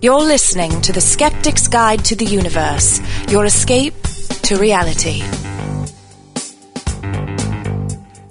You're 0.00 0.20
listening 0.20 0.80
to 0.82 0.92
The 0.92 1.00
Skeptic's 1.00 1.66
Guide 1.66 2.04
to 2.04 2.14
the 2.14 2.24
Universe, 2.24 3.00
your 3.28 3.44
escape 3.44 3.94
to 4.44 4.56
reality. 4.56 5.22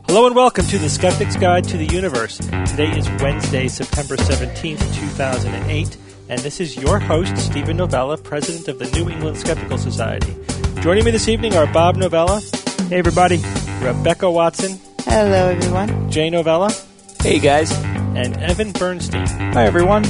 Hello 0.06 0.28
and 0.28 0.34
welcome 0.34 0.66
to 0.68 0.78
The 0.78 0.88
Skeptic's 0.90 1.36
Guide 1.36 1.66
to 1.66 1.76
the 1.76 1.88
Universe. 1.88 2.38
Today 2.38 2.98
is 2.98 3.10
Wednesday, 3.22 3.68
September 3.68 4.16
17th, 4.16 4.80
2008, 4.96 5.98
and 6.30 6.40
this 6.40 6.62
is 6.62 6.78
your 6.78 7.00
host, 7.00 7.36
Steven 7.36 7.76
Novella, 7.76 8.16
president 8.16 8.70
of 8.70 8.80
the 8.80 8.90
New 8.98 9.10
England 9.10 9.38
Skeptical 9.38 9.78
Society. 9.78 10.38
Joining 10.80 11.04
me 11.04 11.12
this 11.12 11.28
evening 11.28 11.54
are 11.58 11.68
Bob 11.68 11.98
Novella. 11.98 12.40
Hey, 12.88 13.00
everybody. 13.00 13.44
Rebecca 13.82 14.32
Watson. 14.32 14.80
Hello, 15.02 15.50
everyone. 15.50 16.10
Jay 16.10 16.30
Novella. 16.30 16.72
Hey 17.22 17.40
guys. 17.40 17.74
And 18.16 18.38
Evan 18.38 18.72
Bernstein. 18.72 19.28
Hi 19.28 19.66
everyone. 19.66 20.06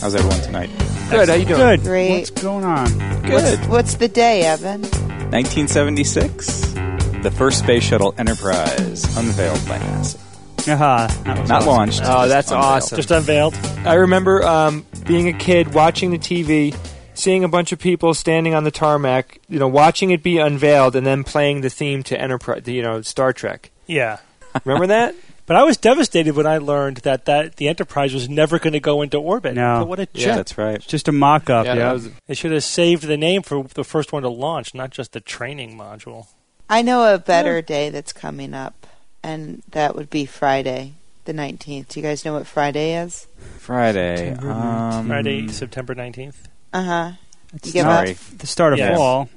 How's 0.00 0.16
everyone 0.16 0.40
tonight? 0.40 0.85
Good. 1.10 1.28
How 1.28 1.34
you 1.36 1.44
doing? 1.46 1.58
Good. 1.60 1.82
Great. 1.82 2.10
What's 2.18 2.30
going 2.42 2.64
on? 2.64 2.88
Good. 3.22 3.32
What's, 3.32 3.66
what's 3.68 3.94
the 3.94 4.08
day, 4.08 4.42
Evan? 4.42 4.82
1976. 4.82 6.72
The 7.22 7.32
first 7.36 7.60
space 7.60 7.84
shuttle 7.84 8.14
Enterprise 8.18 9.04
unveiled 9.16 9.66
by 9.68 9.78
NASA. 9.78 10.18
Aha, 10.68 11.06
that 11.24 11.38
was 11.38 11.48
Not 11.48 11.58
awesome. 11.62 11.68
launched. 11.68 12.00
Oh, 12.04 12.26
that's 12.28 12.50
unveiled. 12.50 12.64
awesome. 12.64 12.96
Just 12.96 13.10
unveiled. 13.12 13.54
I 13.84 13.94
remember 13.94 14.42
um, 14.44 14.84
being 15.06 15.28
a 15.28 15.32
kid 15.32 15.72
watching 15.74 16.10
the 16.10 16.18
TV, 16.18 16.76
seeing 17.14 17.44
a 17.44 17.48
bunch 17.48 17.70
of 17.70 17.78
people 17.78 18.12
standing 18.14 18.54
on 18.54 18.64
the 18.64 18.72
tarmac, 18.72 19.38
you 19.48 19.60
know, 19.60 19.68
watching 19.68 20.10
it 20.10 20.24
be 20.24 20.38
unveiled, 20.38 20.96
and 20.96 21.06
then 21.06 21.22
playing 21.22 21.60
the 21.60 21.70
theme 21.70 22.02
to 22.04 22.20
Enterprise, 22.20 22.66
you 22.66 22.82
know, 22.82 23.00
Star 23.02 23.32
Trek. 23.32 23.70
Yeah. 23.86 24.18
Remember 24.64 24.88
that? 24.88 25.14
But 25.46 25.56
I 25.56 25.62
was 25.62 25.76
devastated 25.76 26.34
when 26.34 26.46
I 26.46 26.58
learned 26.58 26.98
that, 26.98 27.24
that 27.26 27.56
the 27.56 27.68
Enterprise 27.68 28.12
was 28.12 28.28
never 28.28 28.58
going 28.58 28.72
to 28.72 28.80
go 28.80 29.00
into 29.02 29.16
orbit. 29.18 29.54
No. 29.54 29.78
But 29.80 29.88
what 29.88 30.00
a 30.00 30.06
jet. 30.06 30.14
Yeah, 30.26 30.36
that's 30.36 30.58
right. 30.58 30.80
Just 30.80 31.06
a 31.08 31.12
mock-up. 31.12 31.66
Yeah, 31.66 31.76
that 31.76 31.92
was- 31.92 32.10
They 32.26 32.34
should 32.34 32.50
have 32.52 32.64
saved 32.64 33.04
the 33.04 33.16
name 33.16 33.42
for 33.42 33.62
the 33.62 33.84
first 33.84 34.12
one 34.12 34.22
to 34.24 34.28
launch, 34.28 34.74
not 34.74 34.90
just 34.90 35.12
the 35.12 35.20
training 35.20 35.78
module. 35.78 36.26
I 36.68 36.82
know 36.82 37.14
a 37.14 37.18
better 37.18 37.62
day 37.62 37.90
that's 37.90 38.12
coming 38.12 38.52
up, 38.54 38.88
and 39.22 39.62
that 39.70 39.94
would 39.94 40.10
be 40.10 40.26
Friday, 40.26 40.94
the 41.26 41.32
19th. 41.32 41.88
Do 41.90 42.00
you 42.00 42.04
guys 42.06 42.24
know 42.24 42.32
what 42.34 42.46
Friday 42.48 42.96
is? 43.00 43.28
Friday. 43.58 44.30
September 44.30 44.50
Um, 44.52 45.06
Friday, 45.06 45.48
September 45.48 45.94
19th. 45.94 46.34
Uh 46.72 46.82
huh. 46.82 47.12
It's 47.54 47.68
You 47.68 47.72
give 47.74 47.84
not 47.86 48.08
up? 48.08 48.16
the 48.38 48.46
start 48.48 48.72
of 48.72 48.80
Yes. 48.80 48.96
fall. 48.96 49.28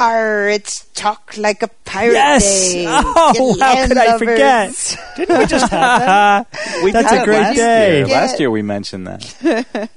Arr, 0.00 0.48
it's 0.48 0.86
Talk 0.94 1.36
Like 1.36 1.62
a 1.62 1.68
Pirate 1.84 2.14
Yes! 2.14 2.72
Day. 2.72 2.84
Oh, 2.88 3.54
You 3.54 3.60
how 3.62 3.86
could 3.86 3.96
I 3.96 4.18
forget? 4.18 4.96
Didn't 5.16 5.38
we 5.38 5.46
just 5.46 5.70
have 5.70 6.00
that? 6.00 6.80
We 6.84 6.90
That's 6.92 7.12
a 7.12 7.24
great 7.24 7.38
last 7.40 7.56
day. 7.56 7.98
Year. 7.98 8.06
Last 8.08 8.40
year 8.40 8.50
we 8.50 8.62
mentioned 8.62 9.06
that. 9.06 9.88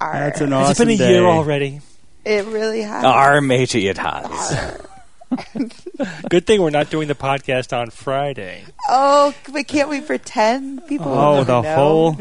Arr. 0.00 0.12
That's 0.12 0.40
an 0.42 0.52
Has 0.52 0.70
awesome 0.70 0.88
it 0.90 0.98
been 0.98 1.06
a 1.06 1.08
day. 1.08 1.12
year 1.14 1.24
already? 1.24 1.80
It 2.24 2.44
really 2.46 2.82
has. 2.82 3.04
Our 3.04 3.40
major 3.40 3.78
it 3.78 3.96
has. 3.98 4.76
Good 6.28 6.46
thing 6.46 6.60
we're 6.60 6.70
not 6.70 6.90
doing 6.90 7.08
the 7.08 7.14
podcast 7.14 7.76
on 7.76 7.90
Friday. 7.90 8.64
Oh, 8.88 9.34
but 9.52 9.66
can't 9.66 9.88
we 9.88 10.00
pretend? 10.00 10.86
People 10.86 11.08
Oh, 11.12 11.44
the 11.44 11.62
know. 11.62 11.74
whole. 11.74 12.12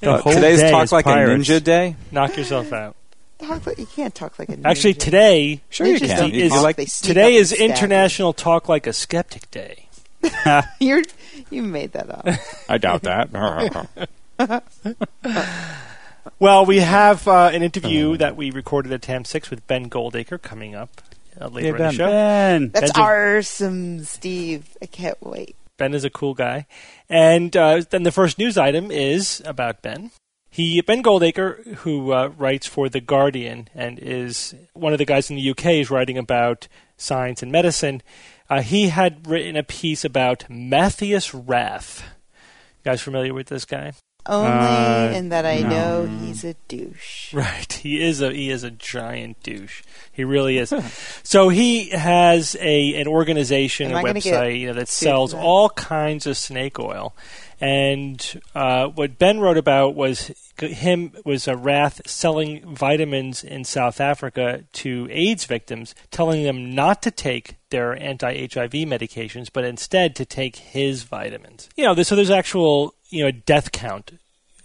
The 0.00 0.16
whole 0.18 0.32
Today's 0.32 0.58
day 0.60 0.70
Talk 0.70 0.84
is 0.84 0.92
Like 0.92 1.04
pirates. 1.04 1.48
a 1.48 1.52
Ninja 1.60 1.62
Day. 1.62 1.96
Knock 2.10 2.36
yourself 2.36 2.72
out. 2.72 2.96
Talk 3.40 3.66
like, 3.66 3.78
you 3.78 3.86
can't 3.86 4.14
talk 4.14 4.38
like 4.38 4.48
a 4.50 4.56
ninja. 4.56 4.66
Actually, 4.66 4.94
today 4.94 5.62
Sure 5.70 5.86
you 5.86 5.96
Ninjas 5.96 6.06
can. 6.08 6.16
don't 6.18 6.34
You- 6.34 6.44
you 6.44 6.48
talk, 6.50 6.62
like- 6.62 6.76
they 6.76 6.86
sneak 6.86 7.08
today 7.08 7.34
up 7.36 7.40
is 7.40 7.50
and 7.52 7.56
stab 7.56 7.68
you. 7.68 7.72
International 7.74 8.32
Talk 8.32 8.68
Like 8.68 8.86
a 8.86 8.92
Skeptic 8.92 9.50
Day. 9.50 9.86
You're 10.80 11.02
you 11.50 11.62
made 11.62 11.92
that 11.92 12.10
up. 12.10 12.26
I 12.68 12.78
doubt 12.78 13.02
that. 13.02 13.30
Well, 16.38 16.66
we 16.66 16.78
have 16.78 17.26
uh, 17.26 17.50
an 17.52 17.62
interview 17.62 18.16
that 18.18 18.36
we 18.36 18.50
recorded 18.50 18.92
at 18.92 19.00
TAM 19.02 19.24
6 19.24 19.48
with 19.50 19.66
Ben 19.66 19.88
Goldacre 19.88 20.40
coming 20.40 20.74
up 20.74 21.00
uh, 21.40 21.48
later 21.48 21.68
Yeah, 21.68 21.72
in 21.72 21.78
Ben. 21.78 21.86
the 21.88 21.92
show. 21.92 22.06
Ben. 22.06 22.68
That's 22.70 22.92
Ben's 22.92 22.98
a- 22.98 23.00
awesome, 23.38 24.04
Steve. 24.04 24.76
I 24.82 24.86
can't 24.86 25.20
wait. 25.22 25.56
Ben 25.78 25.94
is 25.94 26.04
a 26.04 26.10
cool 26.10 26.34
guy. 26.34 26.66
And 27.08 27.56
uh, 27.56 27.82
then 27.88 28.02
the 28.02 28.12
first 28.12 28.38
news 28.38 28.58
item 28.58 28.90
is 28.90 29.42
about 29.46 29.80
Ben. 29.82 30.10
He 30.52 30.80
Ben 30.80 31.00
Goldacre, 31.00 31.64
who 31.76 32.12
uh, 32.12 32.32
writes 32.36 32.66
for 32.66 32.88
The 32.88 33.00
Guardian 33.00 33.68
and 33.72 34.00
is 34.00 34.54
one 34.72 34.92
of 34.92 34.98
the 34.98 35.04
guys 35.04 35.30
in 35.30 35.36
the 35.36 35.50
UK 35.50 35.66
is 35.66 35.90
writing 35.90 36.18
about 36.18 36.66
science 36.96 37.40
and 37.40 37.52
medicine. 37.52 38.02
Uh, 38.48 38.60
he 38.60 38.88
had 38.88 39.28
written 39.28 39.56
a 39.56 39.62
piece 39.62 40.04
about 40.04 40.50
Matthias 40.50 41.32
Rath. 41.32 42.02
You 42.84 42.90
guys 42.90 43.00
familiar 43.00 43.32
with 43.32 43.46
this 43.46 43.64
guy? 43.64 43.92
Only 44.26 44.50
Uh, 44.50 45.12
in 45.12 45.28
that 45.30 45.46
I 45.46 45.60
no. 45.60 45.68
know 45.68 46.06
he's 46.24 46.44
a 46.44 46.54
douche. 46.68 47.32
Right. 47.40 47.72
He 47.72 48.02
is 48.02 48.20
a 48.20 48.32
he 48.32 48.50
is 48.50 48.64
a 48.64 48.70
giant 48.70 49.42
douche. 49.42 49.82
He 50.12 50.24
really 50.24 50.58
is. 50.58 50.72
so 51.22 51.48
he 51.48 51.90
has 51.90 52.56
a 52.60 52.94
an 53.00 53.06
organization, 53.06 53.92
Am 53.92 54.04
a 54.04 54.12
website, 54.12 54.58
you 54.60 54.66
know, 54.68 54.74
that 54.74 54.88
sells 54.88 55.32
that? 55.32 55.38
all 55.40 55.70
kinds 55.70 56.26
of 56.26 56.36
snake 56.36 56.78
oil. 56.78 57.14
And 57.62 58.40
uh, 58.54 58.86
what 58.88 59.18
Ben 59.18 59.38
wrote 59.38 59.58
about 59.58 59.94
was 59.94 60.30
him 60.58 61.12
was 61.26 61.46
a 61.46 61.56
Rath 61.56 62.00
selling 62.08 62.74
vitamins 62.74 63.44
in 63.44 63.64
South 63.64 64.00
Africa 64.00 64.64
to 64.74 65.08
AIDS 65.10 65.44
victims, 65.44 65.94
telling 66.10 66.42
them 66.44 66.74
not 66.74 67.02
to 67.02 67.10
take 67.10 67.56
their 67.68 67.94
anti-HIV 68.02 68.72
medications, 68.88 69.48
but 69.52 69.64
instead 69.64 70.16
to 70.16 70.24
take 70.24 70.56
his 70.56 71.02
vitamins. 71.02 71.68
You 71.76 71.84
know, 71.84 72.02
so 72.02 72.16
there's 72.16 72.30
actual 72.30 72.94
you 73.10 73.22
know 73.22 73.28
a 73.28 73.32
death 73.32 73.72
count 73.72 74.12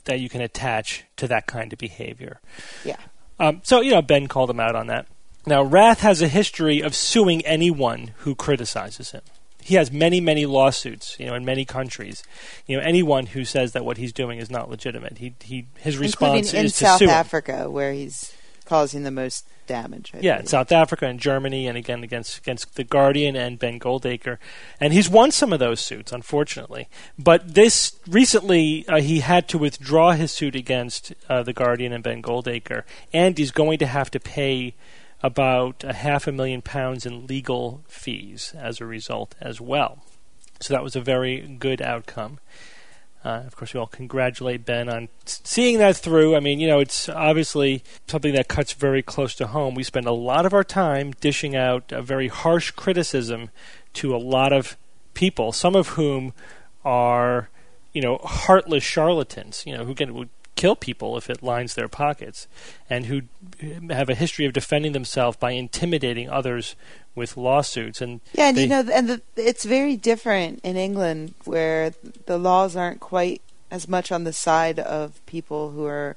that 0.06 0.20
you 0.20 0.30
can 0.30 0.42
attach 0.42 1.04
to 1.18 1.28
that 1.28 1.48
kind 1.48 1.74
of 1.74 1.80
behavior. 1.80 2.40
Yeah. 2.84 2.98
Um, 3.40 3.62
so, 3.64 3.82
you 3.82 3.92
know, 3.92 4.02
Ben 4.02 4.28
called 4.28 4.50
him 4.50 4.60
out 4.60 4.76
on 4.76 4.88
that. 4.88 5.08
Now, 5.46 5.62
Rath 5.62 6.00
has 6.00 6.22
a 6.22 6.28
history 6.28 6.82
of 6.82 6.96
suing 6.96 7.46
anyone 7.46 8.14
who 8.18 8.34
criticizes 8.34 9.12
him. 9.12 9.22
He 9.62 9.76
has 9.76 9.92
many, 9.92 10.22
many 10.22 10.46
lawsuits, 10.46 11.20
you 11.20 11.26
know, 11.26 11.34
in 11.36 11.44
many 11.44 11.66
countries. 11.66 12.24
You 12.68 12.78
know, 12.78 12.84
anyone 12.84 13.28
who 13.28 13.44
says 13.46 13.74
that 13.74 13.84
what 13.84 13.98
he's 13.98 14.14
doing 14.14 14.38
is 14.40 14.50
not 14.50 14.70
legitimate, 14.70 15.18
he, 15.18 15.34
he 15.42 15.66
his 15.78 15.98
response 15.98 16.54
Including 16.54 16.60
in 16.60 16.66
is 16.68 16.74
to 16.74 16.86
South 16.86 17.00
sue. 17.00 17.06
him. 17.06 17.12
Africa, 17.12 17.70
where 17.70 17.92
he's 17.92 18.32
causing 18.66 19.04
the 19.04 19.12
most 19.12 19.46
damage. 19.68 20.12
I 20.14 20.20
Yeah, 20.20 20.40
in. 20.40 20.48
South 20.48 20.72
Africa 20.72 21.06
and 21.06 21.20
Germany, 21.20 21.68
and 21.68 21.78
again 21.78 22.04
against 22.04 22.38
against 22.38 22.76
the 22.76 22.84
Guardian 22.84 23.36
and 23.36 23.60
Ben 23.60 23.80
Goldacre, 23.80 24.38
and 24.80 24.94
he's 24.94 25.10
won 25.10 25.32
some 25.32 25.54
of 25.54 25.60
those 25.60 25.80
suits, 25.80 26.12
unfortunately. 26.12 26.88
But 27.18 27.56
this 27.56 28.00
recently, 28.08 28.86
uh, 28.88 29.02
he 29.02 29.20
had 29.20 29.48
to 29.50 29.58
withdraw 29.58 30.12
his 30.12 30.32
suit 30.32 30.56
against 30.56 31.14
uh, 31.30 31.44
the 31.44 31.54
Guardian 31.54 31.94
and 31.94 32.04
Ben 32.04 32.22
Goldacre, 32.22 32.84
and 33.14 33.38
he's 33.38 33.52
going 33.52 33.80
to 33.80 33.88
have 33.88 34.12
to 34.12 34.20
pay 34.20 34.76
about 35.24 35.84
a 35.84 35.94
half 35.94 36.28
a 36.28 36.32
million 36.32 36.62
pounds 36.62 37.06
in 37.06 37.26
legal 37.26 37.84
fees 37.88 38.54
as 38.58 38.80
a 38.80 38.86
result 38.86 39.34
as 39.42 39.60
well. 39.60 40.04
So 40.60 40.74
that 40.74 40.84
was 40.84 40.96
a 40.96 41.02
very 41.02 41.42
good 41.42 41.82
outcome. 41.82 42.40
Uh, 43.26 43.42
of 43.48 43.56
course, 43.56 43.74
we 43.74 43.80
all 43.80 43.88
congratulate 43.88 44.66
Ben 44.66 44.88
on 44.88 45.10
seeing 45.26 45.80
that 45.80 45.98
through. 45.98 46.36
I 46.36 46.40
mean, 46.40 46.60
you 46.60 46.68
know, 46.68 46.80
it's 46.80 47.10
obviously 47.10 47.84
something 48.06 48.36
that 48.36 48.48
cuts 48.48 48.74
very 48.74 49.02
close 49.02 49.34
to 49.36 49.48
home. 49.48 49.74
We 49.74 49.82
spend 49.82 50.06
a 50.06 50.12
lot 50.12 50.46
of 50.46 50.54
our 50.54 50.64
time 50.64 51.12
dishing 51.20 51.56
out 51.56 51.92
a 51.92 52.04
very 52.04 52.28
harsh 52.28 52.70
criticism 52.70 53.50
to 53.94 54.16
a 54.16 54.18
lot 54.18 54.54
of 54.54 54.78
people, 55.16 55.52
some 55.52 55.76
of 55.76 55.90
whom 55.90 56.34
are, 56.84 57.50
you 57.94 58.02
know, 58.02 58.20
heartless 58.20 58.84
charlatans, 58.84 59.64
you 59.66 59.76
know, 59.76 59.86
who 59.86 59.96
can 59.96 60.30
kill 60.56 60.76
people 60.76 61.18
if 61.18 61.30
it 61.30 61.44
lines 61.44 61.76
their 61.76 61.88
pockets, 61.88 62.48
and 62.90 63.06
who 63.08 63.24
have 63.90 64.10
a 64.10 64.16
history 64.16 64.46
of 64.46 64.54
defending 64.54 64.94
themselves 64.94 65.38
by 65.38 65.52
intimidating 65.52 66.30
others 66.30 66.76
with 67.14 67.38
lawsuits. 67.38 68.02
And 68.02 68.22
Yeah, 68.34 68.50
and 68.50 68.58
they- 68.58 68.62
you 68.64 68.68
know, 68.70 68.86
and 68.94 69.10
the, 69.10 69.22
it's 69.36 69.66
very 69.66 69.96
different 69.96 70.60
in 70.64 70.76
England, 70.78 71.34
where 71.46 71.94
the 72.26 72.38
laws 72.38 72.76
aren't 72.76 73.00
quite 73.00 73.42
as 73.72 73.88
much 73.88 74.12
on 74.12 74.24
the 74.24 74.34
side 74.34 74.80
of 74.80 75.26
people 75.26 75.72
who 75.72 75.86
are 75.86 76.16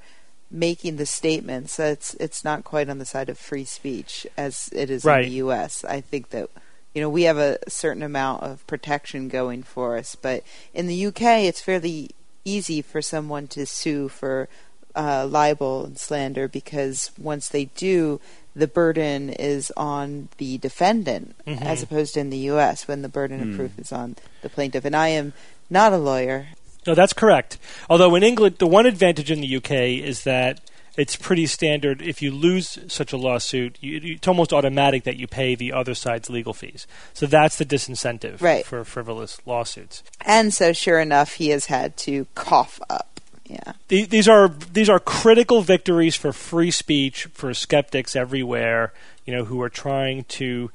making 0.51 0.97
the 0.97 1.07
statements. 1.07 1.79
It's 1.79 2.15
it's 2.15 2.45
not 2.45 2.65
quite 2.65 2.89
on 2.89 2.99
the 2.99 3.05
side 3.05 3.29
of 3.29 3.39
free 3.39 3.65
speech 3.65 4.27
as 4.37 4.71
it 4.73 4.89
is 4.91 5.05
Right. 5.05 5.25
in 5.25 5.31
the 5.31 5.37
U.S. 5.37 5.85
I 5.85 6.01
think 6.01 6.31
that 6.31 6.49
you 6.95 7.03
know 7.03 7.11
we 7.11 7.25
have 7.25 7.39
a 7.39 7.59
certain 7.69 8.03
amount 8.03 8.43
of 8.43 8.67
protection 8.67 9.29
going 9.29 9.63
for 9.63 9.97
us, 9.99 10.15
but 10.15 10.43
in 10.73 10.87
the 10.87 11.07
UK, 11.07 11.45
it's 11.45 11.61
fairly 11.61 12.11
easy 12.49 12.83
for 12.83 13.01
someone 13.03 13.47
to 13.49 13.67
sue 13.67 14.09
for 14.09 14.49
uh, 14.97 15.27
libel 15.27 15.85
and 15.85 15.99
slander 15.99 16.49
because 16.49 17.11
once 17.19 17.49
they 17.49 17.67
do, 17.77 18.21
the 18.57 18.67
burden 18.67 19.31
is 19.31 19.71
on 19.77 20.29
the 20.39 20.59
defendant 20.59 21.37
Mhm. 21.47 21.63
as 21.63 21.83
opposed 21.83 22.15
to 22.15 22.21
in 22.21 22.31
the 22.31 22.39
U.S. 22.53 22.89
when 22.89 23.03
the 23.03 23.09
burden 23.09 23.41
of 23.41 23.57
proof 23.57 23.79
is 23.79 23.93
on 23.93 24.17
the 24.43 24.49
plaintiff. 24.49 24.85
And 24.85 24.97
I 24.97 25.09
am 25.09 25.33
not 25.71 25.93
a 25.93 25.99
lawyer. 25.99 26.49
No, 26.87 26.95
that's 26.95 27.13
correct. 27.13 27.59
Although 27.89 28.15
in 28.17 28.23
England, 28.25 28.57
the 28.59 28.67
one 28.67 28.87
advantage 28.87 29.31
in 29.31 29.41
the 29.41 29.57
UK 29.57 29.99
is 30.03 30.25
that 30.25 30.61
it's 30.99 31.17
pretty 31.17 31.47
standard. 31.47 32.03
If 32.03 32.21
you 32.21 32.31
lose 32.33 32.77
such 32.89 33.13
a 33.13 33.17
lawsuit, 33.17 33.79
you, 33.81 34.01
it's 34.03 34.27
almost 34.29 34.53
automatic 34.53 35.05
that 35.05 35.17
you 35.17 35.27
pay 35.29 35.55
the 35.55 35.73
other 35.73 35.95
side's 35.95 36.29
legal 36.29 36.53
fees. 36.53 36.87
So 37.15 37.25
that's 37.27 37.57
the 37.57 37.65
disincentive 37.65 38.43
Right. 38.43 38.67
for 38.67 38.85
frivolous 38.85 39.41
lawsuits. 39.47 40.03
And 40.27 40.53
so, 40.53 40.73
sure 40.73 40.99
enough, 41.01 41.35
he 41.35 41.51
has 41.51 41.67
had 41.67 41.97
to 41.99 42.27
cough 42.35 42.81
up, 42.91 43.21
Yeah. 43.47 43.73
These 43.89 44.29
are 44.29 44.49
these 44.49 44.91
are 44.91 44.99
critical 45.01 45.63
victories 45.63 46.17
for 46.17 46.33
free 46.35 46.71
speech 46.71 47.25
for 47.33 47.55
skeptics 47.55 48.15
everywhere. 48.15 48.93
You 49.25 49.35
know 49.35 49.45
who 49.45 49.63
are 49.63 49.71
trying 49.71 50.25
to, 50.25 50.71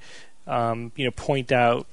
um, 0.48 0.92
you 0.96 1.06
know, 1.06 1.12
point 1.12 1.52
out, 1.52 1.86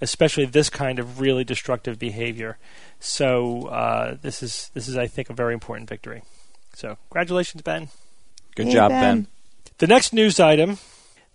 especially 0.00 0.46
this 0.46 0.70
kind 0.70 0.98
of 0.98 1.20
really 1.20 1.44
destructive 1.44 1.98
behavior. 1.98 2.56
So 3.00 3.66
uh, 3.66 4.16
this 4.22 4.42
is 4.42 4.70
this 4.72 4.88
is 4.88 4.96
I 4.96 5.06
think 5.06 5.28
a 5.28 5.34
very 5.34 5.52
important 5.52 5.88
victory. 5.88 6.22
So 6.74 6.96
congratulations, 7.10 7.62
Ben. 7.62 7.88
Good 8.54 8.66
Hey, 8.66 8.72
job, 8.72 8.90
Ben. 8.90 9.00
Ben. 9.22 9.26
The 9.78 9.86
next 9.86 10.12
news 10.12 10.38
item 10.40 10.78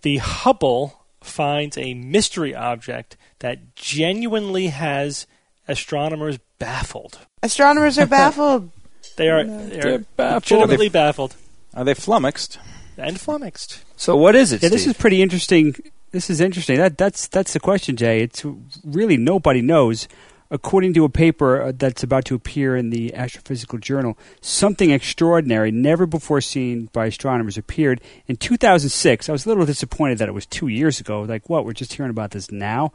the 0.02 0.18
Hubble 0.18 1.00
finds 1.22 1.76
a 1.76 1.94
mystery 1.94 2.54
object 2.54 3.16
that 3.40 3.74
genuinely 3.74 4.68
has 4.68 5.26
astronomers 5.66 6.38
baffled. 6.58 7.18
Astronomers 7.42 7.98
are 7.98 8.06
baffled. 8.20 8.70
They 9.16 9.28
are, 9.28 9.44
They're 9.44 9.68
they 9.68 9.94
are 9.94 9.98
baffled. 10.16 10.42
legitimately 10.60 10.88
baffled 10.90 11.34
Are 11.74 11.84
they 11.84 11.94
flummoxed? 11.94 12.58
and 12.96 13.18
flummoxed. 13.20 13.84
So 13.96 14.16
what 14.16 14.34
is 14.34 14.52
it? 14.52 14.62
Yeah, 14.62 14.68
this 14.70 14.86
is 14.86 14.94
pretty 14.94 15.22
interesting. 15.22 15.74
This 16.10 16.30
is 16.30 16.40
interesting. 16.40 16.78
That 16.78 16.96
that's 16.98 17.28
that's 17.28 17.52
the 17.52 17.60
question, 17.60 17.96
Jay. 17.96 18.22
It's 18.22 18.44
really 18.84 19.16
nobody 19.16 19.60
knows. 19.62 20.08
According 20.50 20.94
to 20.94 21.04
a 21.04 21.10
paper 21.10 21.60
uh, 21.60 21.72
that's 21.76 22.02
about 22.02 22.24
to 22.26 22.34
appear 22.34 22.74
in 22.74 22.88
the 22.88 23.10
Astrophysical 23.10 23.80
Journal, 23.80 24.16
something 24.40 24.90
extraordinary, 24.90 25.70
never 25.70 26.06
before 26.06 26.40
seen 26.40 26.88
by 26.92 27.06
astronomers, 27.06 27.58
appeared 27.58 28.00
in 28.26 28.36
2006. 28.36 29.28
I 29.28 29.32
was 29.32 29.44
a 29.44 29.48
little 29.48 29.66
disappointed 29.66 30.18
that 30.18 30.28
it 30.28 30.32
was 30.32 30.46
two 30.46 30.68
years 30.68 31.00
ago. 31.00 31.22
Like, 31.22 31.50
what? 31.50 31.66
We're 31.66 31.74
just 31.74 31.92
hearing 31.92 32.10
about 32.10 32.30
this 32.30 32.50
now. 32.50 32.92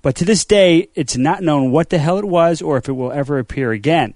But 0.00 0.16
to 0.16 0.24
this 0.24 0.46
day, 0.46 0.88
it's 0.94 1.16
not 1.16 1.42
known 1.42 1.70
what 1.70 1.90
the 1.90 1.98
hell 1.98 2.18
it 2.18 2.24
was 2.24 2.62
or 2.62 2.78
if 2.78 2.88
it 2.88 2.92
will 2.92 3.12
ever 3.12 3.38
appear 3.38 3.72
again. 3.72 4.14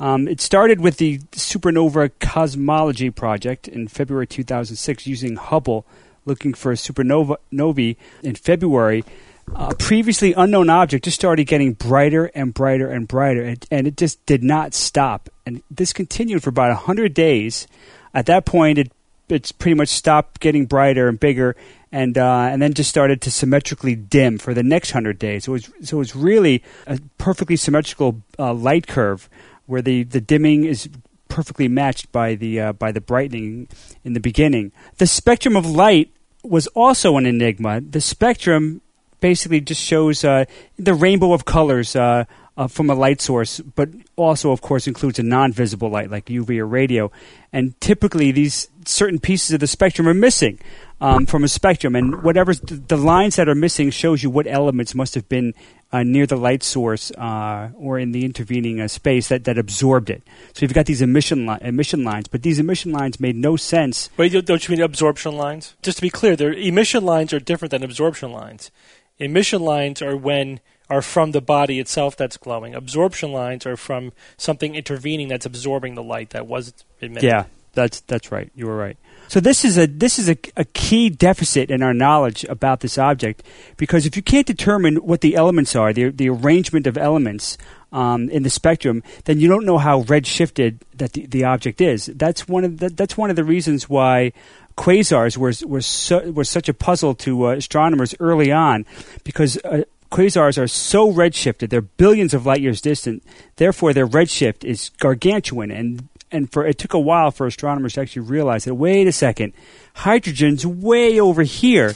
Um, 0.00 0.26
it 0.26 0.40
started 0.40 0.80
with 0.80 0.96
the 0.96 1.18
Supernova 1.32 2.10
Cosmology 2.20 3.10
Project 3.10 3.68
in 3.68 3.86
February 3.86 4.26
2006 4.26 5.06
using 5.06 5.36
Hubble 5.36 5.86
looking 6.28 6.54
for 6.54 6.72
supernova 6.74 7.36
novae 7.50 7.96
in 8.22 8.36
February. 8.36 9.04
A 9.54 9.74
previously 9.74 10.32
unknown 10.34 10.70
object 10.70 11.04
just 11.04 11.16
started 11.16 11.44
getting 11.44 11.72
brighter 11.72 12.26
and 12.34 12.54
brighter 12.54 12.88
and 12.88 13.08
brighter, 13.08 13.42
and, 13.42 13.66
and 13.70 13.86
it 13.86 13.96
just 13.96 14.24
did 14.26 14.42
not 14.42 14.74
stop. 14.74 15.28
And 15.46 15.62
this 15.70 15.92
continued 15.92 16.42
for 16.42 16.50
about 16.50 16.68
100 16.68 17.14
days. 17.14 17.66
At 18.14 18.26
that 18.26 18.44
point, 18.44 18.78
it 18.78 18.92
it's 19.28 19.52
pretty 19.52 19.74
much 19.74 19.88
stopped 19.88 20.40
getting 20.40 20.66
brighter 20.66 21.08
and 21.08 21.20
bigger, 21.20 21.54
and 21.92 22.16
uh, 22.16 22.48
and 22.50 22.60
then 22.62 22.74
just 22.74 22.90
started 22.90 23.20
to 23.22 23.30
symmetrically 23.30 23.94
dim 23.94 24.38
for 24.38 24.54
the 24.54 24.62
next 24.62 24.90
hundred 24.92 25.18
days. 25.18 25.44
So 25.44 25.52
it 25.52 25.68
was 25.80 25.88
so 25.88 25.96
it 25.96 25.98
was 25.98 26.16
really 26.16 26.62
a 26.86 26.98
perfectly 27.18 27.56
symmetrical 27.56 28.22
uh, 28.38 28.54
light 28.54 28.86
curve 28.86 29.28
where 29.66 29.82
the, 29.82 30.02
the 30.04 30.20
dimming 30.20 30.64
is 30.64 30.88
perfectly 31.28 31.68
matched 31.68 32.10
by 32.10 32.34
the 32.34 32.60
uh, 32.60 32.72
by 32.72 32.92
the 32.92 33.00
brightening 33.00 33.68
in 34.04 34.14
the 34.14 34.20
beginning. 34.20 34.72
The 34.96 35.06
spectrum 35.06 35.56
of 35.56 35.66
light 35.66 36.10
was 36.42 36.66
also 36.68 37.16
an 37.16 37.26
enigma. 37.26 37.80
The 37.80 38.00
spectrum 38.00 38.80
basically 39.20 39.60
just 39.60 39.82
shows 39.82 40.24
uh, 40.24 40.44
the 40.78 40.94
rainbow 40.94 41.32
of 41.32 41.44
colors 41.44 41.96
uh, 41.96 42.24
uh, 42.56 42.66
from 42.66 42.90
a 42.90 42.94
light 42.94 43.20
source, 43.20 43.60
but 43.60 43.88
also, 44.16 44.50
of 44.50 44.60
course, 44.60 44.88
includes 44.88 45.18
a 45.18 45.22
non-visible 45.22 45.88
light 45.88 46.10
like 46.10 46.26
UV 46.26 46.58
or 46.58 46.66
radio. 46.66 47.10
And 47.52 47.80
typically, 47.80 48.32
these 48.32 48.68
certain 48.84 49.20
pieces 49.20 49.52
of 49.52 49.60
the 49.60 49.66
spectrum 49.68 50.08
are 50.08 50.14
missing 50.14 50.58
um, 51.00 51.24
from 51.26 51.44
a 51.44 51.48
spectrum, 51.48 51.94
and 51.94 52.22
whatever 52.24 52.54
the 52.54 52.96
lines 52.96 53.36
that 53.36 53.48
are 53.48 53.54
missing 53.54 53.90
shows 53.90 54.22
you 54.22 54.30
what 54.30 54.48
elements 54.48 54.94
must 54.94 55.14
have 55.14 55.28
been 55.28 55.54
uh, 55.92 56.02
near 56.02 56.26
the 56.26 56.36
light 56.36 56.62
source 56.62 57.10
uh, 57.12 57.70
or 57.76 57.98
in 57.98 58.12
the 58.12 58.24
intervening 58.24 58.80
uh, 58.80 58.88
space 58.88 59.28
that, 59.28 59.44
that 59.44 59.56
absorbed 59.56 60.10
it. 60.10 60.22
So 60.52 60.64
you've 60.64 60.74
got 60.74 60.86
these 60.86 61.00
emission 61.00 61.46
li- 61.46 61.58
emission 61.60 62.04
lines, 62.04 62.28
but 62.28 62.42
these 62.42 62.58
emission 62.58 62.92
lines 62.92 63.20
made 63.20 63.36
no 63.36 63.56
sense. 63.56 64.10
Wait, 64.16 64.32
don't 64.44 64.68
you 64.68 64.74
mean 64.74 64.82
absorption 64.82 65.36
lines? 65.36 65.74
Just 65.82 65.98
to 65.98 66.02
be 66.02 66.10
clear, 66.10 66.36
their 66.36 66.52
emission 66.52 67.04
lines 67.04 67.32
are 67.32 67.40
different 67.40 67.70
than 67.70 67.84
absorption 67.84 68.32
lines. 68.32 68.70
Emission 69.18 69.62
lines 69.62 70.02
are 70.02 70.16
when 70.16 70.60
are 70.90 71.02
from 71.02 71.32
the 71.32 71.40
body 71.40 71.78
itself 71.78 72.16
that's 72.16 72.36
glowing. 72.36 72.74
Absorption 72.74 73.32
lines 73.32 73.66
are 73.66 73.76
from 73.76 74.12
something 74.36 74.74
intervening 74.74 75.28
that's 75.28 75.44
absorbing 75.44 75.94
the 75.94 76.02
light 76.02 76.30
that 76.30 76.46
was 76.46 76.72
emitted. 77.00 77.24
Yeah, 77.24 77.44
that's 77.74 78.00
that's 78.00 78.32
right. 78.32 78.50
You 78.54 78.66
were 78.66 78.76
right. 78.76 78.96
So 79.28 79.40
this 79.40 79.64
is 79.64 79.76
a 79.76 79.86
this 79.86 80.18
is 80.18 80.30
a, 80.30 80.36
a 80.56 80.64
key 80.64 81.10
deficit 81.10 81.70
in 81.70 81.82
our 81.82 81.92
knowledge 81.92 82.44
about 82.44 82.80
this 82.80 82.96
object 82.96 83.42
because 83.76 84.06
if 84.06 84.16
you 84.16 84.22
can't 84.22 84.46
determine 84.46 84.96
what 84.96 85.20
the 85.20 85.36
elements 85.36 85.76
are, 85.76 85.92
the 85.92 86.08
the 86.08 86.30
arrangement 86.30 86.86
of 86.86 86.96
elements 86.96 87.58
um, 87.92 88.30
in 88.30 88.42
the 88.42 88.50
spectrum, 88.50 89.02
then 89.26 89.38
you 89.38 89.48
don't 89.48 89.66
know 89.66 89.78
how 89.78 90.02
redshifted 90.04 90.80
that 90.94 91.12
the, 91.12 91.26
the 91.26 91.44
object 91.44 91.80
is. 91.80 92.06
That's 92.06 92.48
one 92.48 92.64
of 92.64 92.78
the, 92.78 92.88
that's 92.88 93.16
one 93.16 93.28
of 93.28 93.36
the 93.36 93.44
reasons 93.44 93.88
why 93.88 94.32
quasars 94.78 95.36
were 95.36 95.52
were, 95.66 95.80
su- 95.82 96.32
were 96.32 96.44
such 96.44 96.68
a 96.68 96.74
puzzle 96.74 97.14
to 97.16 97.48
uh, 97.48 97.50
astronomers 97.56 98.14
early 98.20 98.50
on 98.52 98.86
because. 99.24 99.58
Uh, 99.64 99.82
Quasars 100.10 100.56
are 100.56 100.66
so 100.66 101.12
redshifted; 101.12 101.68
they're 101.68 101.82
billions 101.82 102.32
of 102.32 102.46
light 102.46 102.62
years 102.62 102.80
distant. 102.80 103.22
Therefore, 103.56 103.92
their 103.92 104.06
redshift 104.06 104.64
is 104.64 104.88
gargantuan, 104.98 105.70
and 105.70 106.08
and 106.32 106.50
for 106.50 106.64
it 106.66 106.78
took 106.78 106.94
a 106.94 106.98
while 106.98 107.30
for 107.30 107.46
astronomers 107.46 107.92
to 107.92 108.00
actually 108.00 108.22
realize 108.22 108.64
that. 108.64 108.74
Wait 108.74 109.06
a 109.06 109.12
second, 109.12 109.52
hydrogen's 109.92 110.64
way 110.66 111.20
over 111.20 111.42
here. 111.42 111.94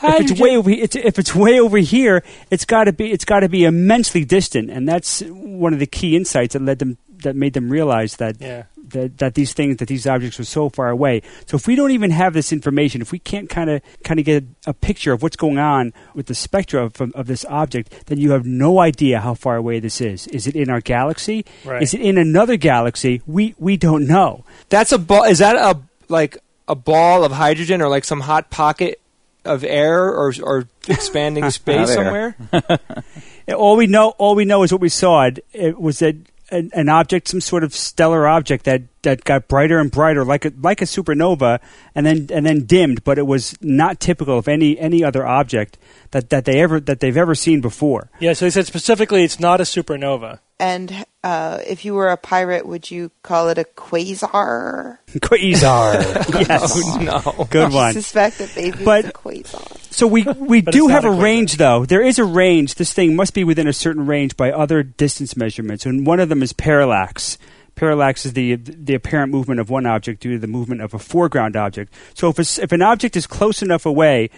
If 0.00 0.30
it's 0.30 0.40
way 0.40 0.56
over, 0.56 0.70
it's, 0.70 0.94
if 0.94 1.18
it's 1.18 1.34
way 1.34 1.58
over 1.58 1.78
here, 1.78 2.22
it's 2.48 2.64
got 2.64 2.84
to 2.84 2.92
be 2.92 3.10
it's 3.10 3.24
got 3.24 3.40
to 3.40 3.48
be 3.48 3.64
immensely 3.64 4.24
distant, 4.24 4.70
and 4.70 4.88
that's 4.88 5.22
one 5.26 5.72
of 5.72 5.80
the 5.80 5.86
key 5.88 6.14
insights 6.14 6.52
that 6.52 6.62
led 6.62 6.78
them 6.78 6.96
that 7.24 7.34
made 7.34 7.54
them 7.54 7.68
realize 7.70 8.18
that 8.18 8.40
Yeah. 8.40 8.62
That, 8.90 9.18
that 9.18 9.34
these 9.34 9.52
things 9.52 9.76
that 9.78 9.88
these 9.88 10.06
objects 10.06 10.38
were 10.38 10.44
so 10.44 10.68
far 10.68 10.88
away. 10.88 11.22
So 11.46 11.56
if 11.56 11.66
we 11.66 11.74
don't 11.74 11.90
even 11.90 12.10
have 12.10 12.34
this 12.34 12.52
information, 12.52 13.00
if 13.00 13.12
we 13.12 13.18
can't 13.18 13.48
kind 13.48 13.70
of 13.70 13.82
kind 14.04 14.20
of 14.20 14.26
get 14.26 14.44
a 14.66 14.74
picture 14.74 15.12
of 15.12 15.22
what's 15.22 15.36
going 15.36 15.58
on 15.58 15.92
with 16.14 16.26
the 16.26 16.34
spectra 16.34 16.84
of, 16.84 17.00
of 17.00 17.26
this 17.26 17.44
object, 17.46 18.06
then 18.06 18.18
you 18.18 18.32
have 18.32 18.46
no 18.46 18.80
idea 18.80 19.20
how 19.20 19.34
far 19.34 19.56
away 19.56 19.80
this 19.80 20.00
is. 20.00 20.26
Is 20.28 20.46
it 20.46 20.56
in 20.56 20.70
our 20.70 20.80
galaxy? 20.80 21.44
Right. 21.64 21.82
Is 21.82 21.94
it 21.94 22.00
in 22.00 22.18
another 22.18 22.56
galaxy? 22.56 23.22
We 23.26 23.54
we 23.58 23.76
don't 23.76 24.06
know. 24.06 24.44
That's 24.68 24.92
a 24.92 24.98
ball. 24.98 25.24
Is 25.24 25.38
that 25.38 25.56
a 25.56 25.80
like 26.08 26.38
a 26.66 26.74
ball 26.74 27.24
of 27.24 27.32
hydrogen 27.32 27.82
or 27.82 27.88
like 27.88 28.04
some 28.04 28.20
hot 28.20 28.50
pocket 28.50 29.00
of 29.44 29.64
air 29.64 30.04
or 30.04 30.32
or 30.42 30.68
expanding 30.88 31.50
space 31.50 31.92
somewhere? 31.94 32.36
All 33.56 33.76
we 33.76 33.86
know, 33.86 34.10
all 34.18 34.34
we 34.34 34.44
know 34.44 34.62
is 34.62 34.72
what 34.72 34.82
we 34.82 34.90
saw. 34.90 35.24
It, 35.24 35.38
it 35.54 35.80
was 35.80 36.00
that 36.00 36.16
an, 36.50 36.70
an 36.72 36.88
object, 36.88 37.28
some 37.28 37.40
sort 37.40 37.64
of 37.64 37.74
stellar 37.74 38.26
object 38.26 38.64
that, 38.64 38.82
that 39.02 39.24
got 39.24 39.48
brighter 39.48 39.78
and 39.78 39.90
brighter, 39.90 40.24
like 40.24 40.44
a, 40.44 40.52
like 40.60 40.82
a 40.82 40.84
supernova, 40.84 41.60
and 41.94 42.04
then 42.06 42.28
and 42.32 42.44
then 42.46 42.64
dimmed. 42.66 43.04
But 43.04 43.18
it 43.18 43.26
was 43.26 43.56
not 43.62 44.00
typical 44.00 44.38
of 44.38 44.48
any 44.48 44.78
any 44.78 45.04
other 45.04 45.26
object 45.26 45.78
that, 46.10 46.30
that 46.30 46.44
they 46.44 46.60
ever 46.60 46.80
that 46.80 47.00
they've 47.00 47.16
ever 47.16 47.34
seen 47.34 47.60
before. 47.60 48.10
Yeah, 48.20 48.32
so 48.32 48.44
they 48.46 48.50
said 48.50 48.66
specifically 48.66 49.22
it's 49.24 49.38
not 49.40 49.60
a 49.60 49.64
supernova. 49.64 50.40
And 50.60 51.04
uh, 51.22 51.60
if 51.64 51.84
you 51.84 51.94
were 51.94 52.08
a 52.08 52.16
pirate, 52.16 52.66
would 52.66 52.90
you 52.90 53.12
call 53.22 53.48
it 53.48 53.58
a 53.58 53.64
quasar? 53.64 54.98
Quasar, 55.08 56.48
yes, 56.48 56.72
Oh 56.74 56.98
no. 57.38 57.44
good 57.44 57.70
I 57.70 57.74
one. 57.74 57.92
suspect 57.92 58.38
that 58.38 58.52
maybe 58.56 58.84
But- 58.84 59.04
it's 59.04 59.08
a 59.08 59.12
quasar. 59.12 59.74
So 59.92 60.06
we 60.06 60.22
we 60.24 60.60
do 60.60 60.88
have 60.88 61.04
a 61.04 61.08
a 61.08 61.12
range, 61.20 61.56
though. 61.56 61.84
There 61.86 62.02
is 62.02 62.18
a 62.18 62.24
range. 62.24 62.74
This 62.76 62.92
thing 62.92 63.16
must 63.16 63.34
be 63.34 63.42
within 63.42 63.66
a 63.66 63.72
certain 63.72 64.06
range 64.06 64.36
by 64.36 64.52
other 64.52 64.82
distance 64.82 65.36
measurements, 65.36 65.86
and 65.86 66.06
one 66.06 66.20
of 66.20 66.28
them 66.28 66.42
is 66.42 66.52
parallax. 66.52 67.38
Parallax 67.78 68.26
is 68.26 68.32
the 68.32 68.56
the 68.56 68.94
apparent 68.94 69.32
movement 69.32 69.60
of 69.60 69.70
one 69.70 69.86
object 69.86 70.20
due 70.20 70.32
to 70.32 70.38
the 70.38 70.48
movement 70.48 70.80
of 70.80 70.94
a 70.94 70.98
foreground 70.98 71.54
object. 71.54 71.94
So 72.12 72.28
if 72.28 72.58
if 72.58 72.72
an 72.72 72.82
object 72.82 73.16
is 73.16 73.24
close 73.24 73.62
enough 73.62 73.86
away, 73.86 74.30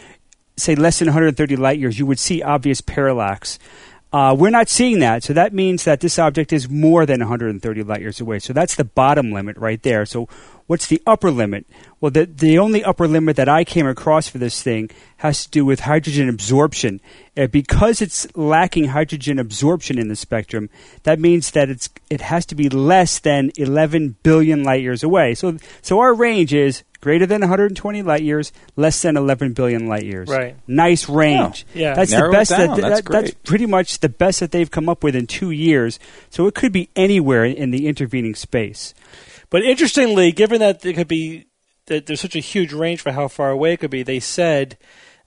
say 0.58 0.74
less 0.74 0.98
than 0.98 1.06
130 1.06 1.56
light 1.56 1.78
years, 1.78 1.98
you 1.98 2.04
would 2.04 2.18
see 2.18 2.42
obvious 2.42 2.82
parallax. 2.82 3.58
Uh, 4.12 4.36
we're 4.38 4.50
not 4.50 4.68
seeing 4.68 4.98
that, 4.98 5.22
so 5.22 5.32
that 5.32 5.54
means 5.54 5.84
that 5.84 6.00
this 6.00 6.18
object 6.18 6.52
is 6.52 6.68
more 6.68 7.06
than 7.06 7.20
130 7.20 7.82
light 7.84 8.00
years 8.00 8.20
away. 8.20 8.40
So 8.40 8.52
that's 8.52 8.74
the 8.74 8.84
bottom 8.84 9.32
limit 9.32 9.56
right 9.56 9.82
there. 9.82 10.04
So 10.04 10.28
what's 10.70 10.86
the 10.86 11.02
upper 11.04 11.32
limit? 11.32 11.66
Well, 12.00 12.12
the 12.12 12.26
the 12.26 12.56
only 12.56 12.84
upper 12.84 13.08
limit 13.08 13.34
that 13.34 13.48
I 13.48 13.64
came 13.64 13.88
across 13.88 14.28
for 14.28 14.38
this 14.38 14.62
thing 14.62 14.88
has 15.16 15.44
to 15.44 15.50
do 15.50 15.64
with 15.64 15.80
hydrogen 15.80 16.28
absorption. 16.28 17.00
Uh, 17.36 17.48
because 17.48 18.00
it's 18.00 18.28
lacking 18.36 18.84
hydrogen 18.88 19.40
absorption 19.40 19.98
in 19.98 20.06
the 20.06 20.14
spectrum, 20.14 20.70
that 21.02 21.18
means 21.18 21.50
that 21.50 21.68
it's 21.70 21.90
it 22.08 22.20
has 22.20 22.46
to 22.46 22.54
be 22.54 22.68
less 22.68 23.18
than 23.18 23.50
11 23.56 24.14
billion 24.22 24.62
light 24.62 24.80
years 24.80 25.02
away. 25.02 25.34
So 25.34 25.56
so 25.82 25.98
our 25.98 26.14
range 26.14 26.54
is 26.54 26.84
greater 27.00 27.26
than 27.26 27.40
120 27.40 28.02
light 28.02 28.22
years, 28.22 28.52
less 28.76 29.02
than 29.02 29.16
11 29.16 29.54
billion 29.54 29.88
light 29.88 30.04
years. 30.04 30.28
Right. 30.28 30.54
Nice 30.68 31.08
range. 31.08 31.66
Yeah. 31.74 31.94
That's 31.94 32.12
Narrow 32.12 32.30
the 32.30 32.36
best. 32.36 32.50
down. 32.50 32.76
That, 32.76 32.80
That's 32.80 33.00
that- 33.00 33.10
that's 33.12 33.34
pretty 33.42 33.66
much 33.66 33.98
the 33.98 34.08
best 34.08 34.38
that 34.38 34.52
they've 34.52 34.70
come 34.70 34.88
up 34.88 35.02
with 35.02 35.16
in 35.16 35.26
two 35.26 35.50
years. 35.50 35.98
So 36.28 36.46
it 36.46 36.54
could 36.54 36.72
be 36.72 36.90
anywhere 36.94 37.44
in 37.44 37.72
the 37.72 37.88
intervening 37.88 38.36
space. 38.36 38.94
But 39.50 39.64
interestingly, 39.64 40.32
given 40.32 40.60
that 40.60 40.84
it 40.86 40.94
could 40.94 41.08
be 41.08 41.46
that 41.86 42.06
there's 42.06 42.20
such 42.20 42.36
a 42.36 42.40
huge 42.40 42.72
range 42.72 43.00
for 43.00 43.12
how 43.12 43.28
far 43.28 43.50
away 43.50 43.72
it 43.72 43.78
could 43.78 43.90
be, 43.90 44.02
they 44.02 44.20
said 44.20 44.78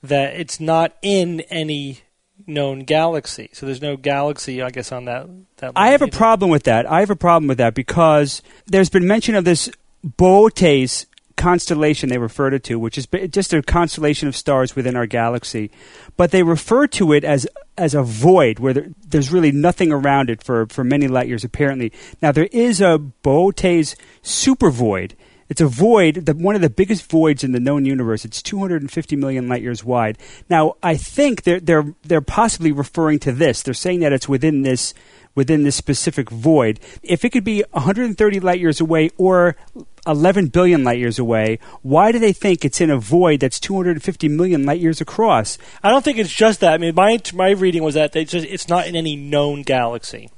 that 0.02 0.34
it's 0.34 0.60
not 0.60 0.96
in 1.02 1.42
any 1.42 2.00
known 2.48 2.80
galaxy. 2.80 3.50
So 3.54 3.66
there's 3.66 3.82
no 3.82 3.98
galaxy, 3.98 4.62
I 4.62 4.70
guess, 4.70 4.92
on 4.92 5.06
that. 5.06 5.28
that 5.58 5.74
I 5.76 5.90
have 5.90 6.02
a 6.02 6.08
problem 6.08 6.50
with 6.50 6.64
that. 6.64 6.90
I 6.90 7.02
have 7.02 7.10
a 7.10 7.16
problem 7.16 7.48
with 7.48 7.58
that 7.58 7.74
because 7.74 8.42
there's 8.66 8.90
been 8.90 9.08
mention 9.08 9.36
of 9.36 9.46
this 9.46 9.70
Boötes 10.06 11.06
constellation 11.36 12.10
they 12.10 12.18
referred 12.18 12.54
it 12.54 12.64
to, 12.66 12.78
which 12.78 12.98
is 12.98 13.08
just 13.30 13.54
a 13.54 13.62
constellation 13.62 14.28
of 14.28 14.36
stars 14.36 14.76
within 14.76 14.96
our 14.96 15.06
galaxy, 15.06 15.72
but 16.16 16.32
they 16.32 16.44
refer 16.44 16.88
to 16.88 17.12
it 17.14 17.24
as 17.24 17.48
as 17.78 17.94
a 17.94 18.04
void 18.04 18.60
where 18.60 18.74
there, 18.74 18.88
there's 19.08 19.32
really 19.32 19.52
nothing 19.52 19.92
around 19.92 20.30
it 20.30 20.44
for, 20.44 20.68
for 20.68 20.84
many 20.84 21.08
light 21.08 21.28
years. 21.28 21.44
Apparently, 21.44 21.92
now 22.22 22.32
there 22.32 22.50
is 22.52 22.82
a 22.82 23.00
Boötes 23.24 23.96
super 24.22 24.70
void. 24.70 25.16
It's 25.50 25.62
a 25.62 25.68
void, 25.68 26.26
the, 26.26 26.34
one 26.34 26.56
of 26.56 26.62
the 26.62 26.70
biggest 26.70 27.10
voids 27.10 27.44
in 27.44 27.52
the 27.52 27.60
known 27.60 27.86
universe. 27.86 28.26
It's 28.26 28.42
250 28.42 29.16
million 29.16 29.48
light 29.48 29.62
years 29.62 29.84
wide. 29.84 30.18
Now, 30.50 30.76
I 30.82 30.96
think 30.96 31.44
they're 31.44 31.60
they're 31.60 31.94
they're 32.04 32.22
possibly 32.22 32.72
referring 32.72 33.20
to 33.20 33.32
this. 33.32 33.62
They're 33.62 33.74
saying 33.74 34.00
that 34.00 34.14
it's 34.14 34.30
within 34.30 34.62
this 34.62 34.94
within 35.36 35.64
this 35.64 35.76
specific 35.76 36.30
void. 36.30 36.80
If 37.02 37.26
it 37.26 37.32
could 37.32 37.44
be 37.44 37.64
130 37.72 38.40
light 38.40 38.60
years 38.60 38.80
away 38.80 39.10
or 39.18 39.56
11 40.06 40.48
billion 40.48 40.84
light 40.84 40.98
years 41.00 41.18
away, 41.20 41.60
why 41.82 42.12
do 42.12 42.20
they 42.20 42.34
think 42.34 42.66
it's 42.66 42.82
in 42.82 42.90
a 42.90 42.98
void 42.98 43.40
that's 43.40 43.60
250 43.60 44.28
million 44.28 44.66
light 44.66 44.80
years 44.80 45.00
across? 45.00 45.58
I 45.82 45.90
don't 45.90 46.04
think 46.04 46.18
it's 46.18 46.34
just 46.34 46.60
that. 46.60 46.74
I 46.74 46.78
mean, 46.78 46.94
my 46.96 47.20
my 47.34 47.52
reading 47.52 47.84
was 47.84 47.94
that 47.96 48.12
they 48.12 48.26
just 48.26 48.46
it's 48.46 48.68
not 48.68 48.88
in 48.88 48.96
any 48.96 49.16
known 49.16 49.62
galaxy. 49.64 50.30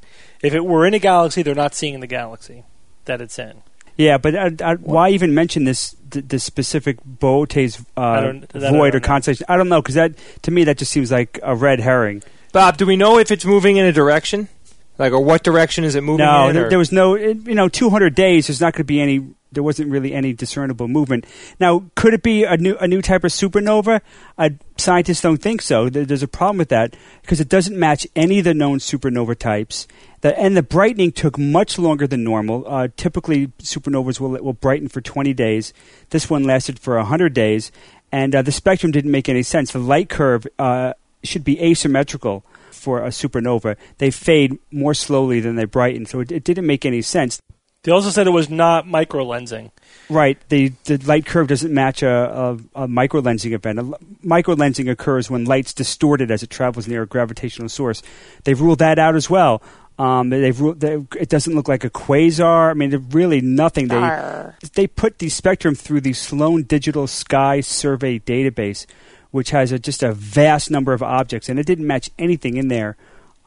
If 0.43 0.53
it 0.53 0.65
were 0.65 0.85
in 0.85 0.93
a 0.93 0.99
galaxy, 0.99 1.41
they're 1.41 1.55
not 1.55 1.73
seeing 1.73 1.99
the 1.99 2.07
galaxy 2.07 2.63
that 3.05 3.21
it's 3.21 3.39
in. 3.39 3.63
Yeah, 3.97 4.17
but 4.17 4.35
uh, 4.35 4.49
uh, 4.61 4.75
why 4.81 5.09
even 5.09 5.33
mention 5.33 5.63
this 5.63 5.95
th- 6.11 6.25
this 6.27 6.43
specific 6.43 6.97
Boötes 7.03 7.83
uh, 7.95 8.21
don't- 8.21 8.49
that 8.49 8.65
I 8.65 8.71
void 8.71 8.93
or 8.93 8.99
know. 8.99 9.05
constellation? 9.07 9.45
I 9.49 9.55
don't 9.57 9.69
know 9.69 9.81
because 9.81 9.95
that 9.95 10.13
to 10.43 10.51
me 10.51 10.65
that 10.65 10.77
just 10.77 10.91
seems 10.91 11.11
like 11.11 11.39
a 11.41 11.55
red 11.55 11.79
herring. 11.79 12.21
Bob, 12.51 12.77
do 12.77 12.85
we 12.85 12.97
know 12.97 13.17
if 13.17 13.31
it's 13.31 13.45
moving 13.45 13.77
in 13.77 13.85
a 13.85 13.91
direction? 13.93 14.49
Like, 14.97 15.11
or 15.11 15.19
what 15.21 15.43
direction 15.43 15.83
is 15.83 15.95
it 15.95 16.01
moving 16.01 16.25
No, 16.25 16.47
in? 16.47 16.55
there, 16.55 16.69
there 16.69 16.77
was 16.77 16.91
no. 16.91 17.15
It, 17.15 17.45
you 17.47 17.55
know, 17.55 17.67
200 17.67 18.15
days. 18.15 18.47
There's 18.47 18.61
not 18.61 18.73
going 18.73 18.79
to 18.79 18.83
be 18.85 19.01
any. 19.01 19.27
There 19.55 19.63
wasn't 19.63 19.89
really 19.89 20.13
any 20.13 20.33
discernible 20.33 20.87
movement. 20.87 21.25
Now, 21.59 21.85
could 21.95 22.13
it 22.13 22.21
be 22.21 22.43
a 22.43 22.57
new 22.57 22.75
a 22.77 22.87
new 22.87 23.01
type 23.01 23.23
of 23.23 23.31
supernova? 23.31 24.01
Uh, 24.37 24.49
scientists 24.77 25.21
don't 25.21 25.41
think 25.41 25.61
so. 25.61 25.89
There's 25.89 26.23
a 26.23 26.27
problem 26.27 26.57
with 26.57 26.69
that 26.69 26.95
because 27.21 27.39
it 27.39 27.49
doesn't 27.49 27.77
match 27.77 28.05
any 28.15 28.39
of 28.39 28.45
the 28.45 28.53
known 28.53 28.79
supernova 28.79 29.37
types. 29.37 29.87
The, 30.21 30.37
and 30.39 30.55
the 30.55 30.63
brightening 30.63 31.11
took 31.11 31.37
much 31.37 31.77
longer 31.77 32.07
than 32.07 32.23
normal. 32.23 32.63
Uh, 32.67 32.87
typically, 32.95 33.47
supernovas 33.59 34.19
will 34.19 34.31
will 34.43 34.53
brighten 34.53 34.87
for 34.87 35.01
20 35.01 35.33
days. 35.33 35.73
This 36.11 36.29
one 36.29 36.43
lasted 36.43 36.79
for 36.79 36.97
100 36.97 37.33
days, 37.33 37.71
and 38.11 38.35
uh, 38.35 38.41
the 38.41 38.51
spectrum 38.51 38.91
didn't 38.91 39.11
make 39.11 39.29
any 39.29 39.43
sense. 39.43 39.71
The 39.71 39.79
light 39.79 40.09
curve 40.09 40.47
uh, 40.59 40.93
should 41.23 41.43
be 41.43 41.61
asymmetrical 41.61 42.43
for 42.71 43.03
a 43.03 43.09
supernova. 43.09 43.75
They 43.97 44.11
fade 44.11 44.57
more 44.71 44.93
slowly 44.93 45.39
than 45.39 45.55
they 45.55 45.65
brighten, 45.65 46.05
so 46.05 46.19
it, 46.19 46.31
it 46.31 46.43
didn't 46.43 46.65
make 46.65 46.85
any 46.85 47.01
sense. 47.01 47.39
They 47.85 47.91
also 47.91 48.09
said 48.09 48.25
it 48.25 48.31
was 48.31 48.49
not 48.49 48.87
microlensing. 48.87 49.69
Right, 50.09 50.39
the 50.49 50.69
the 50.85 50.97
light 51.05 51.27
curve 51.27 51.47
doesn't 51.47 51.71
match 51.71 52.01
a, 52.01 52.09
a, 52.09 52.83
a 52.83 52.87
microlensing 52.87 53.53
event. 53.53 53.77
A 53.77 53.81
l- 53.83 53.99
microlensing 54.25 54.89
occurs 54.89 55.29
when 55.29 55.45
light's 55.45 55.71
distorted 55.71 56.31
as 56.31 56.41
it 56.41 56.49
travels 56.49 56.87
near 56.87 57.03
a 57.03 57.05
gravitational 57.05 57.69
source. 57.69 58.01
They've 58.43 58.59
ruled 58.59 58.79
that 58.79 58.97
out 58.97 59.15
as 59.15 59.29
well. 59.29 59.61
Um, 59.99 60.29
they've 60.29 60.59
ruled, 60.59 60.79
they, 60.79 60.95
it 61.19 61.29
doesn't 61.29 61.53
look 61.53 61.67
like 61.67 61.83
a 61.83 61.91
quasar. 61.91 62.71
I 62.71 62.73
mean, 62.73 62.89
they're 62.89 62.99
really 62.99 63.39
nothing. 63.39 63.87
They 63.87 63.95
Arr. 63.97 64.57
they 64.73 64.87
put 64.87 65.19
the 65.19 65.29
spectrum 65.29 65.75
through 65.75 66.01
the 66.01 66.13
Sloan 66.13 66.63
Digital 66.63 67.05
Sky 67.05 67.61
Survey 67.61 68.17
database, 68.17 68.87
which 69.29 69.51
has 69.51 69.71
a, 69.71 69.77
just 69.77 70.01
a 70.01 70.11
vast 70.11 70.71
number 70.71 70.93
of 70.93 71.03
objects, 71.03 71.49
and 71.49 71.59
it 71.59 71.67
didn't 71.67 71.85
match 71.85 72.09
anything 72.17 72.57
in 72.57 72.67
there. 72.67 72.97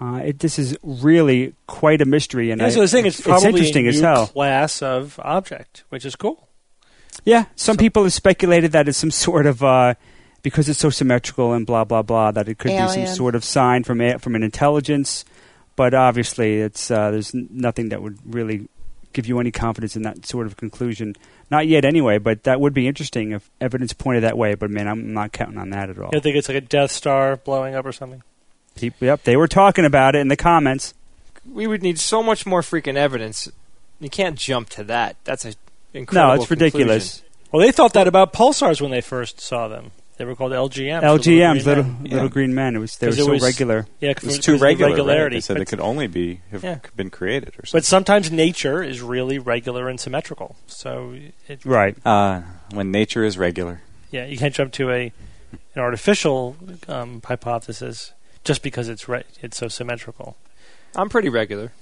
Uh, 0.01 0.21
it, 0.27 0.39
this 0.39 0.59
is 0.59 0.77
really 0.83 1.55
quite 1.67 2.01
a 2.01 2.05
mystery, 2.05 2.51
and 2.53 2.61
Yeah, 2.61 2.69
I, 2.69 2.71
so 2.71 2.79
I 2.79 2.83
was 2.83 2.91
saying 2.93 3.07
it's 3.07 3.21
probably 3.21 3.49
interesting 3.49 3.87
a 3.87 3.89
as 3.89 4.01
new 4.01 4.07
hell. 4.07 4.27
class 4.29 4.81
of 4.83 5.19
object, 5.23 5.83
which 5.89 6.05
is 6.05 6.15
cool. 6.15 6.49
Yeah, 7.25 7.47
some 7.57 7.75
So- 7.75 7.79
people 7.81 8.05
have 8.05 8.13
speculated 8.13 8.73
that 8.73 8.89
it's 8.89 8.99
some 8.99 9.11
sort 9.11 9.47
of 9.47 9.63
uh, 9.65 9.95
because 10.43 10.69
it's 10.69 10.79
so 10.79 10.89
symmetrical 10.91 11.53
and 11.53 11.67
blah 11.67 11.85
blah 11.85 12.03
blah 12.03 12.31
that 12.31 12.49
it 12.49 12.59
could 12.59 12.71
be 12.71 12.89
some 12.89 13.07
sort 13.07 13.35
of 13.35 13.45
sign 13.45 13.83
from 13.83 14.01
a, 14.01 14.19
from 14.19 14.35
an 14.37 14.43
intelligence. 14.45 15.25
But 15.75 15.95
obviously, 15.95 16.61
it's 16.61 16.91
uh, 16.91 17.11
there's 17.11 17.33
nothing 17.35 17.89
that 17.91 18.01
would 18.03 18.19
really 18.25 18.69
give 19.13 19.27
you 19.27 19.41
any 19.41 19.51
confidence 19.51 19.97
in 19.97 20.03
that 20.03 20.27
sort 20.27 20.47
of 20.47 20.57
conclusion. 20.57 21.17
Not 21.51 21.67
yet, 21.67 21.85
anyway. 21.85 22.19
But 22.19 22.45
that 22.45 22.61
would 22.61 22.75
be 22.75 22.87
interesting 22.87 23.33
if 23.33 23.51
evidence 23.61 23.93
pointed 23.93 24.23
that 24.23 24.37
way. 24.39 24.55
But 24.55 24.71
man, 24.71 24.87
I'm 24.87 25.13
not 25.13 25.33
counting 25.33 25.59
on 25.59 25.71
that 25.71 25.91
at 25.91 25.99
all. 25.99 26.11
You 26.13 26.21
think 26.21 26.37
it's 26.37 26.49
like 26.49 26.57
a 26.59 26.61
Death 26.61 26.93
Star 26.93 27.37
blowing 27.37 27.75
up 27.75 27.85
or 27.87 27.93
something? 27.93 28.23
People, 28.81 29.07
yep, 29.07 29.25
they 29.25 29.37
were 29.37 29.49
talking 29.49 29.85
about 29.85 30.15
it 30.15 30.19
in 30.21 30.29
the 30.29 30.37
comments. 30.37 30.95
we 31.51 31.67
would 31.67 31.83
need 31.83 31.99
so 31.99 32.23
much 32.23 32.45
more 32.47 32.61
freaking 32.63 32.97
evidence. 32.97 33.49
You 34.01 34.11
can't 34.11 34.37
jump 34.37 34.69
to 34.71 34.85
that. 34.85 35.17
That's 35.25 35.45
a 35.45 35.55
incredible. 35.95 36.37
No, 36.37 36.41
it's 36.43 36.51
ridiculous. 36.51 37.23
Well, 37.51 37.63
they 37.65 37.73
thought 37.73 37.95
that 37.95 38.07
about 38.07 38.33
pulsars 38.33 38.81
when 38.81 38.91
they 38.91 39.01
first 39.01 39.41
saw 39.41 39.69
them. 39.69 39.91
They 40.19 40.25
were 40.25 40.35
called 40.35 40.53
LGMs. 40.53 41.01
for 41.01 41.07
LGMs, 41.07 41.65
little 41.65 41.85
green 41.85 41.95
men. 41.95 42.03
little 42.11 42.23
Yeah. 42.25 42.29
green 42.29 42.55
men. 42.55 42.77
It 42.77 42.79
was 42.81 42.97
they 42.97 43.07
were 43.07 43.11
'Cause 43.13 43.19
it 43.21 43.25
so 43.25 43.31
was- 43.33 43.43
regular. 43.43 43.87
Yeah, 44.01 44.11
It 44.11 44.23
was 44.25 44.37
for- 44.37 44.43
too 44.43 44.53
because 44.53 44.55
of 44.55 44.61
the 44.61 44.65
regular. 44.67 44.89
Right? 44.91 44.95
Regularity. 44.99 45.37
They 45.37 45.41
said 45.41 45.55
but, 45.55 45.63
it 45.63 45.65
could 45.67 45.81
only 45.81 46.07
be 46.09 46.41
have 46.51 46.65
Yeah. 46.65 46.79
been 46.97 47.09
created 47.11 47.51
or 47.51 47.65
something. 47.67 47.79
but 47.79 47.85
sometimes 47.85 48.31
nature 48.33 48.83
is 48.83 49.01
really 49.01 49.39
regular 49.39 49.89
and 49.89 49.99
symmetrical. 50.01 50.57
So, 50.67 51.15
it, 51.47 51.61
Right. 51.65 51.97
uh, 52.05 52.41
when 52.73 52.91
nature 52.91 53.25
is 53.25 53.39
regular. 53.39 53.81
yeah, 54.11 54.27
you 54.27 54.37
can't 54.37 54.55
jump 54.55 54.73
to 54.73 54.91
a 54.91 55.13
an 55.75 55.81
artificial 55.83 56.57
um, 56.89 57.23
hypothesis 57.25 58.13
just 58.49 58.63
because 58.63 58.89
it's 58.89 59.07
re- 59.07 59.25
it's 59.43 59.59
so 59.59 59.69
symmetrical. 59.69 60.39
I'm 60.97 61.11
pretty 61.11 61.29
regular. 61.29 61.73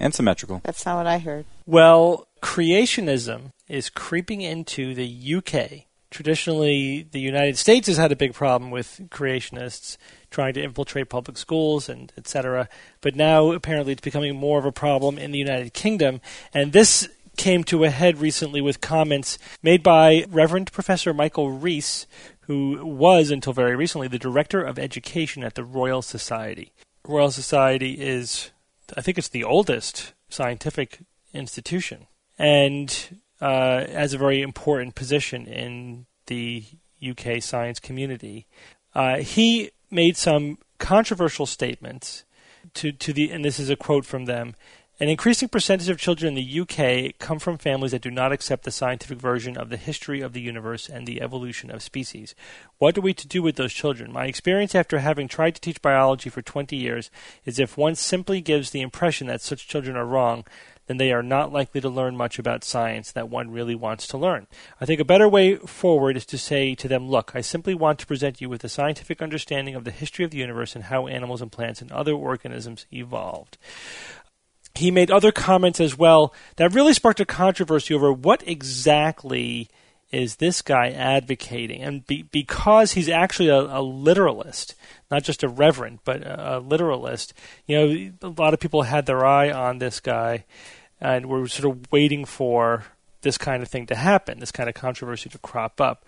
and 0.00 0.14
symmetrical. 0.14 0.62
That's 0.64 0.86
not 0.86 0.96
what 0.96 1.06
I 1.06 1.18
heard. 1.18 1.44
Well, 1.66 2.26
creationism 2.42 3.52
is 3.68 3.90
creeping 3.90 4.40
into 4.40 4.94
the 4.94 5.34
UK. 5.34 5.84
Traditionally, 6.10 7.06
the 7.12 7.20
United 7.20 7.58
States 7.58 7.88
has 7.88 7.98
had 7.98 8.10
a 8.10 8.16
big 8.16 8.32
problem 8.32 8.70
with 8.70 9.02
creationists 9.10 9.98
trying 10.30 10.54
to 10.54 10.62
infiltrate 10.62 11.10
public 11.10 11.36
schools 11.36 11.90
and 11.90 12.10
etc. 12.16 12.70
But 13.02 13.14
now 13.14 13.52
apparently 13.52 13.92
it's 13.92 14.00
becoming 14.00 14.34
more 14.34 14.58
of 14.58 14.64
a 14.64 14.72
problem 14.72 15.18
in 15.18 15.32
the 15.32 15.38
United 15.38 15.74
Kingdom, 15.74 16.22
and 16.54 16.72
this 16.72 17.06
came 17.36 17.64
to 17.64 17.84
a 17.84 17.90
head 17.90 18.18
recently 18.18 18.62
with 18.62 18.80
comments 18.80 19.38
made 19.62 19.82
by 19.82 20.24
Reverend 20.30 20.72
Professor 20.72 21.12
Michael 21.12 21.50
Reiss, 21.50 22.06
who 22.48 22.84
was 22.84 23.30
until 23.30 23.52
very 23.52 23.76
recently 23.76 24.08
the 24.08 24.18
director 24.18 24.62
of 24.62 24.78
education 24.78 25.44
at 25.44 25.54
the 25.54 25.62
Royal 25.62 26.02
Society. 26.02 26.72
Royal 27.06 27.30
Society 27.30 28.00
is 28.00 28.50
I 28.96 29.02
think 29.02 29.18
it's 29.18 29.28
the 29.28 29.44
oldest 29.44 30.14
scientific 30.30 31.00
institution 31.32 32.06
and 32.38 33.20
uh, 33.40 33.86
has 33.86 34.14
a 34.14 34.18
very 34.18 34.40
important 34.40 34.94
position 34.94 35.46
in 35.46 36.06
the 36.26 36.64
UK 37.06 37.42
science 37.42 37.80
community. 37.80 38.46
Uh, 38.94 39.18
he 39.18 39.70
made 39.90 40.16
some 40.16 40.58
controversial 40.78 41.46
statements 41.46 42.24
to, 42.74 42.92
to 42.92 43.12
the, 43.12 43.30
and 43.30 43.44
this 43.44 43.58
is 43.58 43.70
a 43.70 43.76
quote 43.76 44.04
from 44.04 44.24
them. 44.24 44.54
An 45.00 45.08
increasing 45.08 45.48
percentage 45.48 45.88
of 45.88 46.00
children 46.00 46.36
in 46.36 46.44
the 46.44 46.60
UK 46.60 47.16
come 47.20 47.38
from 47.38 47.56
families 47.56 47.92
that 47.92 48.02
do 48.02 48.10
not 48.10 48.32
accept 48.32 48.64
the 48.64 48.72
scientific 48.72 49.18
version 49.18 49.56
of 49.56 49.68
the 49.68 49.76
history 49.76 50.20
of 50.20 50.32
the 50.32 50.40
universe 50.40 50.88
and 50.88 51.06
the 51.06 51.22
evolution 51.22 51.70
of 51.70 51.84
species. 51.84 52.34
What 52.78 52.98
are 52.98 53.02
we 53.02 53.14
to 53.14 53.28
do 53.28 53.40
with 53.40 53.54
those 53.54 53.72
children? 53.72 54.12
My 54.12 54.24
experience 54.24 54.74
after 54.74 54.98
having 54.98 55.28
tried 55.28 55.54
to 55.54 55.60
teach 55.60 55.80
biology 55.80 56.30
for 56.30 56.42
20 56.42 56.74
years 56.74 57.12
is 57.44 57.60
if 57.60 57.76
one 57.78 57.94
simply 57.94 58.40
gives 58.40 58.70
the 58.70 58.80
impression 58.80 59.28
that 59.28 59.40
such 59.40 59.68
children 59.68 59.96
are 59.96 60.04
wrong, 60.04 60.44
then 60.88 60.96
they 60.96 61.12
are 61.12 61.22
not 61.22 61.52
likely 61.52 61.80
to 61.80 61.88
learn 61.88 62.16
much 62.16 62.40
about 62.40 62.64
science 62.64 63.12
that 63.12 63.28
one 63.28 63.52
really 63.52 63.76
wants 63.76 64.08
to 64.08 64.18
learn. 64.18 64.48
I 64.80 64.84
think 64.84 65.00
a 65.00 65.04
better 65.04 65.28
way 65.28 65.54
forward 65.54 66.16
is 66.16 66.26
to 66.26 66.38
say 66.38 66.74
to 66.74 66.88
them, 66.88 67.08
look, 67.08 67.32
I 67.36 67.40
simply 67.40 67.74
want 67.74 68.00
to 68.00 68.06
present 68.06 68.40
you 68.40 68.48
with 68.48 68.64
a 68.64 68.68
scientific 68.68 69.22
understanding 69.22 69.76
of 69.76 69.84
the 69.84 69.92
history 69.92 70.24
of 70.24 70.32
the 70.32 70.38
universe 70.38 70.74
and 70.74 70.86
how 70.86 71.06
animals 71.06 71.40
and 71.40 71.52
plants 71.52 71.80
and 71.80 71.92
other 71.92 72.14
organisms 72.14 72.86
evolved 72.92 73.58
he 74.78 74.90
made 74.90 75.10
other 75.10 75.32
comments 75.32 75.80
as 75.80 75.96
well 75.96 76.32
that 76.56 76.74
really 76.74 76.92
sparked 76.92 77.20
a 77.20 77.24
controversy 77.24 77.94
over 77.94 78.12
what 78.12 78.46
exactly 78.46 79.68
is 80.10 80.36
this 80.36 80.62
guy 80.62 80.88
advocating. 80.88 81.82
And 81.82 82.06
be, 82.06 82.22
because 82.22 82.92
he's 82.92 83.08
actually 83.08 83.48
a, 83.48 83.58
a 83.58 83.82
literalist, 83.82 84.74
not 85.10 85.22
just 85.22 85.42
a 85.42 85.48
reverend, 85.48 86.00
but 86.04 86.22
a, 86.22 86.56
a 86.56 86.60
literalist, 86.60 87.34
you 87.66 87.76
know, 87.76 88.12
a 88.22 88.40
lot 88.40 88.54
of 88.54 88.60
people 88.60 88.82
had 88.82 89.06
their 89.06 89.24
eye 89.24 89.50
on 89.50 89.78
this 89.78 90.00
guy 90.00 90.44
and 91.00 91.26
were 91.26 91.46
sort 91.46 91.76
of 91.76 91.92
waiting 91.92 92.24
for 92.24 92.84
this 93.22 93.36
kind 93.38 93.62
of 93.62 93.68
thing 93.68 93.86
to 93.86 93.94
happen, 93.94 94.38
this 94.38 94.52
kind 94.52 94.68
of 94.68 94.74
controversy 94.74 95.28
to 95.28 95.38
crop 95.38 95.80
up. 95.80 96.04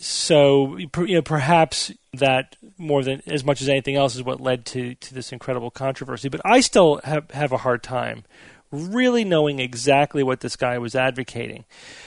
So, 0.00 0.76
you 0.76 0.88
know, 1.14 1.22
perhaps 1.22 1.92
that 2.14 2.56
more 2.76 3.02
than 3.02 3.20
as 3.26 3.44
much 3.44 3.60
as 3.60 3.68
anything 3.68 3.96
else 3.96 4.14
is 4.14 4.22
what 4.22 4.40
led 4.40 4.64
to, 4.66 4.94
to 4.94 5.14
this 5.14 5.32
incredible 5.32 5.70
controversy. 5.70 6.28
But 6.28 6.40
I 6.44 6.60
still 6.60 7.00
have, 7.02 7.30
have 7.32 7.50
a 7.50 7.58
hard 7.58 7.82
time 7.82 8.24
really 8.70 9.24
knowing 9.24 9.58
exactly 9.58 10.22
what 10.22 10.40
this 10.40 10.56
guy 10.56 10.78
was 10.78 10.94
advocating. 10.94 11.64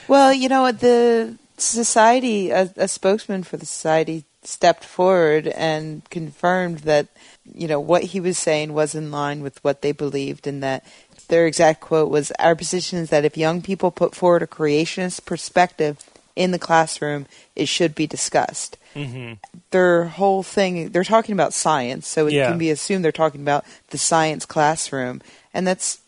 Well, 0.08 0.32
you 0.32 0.48
know, 0.48 0.70
the 0.72 1.36
society, 1.56 2.50
a, 2.50 2.72
a 2.76 2.88
spokesman 2.88 3.42
for 3.42 3.56
the 3.56 3.66
society 3.66 4.24
stepped 4.42 4.84
forward 4.84 5.46
and 5.48 6.08
confirmed 6.10 6.78
that 6.80 7.06
you 7.44 7.68
know 7.68 7.78
what 7.78 8.02
he 8.02 8.20
was 8.20 8.38
saying 8.38 8.72
was 8.72 8.94
in 8.94 9.10
line 9.10 9.42
with 9.42 9.62
what 9.62 9.82
they 9.82 9.92
believed, 9.92 10.46
and 10.46 10.62
that 10.62 10.84
their 11.28 11.46
exact 11.46 11.80
quote 11.80 12.10
was, 12.10 12.32
"Our 12.38 12.54
position 12.54 12.98
is 12.98 13.10
that 13.10 13.24
if 13.24 13.36
young 13.36 13.62
people 13.62 13.90
put 13.90 14.14
forward 14.14 14.42
a 14.42 14.46
creationist 14.46 15.24
perspective 15.24 15.98
in 16.36 16.50
the 16.50 16.58
classroom, 16.58 17.26
it 17.56 17.66
should 17.66 17.94
be 17.94 18.06
discussed." 18.06 18.76
hmm 18.94 19.32
Their 19.70 20.04
whole 20.04 20.42
thing, 20.42 20.90
they're 20.90 21.04
talking 21.04 21.32
about 21.32 21.52
science, 21.52 22.06
so 22.08 22.26
it 22.26 22.34
Yeah. 22.34 22.46
can 22.48 22.58
be 22.58 22.70
assumed 22.70 23.04
they're 23.04 23.12
talking 23.12 23.42
about 23.42 23.64
the 23.90 23.98
science 23.98 24.46
classroom, 24.46 25.20
and 25.52 25.66
that's 25.66 25.98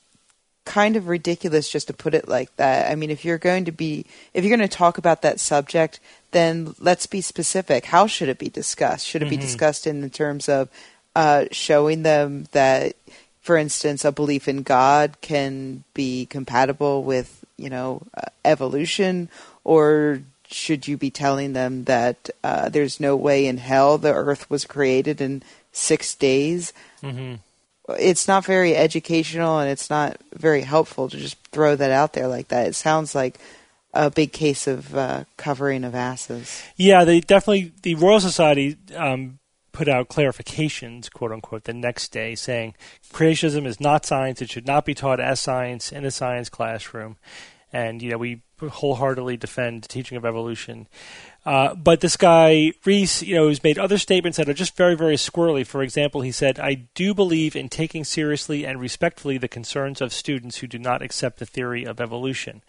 kind 0.64 0.96
of 0.96 1.08
ridiculous 1.08 1.68
just 1.68 1.88
to 1.88 1.92
put 1.92 2.14
it 2.14 2.26
like 2.26 2.54
that. 2.56 2.90
I 2.90 2.94
mean, 2.94 3.10
if 3.10 3.24
you're 3.24 3.36
going 3.38 3.66
to 3.66 3.72
be, 3.72 4.06
if 4.32 4.44
you're 4.44 4.56
going 4.56 4.66
to 4.66 4.76
talk 4.76 4.96
about 4.96 5.20
that 5.22 5.40
subject, 5.40 6.00
then 6.30 6.74
let's 6.78 7.06
be 7.06 7.20
specific. 7.20 7.84
How 7.86 8.06
should 8.06 8.28
it 8.30 8.38
be 8.38 8.48
discussed? 8.48 9.06
Should 9.06 9.22
it 9.22 9.28
be 9.28 9.36
Mhm. 9.36 9.40
discussed 9.42 9.86
in 9.86 10.00
the 10.00 10.08
terms 10.08 10.48
of 10.48 10.68
uh, 11.14 11.44
showing 11.52 12.02
them 12.02 12.46
that, 12.52 12.96
for 13.40 13.56
instance, 13.56 14.04
a 14.04 14.10
belief 14.12 14.48
in 14.48 14.62
God 14.62 15.16
can 15.20 15.84
be 15.92 16.26
compatible 16.26 17.04
with, 17.04 17.43
you 17.56 17.70
know, 17.70 18.02
uh, 18.16 18.23
evolution, 18.44 19.28
or 19.64 20.20
should 20.46 20.87
you 20.87 20.96
be 20.96 21.11
telling 21.11 21.52
them 21.52 21.84
that 21.84 22.30
uh, 22.42 22.68
there's 22.68 23.00
no 23.00 23.16
way 23.16 23.46
in 23.46 23.58
hell 23.58 23.99
the 23.99 24.12
Earth 24.12 24.49
was 24.50 24.64
created 24.64 25.20
in 25.20 25.42
six 25.73 26.14
days? 26.14 26.73
hmm 27.00 27.34
it's 27.99 28.26
not 28.26 28.44
very 28.44 28.76
educational 28.76 29.58
and 29.58 29.70
it's 29.70 29.90
not 29.90 30.16
very 30.32 30.62
helpful 30.62 31.08
to 31.08 31.16
just 31.16 31.37
throw 31.49 31.76
that 31.76 31.90
out 31.90 32.14
there 32.14 32.28
like 32.28 32.49
that. 32.49 32.66
It 32.66 32.75
sounds 32.75 33.14
like 33.14 33.38
a 33.92 34.11
big 34.11 34.32
case 34.32 34.66
of 34.66 34.94
uh, 34.96 35.25
covering 35.37 35.84
of 35.84 35.94
asses. 35.94 36.62
Yeah, 36.76 37.04
they 37.04 37.20
definitely 37.20 37.73
the 37.82 37.94
Royal 37.94 38.20
Society 38.20 38.76
um, 38.96 39.38
put 39.74 39.88
out 39.88 40.08
clarifications, 40.08 41.12
quote 41.12 41.32
unquote, 41.32 41.64
the 41.64 41.74
next 41.74 42.12
day, 42.12 42.34
saying 42.34 42.74
creationism 43.12 43.66
is 43.66 43.80
not 43.80 44.06
science; 44.06 44.40
it 44.40 44.50
should 44.50 44.66
not 44.66 44.86
be 44.86 44.94
taught 44.94 45.20
as 45.20 45.40
science 45.40 45.92
in 45.92 46.06
a 46.06 46.10
science 46.10 46.48
classroom. 46.48 47.16
And 47.72 48.00
you 48.00 48.12
know, 48.12 48.18
we 48.18 48.40
wholeheartedly 48.60 49.36
defend 49.36 49.82
the 49.82 49.88
teaching 49.88 50.16
of 50.16 50.24
evolution. 50.24 50.86
Uh, 51.44 51.74
but 51.74 52.00
this 52.00 52.16
guy 52.16 52.72
Reiss, 52.86 53.20
you 53.22 53.34
know, 53.34 53.48
has 53.48 53.62
made 53.62 53.78
other 53.78 53.98
statements 53.98 54.38
that 54.38 54.48
are 54.48 54.54
just 54.54 54.76
very, 54.76 54.94
very 54.94 55.16
squirrely. 55.16 55.66
For 55.66 55.82
example, 55.82 56.22
he 56.22 56.32
said, 56.32 56.58
"I 56.60 56.86
do 56.94 57.12
believe 57.12 57.56
in 57.56 57.68
taking 57.68 58.04
seriously 58.04 58.64
and 58.64 58.80
respectfully 58.80 59.36
the 59.38 59.48
concerns 59.48 60.00
of 60.00 60.12
students 60.12 60.58
who 60.58 60.68
do 60.68 60.78
not 60.78 61.02
accept 61.02 61.40
the 61.40 61.46
theory 61.46 61.84
of 61.84 62.00
evolution, 62.00 62.62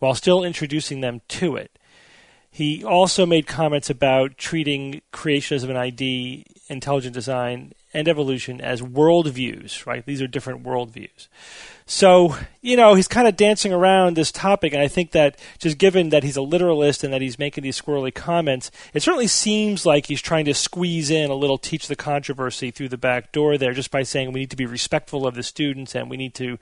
while 0.00 0.14
still 0.14 0.44
introducing 0.44 1.00
them 1.00 1.22
to 1.28 1.56
it." 1.56 1.78
He 2.50 2.82
also 2.82 3.26
made 3.26 3.46
comments 3.46 3.90
about 3.90 4.36
treating 4.36 5.02
creationism 5.12 5.68
and 5.68 5.78
ID, 5.78 6.46
intelligent 6.68 7.14
design, 7.14 7.72
and 7.94 8.08
evolution 8.08 8.60
as 8.60 8.82
worldviews, 8.82 9.86
right? 9.86 10.04
These 10.04 10.20
are 10.20 10.26
different 10.26 10.62
worldviews. 10.62 11.28
So, 11.86 12.36
you 12.60 12.76
know, 12.76 12.94
he's 12.94 13.08
kind 13.08 13.26
of 13.26 13.34
dancing 13.34 13.72
around 13.72 14.14
this 14.14 14.30
topic, 14.30 14.74
and 14.74 14.82
I 14.82 14.88
think 14.88 15.12
that 15.12 15.38
just 15.58 15.78
given 15.78 16.10
that 16.10 16.22
he's 16.22 16.36
a 16.36 16.42
literalist 16.42 17.02
and 17.02 17.14
that 17.14 17.22
he's 17.22 17.38
making 17.38 17.64
these 17.64 17.80
squirrely 17.80 18.14
comments, 18.14 18.70
it 18.92 19.02
certainly 19.02 19.26
seems 19.26 19.86
like 19.86 20.06
he's 20.06 20.20
trying 20.20 20.44
to 20.44 20.54
squeeze 20.54 21.10
in 21.10 21.30
a 21.30 21.34
little 21.34 21.56
teach 21.56 21.88
the 21.88 21.96
controversy 21.96 22.70
through 22.70 22.90
the 22.90 22.98
back 22.98 23.32
door 23.32 23.56
there 23.56 23.72
just 23.72 23.90
by 23.90 24.02
saying 24.02 24.32
we 24.32 24.40
need 24.40 24.50
to 24.50 24.56
be 24.56 24.66
respectful 24.66 25.26
of 25.26 25.34
the 25.34 25.42
students 25.42 25.94
and 25.94 26.10
we 26.10 26.18
need 26.18 26.34
to 26.34 26.58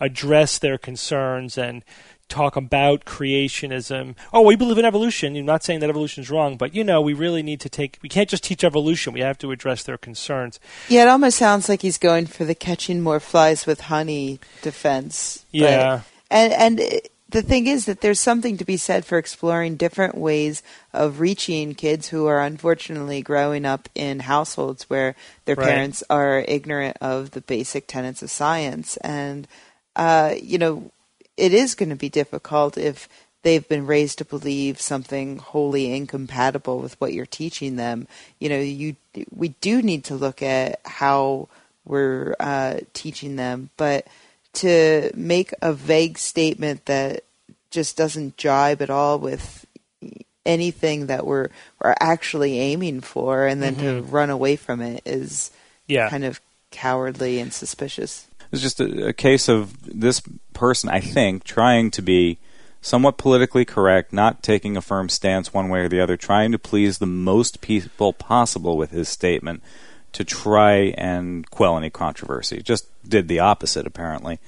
address 0.00 0.58
their 0.58 0.78
concerns 0.78 1.58
and 1.58 1.84
talk 2.30 2.56
about 2.56 3.04
creationism. 3.04 4.14
Oh, 4.32 4.40
we 4.42 4.56
believe 4.56 4.78
in 4.78 4.84
evolution. 4.84 5.34
You're 5.34 5.44
not 5.44 5.62
saying 5.62 5.80
that 5.80 5.90
evolution 5.90 6.22
is 6.22 6.30
wrong, 6.30 6.56
but 6.56 6.74
you 6.74 6.82
know, 6.84 7.00
we 7.02 7.12
really 7.12 7.42
need 7.42 7.60
to 7.60 7.68
take. 7.68 7.98
We 8.02 8.08
can't 8.08 8.28
just 8.28 8.44
teach 8.44 8.64
evolution. 8.64 9.12
We 9.12 9.20
have 9.20 9.38
to 9.38 9.50
address 9.50 9.82
their 9.82 9.98
concerns. 9.98 10.58
Yeah, 10.88 11.02
it 11.02 11.08
almost 11.08 11.36
sounds 11.36 11.68
like 11.68 11.82
he's 11.82 11.98
going 11.98 12.26
for 12.26 12.44
the 12.44 12.54
catching 12.54 13.00
more 13.02 13.20
flies 13.20 13.66
with 13.66 13.82
honey 13.82 14.40
defense. 14.62 15.44
Yeah. 15.50 16.02
and 16.30 16.52
and 16.52 16.80
it- 16.80 17.12
the 17.32 17.42
thing 17.42 17.68
is 17.68 17.84
that 17.84 18.00
there's 18.00 18.18
something 18.18 18.56
to 18.56 18.64
be 18.64 18.76
said 18.76 19.04
for 19.04 19.16
exploring 19.16 19.76
different 19.76 20.18
ways 20.18 20.64
of 20.92 21.20
reaching 21.20 21.76
kids 21.76 22.08
who 22.08 22.26
are 22.26 22.40
unfortunately 22.40 23.22
growing 23.22 23.64
up 23.64 23.88
in 23.94 24.18
households 24.18 24.90
where 24.90 25.14
their 25.44 25.54
Right. 25.54 25.68
parents 25.68 26.02
are 26.10 26.44
ignorant 26.48 26.96
of 27.00 27.30
the 27.30 27.40
basic 27.40 27.86
tenets 27.86 28.20
of 28.24 28.32
science 28.32 28.96
and 28.96 29.46
uh, 29.94 30.34
you 30.42 30.58
know 30.58 30.90
it 31.40 31.52
is 31.54 31.74
going 31.74 31.88
to 31.90 31.96
be 31.96 32.08
difficult 32.08 32.76
if 32.76 33.08
they've 33.42 33.66
been 33.68 33.86
raised 33.86 34.18
to 34.18 34.24
believe 34.24 34.80
something 34.80 35.38
wholly 35.38 35.92
incompatible 35.94 36.78
with 36.78 37.00
what 37.00 37.12
you're 37.14 37.24
teaching 37.26 37.76
them. 37.76 38.06
You 38.38 38.48
know, 38.50 38.58
you 38.58 38.96
we 39.34 39.48
do 39.60 39.80
need 39.82 40.04
to 40.04 40.14
look 40.14 40.42
at 40.42 40.80
how 40.84 41.48
we're 41.84 42.34
uh, 42.38 42.80
teaching 42.92 43.36
them, 43.36 43.70
but 43.76 44.06
to 44.52 45.10
make 45.14 45.52
a 45.62 45.72
vague 45.72 46.18
statement 46.18 46.84
that 46.86 47.24
just 47.70 47.96
doesn't 47.96 48.36
jibe 48.36 48.82
at 48.82 48.90
all 48.90 49.18
with 49.18 49.64
anything 50.44 51.06
that 51.06 51.26
we're 51.26 51.48
we're 51.82 51.94
actually 52.00 52.58
aiming 52.58 53.00
for, 53.00 53.46
and 53.46 53.62
then 53.62 53.76
to 53.76 54.02
run 54.02 54.30
away 54.30 54.56
from 54.56 54.80
it 54.80 55.02
is 55.06 55.50
Yeah. 55.86 56.10
kind 56.10 56.24
of 56.24 56.40
cowardly 56.70 57.38
and 57.40 57.52
suspicious. 57.52 58.26
It's 58.52 58.62
just 58.62 58.80
a, 58.80 59.08
a 59.08 59.12
case 59.12 59.48
of 59.48 59.76
this 59.82 60.22
person, 60.52 60.90
I 60.90 61.00
think, 61.00 61.44
trying 61.44 61.90
to 61.92 62.02
be 62.02 62.38
somewhat 62.82 63.18
politically 63.18 63.64
correct, 63.64 64.12
not 64.12 64.42
taking 64.42 64.76
a 64.76 64.80
firm 64.80 65.08
stance 65.08 65.52
one 65.52 65.68
way 65.68 65.80
or 65.80 65.88
the 65.88 66.00
other, 66.00 66.16
trying 66.16 66.52
to 66.52 66.58
please 66.58 66.98
the 66.98 67.06
most 67.06 67.60
people 67.60 68.12
possible 68.12 68.76
with 68.76 68.90
his 68.90 69.08
statement 69.08 69.62
to 70.12 70.24
try 70.24 70.94
and 70.96 71.48
quell 71.50 71.76
any 71.76 71.90
controversy. 71.90 72.62
Just 72.62 72.86
did 73.08 73.28
the 73.28 73.38
opposite, 73.38 73.86
apparently. 73.86 74.38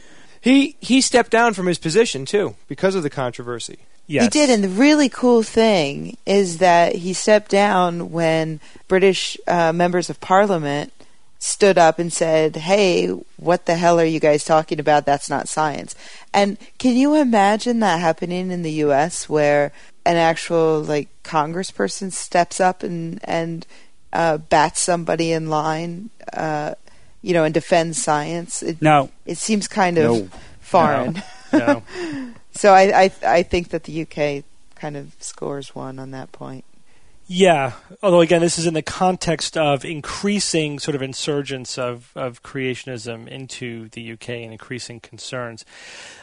He 0.40 0.76
he 0.80 1.00
stepped 1.00 1.30
down 1.30 1.54
from 1.54 1.66
his 1.66 1.78
position 1.78 2.24
too 2.24 2.56
because 2.66 2.96
of 2.96 3.04
the 3.04 3.10
controversy. 3.10 3.78
Yes. 4.08 4.24
He 4.24 4.30
did, 4.30 4.50
and 4.50 4.64
the 4.64 4.68
really 4.68 5.08
cool 5.08 5.44
thing 5.44 6.16
is 6.26 6.58
that 6.58 6.96
he 6.96 7.12
stepped 7.12 7.50
down 7.50 8.10
when 8.10 8.60
British 8.88 9.38
uh, 9.46 9.72
members 9.72 10.10
of 10.10 10.20
Parliament 10.20 10.92
stood 11.42 11.76
up 11.76 11.98
and 11.98 12.12
said, 12.12 12.55
"Hey, 12.57 13.09
what 13.37 13.66
the 13.66 13.74
hell 13.74 13.98
are 13.98 14.05
you 14.05 14.20
guys 14.20 14.44
talking 14.44 14.78
about? 14.78 15.05
That's 15.07 15.28
not 15.28 15.48
science." 15.48 15.94
And 16.33 16.57
can 16.78 16.96
you 16.96 17.16
imagine 17.16 17.81
that 17.81 18.00
happening 18.00 18.50
in 18.50 18.62
the 18.62 18.72
U.S., 18.87 19.28
where 19.28 19.72
an 20.07 20.16
actual 20.16 20.81
like 20.81 21.09
Congressperson 21.24 22.12
steps 22.12 22.61
up 22.61 22.83
and 22.83 23.18
and 23.24 23.66
uh, 24.12 24.38
bats 24.38 24.81
somebody 24.81 25.33
in 25.33 25.48
line, 25.50 26.11
uh, 26.33 26.74
you 27.22 27.35
know, 27.35 27.44
and 27.44 27.52
defends 27.55 28.00
science? 28.00 28.62
It, 28.62 28.81
No, 28.81 29.11
it 29.26 29.38
seems 29.38 29.66
kind 29.66 29.98
of 29.98 30.05
No. 30.05 30.28
foreign. 30.61 31.22
No. 31.52 31.83
So 32.55 32.74
I, 32.74 33.05
I 33.05 33.11
I 33.38 33.42
think 33.42 33.70
that 33.70 33.85
the 33.85 34.02
UK 34.02 34.44
kind 34.74 34.94
of 34.94 35.16
scores 35.20 35.74
one 35.74 35.98
on 35.98 36.11
that 36.11 36.33
point. 36.33 36.66
Yeah, 37.34 37.72
although 38.02 38.20
again, 38.20 38.42
this 38.42 38.58
is 38.58 38.66
in 38.66 38.74
the 38.74 38.82
context 38.82 39.56
of 39.56 39.86
increasing 39.86 40.78
sort 40.78 40.94
of 40.94 41.00
insurgence 41.00 41.78
of, 41.78 42.12
of 42.14 42.42
creationism 42.42 43.26
into 43.26 43.88
the 43.88 44.12
UK 44.12 44.28
and 44.28 44.52
increasing 44.52 45.00
concerns. 45.00 45.64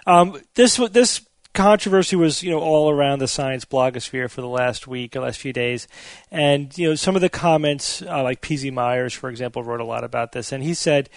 Um, 0.05 0.39
this 0.53 0.77
this 0.91 1.25
controversy 1.55 2.15
was 2.15 2.43
you 2.43 2.51
know 2.51 2.59
all 2.59 2.91
around 2.91 3.19
the 3.19 3.27
science 3.27 3.65
blogosphere 3.65 4.29
for 4.29 4.41
the 4.41 4.47
last 4.47 4.85
week 4.85 5.15
or 5.15 5.21
last 5.21 5.39
few 5.39 5.51
days, 5.51 5.87
and 6.29 6.77
you 6.77 6.89
know 6.89 6.93
some 6.93 7.15
of 7.15 7.23
the 7.23 7.29
comments 7.29 8.03
uh, 8.03 8.21
like 8.21 8.41
PZ 8.41 8.71
Myers, 8.71 9.11
for 9.11 9.31
example, 9.31 9.63
wrote 9.63 9.81
a 9.81 9.85
lot 9.85 10.03
about 10.03 10.33
this, 10.33 10.51
and 10.51 10.63
he 10.63 10.75
said 10.75 11.09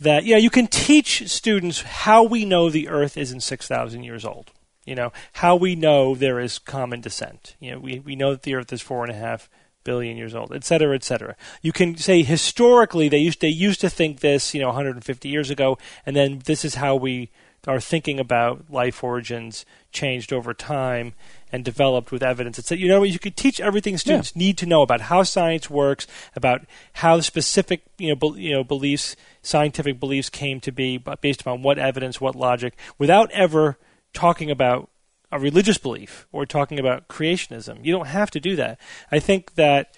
that 0.00 0.26
yeah 0.26 0.36
you 0.36 0.50
can 0.50 0.66
teach 0.66 1.30
students 1.30 1.80
how 1.80 2.22
we 2.22 2.44
know 2.44 2.68
the 2.68 2.90
Earth 2.90 3.16
isn't 3.16 3.40
six 3.40 3.66
thousand 3.66 4.02
years 4.02 4.26
old 4.26 4.52
you 4.90 4.96
know 4.96 5.12
how 5.34 5.54
we 5.54 5.76
know 5.76 6.16
there 6.16 6.40
is 6.40 6.58
common 6.58 7.00
descent. 7.00 7.54
You 7.60 7.70
know 7.70 7.78
we, 7.78 8.00
we 8.00 8.16
know 8.16 8.32
that 8.32 8.42
the 8.42 8.56
earth 8.56 8.72
is 8.72 8.82
four 8.82 9.04
and 9.04 9.12
a 9.12 9.16
half 9.16 9.48
billion 9.84 10.16
years 10.16 10.34
old 10.34 10.52
et 10.52 10.64
cetera 10.64 10.94
et 10.96 11.04
cetera. 11.04 11.36
You 11.62 11.72
can 11.72 11.96
say 11.96 12.22
historically 12.22 13.08
they 13.08 13.18
used 13.18 13.40
they 13.40 13.48
used 13.48 13.80
to 13.82 13.88
think 13.88 14.18
this 14.18 14.52
you 14.52 14.60
know 14.60 14.66
150 14.66 15.28
years 15.28 15.48
ago 15.48 15.78
and 16.04 16.16
then 16.16 16.42
this 16.44 16.64
is 16.64 16.74
how 16.74 16.96
we 16.96 17.30
are 17.66 17.78
thinking 17.78 18.18
about 18.18 18.64
life 18.68 19.04
origins 19.04 19.64
changed 19.92 20.32
over 20.32 20.52
time 20.52 21.12
and 21.52 21.64
developed 21.64 22.10
with 22.10 22.22
evidence 22.22 22.58
it's 22.58 22.70
that 22.70 22.78
you 22.78 22.88
know 22.88 23.02
you 23.02 23.18
could 23.18 23.36
teach 23.36 23.60
everything 23.60 23.96
students 23.96 24.34
need 24.34 24.58
to 24.58 24.66
know 24.66 24.82
about 24.82 25.02
how 25.02 25.22
science 25.22 25.70
works 25.70 26.06
about 26.34 26.62
how 26.94 27.20
specific 27.20 27.82
you 27.98 28.08
know 28.08 28.16
bel 28.16 28.36
you 28.36 28.52
know 28.52 28.64
beliefs 28.64 29.14
scientific 29.42 30.00
beliefs 30.00 30.30
came 30.30 30.58
to 30.58 30.72
be 30.72 30.98
based 31.20 31.42
upon 31.42 31.62
what 31.62 31.78
evidence 31.78 32.20
what 32.20 32.34
logic 32.34 32.76
without 32.98 33.30
ever 33.30 33.78
talking 34.12 34.50
about 34.50 34.90
a 35.32 35.38
religious 35.38 35.78
belief 35.78 36.26
or 36.32 36.44
talking 36.44 36.78
about 36.78 37.08
creationism. 37.08 37.84
You 37.84 37.92
don't 37.92 38.08
have 38.08 38.30
to 38.32 38.40
do 38.40 38.56
that. 38.56 38.80
I 39.12 39.20
think 39.20 39.54
that 39.54 39.96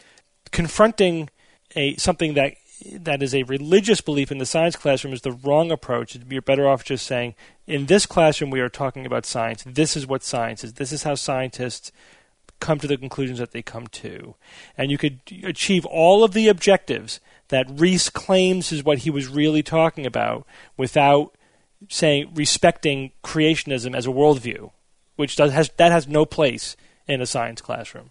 confronting 0.50 1.30
a 1.74 1.96
something 1.96 2.34
that 2.34 2.54
that 2.90 3.22
is 3.22 3.34
a 3.34 3.44
religious 3.44 4.00
belief 4.00 4.32
in 4.32 4.38
the 4.38 4.46
science 4.46 4.76
classroom 4.76 5.14
is 5.14 5.22
the 5.22 5.32
wrong 5.32 5.70
approach. 5.70 6.18
You're 6.28 6.42
better 6.42 6.68
off 6.68 6.84
just 6.84 7.06
saying, 7.06 7.34
in 7.66 7.86
this 7.86 8.06
classroom 8.06 8.50
we 8.50 8.60
are 8.60 8.68
talking 8.68 9.06
about 9.06 9.24
science. 9.24 9.64
This 9.64 9.96
is 9.96 10.06
what 10.06 10.22
science 10.22 10.64
is. 10.64 10.74
This 10.74 10.92
is 10.92 11.04
how 11.04 11.14
scientists 11.14 11.92
come 12.60 12.78
to 12.78 12.86
the 12.86 12.96
conclusions 12.96 13.38
that 13.38 13.52
they 13.52 13.62
come 13.62 13.86
to, 13.88 14.34
and 14.76 14.90
you 14.90 14.98
could 14.98 15.20
achieve 15.42 15.84
all 15.86 16.22
of 16.22 16.32
the 16.32 16.48
objectives 16.48 17.20
that 17.48 17.66
Reiss 17.68 18.08
claims 18.08 18.72
is 18.72 18.84
what 18.84 18.98
he 18.98 19.10
was 19.10 19.28
really 19.28 19.62
talking 19.62 20.06
about 20.06 20.46
without 20.76 21.34
saying 21.88 22.30
respecting 22.34 23.12
creationism 23.22 23.96
as 23.96 24.06
a 24.06 24.10
worldview, 24.10 24.70
which 25.16 25.36
does, 25.36 25.52
has 25.52 25.70
that 25.76 25.92
has 25.92 26.08
no 26.08 26.24
place 26.24 26.76
in 27.06 27.20
a 27.20 27.26
science 27.26 27.60
classroom. 27.60 28.10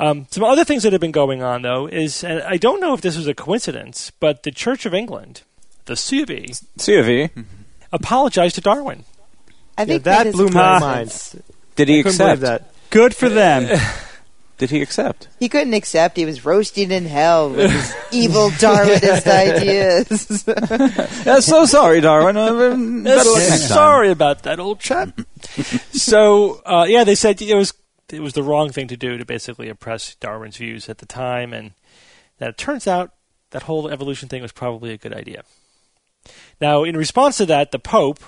Um, 0.00 0.26
some 0.30 0.44
other 0.44 0.64
things 0.64 0.84
that 0.84 0.92
have 0.92 1.00
been 1.00 1.10
going 1.10 1.42
on, 1.42 1.62
though, 1.62 1.86
is 1.86 2.22
and 2.22 2.42
I 2.42 2.56
don't 2.56 2.80
know 2.80 2.94
if 2.94 3.00
this 3.00 3.16
was 3.16 3.26
a 3.26 3.34
coincidence, 3.34 4.12
but 4.20 4.44
the 4.44 4.52
Church 4.52 4.86
of 4.86 4.94
England, 4.94 5.42
the 5.86 5.94
CUV, 5.94 6.64
C 6.76 6.94
of 6.96 7.08
E. 7.08 7.30
apologized 7.92 8.54
to 8.56 8.60
Darwin. 8.60 9.04
I 9.76 9.84
think 9.84 10.04
that 10.04 10.26
is 10.26 10.34
blew 10.34 10.48
my 10.48 10.78
mind. 10.78 11.42
Did 11.76 11.88
he 11.88 11.98
I 11.98 12.00
accept? 12.00 12.40
that. 12.42 12.70
Good 12.90 13.14
for 13.14 13.28
them. 13.28 13.78
Did 14.58 14.70
he 14.70 14.82
accept? 14.82 15.28
He 15.38 15.48
couldn't 15.48 15.74
accept. 15.74 16.16
He 16.16 16.24
was 16.24 16.44
roasting 16.44 16.90
in 16.90 17.06
hell 17.06 17.50
with 17.50 17.70
his 17.70 17.94
evil 18.10 18.50
Darwinist 18.50 19.26
ideas. 19.28 20.44
Yeah, 21.24 21.38
so 21.38 21.64
sorry, 21.64 22.00
Darwin. 22.00 22.36
Uh, 22.36 22.50
better 23.04 23.30
luck 23.30 23.38
next 23.38 23.68
time. 23.68 23.68
Sorry 23.68 24.10
about 24.10 24.42
that, 24.42 24.58
old 24.58 24.80
chap. 24.80 25.20
so 25.92 26.60
uh, 26.66 26.86
yeah, 26.88 27.04
they 27.04 27.14
said 27.14 27.40
it 27.40 27.54
was 27.54 27.72
it 28.10 28.20
was 28.20 28.32
the 28.32 28.42
wrong 28.42 28.70
thing 28.70 28.88
to 28.88 28.96
do 28.96 29.16
to 29.16 29.24
basically 29.24 29.68
oppress 29.68 30.16
Darwin's 30.16 30.56
views 30.56 30.88
at 30.88 30.98
the 30.98 31.06
time, 31.06 31.52
and 31.52 31.70
that 32.38 32.48
it 32.50 32.58
turns 32.58 32.88
out 32.88 33.12
that 33.50 33.62
whole 33.62 33.88
evolution 33.88 34.28
thing 34.28 34.42
was 34.42 34.52
probably 34.52 34.92
a 34.92 34.98
good 34.98 35.14
idea. 35.14 35.44
Now, 36.60 36.82
in 36.82 36.96
response 36.96 37.36
to 37.36 37.46
that, 37.46 37.70
the 37.70 37.78
Pope 37.78 38.24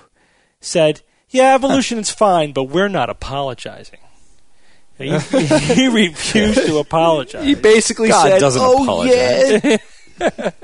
said, 0.61 1.01
"Yeah, 1.29 1.57
evolution 1.57 1.99
is 1.99 2.11
fine, 2.11 2.53
but 2.53 2.65
we're 2.65 2.89
not 2.89 3.11
apologizing." 3.11 3.99
He, 5.01 5.17
he 5.75 5.89
refused 5.95 6.67
to 6.67 6.79
apologize. 6.79 7.45
He 7.45 7.55
basically 7.55 8.09
God 8.11 8.29
said, 8.29 8.39
doesn't 8.41 8.63
"Oh 8.63 8.83
apologize." 8.85 9.61
yeah." 9.65 9.77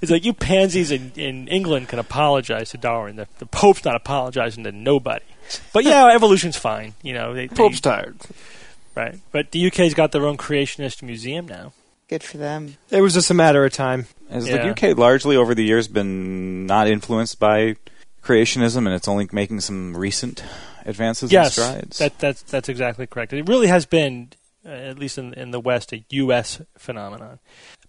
It's 0.00 0.10
like 0.10 0.24
you 0.24 0.32
pansies 0.32 0.90
in, 0.90 1.12
in 1.16 1.48
England 1.48 1.88
can 1.88 1.98
apologize 1.98 2.70
to 2.70 2.78
Darwin. 2.78 3.16
The, 3.16 3.26
the 3.38 3.46
Pope's 3.46 3.84
not 3.84 3.94
apologizing 3.96 4.64
to 4.64 4.72
nobody. 4.72 5.24
But 5.72 5.84
yeah, 5.84 6.08
evolution's 6.14 6.56
fine. 6.56 6.94
You 7.02 7.12
know, 7.14 7.34
they, 7.34 7.46
they- 7.48 7.54
Pope's 7.56 7.80
tired. 7.80 8.16
right. 8.94 9.18
But 9.32 9.50
the 9.50 9.66
UK's 9.66 9.94
got 9.94 10.12
their 10.12 10.26
own 10.26 10.36
creationist 10.36 11.02
museum 11.02 11.46
now. 11.46 11.72
Good 12.08 12.22
for 12.22 12.38
them. 12.38 12.76
It 12.90 13.00
was 13.00 13.14
just 13.14 13.30
a 13.30 13.34
matter 13.34 13.64
of 13.64 13.72
time. 13.72 14.06
Has 14.30 14.48
Yeah. 14.48 14.72
the 14.72 14.90
UK 14.90 14.96
largely 14.96 15.36
over 15.36 15.54
the 15.54 15.64
years 15.64 15.88
been 15.88 16.66
not 16.66 16.86
influenced 16.88 17.38
by 17.40 17.76
creationism, 18.22 18.78
and 18.78 18.88
it's 18.88 19.08
only 19.08 19.28
making 19.32 19.60
some 19.60 19.96
recent 19.96 20.42
advances 20.86 21.30
yes, 21.30 21.58
and 21.58 21.66
strides? 21.66 21.98
that, 21.98 22.18
that's 22.18 22.42
that's 22.42 22.68
exactly 22.68 23.06
correct. 23.06 23.32
It 23.32 23.48
really 23.48 23.66
has 23.66 23.84
been, 23.84 24.30
uh, 24.64 24.70
at 24.70 24.98
least 24.98 25.18
in 25.18 25.34
in 25.34 25.50
the 25.50 25.60
West, 25.60 25.92
a 25.92 26.04
U.S. 26.08 26.62
phenomenon. 26.78 27.40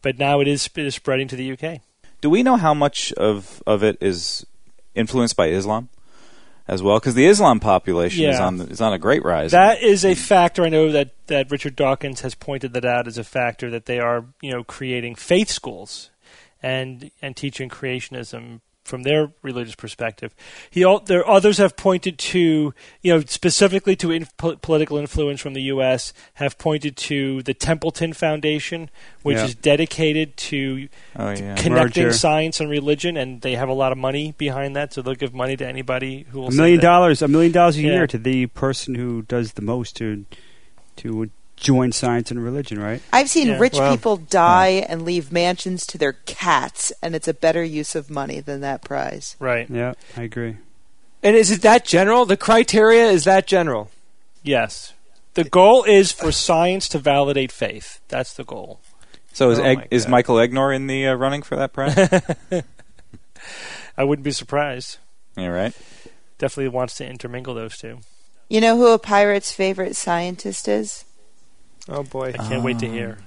But 0.01 0.17
now 0.17 0.41
it 0.41 0.47
is 0.47 0.69
it 0.75 0.85
is 0.85 0.95
spreading 0.95 1.27
to 1.29 1.35
the 1.35 1.51
UK. 1.51 1.81
Do 2.19 2.29
we 2.29 2.43
know 2.43 2.57
how 2.57 2.73
much 2.73 3.13
of 3.13 3.63
of 3.65 3.83
it 3.83 3.97
is 4.01 4.45
influenced 4.95 5.35
by 5.35 5.49
Islam 5.49 5.89
as 6.67 6.81
well? 6.81 6.99
Because 6.99 7.13
the 7.13 7.27
Islam 7.27 7.59
population 7.59 8.25
is 8.25 8.39
on 8.39 8.59
is 8.61 8.81
on 8.81 8.93
a 8.93 8.99
great 8.99 9.23
rise. 9.23 9.51
That 9.51 9.81
is 9.81 10.03
a 10.03 10.15
factor. 10.15 10.63
I 10.63 10.69
know 10.69 10.91
that, 10.91 11.11
that 11.27 11.51
Richard 11.51 11.75
Dawkins 11.75 12.21
has 12.21 12.35
pointed 12.35 12.73
that 12.73 12.85
out 12.85 13.07
as 13.07 13.17
a 13.17 13.23
factor 13.23 13.69
that 13.69 13.85
they 13.85 13.99
are, 13.99 14.25
you 14.41 14.51
know, 14.51 14.63
creating 14.63 15.15
faith 15.15 15.49
schools 15.49 16.09
and 16.61 17.11
and 17.21 17.35
teaching 17.35 17.69
creationism 17.69 18.61
from 18.87 19.03
their 19.03 19.31
religious 19.41 19.75
perspective. 19.75 20.33
He 20.71 20.83
there 21.05 21.27
others 21.27 21.57
have 21.57 21.75
pointed 21.75 22.17
to, 22.17 22.73
you 23.01 23.13
know, 23.13 23.19
specifically 23.27 23.95
to 23.97 24.11
in, 24.11 24.27
political 24.37 24.97
influence 24.97 25.41
from 25.41 25.53
the 25.53 25.61
U.S. 25.63 26.13
Have 26.35 26.57
pointed 26.57 26.95
to 26.97 27.43
the 27.43 27.53
Templeton 27.53 28.13
Foundation, 28.13 28.89
which 29.23 29.37
Yeah. 29.37 29.45
is 29.45 29.55
dedicated 29.55 30.37
to 30.37 30.87
oh 31.15 31.29
yeah. 31.31 31.55
connecting 31.55 32.03
Merger. 32.05 32.13
science 32.13 32.59
and 32.59 32.69
religion, 32.69 33.17
and 33.17 33.41
they 33.41 33.55
have 33.55 33.69
a 33.69 33.73
lot 33.73 33.91
of 33.91 33.97
money 33.97 34.33
behind 34.37 34.75
that, 34.75 34.93
so 34.93 35.01
they'll 35.01 35.15
give 35.15 35.33
money 35.33 35.57
to 35.57 35.67
anybody 35.67 36.25
who 36.29 36.39
will 36.39 36.47
a 36.47 36.51
say 36.51 36.57
million 36.57 36.79
dollars, 36.79 37.21
a 37.21 37.27
million 37.27 37.51
dollars 37.51 37.75
a 37.77 37.81
Yeah. 37.81 37.91
year 37.91 38.07
to 38.07 38.17
the 38.17 38.47
person 38.47 38.95
who 38.95 39.23
does 39.23 39.53
the 39.53 39.61
most 39.61 39.95
to 39.97 40.25
to 40.97 41.29
join 41.57 41.91
science 41.91 42.31
and 42.31 42.41
religion, 42.41 42.79
right? 42.79 43.01
I've 43.11 43.29
seen 43.29 43.47
Yeah, 43.47 43.57
rich 43.57 43.73
well, 43.73 43.91
people 43.91 44.17
die 44.17 44.85
and 44.87 45.03
leave 45.03 45.31
mansions 45.31 45.85
to 45.87 45.97
their 45.97 46.13
cats, 46.13 46.93
and 47.01 47.15
it's 47.15 47.27
a 47.27 47.33
better 47.33 47.63
use 47.63 47.95
of 47.95 48.09
money 48.09 48.39
than 48.39 48.61
that 48.61 48.81
prize. 48.83 49.35
Right. 49.39 49.69
Yeah, 49.69 49.93
I 50.15 50.23
agree. 50.23 50.57
And 51.21 51.35
is 51.35 51.51
it 51.51 51.61
that 51.63 51.83
general? 51.83 52.25
The 52.25 52.37
criteria 52.37 53.07
is 53.07 53.25
that 53.25 53.47
general. 53.47 53.89
Yes. 54.43 54.93
The 55.33 55.43
goal 55.43 55.83
is 55.83 56.11
for 56.11 56.31
science 56.31 56.87
to 56.89 56.99
validate 56.99 57.51
faith. 57.51 57.99
That's 58.07 58.33
the 58.33 58.43
goal. 58.43 58.79
So 59.33 59.51
is 59.51 59.59
Oh 59.59 59.63
Egg, 59.63 59.87
is 59.91 60.07
Michael 60.07 60.37
Egnor 60.37 60.75
in 60.75 60.87
the 60.87 61.07
uh, 61.07 61.13
running 61.15 61.41
for 61.43 61.55
that 61.57 61.73
prize? 61.73 61.95
I 63.97 64.03
wouldn't 64.03 64.23
be 64.23 64.31
surprised. 64.31 64.97
yeah, 65.35 65.47
right. 65.47 65.75
Definitely 66.37 66.69
wants 66.69 66.95
to 66.95 67.05
intermingle 67.07 67.53
those 67.55 67.77
two. 67.77 67.99
You 68.49 68.61
know 68.61 68.77
who 68.77 68.93
a 68.93 68.99
pirate's 68.99 69.51
favorite 69.51 69.95
scientist 69.95 70.67
is? 70.67 71.03
Oh 71.89 72.03
boy. 72.03 72.33
I 72.37 72.47
can't 72.47 72.63
wait 72.63 72.79
to 72.79 72.89
hear. 72.89 73.17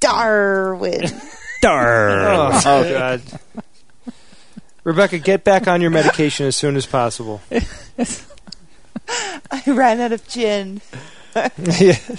Darwin. 0.00 1.04
Darn. 1.62 2.24
Oh, 2.64 2.84
God. 2.84 3.22
Rebecca, 4.84 5.18
get 5.18 5.44
back 5.44 5.66
on 5.66 5.80
your 5.80 5.90
medication 5.90 6.46
as 6.46 6.56
soon 6.56 6.76
as 6.76 6.86
possible. 6.86 7.42
I 9.50 9.62
ran 9.66 10.00
out 10.00 10.12
of 10.12 10.26
gin. 10.28 10.80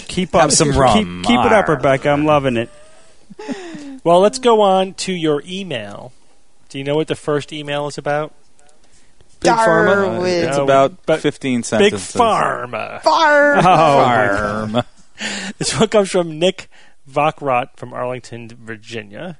Keep 0.06 0.34
up 0.34 0.42
Have 0.42 0.52
some 0.52 0.72
rum. 0.72 1.22
Keep, 1.24 1.40
it 1.40 1.52
up, 1.52 1.68
Rebecca. 1.68 2.10
I'm 2.10 2.26
loving 2.26 2.56
it. 2.56 2.70
Well, 4.04 4.20
let's 4.20 4.38
go 4.38 4.60
on 4.60 4.94
to 4.94 5.12
your 5.12 5.42
email. 5.46 6.12
Do 6.68 6.78
you 6.78 6.84
know 6.84 6.94
what 6.94 7.08
the 7.08 7.16
first 7.16 7.52
email 7.52 7.86
is 7.86 7.98
about? 7.98 8.34
Big 9.40 9.52
Pharma? 9.52 9.90
Uh, 9.90 10.04
Darwin. 10.04 10.48
it's 10.48 10.56
about 10.58 11.06
but 11.06 11.20
15 11.20 11.60
Big 11.60 11.64
sentences. 11.64 12.14
Pharma. 12.14 13.02
Farm. 13.02 13.62
Farm. 13.62 14.84
This 15.58 15.78
one 15.78 15.88
comes 15.88 16.10
from 16.10 16.38
Nick 16.38 16.68
Vachrot 17.08 17.76
from 17.76 17.92
Arlington, 17.92 18.48
Virginia. 18.48 19.38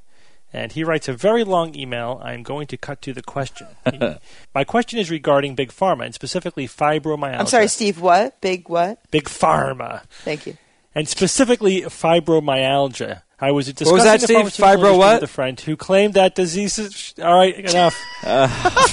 And 0.53 0.73
he 0.73 0.83
writes 0.83 1.09
a 1.09 1.13
very 1.13 1.45
long 1.45 1.77
email. 1.77 2.21
I'm 2.25 2.43
going 2.43 2.67
to 2.69 2.77
cut 2.77 3.01
to 3.03 3.13
the 3.13 3.23
question. 3.23 3.69
My 4.55 4.65
question 4.65 4.99
is 4.99 5.09
regarding 5.11 5.55
Big 5.55 5.71
Pharma 5.71 6.05
and 6.05 6.15
specifically 6.15 6.67
fibromyalgia. 6.67 7.39
I'm 7.39 7.47
sorry, 7.47 7.69
Steve. 7.69 8.01
What? 8.01 8.41
Big 8.41 8.69
what? 8.69 8.99
Big 9.13 9.25
Pharma. 9.25 10.03
Thank 10.25 10.47
you. 10.47 10.57
and 10.95 11.07
specifically 11.09 11.83
fibromyalgia. 11.83 13.23
I 13.41 13.53
was 13.53 13.67
discussing 13.67 13.95
was 13.95 14.05
that, 14.05 14.21
the 14.21 14.27
Steve? 14.27 14.65
Fibro 14.65 14.99
what? 14.99 15.21
with 15.21 15.31
a 15.31 15.33
friend 15.33 15.59
who 15.59 15.77
claimed 15.77 16.15
that 16.15 16.35
diseases. 16.35 17.15
All 17.23 17.39
right, 17.39 17.55
enough. 17.55 17.99
Uh. 18.23 18.87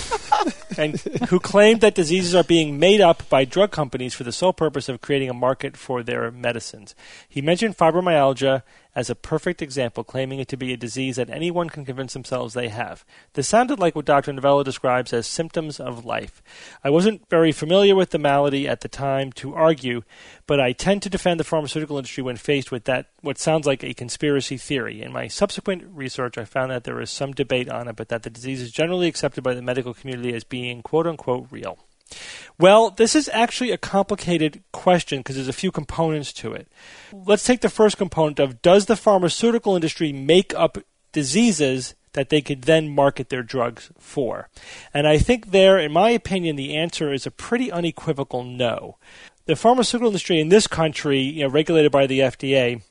and 0.77 0.99
who 1.29 1.39
claimed 1.39 1.81
that 1.81 1.95
diseases 1.95 2.35
are 2.35 2.43
being 2.43 2.79
made 2.79 3.01
up 3.01 3.27
by 3.29 3.43
drug 3.43 3.71
companies 3.71 4.13
for 4.13 4.23
the 4.23 4.31
sole 4.31 4.53
purpose 4.53 4.87
of 4.87 5.01
creating 5.01 5.29
a 5.29 5.33
market 5.33 5.75
for 5.75 6.03
their 6.03 6.31
medicines. 6.31 6.95
He 7.27 7.41
mentioned 7.41 7.77
fibromyalgia 7.77 8.63
as 8.97 9.11
a 9.11 9.15
perfect 9.15 9.61
example, 9.61 10.03
claiming 10.03 10.39
it 10.39 10.47
to 10.47 10.57
be 10.57 10.73
a 10.73 10.77
disease 10.77 11.17
that 11.17 11.29
anyone 11.29 11.69
can 11.69 11.85
convince 11.85 12.13
themselves 12.13 12.55
they 12.55 12.69
have. 12.69 13.05
This 13.33 13.47
sounded 13.47 13.77
like 13.77 13.95
what 13.95 14.05
Dr. 14.05 14.33
Novella 14.33 14.63
describes 14.63 15.13
as 15.13 15.27
symptoms 15.27 15.79
of 15.79 16.03
life. 16.03 16.41
I 16.83 16.89
wasn't 16.89 17.29
very 17.29 17.51
familiar 17.51 17.95
with 17.95 18.09
the 18.09 18.17
malady 18.17 18.67
at 18.67 18.81
the 18.81 18.87
time 18.87 19.31
to 19.33 19.53
argue, 19.53 20.01
but 20.47 20.59
I 20.59 20.71
tend 20.71 21.03
to 21.03 21.11
defend 21.11 21.39
the 21.39 21.43
pharmaceutical 21.43 21.97
industry 21.97 22.23
when 22.23 22.37
faced 22.37 22.71
with 22.71 22.85
that 22.85 23.09
what 23.21 23.37
sounds 23.37 23.67
like 23.67 23.83
a 23.83 23.93
conspiracy 23.93 24.36
theory. 24.39 25.01
In 25.01 25.11
my 25.11 25.27
subsequent 25.27 25.83
research, 25.91 26.37
I 26.37 26.45
found 26.45 26.71
that 26.71 26.83
there 26.83 27.01
is 27.01 27.09
some 27.09 27.31
debate 27.31 27.69
on 27.69 27.87
it, 27.87 27.95
but 27.95 28.09
that 28.09 28.23
the 28.23 28.29
disease 28.29 28.61
is 28.61 28.71
generally 28.71 29.07
accepted 29.07 29.43
by 29.43 29.53
the 29.53 29.61
medical 29.61 29.93
community 29.93 30.33
as 30.33 30.43
being 30.43 30.81
quote 30.81 31.07
unquote 31.07 31.47
real. 31.51 31.77
Well, 32.59 32.89
this 32.89 33.15
is 33.15 33.29
actually 33.33 33.71
a 33.71 33.77
complicated 33.77 34.63
question 34.71 35.19
because 35.19 35.35
there's 35.35 35.47
a 35.47 35.53
few 35.53 35.71
components 35.71 36.33
to 36.33 36.53
it. 36.53 36.67
Let's 37.11 37.43
take 37.43 37.61
the 37.61 37.69
first 37.69 37.97
component 37.97 38.39
of 38.39 38.61
does 38.61 38.85
the 38.85 38.95
pharmaceutical 38.95 39.75
industry 39.75 40.13
make 40.13 40.53
up 40.55 40.77
diseases 41.11 41.95
that 42.13 42.29
they 42.29 42.41
could 42.41 42.63
then 42.63 42.89
market 42.89 43.29
their 43.29 43.43
drugs 43.43 43.91
for? 43.99 44.49
And 44.93 45.07
I 45.07 45.17
think 45.19 45.51
there, 45.51 45.77
in 45.77 45.91
my 45.91 46.09
opinion, 46.09 46.55
the 46.55 46.75
answer 46.75 47.13
is 47.13 47.27
a 47.27 47.31
pretty 47.31 47.71
unequivocal 47.71 48.43
no. 48.43 48.97
The 49.45 49.55
pharmaceutical 49.55 50.09
industry 50.09 50.39
in 50.39 50.49
this 50.49 50.67
country, 50.67 51.19
you 51.19 51.43
know, 51.43 51.49
regulated 51.49 51.91
by 51.91 52.07
the 52.07 52.19
FDA, 52.19 52.81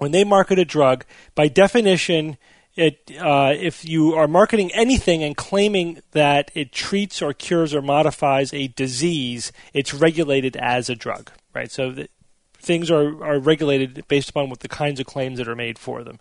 when 0.00 0.12
they 0.12 0.24
market 0.24 0.58
a 0.58 0.64
drug, 0.64 1.04
by 1.34 1.46
definition, 1.46 2.38
it, 2.74 3.12
uh, 3.20 3.52
if 3.54 3.86
you 3.86 4.14
are 4.14 4.26
marketing 4.26 4.72
anything 4.72 5.22
and 5.22 5.36
claiming 5.36 6.00
that 6.12 6.50
it 6.54 6.72
treats 6.72 7.20
or 7.20 7.34
cures 7.34 7.74
or 7.74 7.82
modifies 7.82 8.54
a 8.54 8.68
disease, 8.68 9.52
it's 9.74 9.92
regulated 9.92 10.56
as 10.56 10.88
a 10.88 10.96
drug, 10.96 11.30
right? 11.54 11.70
So 11.70 12.06
things 12.54 12.90
are, 12.90 13.22
are 13.22 13.38
regulated 13.38 14.08
based 14.08 14.30
upon 14.30 14.48
what 14.48 14.60
the 14.60 14.68
kinds 14.68 15.00
of 15.00 15.06
claims 15.06 15.36
that 15.36 15.46
are 15.46 15.54
made 15.54 15.78
for 15.78 16.02
them. 16.02 16.18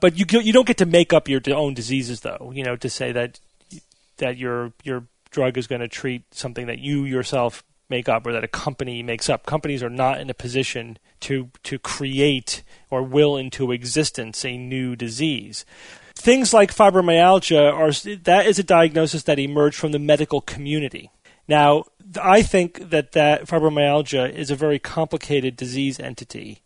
But 0.00 0.18
you 0.18 0.24
you 0.40 0.54
don't 0.54 0.66
get 0.66 0.78
to 0.78 0.86
make 0.86 1.12
up 1.12 1.28
your 1.28 1.42
own 1.48 1.74
diseases, 1.74 2.20
though. 2.20 2.52
You 2.54 2.64
know, 2.64 2.76
to 2.76 2.88
say 2.88 3.12
that 3.12 3.38
that 4.16 4.38
your 4.38 4.72
your 4.82 5.04
drug 5.30 5.58
is 5.58 5.66
going 5.66 5.82
to 5.82 5.88
treat 5.88 6.22
something 6.34 6.66
that 6.68 6.78
you 6.78 7.04
yourself 7.04 7.64
make 7.88 8.08
up 8.08 8.26
or 8.26 8.32
that 8.32 8.44
a 8.44 8.48
company 8.48 9.02
makes 9.02 9.28
up. 9.28 9.46
Companies 9.46 9.82
are 9.82 9.90
not 9.90 10.20
in 10.20 10.30
a 10.30 10.34
position 10.34 10.98
to 11.20 11.50
to 11.64 11.78
create 11.78 12.62
or 12.90 13.02
will 13.02 13.36
into 13.36 13.72
existence 13.72 14.44
a 14.44 14.56
new 14.56 14.96
disease. 14.96 15.64
Things 16.14 16.54
like 16.54 16.74
fibromyalgia 16.74 17.72
are 17.72 17.92
that 18.22 18.46
is 18.46 18.58
a 18.58 18.62
diagnosis 18.62 19.24
that 19.24 19.38
emerged 19.38 19.76
from 19.76 19.92
the 19.92 19.98
medical 19.98 20.40
community. 20.40 21.10
Now, 21.46 21.84
I 22.20 22.42
think 22.42 22.90
that 22.90 23.12
that 23.12 23.46
fibromyalgia 23.46 24.32
is 24.32 24.50
a 24.50 24.56
very 24.56 24.78
complicated 24.78 25.56
disease 25.56 26.00
entity 26.00 26.60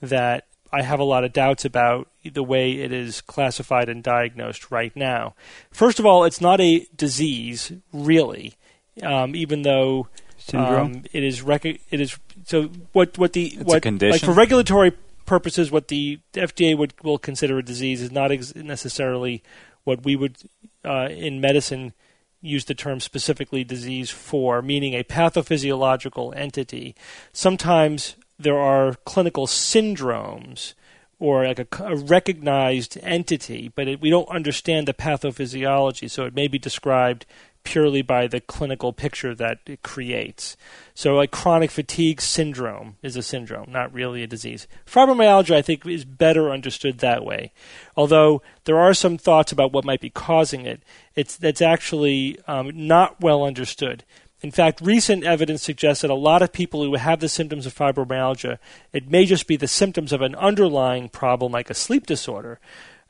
that 0.00 0.46
I 0.72 0.82
have 0.82 1.00
a 1.00 1.04
lot 1.04 1.24
of 1.24 1.34
doubts 1.34 1.66
about 1.66 2.08
the 2.24 2.42
way 2.42 2.72
it 2.72 2.92
is 2.92 3.20
classified 3.20 3.90
and 3.90 4.02
diagnosed 4.02 4.70
right 4.70 4.94
now. 4.96 5.34
First 5.70 5.98
of 5.98 6.06
all, 6.06 6.24
it's 6.24 6.40
not 6.40 6.60
a 6.60 6.86
disease, 6.96 7.72
really, 7.92 8.54
um, 9.02 9.36
even 9.36 9.62
though 9.62 10.08
um, 10.54 11.04
it 11.12 11.22
is 11.22 11.42
rec- 11.42 11.64
it 11.64 11.80
is 11.90 12.18
so 12.44 12.64
what 12.92 13.18
what 13.18 13.32
the 13.32 13.46
It's 13.46 13.60
a 13.60 13.64
what 13.64 13.82
condition? 13.82 14.12
like 14.12 14.20
for 14.22 14.32
regulatory 14.32 14.92
purposes 15.24 15.70
what 15.70 15.88
the 15.88 16.18
FDA 16.34 16.76
would 16.76 16.94
will 17.02 17.18
consider 17.18 17.58
a 17.58 17.62
disease 17.62 18.02
is 18.02 18.10
not 18.10 18.32
ex- 18.32 18.54
necessarily 18.54 19.42
what 19.84 20.04
we 20.04 20.16
would 20.16 20.36
uh, 20.84 21.08
in 21.10 21.40
medicine 21.40 21.92
use 22.40 22.64
the 22.64 22.74
term 22.74 23.00
specifically 23.00 23.62
disease 23.64 24.10
for, 24.10 24.60
meaning 24.60 24.94
a 24.94 25.04
pathophysiological 25.04 26.36
entity. 26.36 26.94
Sometimes 27.32 28.16
there 28.38 28.58
are 28.58 28.94
clinical 29.04 29.46
syndromes 29.46 30.74
or 31.20 31.46
like 31.46 31.60
a, 31.60 31.84
a 31.84 31.96
recognized 31.96 32.98
entity, 33.00 33.70
but 33.76 33.86
it, 33.86 34.00
we 34.00 34.10
don't 34.10 34.28
understand 34.28 34.88
the 34.88 34.92
pathophysiology, 34.92 36.10
so 36.10 36.24
it 36.24 36.34
may 36.34 36.48
be 36.48 36.58
described 36.58 37.24
purely 37.64 38.02
by 38.02 38.26
the 38.26 38.40
clinical 38.40 38.92
picture 38.92 39.34
that 39.34 39.58
it 39.66 39.82
creates. 39.82 40.56
So, 40.94 41.14
like 41.14 41.30
chronic 41.30 41.70
fatigue 41.70 42.20
syndrome 42.20 42.96
is 43.02 43.16
a 43.16 43.22
syndrome, 43.22 43.70
not 43.70 43.92
really 43.92 44.22
a 44.22 44.26
disease. 44.26 44.66
Fibromyalgia, 44.86 45.54
I 45.54 45.62
think, 45.62 45.86
is 45.86 46.04
better 46.04 46.50
understood 46.50 46.98
that 46.98 47.24
way. 47.24 47.52
Although 47.96 48.42
there 48.64 48.78
are 48.78 48.94
some 48.94 49.18
thoughts 49.18 49.52
about 49.52 49.72
what 49.72 49.84
might 49.84 50.00
be 50.00 50.10
causing 50.10 50.66
it, 50.66 50.82
it's 51.14 51.36
that's 51.36 51.62
actually 51.62 52.38
um, 52.46 52.70
not 52.74 53.20
well 53.20 53.44
understood. 53.44 54.04
In 54.42 54.50
fact, 54.50 54.80
recent 54.80 55.22
evidence 55.22 55.62
suggests 55.62 56.02
that 56.02 56.10
a 56.10 56.14
lot 56.14 56.42
of 56.42 56.52
people 56.52 56.82
who 56.82 56.96
have 56.96 57.20
the 57.20 57.28
symptoms 57.28 57.64
of 57.64 57.74
fibromyalgia, 57.74 58.58
it 58.92 59.08
may 59.08 59.24
just 59.24 59.46
be 59.46 59.56
the 59.56 59.68
symptoms 59.68 60.12
of 60.12 60.20
an 60.20 60.34
underlying 60.34 61.08
problem 61.08 61.52
like 61.52 61.70
a 61.70 61.74
sleep 61.74 62.06
disorder. 62.06 62.58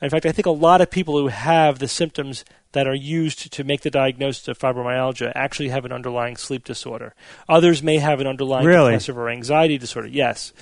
In 0.03 0.11
fact, 0.11 0.27
I 0.27 0.33
think 0.33 0.47
a 0.47 0.51
lot 0.51 0.81
of 0.81 0.91
people 0.91 1.17
who 1.17 1.29
have 1.29 1.79
the 1.79 1.87
symptoms 1.87 2.45
that 2.73 2.89
are 2.89 2.95
used 2.95 3.53
to 3.53 3.65
make 3.65 3.83
the 3.83 3.91
diagnosis 3.91 4.49
of 4.49 4.59
fibromyalgia 4.59 5.31
actually 5.35 5.69
have 5.69 5.85
an 5.85 5.93
underlying 5.93 6.37
sleep 6.37 6.65
disorder. 6.65 7.15
Others 7.49 7.83
may 7.85 7.99
have 7.99 8.21
an 8.21 8.27
underlying 8.27 8.67
Really? 8.67 8.91
depressive 8.91 9.17
or 9.17 9.31
anxiety 9.31 9.79
disorder. 9.79 10.09
Yes. 10.09 10.53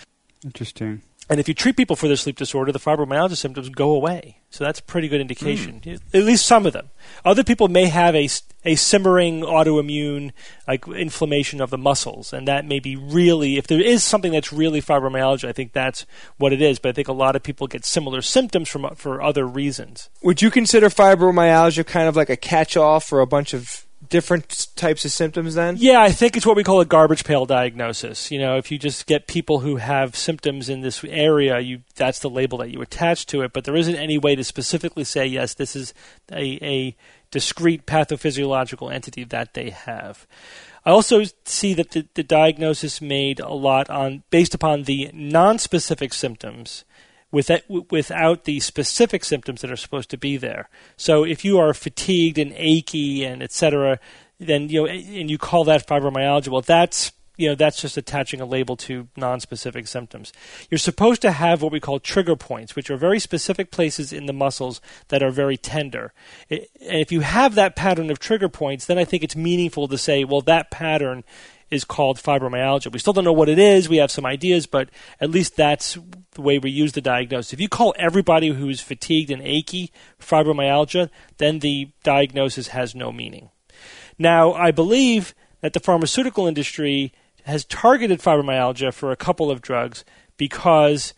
Interesting. 0.45 1.01
And 1.31 1.39
if 1.39 1.47
you 1.47 1.55
treat 1.55 1.77
people 1.77 1.95
for 1.95 2.09
their 2.09 2.17
sleep 2.17 2.37
disorder, 2.37 2.73
the 2.73 2.81
fibromyalgia 2.81 3.37
symptoms 3.37 3.69
go 3.69 3.93
away. 3.93 4.41
So 4.51 4.65
that's 4.65 4.81
a 4.81 4.83
pretty 4.83 5.07
good 5.07 5.21
indication. 5.21 5.81
Hmm. 5.83 5.95
At 6.13 6.25
least 6.25 6.45
some 6.45 6.67
of 6.67 6.73
them. 6.73 6.91
Other 7.25 7.45
people 7.45 7.69
may 7.69 7.87
have 7.87 8.17
a, 8.17 8.29
a 8.65 8.75
simmering 8.75 9.43
autoimmune 9.43 10.33
like 10.67 10.89
inflammation 10.89 11.61
of 11.61 11.71
the 11.71 11.79
muscles, 11.79 12.33
and 12.33 12.49
that 12.49 12.67
may 12.67 12.81
be 12.81 12.97
really 12.97 13.59
if 13.59 13.69
there 13.69 13.81
is 13.81 14.03
something 14.03 14.33
that's 14.33 14.53
really 14.53 14.83
fibromyalgia, 14.83 15.49
I 15.49 15.53
think 15.53 15.73
that's 15.73 16.05
what 16.37 16.53
it 16.53 16.61
is. 16.61 16.81
But 16.81 16.89
I 16.89 16.93
think 16.93 17.07
a 17.07 17.13
lot 17.13 17.37
of 17.37 17.45
people 17.45 17.69
get 17.69 17.85
similar 17.85 18.23
symptoms 18.23 18.69
from 18.69 18.93
for 18.97 19.23
other 19.23 19.47
reasons. 19.47 20.11
Would 20.23 20.43
you 20.43 20.51
consider 20.51 20.89
fibromyalgia 20.89 21.87
kind 21.87 22.09
of 22.09 22.17
like 22.17 22.29
a 22.29 22.37
catch-all 22.37 22.99
for 22.99 23.21
a 23.21 23.27
bunch 23.27 23.55
of 23.55 23.87
different 24.09 24.69
types 24.77 25.05
of 25.05 25.13
symptoms? 25.13 25.55
Then, 25.55 25.77
Yeah, 25.79 26.01
I 26.01 26.11
think 26.11 26.37
it's 26.37 26.47
what 26.47 26.57
we 26.57 26.65
call 26.65 26.81
a 26.81 26.85
garbage 26.85 27.25
pail 27.25 27.47
diagnosis. 27.47 28.31
You 28.31 28.39
know, 28.39 28.57
if 28.57 28.71
you 28.71 28.79
just 28.79 29.07
get 29.07 29.27
people 29.27 29.61
who 29.61 29.77
have 29.77 30.17
symptoms 30.17 30.69
in 30.69 30.81
this 30.81 31.05
area, 31.05 31.59
you 31.61 31.83
that's 31.97 32.19
the 32.21 32.31
label 32.31 32.59
that 32.59 32.71
you 32.71 32.81
attach 32.81 33.27
to 33.27 33.43
it. 33.43 33.53
But 33.53 33.65
there 33.65 33.77
isn't 33.77 33.97
any 33.97 34.19
way 34.19 34.35
to 34.35 34.45
specifically 34.45 35.05
say 35.05 35.27
yes, 35.27 35.55
this 35.55 35.77
is 35.77 35.95
a, 36.33 36.59
a 36.63 36.97
discrete 37.31 37.87
pathophysiological 37.87 38.93
entity 38.93 39.25
that 39.25 39.55
they 39.55 39.71
have. 39.71 40.27
I 40.85 40.91
also 40.91 41.25
see 41.45 41.75
that 41.75 41.91
the, 41.91 42.07
the 42.15 42.23
diagnosis 42.23 43.03
made 43.03 43.39
a 43.39 43.53
lot 43.53 43.91
on 43.91 44.23
based 44.31 44.55
upon 44.55 44.85
the 44.85 45.11
non-specific 45.13 46.15
symptoms 46.15 46.85
without, 47.31 47.63
without 47.91 48.45
the 48.45 48.61
specific 48.61 49.25
symptoms 49.25 49.61
that 49.61 49.71
are 49.71 49.77
supposed 49.77 50.11
to 50.11 50.19
be 50.19 50.37
there. 50.37 50.69
So 50.97 51.25
if 51.25 51.45
you 51.45 51.59
are 51.59 51.75
fatigued 51.75 52.39
and 52.39 52.53
achy 52.57 53.25
and 53.25 53.43
etc., 53.43 53.99
then 54.39 54.69
you 54.69 54.83
know, 54.83 54.87
and 54.87 55.31
you 55.31 55.39
call 55.39 55.65
that 55.65 55.87
fibromyalgia, 55.87 56.49
well, 56.49 56.63
that's 56.63 57.13
you 57.37 57.49
know 57.49 57.55
that's 57.55 57.81
just 57.81 57.97
attaching 57.97 58.41
a 58.41 58.45
label 58.45 58.77
to 58.77 59.09
non-specific 59.17 59.87
symptoms. 59.87 60.33
You're 60.71 60.79
supposed 60.79 61.23
to 61.23 61.31
have 61.31 61.63
what 61.63 61.73
we 61.73 61.81
call 61.81 61.99
trigger 61.99 62.37
points, 62.37 62.77
which 62.77 62.91
are 62.91 62.97
very 62.97 63.19
specific 63.19 63.71
places 63.71 64.13
in 64.13 64.27
the 64.27 64.33
muscles 64.33 64.81
that 65.09 65.23
are 65.23 65.31
very 65.31 65.57
tender. 65.57 66.13
And 66.51 66.67
if 66.79 67.11
you 67.11 67.21
have 67.21 67.55
that 67.55 67.77
pattern 67.77 68.11
of 68.11 68.19
trigger 68.19 68.49
points, 68.49 68.87
then 68.87 68.99
I 68.99 69.05
think 69.05 69.23
it's 69.23 69.37
meaningful 69.37 69.89
to 69.89 69.97
say, 69.97 70.25
well, 70.25 70.43
that 70.43 70.71
pattern 70.71 71.25
is 71.71 71.85
called 71.85 72.19
fibromyalgia. 72.19 72.93
We 72.93 72.99
still 72.99 73.13
don't 73.13 73.25
know 73.25 73.33
what 73.33 73.49
it 73.49 73.59
is. 73.59 73.89
We 73.89 73.99
have 73.99 74.11
some 74.11 74.27
ideas, 74.27 74.67
but 74.67 74.89
at 75.21 75.31
least 75.31 75.57
that's 75.57 75.97
the 76.33 76.43
way 76.43 76.59
we 76.59 76.71
use 76.71 76.93
the 76.93 77.01
diagnosis. 77.01 77.53
If 77.53 77.61
you 77.61 77.69
call 77.69 77.95
everybody 77.99 78.49
who's 78.49 78.81
fatigued 78.81 79.31
and 79.31 79.43
achy 79.43 79.93
fibromyalgia, 80.21 81.11
then 81.39 81.61
the 81.61 81.91
diagnosis 82.03 82.69
has 82.69 82.95
no 82.95 83.13
meaning. 83.13 83.51
Now, 84.19 84.53
I 84.53 84.71
believe 84.71 85.35
that 85.61 85.73
the 85.73 85.81
pharmaceutical 85.81 86.47
industry 86.47 87.13
has 87.45 87.65
targeted 87.65 88.21
fibromyalgia 88.21 88.93
for 88.93 89.13
a 89.13 89.17
couple 89.17 89.51
of 89.51 89.63
drugs 89.63 90.05
because 90.37 91.15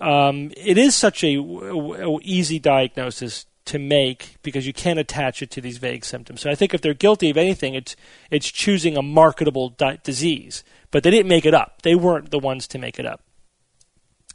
um, 0.00 0.52
it 0.56 0.78
is 0.78 0.94
such 0.94 1.22
a 1.24 1.36
w- 1.36 1.96
w- 1.96 2.20
easy 2.22 2.58
diagnosis 2.58 3.46
to 3.70 3.78
make 3.78 4.36
because 4.42 4.66
you 4.66 4.72
can't 4.72 4.98
attach 4.98 5.42
it 5.42 5.50
to 5.52 5.60
these 5.60 5.78
vague 5.78 6.04
symptoms. 6.04 6.40
So 6.40 6.50
I 6.50 6.56
think 6.56 6.74
if 6.74 6.80
they're 6.80 6.92
guilty 6.92 7.30
of 7.30 7.36
anything, 7.36 7.74
it's 7.74 7.94
it's 8.28 8.50
choosing 8.50 8.96
a 8.96 9.02
marketable 9.02 9.68
di- 9.70 10.00
disease, 10.02 10.64
but 10.90 11.04
they 11.04 11.10
didn't 11.10 11.28
make 11.28 11.46
it 11.46 11.54
up. 11.54 11.82
They 11.82 11.94
weren't 11.94 12.32
the 12.32 12.40
ones 12.40 12.66
to 12.68 12.78
make 12.78 12.98
it 12.98 13.06
up. 13.06 13.22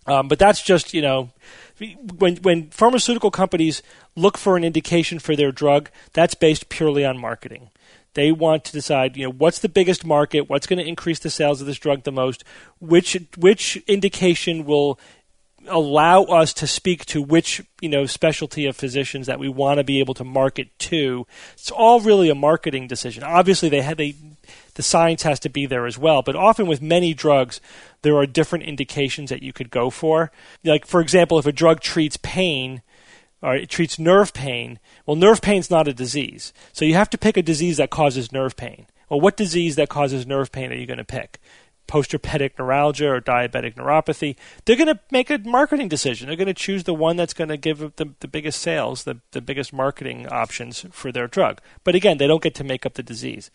Um, 0.07 0.29
but 0.29 0.39
that's 0.39 0.61
just 0.61 0.93
you 0.93 1.01
know, 1.01 1.31
when 2.17 2.37
when 2.37 2.69
pharmaceutical 2.69 3.29
companies 3.29 3.83
look 4.15 4.37
for 4.37 4.55
an 4.55 4.63
indication 4.63 5.19
for 5.19 5.35
their 5.35 5.51
drug, 5.51 5.89
that's 6.13 6.33
based 6.35 6.69
purely 6.69 7.03
on 7.03 7.17
marketing. 7.17 7.71
They 8.13 8.31
want 8.31 8.63
to 8.63 8.71
decide, 8.71 9.17
you 9.17 9.25
know, 9.25 9.33
what's 9.33 9.59
the 9.59 9.67
biggest 9.67 10.05
market, 10.05 10.49
what's 10.49 10.67
going 10.67 10.79
to 10.79 10.87
increase 10.87 11.19
the 11.19 11.29
sales 11.29 11.59
of 11.59 11.67
this 11.67 11.77
drug 11.77 12.03
the 12.03 12.13
most, 12.13 12.45
which 12.79 13.17
which 13.35 13.75
indication 13.87 14.63
will 14.63 14.97
allow 15.67 16.23
us 16.23 16.53
to 16.53 16.67
speak 16.67 17.05
to 17.05 17.21
which 17.21 17.61
you 17.81 17.89
know 17.89 18.05
specialty 18.05 18.65
of 18.65 18.75
physicians 18.75 19.27
that 19.27 19.39
we 19.39 19.49
want 19.49 19.77
to 19.77 19.83
be 19.83 19.99
able 19.99 20.13
to 20.15 20.23
market 20.23 20.77
to. 20.79 21.25
It's 21.53 21.71
all 21.71 21.99
really 21.99 22.29
a 22.29 22.35
marketing 22.35 22.87
decision. 22.87 23.23
Obviously, 23.23 23.69
they 23.69 23.81
had 23.81 23.97
they 23.97 24.15
the 24.75 24.83
science 24.83 25.23
has 25.23 25.39
to 25.41 25.49
be 25.49 25.65
there 25.65 25.85
as 25.85 25.97
well. 25.97 26.21
But 26.21 26.35
often 26.35 26.67
with 26.67 26.81
many 26.81 27.13
drugs, 27.13 27.61
there 28.01 28.15
are 28.17 28.25
different 28.25 28.65
indications 28.65 29.29
that 29.29 29.43
you 29.43 29.53
could 29.53 29.69
go 29.69 29.89
for. 29.89 30.31
Like 30.63 30.85
for 30.85 31.01
example, 31.01 31.39
if 31.39 31.45
a 31.45 31.51
drug 31.51 31.79
treats 31.79 32.17
pain 32.17 32.81
or 33.41 33.55
it 33.55 33.69
treats 33.69 33.99
nerve 33.99 34.33
pain, 34.33 34.79
well, 35.05 35.15
nerve 35.15 35.41
pain's 35.41 35.69
not 35.69 35.87
a 35.87 35.93
disease. 35.93 36.53
So 36.73 36.85
you 36.85 36.95
have 36.95 37.09
to 37.11 37.17
pick 37.17 37.37
a 37.37 37.41
disease 37.41 37.77
that 37.77 37.89
causes 37.89 38.31
nerve 38.31 38.55
pain. 38.55 38.87
Well, 39.09 39.21
what 39.21 39.37
disease 39.37 39.75
that 39.75 39.89
causes 39.89 40.25
nerve 40.25 40.51
pain 40.51 40.71
are 40.71 40.75
you 40.75 40.87
going 40.87 40.97
to 40.97 41.03
pick? 41.03 41.39
Postherpetic 41.87 42.57
neuralgia 42.57 43.09
or 43.09 43.21
diabetic 43.21 43.75
neuropathy. 43.75 44.35
They're 44.65 44.75
going 44.75 44.87
to 44.87 44.99
make 45.11 45.29
a 45.29 45.37
marketing 45.39 45.87
decision. 45.87 46.27
They're 46.27 46.35
going 46.35 46.47
to 46.47 46.53
choose 46.53 46.83
the 46.83 46.93
one 46.93 47.15
that's 47.15 47.33
going 47.33 47.49
to 47.49 47.57
give 47.57 47.79
the, 47.95 48.13
the 48.19 48.27
biggest 48.27 48.61
sales, 48.61 49.03
the, 49.03 49.19
the 49.31 49.41
biggest 49.41 49.71
marketing 49.71 50.27
options 50.27 50.85
for 50.91 51.11
their 51.11 51.27
drug. 51.27 51.61
But 51.83 51.95
again, 51.95 52.17
they 52.17 52.27
don't 52.27 52.43
get 52.43 52.55
to 52.55 52.63
make 52.63 52.85
up 52.85 52.95
the 52.95 53.03
disease. 53.03 53.51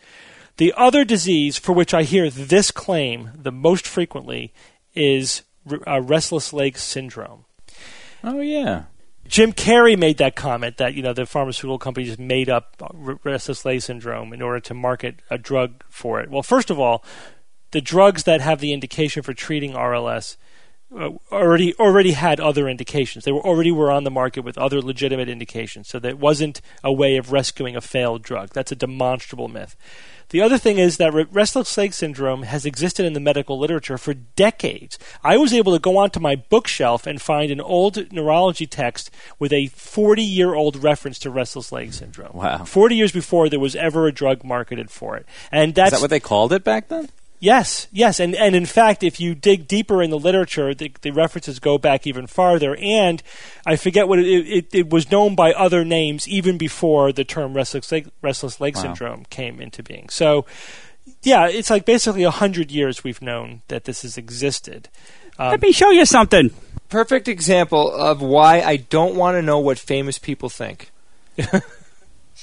The 0.57 0.73
other 0.77 1.03
disease 1.03 1.57
for 1.57 1.73
which 1.73 1.93
I 1.93 2.03
hear 2.03 2.29
this 2.29 2.71
claim 2.71 3.31
the 3.35 3.51
most 3.51 3.87
frequently 3.87 4.53
is 4.93 5.43
uh, 5.87 6.01
restless 6.01 6.53
leg 6.53 6.77
syndrome. 6.77 7.45
Oh 8.23 8.39
yeah. 8.39 8.83
Jim 9.27 9.53
Carrey 9.53 9.97
made 9.97 10.17
that 10.17 10.35
comment 10.35 10.77
that 10.77 10.93
you 10.93 11.01
know 11.01 11.13
the 11.13 11.25
pharmaceutical 11.25 11.79
companies 11.79 12.19
made 12.19 12.49
up 12.49 12.75
restless 13.23 13.63
leg 13.63 13.81
syndrome 13.81 14.33
in 14.33 14.41
order 14.41 14.59
to 14.59 14.73
market 14.73 15.21
a 15.29 15.37
drug 15.37 15.83
for 15.89 16.19
it. 16.19 16.29
Well, 16.29 16.43
first 16.43 16.69
of 16.69 16.79
all, 16.79 17.03
the 17.71 17.81
drugs 17.81 18.23
that 18.23 18.41
have 18.41 18.59
the 18.59 18.73
indication 18.73 19.23
for 19.23 19.33
treating 19.33 19.73
RLS 19.73 20.37
uh, 20.93 21.11
already 21.31 21.73
already 21.75 22.11
had 22.11 22.39
other 22.41 22.67
indications. 22.67 23.23
They 23.23 23.31
were 23.31 23.39
already 23.39 23.71
were 23.71 23.89
on 23.89 24.03
the 24.03 24.11
market 24.11 24.41
with 24.41 24.57
other 24.57 24.81
legitimate 24.81 25.29
indications, 25.29 25.87
so 25.87 25.99
that 25.99 26.19
wasn't 26.19 26.61
a 26.83 26.91
way 26.91 27.15
of 27.15 27.31
rescuing 27.31 27.77
a 27.77 27.81
failed 27.81 28.23
drug. 28.23 28.49
That's 28.49 28.73
a 28.73 28.75
demonstrable 28.75 29.47
myth. 29.47 29.77
The 30.31 30.41
other 30.41 30.57
thing 30.57 30.77
is 30.79 30.97
that 30.97 31.13
restless 31.31 31.77
leg 31.77 31.93
syndrome 31.93 32.43
has 32.43 32.65
existed 32.65 33.05
in 33.05 33.13
the 33.13 33.19
medical 33.19 33.59
literature 33.59 33.97
for 33.97 34.13
decades. 34.13 34.97
I 35.23 35.37
was 35.37 35.53
able 35.53 35.73
to 35.73 35.79
go 35.79 35.97
onto 35.97 36.21
my 36.21 36.35
bookshelf 36.35 37.05
and 37.05 37.21
find 37.21 37.51
an 37.51 37.59
old 37.61 38.11
neurology 38.13 38.65
text 38.65 39.11
with 39.39 39.51
a 39.51 39.67
40 39.67 40.21
year 40.21 40.53
old 40.53 40.81
reference 40.81 41.19
to 41.19 41.29
restless 41.29 41.71
leg 41.71 41.93
syndrome. 41.93 42.31
Wow. 42.33 42.63
40 42.63 42.95
years 42.95 43.11
before 43.11 43.49
there 43.49 43.59
was 43.59 43.75
ever 43.75 44.07
a 44.07 44.13
drug 44.13 44.43
marketed 44.43 44.89
for 44.89 45.17
it. 45.17 45.25
And 45.51 45.71
Is 45.71 45.75
that's 45.75 45.91
that 45.91 46.01
what 46.01 46.09
they 46.09 46.21
called 46.21 46.53
it 46.53 46.63
back 46.63 46.87
then? 46.87 47.09
Yes, 47.43 47.87
yes, 47.91 48.19
and 48.19 48.35
and 48.35 48.55
in 48.55 48.67
fact, 48.67 49.01
if 49.01 49.19
you 49.19 49.33
dig 49.33 49.67
deeper 49.67 50.03
in 50.03 50.11
the 50.11 50.19
literature, 50.19 50.75
the, 50.75 50.91
the 51.01 51.09
references 51.09 51.57
go 51.57 51.79
back 51.79 52.05
even 52.05 52.27
farther. 52.27 52.77
And 52.79 53.23
I 53.65 53.77
forget 53.77 54.07
what 54.07 54.19
it, 54.19 54.27
it, 54.27 54.75
it 54.75 54.89
was 54.91 55.09
known 55.09 55.33
by 55.33 55.51
other 55.51 55.83
names 55.83 56.27
even 56.27 56.59
before 56.59 57.11
the 57.11 57.23
term 57.23 57.55
restless 57.55 57.91
leg, 57.91 58.11
restless 58.21 58.61
leg 58.61 58.75
Wow. 58.75 58.81
syndrome 58.83 59.25
came 59.31 59.59
into 59.59 59.81
being. 59.81 60.07
So, 60.09 60.45
yeah, 61.23 61.47
it's 61.47 61.71
like 61.71 61.83
basically 61.83 62.21
a 62.21 62.29
hundred 62.29 62.69
years 62.69 63.03
we've 63.03 63.23
known 63.23 63.63
that 63.69 63.85
this 63.85 64.03
has 64.03 64.19
existed. 64.19 64.87
Um, 65.39 65.49
Let 65.49 65.63
me 65.63 65.71
show 65.71 65.89
you 65.89 66.05
something. 66.05 66.51
Perfect 66.89 67.27
example 67.27 67.91
of 67.91 68.21
why 68.21 68.61
I 68.61 68.75
don't 68.75 69.15
want 69.15 69.35
to 69.37 69.41
know 69.41 69.57
what 69.57 69.79
famous 69.79 70.19
people 70.19 70.49
think. 70.49 70.91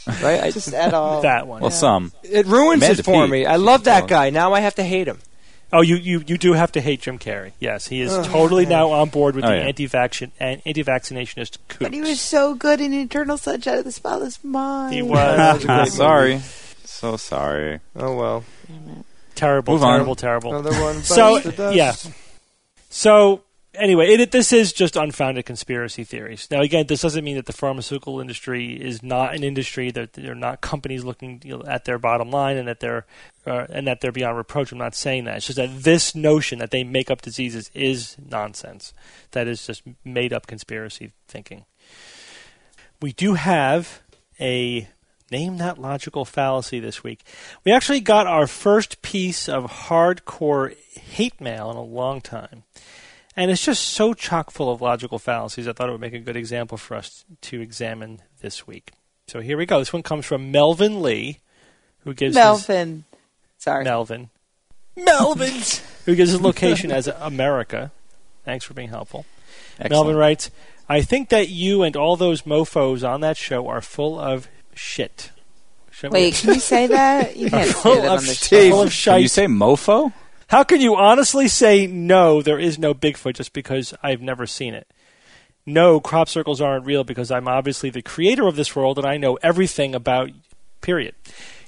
right? 0.06 0.42
I, 0.44 0.50
Just 0.50 0.72
at 0.74 0.94
all. 0.94 1.22
that 1.22 1.46
one. 1.46 1.60
Well, 1.60 1.70
some. 1.70 2.12
it 2.22 2.46
ruins 2.46 2.82
Amanda 2.82 3.00
it 3.00 3.04
for 3.04 3.24
Peet, 3.24 3.30
me. 3.30 3.46
I 3.46 3.56
love 3.56 3.84
that 3.84 4.08
guy. 4.08 4.30
Now 4.30 4.52
I 4.54 4.60
have 4.60 4.74
to 4.76 4.82
hate 4.84 5.06
him. 5.08 5.18
Oh, 5.70 5.82
you, 5.82 5.96
you, 5.96 6.24
you 6.26 6.38
do 6.38 6.54
have 6.54 6.72
to 6.72 6.80
hate 6.80 7.02
Jim 7.02 7.18
Carrey. 7.18 7.52
Yes, 7.60 7.86
he 7.88 8.00
is 8.00 8.10
totally 8.28 8.64
now 8.64 8.90
on 8.90 9.10
board 9.10 9.34
with 9.34 9.44
Oh, 9.44 9.48
the 9.48 9.56
yeah. 9.56 9.64
anti-vaccin 9.64 10.30
an- 10.40 10.62
anti-vaccinationist 10.64 11.58
kooks. 11.68 11.78
But 11.80 11.92
he 11.92 12.00
was 12.00 12.18
so 12.22 12.54
good 12.54 12.80
in 12.80 12.94
Eternal 12.94 13.36
Sunshine 13.36 13.76
of 13.78 13.84
the 13.84 13.92
Spotless 13.92 14.42
Mind. 14.42 14.94
He 14.94 15.02
was. 15.02 15.92
sorry. 15.94 16.40
So 16.84 17.18
sorry. 17.18 17.80
Oh 17.94 18.16
well. 18.16 18.44
terrible, 19.34 19.74
Move 19.74 19.82
on. 19.84 19.92
terrible, 19.92 20.14
terrible. 20.14 20.56
Another 20.56 20.80
one. 20.80 21.02
So 21.02 21.34
bites 21.34 21.44
the 21.44 21.52
dust. 21.52 21.76
yeah. 21.76 21.92
So 22.88 23.42
anyway, 23.74 24.08
it, 24.08 24.30
this 24.30 24.52
is 24.52 24.72
just 24.72 24.96
unfounded 24.96 25.46
conspiracy 25.46 26.04
theories. 26.04 26.48
Now, 26.50 26.60
again, 26.60 26.86
this 26.86 27.02
doesn't 27.02 27.24
mean 27.24 27.36
that 27.36 27.46
the 27.46 27.52
pharmaceutical 27.52 28.20
industry 28.20 28.72
is 28.72 29.02
not 29.02 29.34
an 29.34 29.42
industry 29.42 29.90
that 29.92 30.14
they're 30.14 30.34
not 30.34 30.60
companies 30.60 31.04
looking 31.04 31.40
you 31.44 31.58
know, 31.58 31.64
at 31.64 31.84
their 31.84 31.98
bottom 31.98 32.30
line 32.30 32.56
and 32.56 32.68
that 32.68 32.80
they're 32.80 33.06
uh, 33.46 33.66
and 33.70 33.86
that 33.86 34.00
they're 34.00 34.12
beyond 34.12 34.36
reproach. 34.36 34.72
I'm 34.72 34.78
not 34.78 34.94
saying 34.94 35.24
that. 35.24 35.38
It's 35.38 35.46
just 35.46 35.56
that 35.56 35.82
this 35.82 36.14
notion 36.14 36.58
that 36.58 36.70
they 36.70 36.84
make 36.84 37.10
up 37.10 37.22
diseases 37.22 37.70
is 37.74 38.16
nonsense. 38.18 38.92
That 39.30 39.48
is 39.48 39.66
just 39.66 39.82
made 40.04 40.32
up 40.32 40.46
conspiracy 40.46 41.12
thinking. 41.26 41.64
We 43.00 43.12
do 43.12 43.34
have 43.34 44.02
a 44.40 44.88
name 45.30 45.58
that 45.58 45.78
logical 45.78 46.24
fallacy 46.24 46.80
this 46.80 47.04
week. 47.04 47.22
We 47.64 47.72
actually 47.72 48.00
got 48.00 48.26
our 48.26 48.46
first 48.46 49.02
piece 49.02 49.48
of 49.48 49.64
hardcore 49.64 50.76
hate 50.94 51.40
mail 51.40 51.70
in 51.70 51.76
a 51.76 51.82
long 51.82 52.20
time. 52.20 52.64
And 53.38 53.52
it's 53.52 53.64
just 53.64 53.84
so 53.84 54.14
chock 54.14 54.50
full 54.50 54.68
of 54.68 54.80
logical 54.82 55.20
fallacies, 55.20 55.68
I 55.68 55.72
thought 55.72 55.88
it 55.88 55.92
would 55.92 56.00
make 56.00 56.12
a 56.12 56.18
good 56.18 56.34
example 56.36 56.76
for 56.76 56.96
us 56.96 57.24
to 57.42 57.60
examine 57.60 58.20
this 58.40 58.66
week. 58.66 58.90
So 59.28 59.40
here 59.40 59.56
we 59.56 59.64
go. 59.64 59.78
This 59.78 59.92
one 59.92 60.02
comes 60.02 60.26
from 60.26 60.50
Melvin 60.50 61.00
Lee, 61.02 61.38
who 62.00 62.14
gives 62.14 62.34
his 62.34 62.42
Melvin. 62.42 63.04
Sorry. 63.58 63.84
Melvin. 63.84 64.30
Melvins! 64.96 65.82
who 66.04 66.16
gives 66.16 66.32
his 66.32 66.40
location 66.40 66.90
as 66.90 67.06
America. 67.06 67.92
Thanks 68.44 68.64
for 68.64 68.74
being 68.74 68.88
helpful. 68.88 69.24
Excellent. 69.78 69.90
Melvin 69.92 70.16
writes, 70.16 70.50
I 70.88 71.02
think 71.02 71.28
that 71.28 71.48
you 71.48 71.84
and 71.84 71.94
all 71.94 72.16
those 72.16 72.42
mofos 72.42 73.08
on 73.08 73.20
that 73.20 73.36
show 73.36 73.68
are 73.68 73.80
full 73.80 74.18
of 74.18 74.48
shit. 74.74 75.30
Shall 75.92 76.10
we- 76.10 76.14
Wait, 76.18 76.34
can 76.34 76.54
you 76.54 76.60
say 76.60 76.88
that? 76.88 77.36
You 77.36 77.50
can't 77.50 77.68
say 77.68 77.72
full 77.72 77.94
that 78.02 78.08
on 78.08 78.16
of 78.16 78.26
the 78.26 78.34
shit. 78.34 78.48
show. 78.64 78.70
Full 78.70 78.82
of 78.82 78.92
Can 78.92 79.20
you 79.22 79.28
say 79.28 79.46
mofo? 79.46 80.12
How 80.48 80.64
can 80.64 80.80
you 80.80 80.96
honestly 80.96 81.46
say 81.46 81.86
no, 81.86 82.40
there 82.40 82.58
is 82.58 82.78
no 82.78 82.94
Bigfoot 82.94 83.34
just 83.34 83.52
because 83.52 83.92
I've 84.02 84.22
never 84.22 84.46
seen 84.46 84.72
it? 84.72 84.90
No, 85.66 86.00
crop 86.00 86.26
circles 86.26 86.62
aren't 86.62 86.86
real 86.86 87.04
because 87.04 87.30
I'm 87.30 87.46
obviously 87.46 87.90
the 87.90 88.00
creator 88.00 88.46
of 88.46 88.56
this 88.56 88.74
world 88.74 88.96
and 88.96 89.06
I 89.06 89.18
know 89.18 89.38
everything 89.42 89.94
about 89.94 90.30
period. 90.80 91.14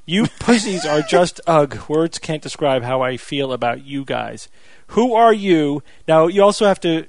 You 0.06 0.26
pussies 0.40 0.86
are 0.86 1.02
just 1.02 1.42
ugh. 1.46 1.78
Words 1.90 2.18
can't 2.18 2.42
describe 2.42 2.82
how 2.82 3.02
I 3.02 3.18
feel 3.18 3.52
about 3.52 3.84
you 3.84 4.02
guys. 4.02 4.48
Who 4.88 5.14
are 5.14 5.34
you? 5.34 5.82
Now 6.08 6.28
you 6.28 6.42
also 6.42 6.64
have 6.66 6.80
to 6.80 7.04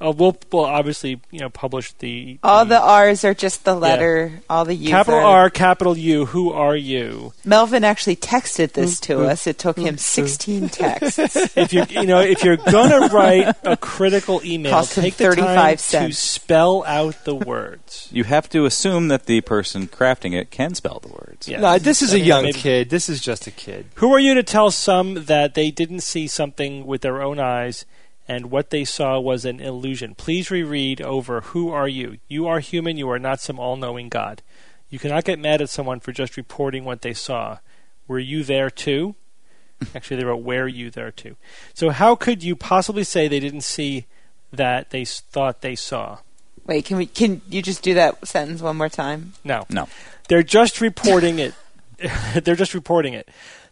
uh, 0.00 0.12
we'll, 0.16 0.36
we'll 0.52 0.64
obviously, 0.64 1.20
you 1.32 1.40
know, 1.40 1.50
publish 1.50 1.92
the 1.94 2.38
All 2.44 2.64
the 2.64 2.80
R's 2.80 3.24
are 3.24 3.34
just 3.34 3.64
the 3.64 3.74
letter. 3.74 4.40
All 4.48 4.64
the 4.64 4.74
U's 4.74 4.90
capital 4.90 5.18
are- 5.18 5.42
R, 5.42 5.50
capital 5.50 5.98
U. 5.98 6.26
Who 6.26 6.52
are 6.52 6.76
you? 6.76 7.32
Melvin 7.44 7.82
actually 7.82 8.14
texted 8.14 8.72
this 8.72 9.00
mm-hmm. 9.00 9.20
to 9.20 9.26
us. 9.26 9.48
It 9.48 9.58
took 9.58 9.76
him 9.76 9.96
mm-hmm. 9.96 9.96
16 9.96 10.60
mm-hmm. 10.60 10.66
texts. 10.68 11.36
if 11.56 11.72
you 11.72 11.84
you 11.88 12.06
know 12.06 12.20
if 12.20 12.44
you're 12.44 12.56
gonna 12.56 13.08
write 13.12 13.56
a 13.64 13.76
critical 13.76 14.40
email, 14.44 14.70
Cost 14.70 14.96
him 14.96 15.02
take 15.02 15.16
the 15.16 15.34
time 15.34 15.76
35 15.76 15.78
to 15.88 16.12
spell 16.12 16.84
out 16.84 17.24
the 17.24 17.34
words. 17.34 18.08
You 18.18 18.24
have 18.24 18.48
to 18.50 18.64
assume 18.64 19.08
that 19.08 19.26
the 19.26 19.40
person 19.42 19.86
crafting 19.86 20.34
it 20.34 20.50
can 20.50 20.74
spell 20.74 20.98
the 21.00 21.08
words. 21.08 21.46
Yeah. 21.46 21.60
No, 21.60 21.78
this 21.78 22.02
is 22.02 22.12
I 22.12 22.16
a 22.16 22.18
mean, 22.18 22.26
young 22.26 22.42
maybe- 22.44 22.58
kid. 22.58 22.90
This 22.90 23.08
is 23.08 23.20
just 23.20 23.46
a 23.46 23.50
kid. 23.50 23.86
Who 23.96 24.12
are 24.12 24.18
you 24.18 24.34
to 24.34 24.42
tell 24.42 24.70
some 24.70 25.24
that 25.24 25.54
they 25.54 25.70
didn't 25.70 26.00
see 26.00 26.26
something 26.26 26.86
with 26.86 27.02
their 27.02 27.22
own 27.22 27.38
eyes 27.38 27.84
and 28.28 28.50
what 28.50 28.70
they 28.70 28.84
saw 28.84 29.18
was 29.18 29.44
an 29.44 29.58
illusion? 29.58 30.14
Please 30.14 30.50
reread 30.50 31.00
over 31.00 31.40
Who 31.40 31.70
are 31.70 31.88
you? 31.88 32.18
You 32.28 32.46
are 32.46 32.60
human, 32.60 32.96
you 32.96 33.10
are 33.10 33.18
not 33.18 33.40
some 33.40 33.58
all 33.58 33.76
knowing 33.76 34.08
God. 34.08 34.42
You 34.90 34.98
cannot 34.98 35.24
get 35.24 35.38
mad 35.38 35.60
at 35.60 35.70
someone 35.70 36.00
for 36.00 36.12
just 36.12 36.36
reporting 36.36 36.84
what 36.84 37.02
they 37.02 37.14
saw. 37.14 37.58
Were 38.06 38.18
you 38.18 38.44
there 38.44 38.70
too? 38.70 39.14
Actually, 39.94 40.18
they 40.18 40.24
wrote, 40.24 40.42
Were 40.42 40.68
you 40.68 40.90
there 40.90 41.10
too? 41.10 41.36
So, 41.74 41.90
how 41.90 42.14
could 42.14 42.42
you 42.42 42.56
possibly 42.56 43.04
say 43.04 43.28
they 43.28 43.40
didn't 43.40 43.62
see 43.62 44.06
that 44.52 44.90
they 44.90 45.04
thought 45.04 45.60
they 45.60 45.74
saw? 45.74 46.18
Wait, 46.66 46.84
can 46.84 46.96
we? 46.96 47.06
Can 47.06 47.40
you 47.48 47.62
just 47.62 47.82
do 47.82 47.94
that 47.94 48.26
sentence 48.26 48.60
one 48.60 48.76
more 48.76 48.88
time? 48.88 49.32
No. 49.44 49.64
No. 49.70 49.88
They're 50.28 50.42
just 50.42 50.80
reporting 50.80 51.38
it. 51.38 51.54
They're 52.44 52.54
just 52.54 52.74
reporting 52.74 53.14
it. 53.14 53.28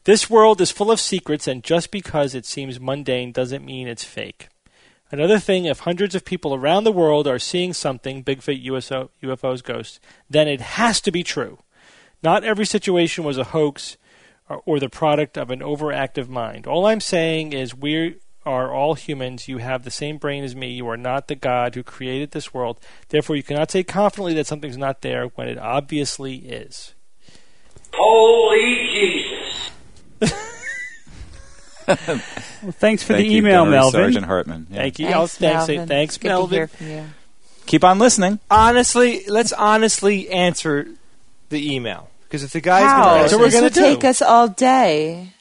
This 0.06 0.30
world 0.30 0.60
is 0.60 0.70
full 0.70 0.92
of 0.92 1.00
secrets, 1.00 1.48
and 1.48 1.64
just 1.64 1.90
because 1.90 2.32
it 2.32 2.46
seems 2.46 2.78
mundane 2.78 3.32
doesn't 3.32 3.64
mean 3.64 3.88
it's 3.88 4.04
fake. 4.04 4.46
Another 5.10 5.40
thing, 5.40 5.64
if 5.64 5.80
hundreds 5.80 6.14
of 6.14 6.24
people 6.24 6.54
around 6.54 6.84
the 6.84 6.92
world 6.92 7.26
are 7.26 7.40
seeing 7.40 7.72
something, 7.72 8.22
Bigfoot, 8.22 8.62
USO, 8.62 9.10
UFOs, 9.20 9.64
ghosts, 9.64 9.98
then 10.30 10.46
it 10.46 10.60
has 10.60 11.00
to 11.00 11.10
be 11.10 11.24
true. 11.24 11.58
Not 12.22 12.44
every 12.44 12.64
situation 12.66 13.24
was 13.24 13.36
a 13.36 13.50
hoax 13.50 13.96
or, 14.48 14.62
or 14.64 14.78
the 14.78 14.88
product 14.88 15.36
of 15.36 15.50
an 15.50 15.58
overactive 15.58 16.28
mind. 16.28 16.68
All 16.68 16.86
I'm 16.86 17.00
saying 17.00 17.52
is 17.52 17.74
we 17.74 18.18
are 18.44 18.72
all 18.72 18.94
humans. 18.94 19.48
You 19.48 19.58
have 19.58 19.82
the 19.82 19.90
same 19.90 20.18
brain 20.18 20.44
as 20.44 20.54
me. 20.54 20.70
You 20.70 20.88
are 20.88 20.96
not 20.96 21.26
the 21.26 21.34
God 21.34 21.74
who 21.74 21.82
created 21.82 22.30
this 22.30 22.54
world. 22.54 22.78
Therefore, 23.08 23.34
you 23.34 23.42
cannot 23.42 23.72
say 23.72 23.82
confidently 23.82 24.34
that 24.34 24.46
something's 24.46 24.78
not 24.78 25.02
there 25.02 25.26
when 25.34 25.48
it 25.48 25.58
obviously 25.58 26.36
is. 26.36 26.94
Holy 27.92 28.88
Jesus. 28.92 29.35
Well, 31.88 32.72
thanks 32.72 33.02
for 33.04 33.12
Thank 33.12 33.28
the 33.28 33.32
you, 33.32 33.38
email, 33.38 33.64
Gunnery 33.64 33.76
Melvin. 33.76 34.00
Sergeant 34.00 34.26
Hartman. 34.26 34.66
Yeah. 34.70 34.76
Thank 34.76 34.98
you. 34.98 35.06
Thanks, 35.06 35.36
thanks, 35.38 35.68
Melvin. 35.68 35.88
thanks, 35.88 36.18
Good 36.18 36.28
Melvin. 36.28 36.48
To 36.50 36.56
hear 36.56 36.66
from 36.66 36.88
you. 36.88 37.04
Keep 37.66 37.84
on 37.84 37.98
listening. 37.98 38.40
Honestly, 38.50 39.24
let's 39.28 39.52
honestly 39.52 40.28
answer 40.30 40.88
the 41.48 41.74
email 41.74 42.10
because 42.24 42.42
if 42.42 42.52
the 42.52 42.60
guy's 42.60 42.82
How? 42.82 43.04
going 43.04 43.28
to 43.28 43.36
what 43.36 43.44
we're 43.44 43.50
gonna 43.52 43.70
take 43.70 44.04
us 44.04 44.22
all 44.22 44.48
day. 44.48 45.32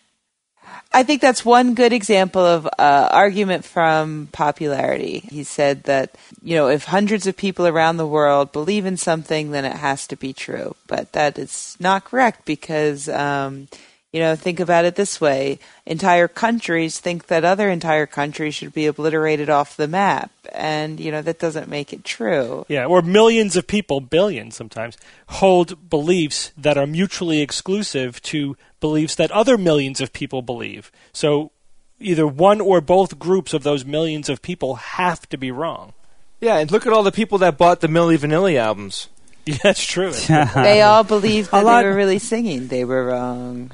I 0.94 1.04
think 1.04 1.22
that's 1.22 1.44
one 1.44 1.74
good 1.74 1.92
example 1.92 2.42
of 2.42 2.68
uh, 2.68 3.10
argument 3.12 3.66
from 3.66 4.30
popularity. 4.32 5.20
He 5.30 5.44
said 5.44 5.84
that 5.84 6.16
you 6.42 6.56
know 6.56 6.68
if 6.68 6.86
hundreds 6.86 7.28
of 7.28 7.36
people 7.36 7.68
around 7.68 7.98
the 7.98 8.08
world 8.08 8.52
believe 8.52 8.86
in 8.86 8.98
something, 8.98 9.52
then 9.52 9.66
it 9.66 9.76
has 9.76 10.08
to 10.08 10.16
be 10.16 10.32
true. 10.32 10.76
But 10.88 11.12
that 11.12 11.38
is 11.38 11.76
not 11.80 12.06
correct 12.06 12.46
because 12.46 13.10
um, 13.10 13.68
you 14.16 14.22
know 14.24 14.36
think 14.36 14.60
about 14.62 14.86
it 14.86 14.96
this 14.96 15.20
way: 15.20 15.60
entire 15.86 16.28
countries 16.30 17.00
think 17.00 17.28
that 17.28 17.44
other 17.44 17.68
entire 17.70 18.06
countries 18.08 18.56
should 18.56 18.74
be 18.74 18.86
obliterated 18.88 19.50
off 19.50 19.76
the 19.76 19.88
map, 19.90 20.32
and 20.54 21.00
you 21.00 21.12
know 21.12 21.22
that 21.22 21.40
doesn't 21.40 21.68
make 21.70 21.92
it 21.92 22.04
true. 22.06 22.66
Yeah, 22.70 22.86
or 22.86 23.02
millions 23.02 23.56
of 23.60 23.68
people, 23.68 24.00
billions 24.00 24.56
sometimes, 24.56 24.98
hold 25.28 25.90
beliefs 25.90 26.52
that 26.58 26.78
are 26.78 26.88
mutually 26.88 27.42
exclusive 27.42 28.22
to 28.32 28.56
beliefs 28.80 29.16
that 29.16 29.32
other 29.32 29.58
millions 29.58 30.00
of 30.00 30.14
people 30.14 30.42
believe. 30.42 30.92
So 31.12 31.52
either 32.00 32.26
one 32.28 32.62
or 32.62 32.82
both 32.82 33.20
groups 33.20 33.54
of 33.54 33.64
those 33.64 33.84
millions 33.86 34.30
of 34.30 34.42
people 34.42 34.76
have 34.76 35.28
to 35.30 35.38
be 35.38 35.52
wrong. 35.52 35.94
yeah, 36.42 36.58
and 36.60 36.72
look 36.72 36.86
at 36.88 36.94
all 36.94 37.04
the 37.04 37.12
people 37.12 37.38
that 37.40 37.58
bought 37.58 37.80
the 37.82 37.88
Milli 37.88 38.18
Vanilli 38.18 38.56
albums. 38.58 39.10
Yeah, 39.48 39.58
that's 39.62 39.86
true. 39.86 40.12
They 40.56 40.82
all 40.82 41.04
believed 41.04 41.50
A 41.50 41.52
that 41.62 41.66
lot- 41.66 41.82
they 41.84 41.90
were 41.90 41.96
really 41.96 42.18
singing. 42.18 42.66
They 42.68 42.84
were 42.84 43.06
wrong. 43.06 43.70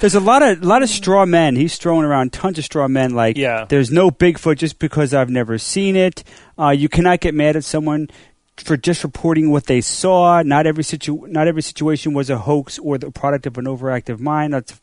There's 0.00 0.14
a 0.14 0.20
lot 0.20 0.42
of 0.42 0.64
lot 0.64 0.82
of 0.82 0.88
straw 0.88 1.24
men. 1.24 1.56
He's 1.56 1.76
throwing 1.76 2.04
around 2.04 2.32
tons 2.32 2.58
of 2.58 2.64
straw 2.64 2.88
men. 2.88 3.14
Like, 3.14 3.36
Yeah. 3.36 3.64
there's 3.68 3.90
no 3.90 4.10
Bigfoot 4.10 4.58
just 4.58 4.78
because 4.78 5.14
I've 5.14 5.30
never 5.30 5.56
seen 5.58 5.96
it. 5.96 6.24
Uh, 6.58 6.70
you 6.70 6.88
cannot 6.88 7.20
get 7.20 7.34
mad 7.34 7.56
at 7.56 7.64
someone 7.64 8.08
for 8.56 8.76
just 8.76 9.02
reporting 9.02 9.50
what 9.50 9.66
they 9.66 9.80
saw. 9.80 10.42
Not 10.42 10.66
every 10.66 10.84
situ- 10.84 11.26
not 11.28 11.48
every 11.48 11.62
situation 11.62 12.12
was 12.12 12.28
a 12.30 12.38
hoax 12.38 12.78
or 12.78 12.98
the 12.98 13.10
product 13.10 13.46
of 13.46 13.56
an 13.58 13.64
overactive 13.66 14.18
mind. 14.20 14.52
That's 14.54 14.80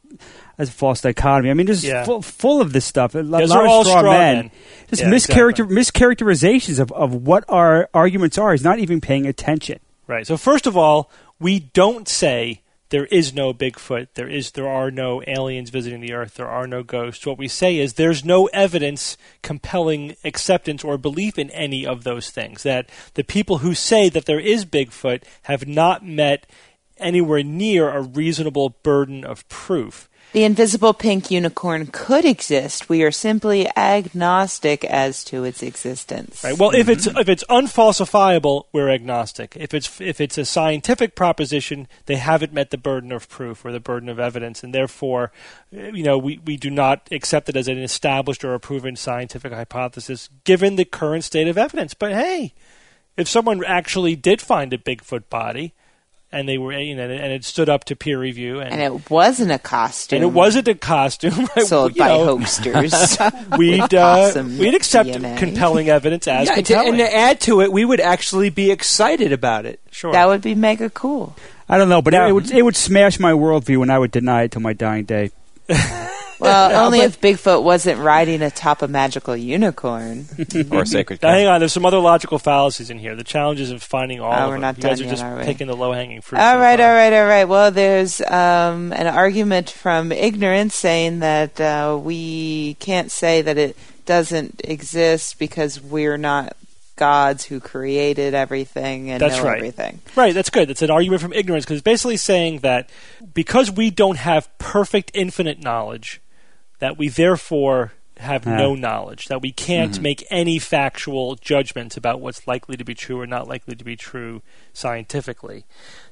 that's 0.58 0.70
a 0.70 0.74
false 0.74 1.02
dichotomy. 1.02 1.50
I 1.50 1.54
mean, 1.54 1.68
just 1.68 1.84
Yeah. 1.84 2.04
full, 2.04 2.22
full 2.22 2.62
of 2.62 2.74
this 2.74 2.86
stuff. 2.86 3.16
A 3.16 3.20
lot 3.20 3.42
are 3.42 3.44
of 3.44 3.50
straw, 3.50 3.84
straw 3.84 4.04
men. 4.14 4.36
men. 4.36 4.52
Just 4.90 5.02
Yeah, 5.04 5.10
mischaracter- 5.10 5.70
exactly. 5.72 5.76
mischaracterizations 6.16 6.80
of, 6.80 6.92
of 6.92 7.14
what 7.14 7.44
our 7.50 7.90
arguments 7.94 8.38
are. 8.38 8.52
He's 8.52 8.64
not 8.64 8.80
even 8.80 9.00
paying 9.02 9.26
attention. 9.26 9.80
Right. 10.08 10.28
So 10.28 10.36
first 10.38 10.68
of 10.68 10.76
all, 10.76 11.10
we 11.40 11.60
don't 11.74 12.08
say 12.10 12.62
there 12.92 13.06
is 13.06 13.34
no 13.34 13.54
Bigfoot, 13.54 14.10
there 14.14 14.30
is 14.30 14.52
there 14.52 14.68
are 14.68 14.92
no 14.92 15.24
aliens 15.26 15.70
visiting 15.70 16.02
the 16.02 16.14
earth, 16.14 16.36
there 16.36 16.48
are 16.48 16.68
no 16.68 16.84
ghosts. 16.84 17.26
What 17.26 17.38
we 17.38 17.48
say 17.48 17.78
is 17.78 17.94
there's 17.94 18.24
no 18.24 18.46
evidence 18.48 19.18
compelling 19.42 20.16
acceptance 20.24 20.84
or 20.84 20.98
belief 20.98 21.40
in 21.40 21.50
any 21.52 21.86
of 21.86 22.04
those 22.04 22.30
things. 22.30 22.64
That 22.64 22.90
the 23.16 23.24
people 23.24 23.60
who 23.60 23.74
say 23.74 24.10
that 24.10 24.26
there 24.26 24.40
is 24.40 24.66
Bigfoot 24.66 25.24
have 25.44 25.68
not 25.68 26.06
met 26.06 26.46
anywhere 27.02 27.44
near 27.44 27.90
a 27.90 28.02
reasonable 28.02 28.70
burden 28.84 29.24
of 29.24 29.48
proof. 29.50 30.10
The 30.34 30.46
invisible 30.46 30.94
pink 30.94 31.30
unicorn 31.30 31.88
could 31.88 32.24
exist. 32.24 32.88
We 32.88 33.04
are 33.04 33.12
simply 33.12 33.68
agnostic 33.76 34.86
as 34.86 35.26
to 35.26 35.44
its 35.44 35.62
existence. 35.62 36.42
Right. 36.42 36.58
Well, 36.58 36.72
if 36.72 36.88
it's 36.88 37.06
if 37.06 37.28
it's 37.28 37.44
unfalsifiable, 37.50 38.68
we're 38.72 38.90
agnostic. 38.90 39.58
If 39.58 39.74
it's 39.74 40.00
if 40.00 40.22
it's 40.22 40.38
a 40.38 40.46
scientific 40.46 41.16
proposition, 41.16 41.90
they 42.06 42.16
haven't 42.16 42.54
met 42.54 42.70
the 42.70 42.78
burden 42.78 43.12
of 43.12 43.28
proof 43.28 43.66
or 43.66 43.74
the 43.74 43.82
burden 43.82 44.08
of 44.08 44.22
evidence, 44.22 44.64
and 44.64 44.74
therefore, 44.74 45.34
eh, 45.76 45.92
you 45.94 46.04
know, 46.04 46.18
we, 46.18 46.40
we 46.46 46.56
do 46.56 46.70
not 46.70 47.10
accept 47.12 47.50
it 47.50 47.58
as 47.58 47.68
an 47.68 47.78
established 47.80 48.46
or 48.46 48.54
a 48.54 48.60
proven 48.60 48.96
scientific 48.96 49.52
hypothesis 49.52 50.30
given 50.46 50.78
the 50.78 50.86
current 50.86 51.26
state 51.26 51.50
of 51.50 51.58
evidence. 51.58 51.94
But 51.94 52.14
hey, 52.14 52.54
if 53.18 53.28
someone 53.28 53.66
actually 53.66 54.16
did 54.16 54.40
find 54.40 54.72
a 54.72 54.78
Bigfoot 54.78 55.30
body, 55.30 55.74
and 56.32 56.48
they 56.48 56.58
were 56.58 56.74
you 56.74 56.96
know 56.96 57.04
and 57.10 57.32
it 57.34 57.44
stood 57.44 57.68
up 57.70 57.84
to 57.86 57.96
peer 57.96 58.18
review 58.20 58.60
and, 58.60 58.72
And 58.72 58.82
it 58.82 59.10
wasn't 59.10 59.52
a 59.52 59.60
costume. 59.60 60.18
and 60.18 60.24
it 60.24 60.34
wasn't 60.34 60.68
a 60.68 60.76
costume 60.76 61.48
right? 61.56 61.66
sold 61.66 61.96
You 61.96 62.00
by 62.02 62.08
know, 62.10 62.38
hosters. 62.38 63.18
we'd 63.58 63.82
uh, 63.94 64.16
Possum 64.28 64.58
we'd 64.58 64.76
accept 64.76 65.10
DNA. 65.10 65.38
compelling 65.38 65.90
evidence 65.90 66.28
as 66.28 66.48
Yeah, 66.48 66.56
to- 66.56 66.64
compelling. 66.64 66.90
and 66.90 66.98
to 67.00 67.16
add 67.16 67.42
to 67.42 67.62
it, 67.62 67.72
we 67.72 67.84
would 67.86 68.00
actually 68.00 68.50
be 68.50 68.72
excited 68.72 69.32
about 69.34 69.66
it. 69.66 69.80
sure. 69.92 70.12
that 70.14 70.28
would 70.28 70.42
be 70.42 70.56
mega 70.56 70.90
cool. 70.90 71.36
I 71.70 71.78
don't 71.78 71.90
know, 71.90 72.02
but 72.02 72.14
Yeah. 72.14 72.26
it, 72.26 72.30
it 72.30 72.34
would 72.34 72.52
it 72.52 72.62
would 72.64 72.76
smash 72.76 73.20
my 73.20 73.32
worldview, 73.32 73.82
and 73.82 73.92
I 73.92 73.98
would 74.00 74.12
deny 74.12 74.44
it 74.44 74.52
till 74.52 74.62
my 74.62 74.74
dying 74.74 75.06
day. 75.06 75.32
Well, 76.42 76.86
only 76.86 77.00
if 77.00 77.22
Bigfoot 77.22 77.64
wasn't 77.64 78.00
riding 78.00 78.42
atop 78.42 78.82
a 78.82 78.88
magical 78.88 79.36
unicorn. 79.38 80.26
or 80.72 80.82
a 80.82 80.86
sacred 80.86 81.22
Now, 81.22 81.30
cow. 81.30 81.34
hang 81.36 81.48
on. 81.48 81.60
There's 81.60 81.72
some 81.74 81.86
other 81.86 82.00
logical 82.00 82.40
fallacies 82.40 82.90
in 82.90 83.00
here. 83.00 83.16
The 83.16 83.24
challenges 83.24 83.72
of 83.72 83.82
finding 83.84 84.20
all 84.20 84.32
Oh, 84.34 84.36
of 84.36 84.48
we're 84.50 84.54
them. 84.56 84.62
not 84.62 84.78
you 84.78 84.84
guys 84.84 84.98
done 85.00 85.06
are 85.08 85.10
yet, 85.10 85.12
just 85.12 85.24
are 85.24 85.38
we? 85.38 85.44
picking 85.44 85.68
the 85.68 85.76
low 85.76 85.92
hanging 85.94 86.22
fruit. 86.22 86.40
All 86.40 86.54
so 86.56 86.60
right, 86.60 86.80
far. 86.80 86.90
all 86.90 86.96
right, 86.96 87.14
all 87.14 87.26
right. 87.28 87.46
Well, 87.46 87.72
there's 87.72 88.20
um, 88.22 88.92
an 88.94 89.08
argument 89.08 89.70
from 89.70 90.12
ignorance 90.12 90.76
saying 90.76 91.20
that 91.20 91.62
uh, 91.62 91.98
we 92.02 92.76
can't 92.80 93.12
say 93.12 93.42
that 93.44 93.58
it 93.58 93.78
doesn't 94.06 94.62
exist 94.64 95.38
because 95.40 95.80
we're 95.80 96.18
not 96.18 96.58
gods 96.98 97.46
who 97.46 97.60
created 97.60 98.34
everything 98.36 99.10
and 99.10 99.20
That's 99.20 99.38
know 99.38 99.46
right. 99.46 99.58
everything. 99.58 100.02
Right, 100.16 100.34
that's 100.36 100.52
good. 100.52 100.70
That's 100.70 100.82
an 100.84 100.92
argument 100.92 101.22
from 101.22 101.34
ignorance 101.34 101.66
because 101.66 101.78
it's 101.78 101.84
basically 101.84 102.18
saying 102.18 102.60
that 102.60 102.90
because 103.34 103.72
we 103.72 103.90
don't 103.90 104.18
have 104.18 104.50
perfect 104.60 105.10
infinite 105.16 105.64
knowledge, 105.64 106.22
that 106.82 106.98
we 106.98 107.08
therefore 107.08 107.94
have 108.18 108.46
Yeah. 108.46 108.58
no 108.58 108.76
knowledge, 108.76 109.30
that 109.30 109.42
we 109.42 109.52
can't 109.52 110.00
make 110.00 110.24
any 110.30 110.60
factual 110.60 111.36
judgments 111.36 111.98
about 111.98 112.20
what's 112.20 112.46
likely 112.46 112.76
to 112.78 112.84
be 112.84 112.94
true 112.94 113.20
or 113.20 113.26
not 113.26 113.48
likely 113.48 113.76
to 113.76 113.84
be 113.84 113.96
true 113.96 114.44
scientifically. 114.74 115.64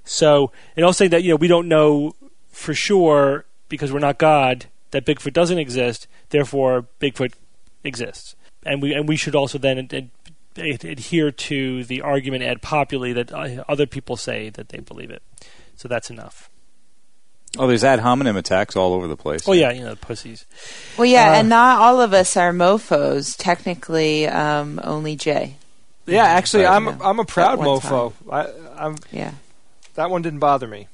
So, 0.06 0.52
and 0.76 0.86
also 0.86 1.00
saying 1.00 1.12
that 1.12 1.24
you 1.24 1.32
know 1.32 1.36
we 1.36 1.48
don't 1.48 1.68
know 1.68 2.14
for 2.52 2.74
sure 2.74 3.46
because 3.68 3.92
we're 3.92 4.00
not 4.00 4.18
God 4.18 4.66
that 4.92 5.06
Bigfoot 5.06 5.34
doesn't 5.34 5.60
exist, 5.60 6.08
therefore 6.30 6.88
Bigfoot 7.00 7.34
exists, 7.84 8.36
and 8.66 8.82
we 8.82 8.94
and 8.94 9.08
we 9.08 9.16
should 9.16 9.36
also 9.36 9.58
then 9.60 9.78
ad- 9.78 9.94
ad- 9.94 10.10
ad- 10.58 10.86
adhere 10.86 11.32
to 11.32 11.84
the 11.84 12.02
argument 12.02 12.44
ad 12.44 12.62
populi 12.62 13.14
that 13.14 13.32
uh, 13.32 13.64
other 13.70 13.86
people 13.86 14.18
say 14.18 14.50
that 14.50 14.70
they 14.70 14.80
believe 14.80 15.12
it. 15.12 15.22
So 15.76 15.88
that's 15.88 16.10
enough. 16.10 16.50
Oh, 17.58 17.66
there's 17.68 17.84
ad 17.84 18.00
hominem 18.00 18.38
attacks 18.38 18.76
all 18.76 18.94
over 18.94 19.08
the 19.08 19.18
place. 19.18 19.48
Oh 19.48 19.54
yeah, 19.54 19.72
you 19.72 19.82
know, 19.82 19.90
the 19.92 19.96
pussies. 19.96 20.46
Well, 20.98 21.06
yeah, 21.08 21.32
Uh, 21.32 21.36
and 21.36 21.50
not 21.50 21.80
all 21.80 22.00
of 22.00 22.14
us 22.14 22.38
are 22.38 22.54
mofo's. 22.54 23.36
Technically, 23.36 24.28
um, 24.28 24.80
only 24.84 25.16
Jay. 25.16 25.56
Yeah, 26.06 26.24
actually, 26.26 26.66
I'm 26.66 27.02
I'm 27.02 27.20
a 27.20 27.26
proud 27.26 27.60
mofo. 27.60 28.14
I, 28.32 28.48
I'm 28.78 28.96
Yeah. 29.12 29.32
that 29.96 30.10
one 30.10 30.22
didn't 30.22 30.40
bother 30.40 30.68
me. 30.68 30.88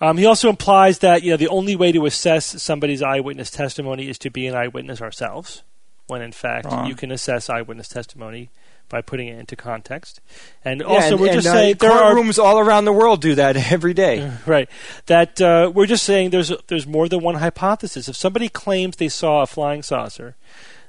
Um, 0.00 0.18
he 0.18 0.26
also 0.26 0.48
implies 0.50 0.98
that 0.98 1.22
you 1.22 1.30
know 1.30 1.36
the 1.38 1.48
only 1.48 1.76
way 1.76 1.90
to 1.92 2.04
assess 2.04 2.62
somebody's 2.62 3.00
eyewitness 3.02 3.50
testimony 3.50 4.08
is 4.08 4.18
to 4.18 4.30
be 4.30 4.46
an 4.46 4.54
eyewitness 4.54 5.00
ourselves, 5.00 5.62
when 6.06 6.20
in 6.20 6.32
fact 6.32 6.66
Wrong. 6.66 6.86
you 6.86 6.94
can 6.94 7.10
assess 7.12 7.48
eyewitness 7.48 7.88
testimony 7.88 8.50
by 8.88 9.00
putting 9.00 9.28
it 9.28 9.38
into 9.38 9.56
context. 9.56 10.20
And 10.64 10.80
Yeah, 10.80 10.86
also, 10.86 11.10
and- 11.12 11.20
we're 11.20 11.26
and, 11.28 11.34
just 11.36 11.48
uh, 11.48 11.52
saying 11.52 11.76
there 11.80 11.90
are 11.90 12.14
courtrooms 12.14 12.42
all 12.42 12.58
around 12.58 12.84
the 12.84 12.92
world 12.92 13.20
do 13.20 13.34
that 13.34 13.56
every 13.72 13.94
day. 13.94 14.30
right 14.46 14.68
that 15.06 15.40
uh, 15.40 15.70
we're 15.74 15.86
just 15.86 16.04
saying 16.04 16.30
there's 16.30 16.52
there's 16.68 16.86
more 16.86 17.08
than 17.08 17.20
one 17.22 17.36
hypothesis. 17.36 18.08
If 18.08 18.16
somebody 18.16 18.48
claims 18.48 18.96
they 18.96 19.08
saw 19.08 19.42
a 19.42 19.46
flying 19.46 19.82
saucer, 19.82 20.36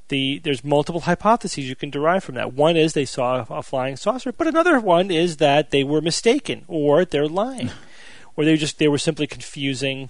the 0.09 0.39
there's 0.43 0.63
multiple 0.63 1.01
hypotheses 1.01 1.67
you 1.67 1.75
can 1.75 1.89
derive 1.89 2.23
from 2.23 2.35
that. 2.35 2.53
One 2.53 2.77
is 2.77 2.93
they 2.93 3.05
saw 3.05 3.45
a 3.49 3.63
flying 3.63 3.95
saucer, 3.95 4.31
but 4.31 4.45
another 4.47 4.79
one 4.79 5.09
is 5.09 5.37
that 5.37 5.71
they 5.71 5.83
were 5.83 6.01
mistaken 6.01 6.63
or 6.67 7.05
they're 7.05 7.27
lying, 7.27 7.71
or 8.35 8.45
they 8.45 8.55
just 8.57 8.77
they 8.77 8.87
were 8.87 8.99
simply 8.99 9.25
confusing 9.25 10.09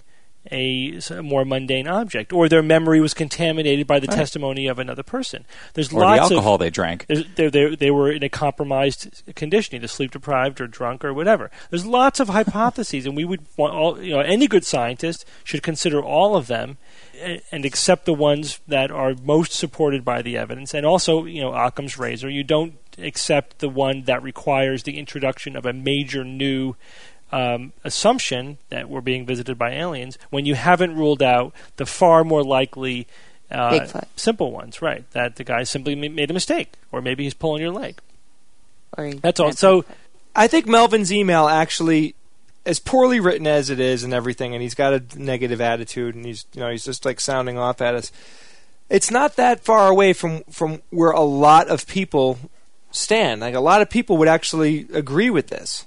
a, 0.51 0.99
more 1.21 1.45
mundane 1.45 1.87
object, 1.87 2.31
or 2.33 2.47
their 2.47 2.63
memory 2.63 2.99
was 2.99 3.13
contaminated 3.13 3.87
by 3.87 3.99
the 3.99 4.07
Right. 4.07 4.17
testimony 4.17 4.67
of 4.67 4.79
another 4.79 5.03
person. 5.03 5.45
There's 5.73 5.87
or 5.87 5.99
the 5.99 6.05
lots 6.05 6.25
of 6.29 6.31
alcohol 6.33 6.57
they 6.57 6.69
drank. 6.69 7.05
they, 7.07 7.49
they, 7.49 7.75
they 7.75 7.91
were 7.91 8.11
in 8.11 8.23
a 8.23 8.29
compromised 8.29 9.23
condition, 9.35 9.75
either 9.75 9.87
sleep 9.87 10.11
deprived 10.11 10.61
or 10.61 10.67
drunk 10.67 11.03
or 11.03 11.13
whatever. 11.13 11.49
There's 11.69 11.85
lots 11.85 12.19
of 12.19 12.29
hypotheses, 12.29 13.05
and 13.05 13.15
we 13.15 13.25
would 13.25 13.41
want 13.57 13.73
all, 13.73 14.01
you 14.01 14.11
know, 14.11 14.19
any 14.19 14.47
good 14.47 14.65
scientist 14.65 15.25
should 15.43 15.63
consider 15.63 16.01
all 16.01 16.35
of 16.35 16.47
them 16.47 16.77
and, 17.21 17.41
and 17.51 17.65
accept 17.65 18.05
the 18.05 18.13
ones 18.13 18.59
that 18.67 18.91
are 18.91 19.15
most 19.23 19.53
supported 19.53 20.05
by 20.05 20.21
the 20.21 20.37
evidence. 20.37 20.73
And 20.73 20.85
also, 20.85 21.25
you 21.25 21.41
know, 21.41 21.53
Occam's 21.53 21.97
razor, 21.97 22.29
you 22.29 22.43
don't 22.43 22.75
accept 22.97 23.59
the 23.59 23.69
one 23.69 24.03
that 24.03 24.23
requires 24.23 24.83
the 24.83 24.97
introduction 24.97 25.55
of 25.55 25.65
a 25.65 25.73
major 25.73 26.23
new 26.23 26.75
um, 27.35 27.73
assumption 27.83 28.57
that 28.69 28.89
we're 28.89 29.01
being 29.01 29.25
visited 29.25 29.57
by 29.57 29.71
aliens 29.71 30.17
when 30.29 30.45
you 30.45 30.55
haven't 30.55 30.95
ruled 30.95 31.21
out 31.21 31.53
the 31.75 31.85
far 31.85 32.23
more 32.23 32.45
likely 32.45 33.07
uh, 33.51 33.71
Bigfoot. 33.71 34.05
simple 34.15 34.53
ones, 34.53 34.81
right? 34.81 35.09
That 35.11 35.35
the 35.35 35.43
guy 35.43 35.63
simply 35.63 35.95
made 35.95 36.31
a 36.31 36.33
mistake, 36.33 36.75
or 36.93 37.01
maybe 37.01 37.25
he's 37.25 37.33
pulling 37.33 37.61
your 37.61 37.71
leg. 37.71 37.99
Or 38.97 39.13
That's 39.15 39.41
all. 39.41 39.51
So, 39.51 39.83
I 40.33 40.47
think 40.47 40.65
Melvin's 40.65 41.11
email 41.11 41.49
actually, 41.49 42.15
as 42.65 42.79
poorly 42.79 43.19
written 43.19 43.47
as 43.47 43.69
it 43.69 43.81
is 43.81 44.05
and 44.05 44.13
everything, 44.13 44.53
and 44.53 44.61
he's 44.61 44.73
got 44.73 44.93
a 44.93 45.03
negative 45.19 45.59
attitude, 45.59 46.15
and 46.15 46.25
he's 46.25 46.45
you 46.53 46.61
know 46.61 46.71
he's 46.71 46.85
just 46.85 47.03
like 47.03 47.19
sounding 47.19 47.57
off 47.57 47.81
at 47.81 47.95
us. 47.95 48.13
It's 48.89 49.11
not 49.11 49.35
that 49.35 49.59
far 49.59 49.89
away 49.89 50.13
from 50.13 50.43
from 50.49 50.81
where 50.89 51.11
a 51.11 51.19
lot 51.19 51.67
of 51.67 51.85
people 51.85 52.39
stand. 52.91 53.41
Like 53.41 53.55
a 53.55 53.59
lot 53.59 53.81
of 53.81 53.89
people 53.89 54.15
would 54.15 54.29
actually 54.29 54.87
agree 54.93 55.29
with 55.29 55.47
this. 55.47 55.85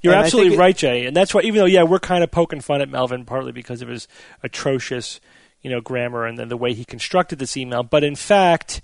You're 0.00 0.14
And 0.14 0.24
absolutely 0.24 0.54
it- 0.54 0.58
right, 0.58 0.76
Jay, 0.76 1.06
and 1.06 1.16
that's 1.16 1.34
why. 1.34 1.42
Even 1.42 1.60
though, 1.60 1.66
yeah, 1.66 1.82
we're 1.82 1.98
kind 1.98 2.22
of 2.22 2.30
poking 2.30 2.60
fun 2.60 2.80
at 2.80 2.88
Melvin 2.88 3.24
partly 3.24 3.52
because 3.52 3.82
of 3.82 3.88
his 3.88 4.08
atrocious, 4.42 5.20
you 5.62 5.70
know, 5.70 5.80
grammar 5.80 6.26
and 6.26 6.38
then 6.38 6.48
the 6.48 6.56
way 6.56 6.72
he 6.74 6.84
constructed 6.84 7.38
this 7.38 7.56
email, 7.56 7.82
but 7.82 8.04
in 8.04 8.16
fact. 8.16 8.80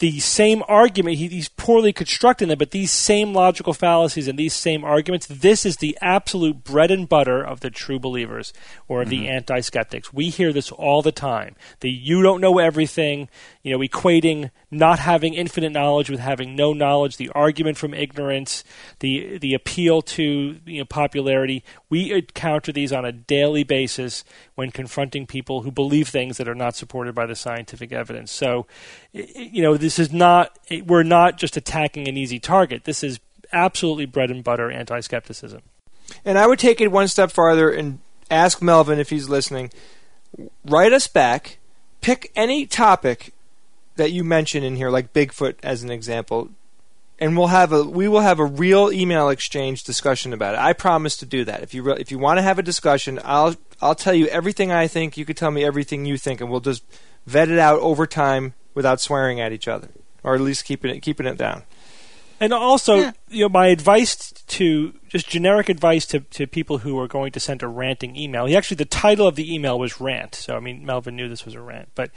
The 0.00 0.20
same 0.20 0.62
argument, 0.68 1.16
he, 1.16 1.26
he's 1.26 1.48
poorly 1.48 1.92
constructing 1.92 2.46
them, 2.46 2.58
but 2.58 2.70
these 2.70 2.92
same 2.92 3.34
logical 3.34 3.72
fallacies 3.72 4.28
and 4.28 4.38
these 4.38 4.54
same 4.54 4.84
arguments, 4.84 5.26
this 5.26 5.66
is 5.66 5.78
the 5.78 5.98
absolute 6.00 6.62
bread 6.62 6.92
and 6.92 7.08
butter 7.08 7.44
of 7.44 7.58
the 7.62 7.70
true 7.70 7.98
believers 7.98 8.52
or 8.86 9.04
the 9.04 9.22
mm-hmm. 9.22 9.32
anti 9.32 9.58
skeptics. 9.58 10.12
We 10.12 10.28
hear 10.28 10.52
this 10.52 10.70
all 10.70 11.02
the 11.02 11.10
time. 11.10 11.56
The 11.80 11.90
you 11.90 12.22
don't 12.22 12.40
know 12.40 12.60
everything, 12.60 13.28
you 13.68 13.76
know, 13.76 13.84
equating 13.84 14.50
not 14.70 14.98
having 14.98 15.34
infinite 15.34 15.72
knowledge 15.72 16.08
with 16.08 16.20
having 16.20 16.56
no 16.56 16.72
knowledge, 16.72 17.18
the 17.18 17.28
argument 17.34 17.76
from 17.76 17.92
ignorance, 17.92 18.64
the 19.00 19.36
the 19.36 19.52
appeal 19.52 20.00
to 20.00 20.58
you 20.64 20.78
know 20.78 20.86
popularity. 20.86 21.62
We 21.90 22.12
encounter 22.12 22.72
these 22.72 22.92
on 22.92 23.04
a 23.04 23.12
daily 23.12 23.62
basis 23.62 24.24
when 24.54 24.70
confronting 24.70 25.26
people 25.26 25.62
who 25.62 25.70
believe 25.70 26.08
things 26.08 26.38
that 26.38 26.48
are 26.48 26.54
not 26.54 26.76
supported 26.76 27.14
by 27.14 27.26
the 27.26 27.36
scientific 27.36 27.92
evidence. 27.92 28.32
So, 28.32 28.66
you 29.12 29.62
know, 29.62 29.76
this 29.76 29.98
is 29.98 30.10
not 30.10 30.58
we're 30.86 31.02
not 31.02 31.36
just 31.36 31.58
attacking 31.58 32.08
an 32.08 32.16
easy 32.16 32.38
target. 32.38 32.84
This 32.84 33.04
is 33.04 33.20
absolutely 33.52 34.06
bread 34.06 34.30
and 34.30 34.42
butter 34.42 34.70
anti-skepticism. 34.70 35.60
And 36.24 36.38
I 36.38 36.46
would 36.46 36.58
take 36.58 36.80
it 36.80 36.88
one 36.88 37.08
step 37.08 37.30
farther 37.30 37.70
and 37.70 37.98
ask 38.30 38.62
Melvin 38.62 38.98
if 38.98 39.10
he's 39.10 39.28
listening. 39.28 39.70
Write 40.64 40.94
us 40.94 41.06
back. 41.06 41.58
Pick 42.00 42.30
any 42.36 42.64
topic 42.66 43.34
that 43.98 44.12
you 44.12 44.24
mention 44.24 44.64
in 44.64 44.76
here, 44.76 44.90
like 44.90 45.12
Bigfoot 45.12 45.56
as 45.62 45.82
an 45.82 45.90
example, 45.90 46.48
and 47.18 47.36
we'll 47.36 47.48
have 47.48 47.72
a 47.72 47.84
we 47.84 48.08
will 48.08 48.20
have 48.20 48.38
a 48.38 48.44
real 48.44 48.90
email 48.90 49.28
exchange 49.28 49.84
discussion 49.84 50.32
about 50.32 50.54
it. 50.54 50.60
I 50.60 50.72
promise 50.72 51.16
to 51.18 51.26
do 51.26 51.44
that. 51.44 51.62
If 51.62 51.74
you 51.74 51.82
re- 51.82 51.98
if 51.98 52.10
you 52.10 52.18
want 52.18 52.38
to 52.38 52.42
have 52.42 52.58
a 52.58 52.62
discussion, 52.62 53.20
I'll 53.24 53.56
I'll 53.82 53.94
tell 53.94 54.14
you 54.14 54.26
everything 54.28 54.72
I 54.72 54.86
think. 54.86 55.16
You 55.16 55.24
can 55.24 55.36
tell 55.36 55.50
me 55.50 55.64
everything 55.64 56.06
you 56.06 56.16
think, 56.16 56.40
and 56.40 56.50
we'll 56.50 56.60
just 56.60 56.84
vet 57.26 57.50
it 57.50 57.58
out 57.58 57.80
over 57.80 58.06
time 58.06 58.54
without 58.74 59.00
swearing 59.00 59.40
at 59.40 59.52
each 59.52 59.68
other, 59.68 59.88
or 60.22 60.34
at 60.34 60.40
least 60.40 60.64
keeping 60.64 60.94
it 60.94 61.00
keeping 61.00 61.26
it 61.26 61.36
down. 61.36 61.64
And 62.40 62.52
also, 62.52 62.96
Yeah. 62.96 63.12
you 63.28 63.44
know, 63.44 63.48
my 63.48 63.66
advice 63.66 64.32
to 64.46 64.94
just 65.08 65.28
generic 65.28 65.68
advice 65.68 66.06
to, 66.06 66.20
to 66.20 66.46
people 66.46 66.78
who 66.78 66.98
are 67.00 67.08
going 67.08 67.32
to 67.32 67.40
send 67.40 67.62
a 67.62 67.68
ranting 67.68 68.14
email. 68.14 68.46
He 68.46 68.56
actually 68.56 68.76
the 68.76 68.84
title 68.84 69.26
of 69.26 69.34
the 69.34 69.52
email 69.52 69.78
was 69.78 70.00
rant, 70.00 70.34
so 70.34 70.56
I 70.56 70.60
mean 70.60 70.84
Melvin 70.84 71.16
knew 71.16 71.28
this 71.28 71.44
was 71.44 71.54
a 71.54 71.60
rant. 71.60 71.88
But 71.94 72.10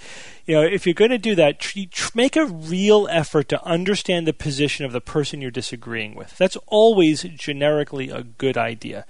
you 0.46 0.56
know, 0.56 0.62
if 0.62 0.86
you're 0.86 0.94
going 0.94 1.12
to 1.12 1.18
do 1.18 1.34
that, 1.36 1.60
tr- 1.60 1.80
tr- 1.90 2.12
make 2.14 2.36
a 2.36 2.46
real 2.46 3.08
effort 3.10 3.50
to 3.50 3.66
understand 3.66 4.28
the 4.28 4.34
position 4.34 4.86
of 4.86 4.92
the 4.92 5.02
person 5.02 5.42
you're 5.42 5.52
disagreeing 5.52 6.14
with. 6.16 6.38
That's 6.38 6.58
always 6.68 7.24
generically 7.24 8.10
a 8.10 8.24
good 8.24 8.58
idea, 8.58 9.06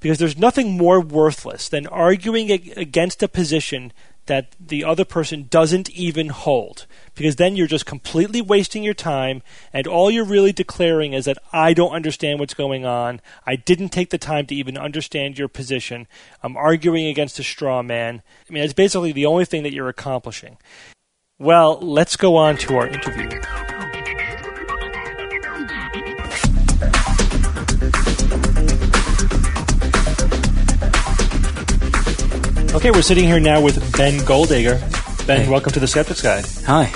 because 0.00 0.18
there's 0.18 0.38
nothing 0.38 0.76
more 0.76 1.00
worthless 1.00 1.68
than 1.68 1.86
arguing 1.86 2.50
ag- 2.52 2.74
against 2.76 3.22
a 3.22 3.28
position 3.28 3.92
that 4.26 4.54
the 4.60 4.84
other 4.84 5.04
person 5.04 5.46
doesn't 5.50 5.90
even 5.90 6.28
hold 6.28 6.86
because 7.14 7.36
then 7.36 7.56
you're 7.56 7.66
just 7.66 7.86
completely 7.86 8.40
wasting 8.40 8.82
your 8.82 8.94
time 8.94 9.42
and 9.72 9.86
all 9.86 10.10
you're 10.10 10.24
really 10.24 10.52
declaring 10.52 11.12
is 11.12 11.24
that 11.24 11.38
I 11.52 11.74
don't 11.74 11.92
understand 11.92 12.38
what's 12.38 12.54
going 12.54 12.84
on. 12.84 13.20
I 13.46 13.56
didn't 13.56 13.90
take 13.90 14.10
the 14.10 14.18
time 14.18 14.46
to 14.46 14.54
even 14.54 14.78
understand 14.78 15.38
your 15.38 15.48
position. 15.48 16.06
I'm 16.42 16.56
arguing 16.56 17.06
against 17.06 17.38
a 17.38 17.42
straw 17.42 17.82
man. 17.82 18.22
I 18.48 18.52
mean, 18.52 18.62
it's 18.62 18.72
basically 18.72 19.12
the 19.12 19.26
only 19.26 19.44
thing 19.44 19.62
that 19.64 19.72
you're 19.72 19.88
accomplishing. 19.88 20.58
Well, 21.38 21.78
let's 21.80 22.16
go 22.16 22.36
on 22.36 22.56
to 22.58 22.76
our 22.76 22.86
interview. 22.86 23.40
Okay, 32.80 32.90
we're 32.90 33.02
sitting 33.02 33.24
here 33.24 33.38
now 33.38 33.60
with 33.60 33.76
Ben 33.98 34.14
Goldacre. 34.20 34.80
Ben, 35.26 35.42
Hey. 35.42 35.50
welcome 35.50 35.70
to 35.72 35.80
the 35.80 35.86
Skeptics 35.86 36.22
Guide. 36.22 36.46
Hi. 36.64 36.90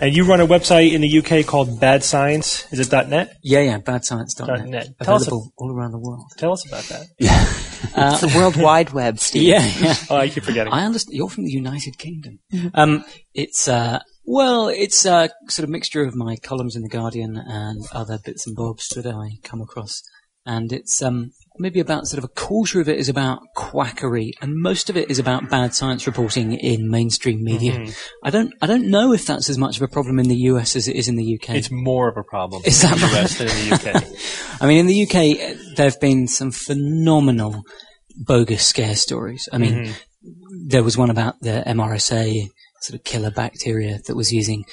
And 0.00 0.14
you 0.14 0.24
run 0.24 0.40
a 0.40 0.46
website 0.46 0.92
in 0.92 1.00
the 1.00 1.18
UK 1.18 1.44
called 1.44 1.80
Bad 1.80 2.04
Science. 2.04 2.64
Is 2.72 2.78
it 2.78 2.92
.net? 3.08 3.36
Yeah, 3.42 3.58
yeah, 3.60 3.78
badscience.net. 3.78 4.68
.net. 4.68 4.88
Tell 5.02 5.16
us 5.16 5.22
Available 5.26 5.52
all 5.56 5.72
around 5.72 5.90
the 5.90 5.98
world. 5.98 6.26
Tell 6.38 6.52
us 6.52 6.64
about 6.68 6.84
that. 6.84 7.06
It's 7.98 8.20
the 8.20 8.38
World 8.38 8.56
Wide 8.56 8.90
Web, 8.92 9.18
Steve. 9.18 9.42
Yeah, 9.42 9.66
yeah. 9.80 9.94
Oh, 10.10 10.16
I 10.16 10.28
keep 10.28 10.44
forgetting. 10.44 10.72
I 10.72 10.84
understand. 10.84 11.16
You're 11.16 11.28
from 11.28 11.44
the 11.44 11.50
United 11.50 11.98
Kingdom. 11.98 12.38
Um, 12.74 13.04
it's, 13.34 13.66
uh, 13.68 14.00
well, 14.24 14.68
it's 14.68 15.04
a 15.06 15.30
sort 15.48 15.64
of 15.64 15.70
mixture 15.70 16.02
of 16.04 16.14
my 16.14 16.36
columns 16.36 16.76
in 16.76 16.82
The 16.82 16.88
Guardian 16.88 17.36
and 17.36 17.84
other 17.92 18.18
bits 18.24 18.46
and 18.46 18.54
bobs 18.56 18.88
that 18.90 19.06
I 19.06 19.38
come 19.42 19.60
across. 19.60 20.02
And 20.44 20.72
it's, 20.72 21.02
um, 21.02 21.32
maybe 21.58 21.80
about 21.80 22.06
sort 22.06 22.18
of 22.18 22.24
a 22.24 22.28
quarter 22.28 22.80
of 22.80 22.88
it 22.88 22.98
is 22.98 23.08
about 23.08 23.40
quackery 23.54 24.32
and 24.40 24.54
most 24.54 24.90
of 24.90 24.96
it 24.96 25.10
is 25.10 25.18
about 25.18 25.48
bad 25.50 25.74
science 25.74 26.06
reporting 26.06 26.54
in 26.54 26.90
mainstream 26.90 27.42
media. 27.42 27.72
Mm-hmm. 27.72 28.26
I 28.26 28.30
don't, 28.30 28.54
I 28.60 28.66
don't 28.66 28.88
know 28.90 29.12
if 29.12 29.26
that's 29.26 29.48
as 29.48 29.58
much 29.58 29.76
of 29.76 29.82
a 29.82 29.88
problem 29.88 30.18
in 30.18 30.28
the 30.28 30.36
US 30.36 30.76
as 30.76 30.88
it 30.88 30.96
is 30.96 31.08
in 31.08 31.16
the 31.16 31.38
UK. 31.38 31.56
It's 31.56 31.70
more 31.70 32.08
of 32.08 32.16
a 32.16 32.22
problem 32.22 32.62
Is 32.64 32.82
in 32.82 32.90
that 32.90 32.98
the? 32.98 33.20
US 33.20 33.38
than 33.38 33.48
in 33.48 33.68
the 33.68 33.74
UK. 33.74 34.60
I 34.60 34.66
mean, 34.66 34.78
in 34.78 34.86
the 34.86 35.02
UK, 35.02 35.76
there 35.76 35.88
have 35.88 36.00
been 36.00 36.28
some 36.28 36.50
phenomenal 36.50 37.62
bogus 38.16 38.66
scare 38.66 38.96
stories. 38.96 39.48
I 39.52 39.58
mean, 39.58 39.92
there 40.66 40.82
was 40.82 40.96
one 40.96 41.10
about 41.10 41.40
the 41.40 41.62
MRSA 41.66 42.48
sort 42.80 42.98
of 42.98 43.04
killer 43.04 43.30
bacteria 43.30 43.98
that 44.06 44.16
was 44.16 44.32
using 44.32 44.64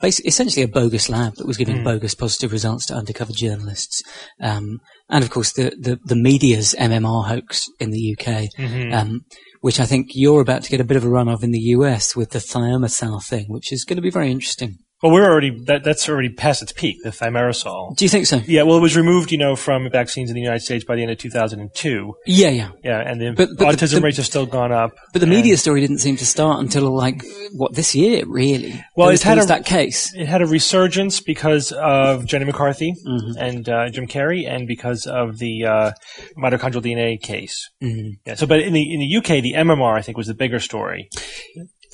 basically, 0.00 0.28
essentially 0.28 0.62
a 0.62 0.68
bogus 0.68 1.08
lab 1.08 1.34
that 1.36 1.46
was 1.46 1.56
giving 1.56 1.82
bogus 1.84 2.14
positive 2.14 2.52
results 2.52 2.86
to 2.86 2.94
undercover 2.94 3.32
journalists. 3.32 4.02
Um, 4.40 4.80
and 5.12 5.22
of 5.22 5.30
course, 5.30 5.52
the, 5.52 5.76
the, 5.78 6.00
the 6.02 6.16
media's 6.16 6.74
MMR 6.78 7.28
hoax 7.28 7.68
in 7.78 7.90
the 7.90 8.16
UK, 8.18 8.48
um, 8.94 9.26
which 9.60 9.78
I 9.78 9.84
think 9.84 10.08
you're 10.14 10.40
about 10.40 10.62
to 10.62 10.70
get 10.70 10.80
a 10.80 10.84
bit 10.84 10.96
of 10.96 11.04
a 11.04 11.08
run 11.08 11.28
of 11.28 11.44
in 11.44 11.50
the 11.50 11.60
US 11.76 12.16
with 12.16 12.30
the 12.30 12.38
thiomersal 12.38 13.22
thing, 13.22 13.44
which 13.48 13.72
is 13.72 13.84
going 13.84 13.96
to 13.96 14.02
be 14.02 14.10
very 14.10 14.30
interesting. 14.30 14.78
Well, 15.02 15.12
we're 15.12 15.28
already 15.30 15.50
that, 15.66 15.84
that's 15.84 16.08
already 16.08 16.28
past 16.30 16.62
its 16.62 16.72
peak. 16.72 16.96
The 17.02 17.10
thimerosal. 17.10 17.96
Do 17.96 18.04
you 18.04 18.08
think 18.08 18.26
so? 18.26 18.40
Yeah, 18.46 18.62
well, 18.62 18.76
it 18.76 18.80
was 18.80 18.96
removed, 18.96 19.32
you 19.32 19.38
know, 19.38 19.56
from 19.56 19.90
vaccines 19.90 20.30
in 20.30 20.34
the 20.34 20.40
United 20.40 20.60
States 20.60 20.84
by 20.84 20.96
the 20.96 21.02
end 21.02 21.10
of 21.10 21.18
2002. 21.18 22.14
Yeah, 22.26 22.48
yeah. 22.50 22.68
Yeah, 22.84 23.00
and 23.00 23.20
the 23.20 23.32
But- 23.32 23.48
but 23.58 23.74
autism 23.76 23.96
the- 23.96 24.00
rates 24.02 24.16
have 24.18 24.26
still 24.26 24.46
gone 24.46 24.72
up. 24.72 24.92
But 25.12 25.20
the 25.20 25.26
media 25.26 25.56
story 25.56 25.80
didn't 25.80 25.98
seem 25.98 26.16
to 26.16 26.26
start 26.26 26.60
until 26.60 26.90
like 26.94 27.22
what 27.52 27.74
this 27.74 27.94
year, 27.94 28.24
really. 28.26 28.82
Well, 28.96 29.08
it 29.10 29.22
had 29.22 29.38
a- 29.38 29.46
that 29.46 29.64
case. 29.66 30.12
It 30.14 30.26
had 30.26 30.40
a 30.42 30.46
resurgence 30.46 31.20
because 31.20 31.72
of 31.72 32.24
Jenny 32.26 32.44
McCarthy 32.44 32.94
Mm-hmm. 33.06 33.38
and 33.38 33.68
uh, 33.68 33.88
Jim 33.90 34.06
Carrey, 34.06 34.48
and 34.48 34.66
because 34.66 35.06
of 35.06 35.38
the 35.38 35.64
uh, 35.66 35.90
mitochondrial 36.38 36.82
DNA 36.82 37.20
case. 37.20 37.70
Mhm. 37.82 38.12
Yeah. 38.26 38.34
So, 38.36 38.46
but 38.46 38.60
in 38.60 38.72
the 38.72 38.82
in 38.94 39.00
the 39.00 39.16
UK, 39.16 39.40
the 39.42 39.54
MMR 39.56 39.96
I 39.98 40.02
think 40.02 40.16
was 40.16 40.26
the 40.28 40.34
bigger 40.34 40.60
story. 40.60 41.08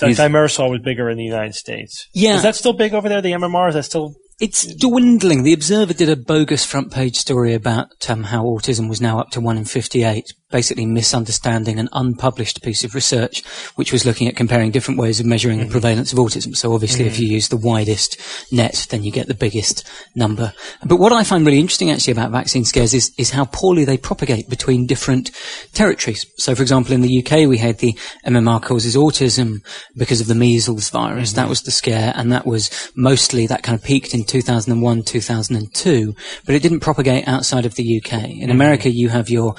The 0.01 0.09
Yes. 0.09 0.19
thimerosal 0.21 0.71
was 0.71 0.81
bigger 0.81 1.11
in 1.11 1.17
the 1.19 1.25
United 1.25 1.55
States. 1.55 2.07
Yeah. 2.15 2.37
Is 2.37 2.43
that 2.43 2.55
still 2.57 2.73
big 2.73 2.95
over 2.95 3.09
there? 3.09 3.21
The 3.21 3.33
MMR 3.33 3.69
is 3.69 3.75
that 3.75 3.85
still? 3.85 4.15
It's 4.41 4.65
dwindling. 4.65 5.43
The 5.43 5.53
Observer 5.53 5.93
did 5.95 6.09
a 6.09 6.15
bogus 6.15 6.65
front 6.65 6.93
page 6.93 7.17
story 7.17 7.55
about 7.55 8.09
um, 8.09 8.23
how 8.25 8.45
autism 8.45 8.89
was 8.89 9.01
now 9.01 9.19
up 9.19 9.31
to 9.31 9.41
1 9.41 9.59
in 9.59 9.65
58, 9.65 10.33
basically 10.51 10.87
misunderstanding 10.87 11.79
an 11.79 11.91
unpublished 11.93 12.63
piece 12.63 12.83
of 12.83 12.95
research 12.95 13.45
which 13.75 13.93
was 13.93 14.07
looking 14.07 14.29
at 14.29 14.37
comparing 14.37 14.71
different 14.71 14.99
ways 14.99 15.21
of 15.21 15.27
measuring 15.27 15.59
the 15.59 15.65
mm-hmm. 15.65 15.73
prevalence 15.73 16.13
of 16.13 16.19
autism. 16.19 16.57
So 16.57 16.73
obviously 16.73 17.05
if 17.05 17.19
you 17.19 17.27
mm-hmm. 17.27 17.35
use 17.35 17.49
the 17.49 17.59
widest 17.59 18.19
net, 18.51 18.87
then 18.89 19.05
you 19.05 19.13
get 19.13 19.27
the 19.27 19.35
biggest 19.35 19.87
number. 20.15 20.55
But 20.85 20.97
what 20.97 21.13
I 21.13 21.23
find 21.23 21.45
really 21.45 21.61
interesting 21.61 21.91
actually 21.91 22.13
about 22.13 22.31
vaccine 22.31 22.65
scares 22.65 22.95
is, 22.95 23.13
is 23.19 23.31
how 23.31 23.45
poorly 23.45 23.85
they 23.85 23.99
propagate 23.99 24.49
between 24.49 24.87
different 24.87 25.33
territories. 25.75 26.25
So 26.39 26.55
for 26.55 26.63
example, 26.63 26.95
in 26.95 27.03
the 27.03 27.23
UK 27.23 27.47
we 27.47 27.59
had 27.59 27.79
the 27.79 27.93
MMR 28.25 28.63
causes 28.63 28.97
autism 28.97 29.63
because 29.99 30.23
of 30.23 30.29
the 30.29 30.35
measles 30.35 30.89
virus. 30.89 31.35
That 31.35 31.43
mm-hmm. 31.43 31.51
was 31.51 31.63
the 31.63 31.71
scare 31.71 32.15
and 32.17 32.33
that 32.33 32.47
was 32.47 32.91
mostly, 32.95 33.47
that 33.49 33.63
kind 33.63 33.79
of 33.79 33.85
peaked 33.85 34.15
in 34.15 34.25
2001, 34.25 35.03
2002, 35.03 36.15
but 36.47 36.55
it 36.55 36.63
didn't 36.63 36.81
propagate 36.81 37.29
outside 37.29 37.67
of 37.67 37.75
the 37.75 38.01
UK. 38.03 38.31
In 38.31 38.49
America 38.49 38.89
you 38.89 39.11
have 39.11 39.29
your 39.29 39.55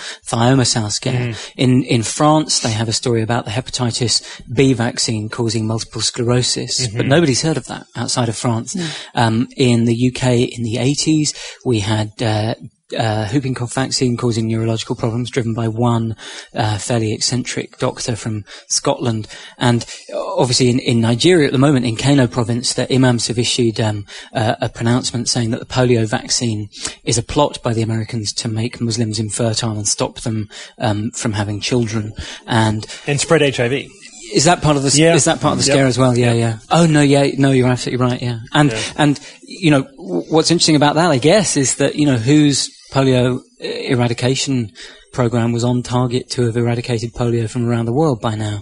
scare. 0.88 1.36
In, 1.58 1.84
in 1.84 2.04
France 2.04 2.62
they 2.62 2.72
have 2.72 2.88
a 2.88 2.94
story 2.94 3.22
about 3.22 3.46
the 3.46 3.52
hepatitis 3.52 4.24
B 4.54 4.74
vaccine 4.74 5.30
causing 5.30 5.68
multiple 5.68 6.02
sclerosis, 6.02 6.88
but 6.88 7.06
nobody's 7.06 7.42
heard 7.42 7.58
of 7.58 7.66
that 7.66 7.86
outside 7.96 8.30
of 8.30 8.38
France. 8.38 8.76
Um, 9.14 9.48
in 9.58 9.86
the 9.86 10.08
UK 10.08 10.58
in 10.58 10.64
the 10.64 10.76
80s 10.76 11.36
we 11.66 11.80
had, 11.80 12.22
uh, 12.22 12.56
uh, 12.98 13.28
whooping 13.30 13.54
cough 13.54 13.74
vaccine 13.74 14.18
causing 14.18 14.48
neurological 14.48 14.96
problems 14.96 15.30
driven 15.30 15.54
by 15.54 15.68
one 15.68 16.16
uh, 16.54 16.78
fairly 16.78 17.14
eccentric 17.14 17.78
doctor 17.78 18.16
from 18.16 18.46
Scotland. 18.68 19.28
And 19.58 19.86
uh, 20.14 20.36
obviously 20.36 20.70
in, 20.70 20.80
in 20.80 21.02
Nigeria 21.02 21.48
at 21.48 21.52
the 21.52 21.60
moment, 21.60 21.86
in 21.86 21.96
Kano 21.96 22.28
province, 22.28 22.74
the 22.74 22.92
imams 22.94 23.28
have 23.28 23.40
issued 23.40 23.80
um, 23.80 24.06
uh, 24.34 24.56
a 24.62 24.70
pronouncement 24.70 25.30
saying 25.30 25.52
that 25.52 25.60
the 25.60 25.66
polio 25.66 26.08
vaccine 26.08 26.70
is 27.04 27.18
a 27.18 27.24
plot 27.24 27.62
by 27.64 27.74
the 27.74 27.82
Americans 27.82 28.34
to 28.34 28.48
make 28.48 28.82
Muslims 28.82 29.20
infertile 29.20 29.78
and 29.78 29.88
stop 29.88 30.22
them 30.22 30.50
um, 30.78 31.12
from 31.12 31.34
having 31.34 31.60
children. 31.60 32.14
And 32.48 32.86
And 33.08 33.20
spread 33.20 33.42
HIV. 33.56 33.99
Is 34.34 34.46
that 34.46 34.62
part 34.62 34.78
of 34.78 34.84
the 34.84 34.92
Yeah. 34.98 35.16
is 35.16 35.26
that 35.26 35.40
part 35.42 35.54
of 35.54 35.60
the 35.60 35.66
Yep. 35.68 35.74
scare 35.76 35.88
as 35.88 35.98
well? 35.98 36.18
Yeah, 36.18 36.34
yeah. 36.34 36.60
Oh 36.70 36.86
no, 36.86 37.02
yeah, 37.02 37.28
no, 37.38 37.52
you're 37.52 37.68
absolutely 37.70 38.06
right. 38.06 38.22
Yeah, 38.22 38.40
and 38.54 38.74
and 38.98 39.20
you 39.42 39.72
know 39.72 39.88
what's 39.98 40.52
interesting 40.52 40.76
about 40.76 40.96
that, 40.96 41.10
I 41.12 41.18
guess, 41.18 41.58
is 41.58 41.76
that 41.76 41.96
you 41.96 42.06
know 42.06 42.18
WHO's 42.18 42.70
polio 42.92 43.40
eradication 43.60 44.72
program 45.12 45.52
was 45.52 45.64
on 45.64 45.82
target 45.82 46.30
to 46.30 46.44
have 46.44 46.56
eradicated 46.58 47.12
polio 47.14 47.50
from 47.50 47.68
around 47.68 47.86
the 47.86 47.94
world 47.94 48.22
by 48.22 48.36
now, 48.36 48.62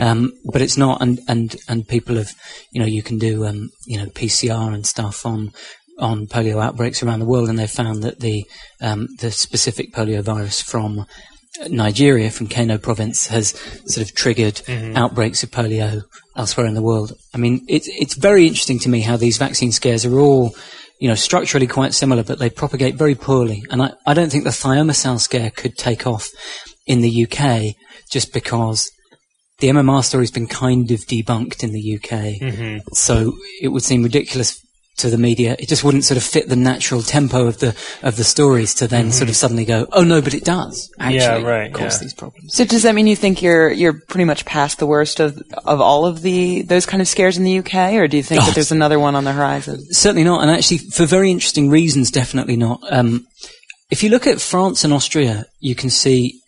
um, 0.00 0.32
but 0.52 0.62
it's 0.62 0.76
not. 0.76 1.02
And 1.02 1.20
and 1.28 1.56
and 1.68 1.86
people 1.88 2.16
have 2.16 2.32
you 2.72 2.80
know 2.80 2.86
you 2.86 3.02
can 3.02 3.18
do 3.18 3.46
um, 3.46 3.70
you 3.86 3.98
know 3.98 4.06
PCR 4.06 4.72
and 4.74 4.86
stuff 4.86 5.26
on 5.26 5.52
on 5.98 6.26
polio 6.28 6.62
outbreaks 6.62 7.02
around 7.02 7.18
the 7.18 7.26
world, 7.26 7.48
and 7.48 7.58
they've 7.58 7.70
found 7.70 8.02
that 8.04 8.20
the 8.20 8.44
um, 8.80 9.08
the 9.18 9.30
specific 9.32 9.92
polio 9.92 10.22
virus 10.22 10.62
from 10.62 11.04
Nigeria, 11.68 12.30
from 12.30 12.48
Kano 12.48 12.78
province, 12.78 13.26
has 13.28 13.50
sort 13.86 14.08
of 14.08 14.14
triggered 14.14 14.56
mm-hmm. 14.56 14.96
outbreaks 14.96 15.42
of 15.42 15.50
polio 15.50 16.02
elsewhere 16.36 16.66
in 16.66 16.74
the 16.74 16.82
world. 16.82 17.12
I 17.34 17.38
mean, 17.38 17.64
it's 17.68 17.88
it's 17.88 18.14
very 18.14 18.46
interesting 18.46 18.78
to 18.80 18.88
me 18.88 19.00
how 19.00 19.16
these 19.16 19.38
vaccine 19.38 19.72
scares 19.72 20.04
are 20.04 20.18
all, 20.18 20.54
you 21.00 21.08
know, 21.08 21.14
structurally 21.14 21.66
quite 21.66 21.94
similar, 21.94 22.22
but 22.22 22.38
they 22.38 22.50
propagate 22.50 22.94
very 22.94 23.14
poorly. 23.14 23.64
And 23.70 23.82
I, 23.82 23.92
I 24.06 24.14
don't 24.14 24.30
think 24.30 24.44
the 24.44 24.50
thiomersal 24.50 25.20
scare 25.20 25.50
could 25.50 25.76
take 25.76 26.06
off 26.06 26.30
in 26.86 27.00
the 27.00 27.26
UK 27.26 27.74
just 28.10 28.32
because 28.32 28.90
the 29.58 29.68
MMR 29.68 30.04
story's 30.04 30.30
been 30.30 30.46
kind 30.46 30.90
of 30.90 31.00
debunked 31.00 31.64
in 31.64 31.72
the 31.72 31.96
UK. 31.96 32.40
Mm-hmm. 32.40 32.78
So 32.92 33.36
it 33.60 33.68
would 33.68 33.82
seem 33.82 34.02
ridiculous 34.02 34.64
to 34.98 35.10
the 35.10 35.18
media. 35.18 35.56
It 35.58 35.68
just 35.68 35.82
wouldn't 35.84 36.04
sort 36.04 36.16
of 36.18 36.22
fit 36.24 36.48
the 36.48 36.56
natural 36.56 37.02
tempo 37.02 37.46
of 37.46 37.58
the 37.58 37.74
of 38.02 38.16
the 38.16 38.24
stories 38.24 38.74
to 38.76 38.86
then 38.86 39.10
sort 39.12 39.28
of 39.30 39.36
suddenly 39.36 39.64
go, 39.64 39.86
oh 39.92 40.04
no, 40.04 40.20
but 40.20 40.34
it 40.34 40.44
does 40.44 40.90
actually 40.98 41.16
Yeah, 41.18 41.42
right, 41.42 41.72
cause 41.72 41.96
yeah. 41.96 42.04
these 42.04 42.14
problems. 42.14 42.54
So 42.54 42.64
does 42.64 42.82
that 42.82 42.94
mean 42.94 43.06
you 43.06 43.16
think 43.16 43.42
you're 43.42 43.70
you're 43.70 44.00
pretty 44.08 44.24
much 44.24 44.44
past 44.44 44.78
the 44.78 44.86
worst 44.86 45.20
of 45.20 45.40
of 45.64 45.80
all 45.80 46.06
of 46.06 46.22
the 46.22 46.62
those 46.62 46.86
kind 46.86 47.00
of 47.00 47.08
scares 47.08 47.36
in 47.38 47.44
the 47.44 47.58
UK, 47.58 47.94
or 47.94 48.08
do 48.08 48.16
you 48.16 48.22
think 48.22 48.42
Oh. 48.42 48.46
that 48.46 48.54
there's 48.54 48.72
another 48.72 48.98
one 48.98 49.14
on 49.16 49.24
the 49.24 49.32
horizon? 49.32 49.78
Certainly 49.92 50.24
not, 50.24 50.42
and 50.42 50.50
actually 50.50 50.78
for 50.78 51.06
very 51.06 51.30
interesting 51.30 51.70
reasons, 51.70 52.10
definitely 52.10 52.56
not. 52.56 52.80
Um, 52.90 53.26
if 53.90 54.02
you 54.02 54.10
look 54.10 54.26
at 54.26 54.40
France 54.40 54.84
and 54.84 54.92
Austria, 54.92 55.46
you 55.60 55.74
can 55.74 55.90
see 55.90 56.40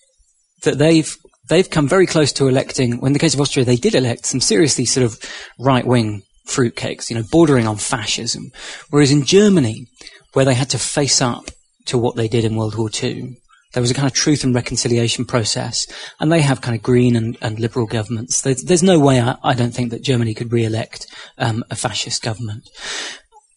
that 0.62 0.76
they've 0.78 1.16
they've 1.48 1.70
come 1.70 1.88
very 1.88 2.06
close 2.06 2.32
to 2.34 2.46
electing. 2.48 2.98
Well, 3.00 3.06
in 3.06 3.12
the 3.12 3.18
case 3.18 3.34
of 3.34 3.40
Austria, 3.40 3.64
they 3.64 3.76
did 3.76 3.94
elect 3.94 4.26
some 4.26 4.40
seriously 4.40 4.84
sort 4.84 5.04
of 5.04 5.18
right 5.58 5.86
wing 5.86 6.22
fruitcakes, 6.46 7.10
you 7.10 7.16
know, 7.16 7.24
bordering 7.30 7.66
on 7.66 7.76
fascism. 7.76 8.50
Whereas 8.90 9.10
in 9.10 9.24
Germany, 9.24 9.86
where 10.32 10.44
they 10.44 10.54
had 10.54 10.70
to 10.70 10.78
face 10.78 11.20
up 11.20 11.50
to 11.86 11.98
what 11.98 12.16
they 12.16 12.28
did 12.28 12.44
in 12.44 12.56
World 12.56 12.76
War 12.76 12.90
II. 13.02 13.36
There 13.72 13.80
was 13.80 13.90
a 13.90 13.94
kind 13.94 14.06
of 14.06 14.12
truth 14.12 14.42
and 14.42 14.54
reconciliation 14.54 15.24
process, 15.24 15.86
and 16.18 16.32
they 16.32 16.40
have 16.40 16.60
kind 16.60 16.76
of 16.76 16.82
green 16.82 17.14
and, 17.14 17.36
and 17.40 17.60
liberal 17.60 17.86
governments. 17.86 18.40
There's, 18.40 18.64
there's 18.64 18.82
no 18.82 18.98
way 18.98 19.20
I, 19.20 19.36
I, 19.44 19.54
don't 19.54 19.72
think 19.72 19.90
that 19.90 20.02
Germany 20.02 20.34
could 20.34 20.52
re-elect 20.52 21.06
um, 21.38 21.62
a 21.70 21.76
fascist 21.76 22.22
government. 22.22 22.68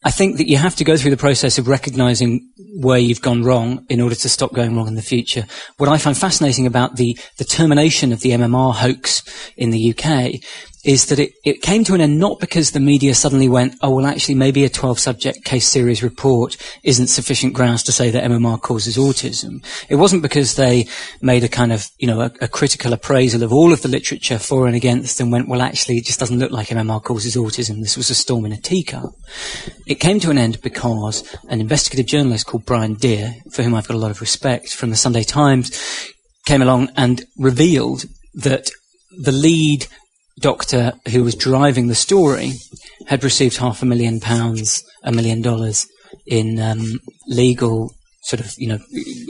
I 0.04 0.12
think 0.12 0.38
that 0.38 0.50
you 0.50 0.58
have 0.58 0.76
to 0.76 0.84
go 0.84 0.98
through 0.98 1.12
the 1.12 1.18
process 1.18 1.58
of 1.58 1.68
recognizing 1.68 2.52
where 2.76 3.00
you've 3.00 3.22
gone 3.22 3.44
wrong 3.44 3.86
in 3.90 4.02
order 4.02 4.16
to 4.16 4.30
stop 4.30 4.54
going 4.54 4.76
wrong 4.76 4.88
in 4.88 4.96
the 4.96 5.02
future. 5.02 5.46
What 5.78 5.90
I 5.90 5.98
find 5.98 6.18
fascinating 6.18 6.68
about 6.68 6.98
the, 6.98 7.18
the 7.38 7.46
termination 7.46 8.12
of 8.12 8.20
the 8.20 8.32
MMR 8.32 8.76
hoax 8.76 9.23
in 9.58 9.70
the 9.70 9.94
UK 9.94 10.42
is 10.84 11.06
that 11.06 11.20
it, 11.20 11.34
it 11.46 11.62
came 11.62 11.84
to 11.86 11.94
an 11.94 12.02
end 12.02 12.20
not 12.20 12.40
because 12.40 12.72
the 12.72 12.80
media 12.80 13.16
suddenly 13.16 13.48
went, 13.48 13.76
oh, 13.82 13.96
well, 13.96 14.06
actually, 14.06 14.36
maybe 14.36 14.66
a 14.66 14.70
12 14.70 15.00
subject 15.00 15.46
case 15.46 15.68
series 15.68 16.04
report 16.04 16.58
isn't 16.84 17.08
sufficient 17.08 17.54
grounds 17.54 17.84
to 17.84 17.92
say 17.92 18.10
that 18.12 18.24
MMR 18.24 18.62
causes 18.62 18.98
autism. 18.98 19.64
It 19.88 19.96
wasn't 19.96 20.22
because 20.22 20.56
they 20.56 20.88
made 21.22 21.44
a 21.44 21.48
kind 21.48 21.72
of, 21.72 21.90
you 22.00 22.08
know, 22.08 22.22
a, 22.22 22.32
a 22.42 22.48
critical 22.50 22.92
appraisal 22.92 23.44
of 23.44 23.54
all 23.54 23.72
of 23.72 23.82
the 23.82 23.88
literature 23.88 24.38
for 24.38 24.68
and 24.68 24.76
against 24.76 25.22
and 25.22 25.32
went, 25.32 25.48
well, 25.48 25.62
actually, 25.62 25.98
it 25.98 26.06
just 26.06 26.20
doesn't 26.20 26.40
look 26.40 26.52
like 26.52 26.68
MMR 26.68 27.02
causes 27.02 27.38
autism. 27.38 27.80
This 27.80 27.98
was 27.98 28.10
a 28.10 28.16
storm 28.16 28.46
in 28.46 28.52
a 28.52 28.60
teacup. 28.60 29.14
It 29.88 29.96
came 29.96 30.20
to 30.20 30.32
an 30.32 30.38
end 30.38 30.62
because 30.62 31.24
an 31.48 31.62
investigative 31.62 32.08
journalist 32.08 32.46
called 32.46 32.66
Brian 32.66 32.96
Deer, 32.96 33.36
for 33.52 33.64
whom 33.64 33.74
I've 33.74 33.88
got 33.88 33.96
a 33.96 34.00
lot 34.00 34.12
of 34.12 34.20
respect 34.20 34.74
from 34.74 34.90
the 34.90 34.98
Sunday 34.98 35.24
Times, 35.24 35.72
came 36.46 36.62
along 36.62 36.90
and 36.98 37.24
revealed 37.38 38.04
that 38.34 38.70
the 39.22 39.32
lead 39.32 39.88
doctor 40.40 40.94
who 41.12 41.24
was 41.24 41.36
driving 41.36 41.88
the 41.88 41.96
story 41.96 42.54
had 43.08 43.24
received 43.24 43.58
half 43.58 43.82
a 43.82 43.86
million 43.86 44.20
pounds, 44.20 44.84
a 45.04 45.12
million 45.12 45.42
dollars 45.42 45.88
in 46.26 46.60
um, 46.60 47.00
legal 47.28 47.92
sort 48.24 48.40
of, 48.40 48.54
you 48.58 48.68
know, 48.68 48.80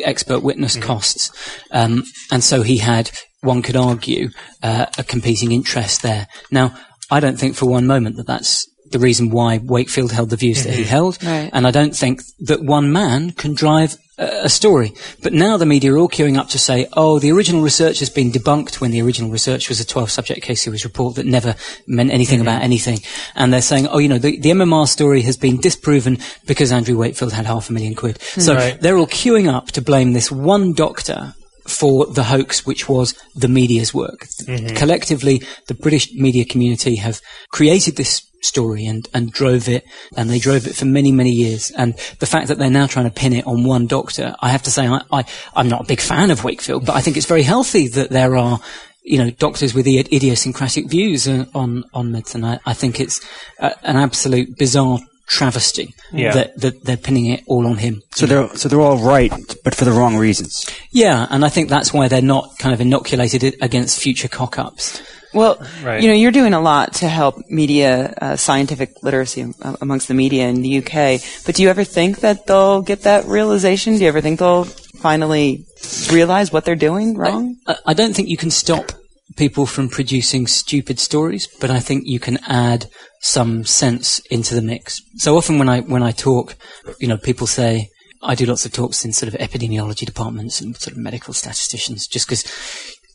expert 0.03 0.41
witness 0.41 0.75
mm-hmm. 0.75 0.85
costs. 0.85 1.31
Um, 1.71 2.03
and 2.31 2.43
so 2.43 2.61
he 2.61 2.77
had, 2.77 3.11
one 3.41 3.61
could 3.61 3.75
argue, 3.75 4.29
uh, 4.61 4.85
a 4.97 5.03
competing 5.03 5.51
interest 5.51 6.03
there. 6.03 6.27
Now, 6.51 6.75
I 7.09 7.19
don't 7.19 7.37
think 7.37 7.55
for 7.55 7.65
one 7.65 7.87
moment 7.87 8.17
that 8.17 8.27
that's 8.27 8.67
the 8.93 8.99
reason 8.99 9.29
why 9.29 9.57
Wakefield 9.57 10.11
held 10.11 10.29
the 10.29 10.37
views 10.37 10.59
mm-hmm. 10.59 10.69
that 10.69 10.75
he 10.75 10.83
mm-hmm. 10.83 10.89
held. 10.89 11.23
Right. 11.23 11.49
And 11.51 11.67
I 11.67 11.71
don't 11.71 11.95
think 11.95 12.21
that 12.39 12.63
one 12.63 12.93
man 12.93 13.31
can 13.31 13.53
drive 13.53 13.97
a 14.17 14.49
story. 14.49 14.93
But 15.21 15.33
now 15.33 15.57
the 15.57 15.65
media 15.65 15.93
are 15.93 15.97
all 15.97 16.07
queuing 16.07 16.37
up 16.37 16.49
to 16.49 16.59
say, 16.59 16.87
oh, 16.93 17.19
the 17.19 17.31
original 17.31 17.61
research 17.61 17.99
has 17.99 18.09
been 18.09 18.31
debunked 18.31 18.79
when 18.79 18.91
the 18.91 19.01
original 19.01 19.31
research 19.31 19.69
was 19.69 19.79
a 19.79 19.85
12 19.85 20.11
subject 20.11 20.41
case 20.43 20.61
series 20.61 20.85
report 20.85 21.15
that 21.15 21.25
never 21.25 21.55
meant 21.87 22.11
anything 22.11 22.39
mm-hmm. 22.39 22.47
about 22.47 22.61
anything. 22.61 22.99
And 23.35 23.51
they're 23.51 23.61
saying, 23.61 23.87
oh, 23.87 23.97
you 23.97 24.07
know, 24.07 24.19
the, 24.19 24.39
the, 24.39 24.51
MMR 24.51 24.87
story 24.87 25.21
has 25.23 25.35
been 25.35 25.59
disproven 25.59 26.19
because 26.45 26.71
Andrew 26.71 26.95
Wakefield 26.95 27.33
had 27.33 27.47
half 27.47 27.69
a 27.69 27.73
million 27.73 27.95
quid. 27.95 28.19
Mm-hmm. 28.19 28.41
So 28.41 28.55
right. 28.55 28.79
they're 28.79 28.97
all 28.97 29.07
queuing 29.07 29.51
up 29.51 29.71
to 29.71 29.81
blame 29.81 30.13
this 30.13 30.31
one 30.31 30.73
doctor 30.73 31.33
for 31.65 32.05
the 32.05 32.23
hoax, 32.23 32.65
which 32.65 32.87
was 32.87 33.15
the 33.35 33.47
media's 33.47 33.93
work. 33.93 34.27
Mm-hmm. 34.43 34.75
Collectively, 34.75 35.41
the 35.67 35.73
British 35.73 36.13
media 36.13 36.45
community 36.45 36.97
have 36.97 37.21
created 37.51 37.95
this 37.95 38.21
story 38.43 38.85
and, 38.85 39.07
and 39.13 39.31
drove 39.31 39.67
it, 39.69 39.85
and 40.15 40.29
they 40.29 40.39
drove 40.39 40.67
it 40.67 40.75
for 40.75 40.85
many, 40.85 41.11
many 41.11 41.31
years. 41.31 41.71
And 41.71 41.95
the 42.19 42.25
fact 42.25 42.47
that 42.47 42.57
they're 42.57 42.69
now 42.69 42.87
trying 42.87 43.05
to 43.05 43.11
pin 43.11 43.33
it 43.33 43.47
on 43.47 43.63
one 43.63 43.87
doctor, 43.87 44.35
I 44.39 44.49
have 44.49 44.63
to 44.63 44.71
say, 44.71 44.87
I, 44.87 45.01
I, 45.11 45.25
I'm 45.55 45.69
not 45.69 45.81
a 45.81 45.87
big 45.87 46.01
fan 46.01 46.31
of 46.31 46.43
Wakefield, 46.43 46.85
but 46.85 46.95
I 46.95 47.01
think 47.01 47.17
it's 47.17 47.25
very 47.25 47.43
healthy 47.43 47.87
that 47.89 48.09
there 48.09 48.35
are 48.35 48.59
you 49.05 49.17
know, 49.17 49.29
doctors 49.31 49.73
with 49.73 49.85
idiosyncratic 49.85 50.87
views 50.87 51.27
uh, 51.27 51.45
on 51.53 51.83
on 51.93 52.13
medicine. 52.13 52.45
I, 52.45 52.59
I 52.65 52.73
think 52.73 53.01
it's 53.01 53.19
an 53.59 53.97
absolute 53.97 54.57
bizarre 54.57 54.99
travesty 55.27 55.93
yeah. 56.11 56.33
that, 56.33 56.59
that 56.59 56.83
they're 56.83 56.97
pinning 56.97 57.27
it 57.27 57.43
all 57.47 57.65
on 57.67 57.77
him. 57.77 58.01
So 58.15 58.25
they're 58.25 58.55
so 58.55 58.69
they're 58.69 58.81
all 58.81 58.97
right, 58.97 59.31
but 59.63 59.75
for 59.75 59.85
the 59.85 59.91
wrong 59.91 60.17
reasons. 60.17 60.65
Yeah, 60.91 61.27
and 61.29 61.43
I 61.43 61.49
think 61.49 61.69
that's 61.69 61.93
why 61.93 62.07
they're 62.07 62.21
not 62.21 62.57
kind 62.59 62.73
of 62.73 62.81
inoculated 62.81 63.55
against 63.61 63.99
future 63.99 64.27
cock-ups. 64.27 65.01
Well, 65.33 65.65
right. 65.83 66.01
you 66.01 66.07
know, 66.07 66.13
you're 66.13 66.31
doing 66.31 66.53
a 66.53 66.61
lot 66.61 66.93
to 66.95 67.07
help 67.07 67.49
media, 67.49 68.13
uh, 68.21 68.35
scientific 68.35 69.01
literacy 69.01 69.53
amongst 69.81 70.07
the 70.07 70.13
media 70.13 70.47
in 70.47 70.61
the 70.61 70.77
UK. 70.77 71.21
But 71.45 71.55
do 71.55 71.63
you 71.63 71.69
ever 71.69 71.83
think 71.83 72.19
that 72.19 72.45
they'll 72.45 72.81
get 72.81 73.01
that 73.01 73.25
realization? 73.25 73.95
Do 73.95 74.01
you 74.01 74.07
ever 74.07 74.21
think 74.21 74.39
they'll 74.39 74.65
finally 74.65 75.65
realize 76.11 76.51
what 76.51 76.65
they're 76.65 76.75
doing 76.75 77.17
wrong? 77.17 77.57
I, 77.67 77.75
I 77.87 77.93
don't 77.93 78.15
think 78.15 78.29
you 78.29 78.37
can 78.37 78.51
stop 78.51 78.91
people 79.35 79.65
from 79.65 79.89
producing 79.89 80.47
stupid 80.47 80.99
stories, 80.99 81.47
but 81.59 81.69
I 81.71 81.79
think 81.79 82.03
you 82.05 82.19
can 82.19 82.37
add 82.47 82.87
some 83.21 83.65
sense 83.65 84.19
into 84.29 84.53
the 84.53 84.61
mix. 84.61 85.01
So 85.15 85.37
often 85.37 85.57
when 85.57 85.69
I 85.69 85.81
when 85.81 86.03
I 86.03 86.11
talk, 86.11 86.55
you 86.99 87.07
know, 87.07 87.17
people 87.17 87.47
say 87.47 87.89
I 88.21 88.35
do 88.35 88.45
lots 88.45 88.65
of 88.65 88.71
talks 88.71 89.03
in 89.03 89.13
sort 89.13 89.33
of 89.33 89.39
epidemiology 89.39 90.05
departments 90.05 90.61
and 90.61 90.75
sort 90.77 90.93
of 90.93 90.97
medical 90.97 91.33
statisticians, 91.33 92.07
just 92.07 92.27
because 92.27 92.43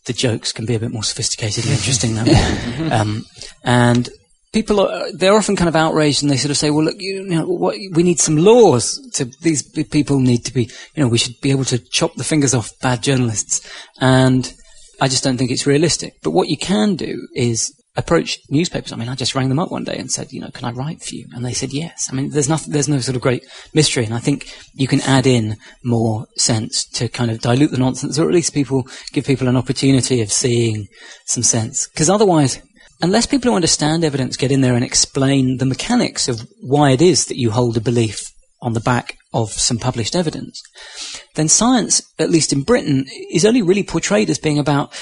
the 0.08 0.12
jokes 0.12 0.52
can 0.52 0.66
be 0.66 0.74
a 0.74 0.80
bit 0.80 0.90
more 0.90 1.04
sophisticated 1.04 1.64
and 1.64 1.74
interesting 1.74 2.14
that 2.14 2.26
way. 2.80 2.90
Um, 2.90 3.24
and 3.62 4.08
people 4.52 4.80
are 4.80 5.12
they're 5.12 5.36
often 5.36 5.54
kind 5.54 5.68
of 5.68 5.76
outraged 5.76 6.22
and 6.22 6.30
they 6.30 6.36
sort 6.36 6.50
of 6.50 6.56
say, 6.56 6.70
well, 6.70 6.84
look, 6.84 6.96
you 6.98 7.22
know, 7.22 7.46
what, 7.46 7.76
we 7.92 8.02
need 8.02 8.18
some 8.18 8.36
laws. 8.36 8.98
To 9.14 9.26
these 9.42 9.62
people 9.62 10.18
need 10.18 10.44
to 10.46 10.52
be, 10.52 10.64
you 10.94 11.02
know, 11.02 11.08
we 11.08 11.18
should 11.18 11.40
be 11.40 11.52
able 11.52 11.64
to 11.66 11.78
chop 11.78 12.14
the 12.14 12.24
fingers 12.24 12.54
off 12.54 12.72
bad 12.80 13.02
journalists. 13.02 13.60
And 14.00 14.52
I 15.00 15.06
just 15.06 15.22
don't 15.22 15.36
think 15.36 15.52
it's 15.52 15.66
realistic. 15.66 16.14
But 16.22 16.32
what 16.32 16.48
you 16.48 16.56
can 16.56 16.96
do 16.96 17.28
is 17.34 17.72
approach 17.98 18.38
newspapers. 18.48 18.92
I 18.92 18.96
mean, 18.96 19.08
I 19.08 19.16
just 19.16 19.34
rang 19.34 19.48
them 19.48 19.58
up 19.58 19.72
one 19.72 19.84
day 19.84 19.98
and 19.98 20.10
said, 20.10 20.32
you 20.32 20.40
know, 20.40 20.50
can 20.50 20.64
I 20.64 20.70
write 20.70 21.02
for 21.02 21.16
you? 21.16 21.26
And 21.34 21.44
they 21.44 21.52
said 21.52 21.72
yes. 21.72 22.08
I 22.10 22.14
mean, 22.14 22.30
there's 22.30 22.48
nothing, 22.48 22.72
there's 22.72 22.88
no 22.88 23.00
sort 23.00 23.16
of 23.16 23.22
great 23.22 23.44
mystery. 23.74 24.04
And 24.04 24.14
I 24.14 24.20
think 24.20 24.54
you 24.72 24.86
can 24.86 25.00
add 25.02 25.26
in 25.26 25.56
more 25.82 26.26
sense 26.36 26.84
to 26.92 27.08
kind 27.08 27.30
of 27.30 27.40
dilute 27.40 27.72
the 27.72 27.78
nonsense, 27.78 28.18
or 28.18 28.28
at 28.28 28.34
least 28.34 28.54
people 28.54 28.86
give 29.12 29.26
people 29.26 29.48
an 29.48 29.56
opportunity 29.56 30.22
of 30.22 30.32
seeing 30.32 30.86
some 31.26 31.42
sense. 31.42 31.88
Because 31.88 32.08
otherwise, 32.08 32.62
unless 33.02 33.26
people 33.26 33.50
who 33.50 33.56
understand 33.56 34.04
evidence 34.04 34.36
get 34.36 34.52
in 34.52 34.60
there 34.60 34.74
and 34.74 34.84
explain 34.84 35.56
the 35.58 35.66
mechanics 35.66 36.28
of 36.28 36.48
why 36.60 36.92
it 36.92 37.02
is 37.02 37.26
that 37.26 37.38
you 37.38 37.50
hold 37.50 37.76
a 37.76 37.80
belief 37.80 38.32
on 38.60 38.72
the 38.72 38.80
back 38.80 39.16
of 39.32 39.50
some 39.50 39.78
published 39.78 40.16
evidence, 40.16 40.62
then 41.34 41.48
science, 41.48 42.02
at 42.18 42.30
least 42.30 42.52
in 42.52 42.62
Britain, 42.62 43.04
is 43.30 43.44
only 43.44 43.62
really 43.62 43.82
portrayed 43.82 44.30
as 44.30 44.38
being 44.38 44.58
about 44.58 44.92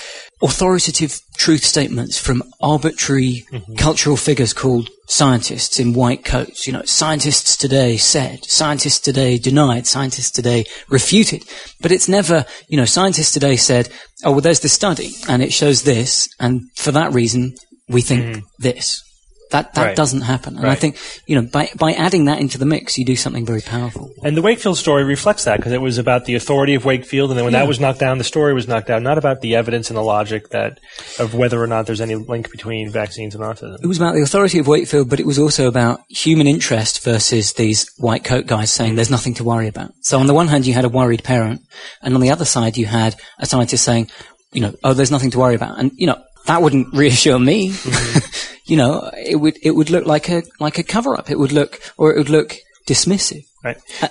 authoritative 0.43 1.19
truth 1.39 1.65
statements 1.65 2.19
from 2.19 2.43
arbitrary 2.61 3.45
mm-hmm. 3.51 3.75
cultural 3.77 4.17
figures 4.17 4.53
called 4.53 4.91
scientists 5.09 5.79
in 5.81 5.95
white 5.95 6.25
coats. 6.25 6.67
You 6.67 6.73
know, 6.75 6.83
scientists 6.85 7.57
today 7.57 7.97
said, 7.97 8.45
scientists 8.45 9.01
today 9.01 9.39
denied, 9.39 9.87
scientists 9.87 10.31
today 10.31 10.65
refuted. 10.89 11.45
But 11.81 11.93
it's 11.93 12.09
never, 12.09 12.45
you 12.69 12.77
know, 12.77 12.85
scientists 12.85 13.33
today 13.33 13.57
said, 13.57 13.89
oh, 14.25 14.33
well, 14.33 14.41
there's 14.41 14.61
this 14.61 14.73
study 14.73 15.13
and 15.29 15.43
it 15.43 15.53
shows 15.53 15.85
this, 15.85 16.29
and 16.41 16.63
for 16.75 16.93
that 16.93 17.13
reason, 17.13 17.55
we 17.89 18.03
think 18.03 18.37
mm. 18.37 18.43
this. 18.59 19.03
That 19.51 19.75
that 19.75 19.87
right. 19.87 19.97
doesn't 19.97 20.23
happen, 20.23 20.57
and 20.57 20.65
right. 20.65 20.73
I 20.73 20.75
think 20.75 20.99
you 21.27 21.37
know 21.37 21.49
by 21.49 21.71
by 21.79 21.93
adding 21.93 22.25
that 22.25 22.41
into 22.41 22.59
the 22.59 22.67
mix, 22.67 22.99
you 22.99 23.05
do 23.05 23.15
something 23.15 23.47
very 23.47 23.61
powerful. 23.61 24.11
And 24.25 24.37
the 24.37 24.43
Wakefield 24.43 24.77
story 24.77 25.05
reflects 25.05 25.45
that 25.45 25.59
because 25.59 25.71
it 25.71 25.81
was 25.81 25.99
about 25.99 26.25
the 26.25 26.35
authority 26.35 26.75
of 26.75 26.85
Wakefield, 26.85 27.31
and 27.31 27.39
then 27.39 27.45
when 27.45 27.53
yeah. 27.53 27.61
that 27.61 27.69
was 27.69 27.79
knocked 27.79 28.01
down, 28.01 28.19
the 28.19 28.25
story 28.25 28.55
was 28.55 28.67
knocked 28.67 28.89
down, 28.89 29.05
not 29.05 29.19
about 29.19 29.43
the 29.43 29.55
evidence 29.55 29.89
and 29.89 29.97
the 29.97 30.03
logic 30.03 30.49
that 30.49 30.81
of 31.21 31.35
whether 31.35 31.63
or 31.63 31.69
not 31.69 31.87
there's 31.87 32.01
any 32.01 32.17
link 32.17 32.51
between 32.51 32.91
vaccines 32.91 33.37
and 33.37 33.45
autism. 33.45 33.79
It 33.81 33.87
was 33.87 33.99
about 33.99 34.15
the 34.15 34.23
authority 34.23 34.59
of 34.59 34.67
Wakefield, 34.67 35.09
but 35.09 35.21
it 35.21 35.27
was 35.27 35.39
also 35.39 35.69
about 35.69 36.01
human 36.09 36.49
interest 36.49 37.05
versus 37.05 37.53
these 37.53 37.89
white 37.99 38.25
coat 38.25 38.47
guys 38.47 38.73
saying 38.73 38.97
there's 38.97 39.11
nothing 39.11 39.35
to 39.35 39.45
worry 39.45 39.69
about. 39.69 39.93
So 40.01 40.19
on 40.19 40.27
the 40.27 40.35
one 40.35 40.49
hand, 40.49 40.67
you 40.67 40.75
had 40.75 40.85
a 40.85 40.89
worried 40.89 41.23
parent, 41.23 41.61
and 42.03 42.17
on 42.17 42.21
the 42.21 42.31
other 42.31 42.45
side, 42.45 42.77
you 42.77 42.87
had 42.87 43.15
a 43.39 43.47
scientist 43.47 43.85
saying, 43.85 44.11
you 44.53 44.61
know, 44.61 44.75
oh, 44.83 44.93
there's 44.93 45.13
nothing 45.13 45.31
to 45.31 45.39
worry 45.39 45.55
about, 45.55 45.79
and 45.79 45.93
you 45.95 46.09
know 46.09 46.21
that 46.47 46.63
wouldn't 46.63 46.89
reassure 46.93 47.39
me. 47.39 47.71
Mm-hmm. 47.71 48.56
You 48.67 48.77
know, 48.77 49.11
it 49.17 49.37
would 49.37 49.59
it 49.63 49.73
would 49.73 49.91
look 49.91 50.07
like 50.07 50.29
a 50.29 50.43
like 50.61 50.79
a 50.79 50.83
cover 50.83 51.17
up. 51.17 51.31
It 51.31 51.39
would 51.39 51.53
look 51.53 51.81
or 51.97 52.13
it 52.13 52.19
would 52.19 52.31
look 52.31 52.59
dismissive. 52.87 53.45
Right. 53.65 53.79
Uh, 54.01 54.09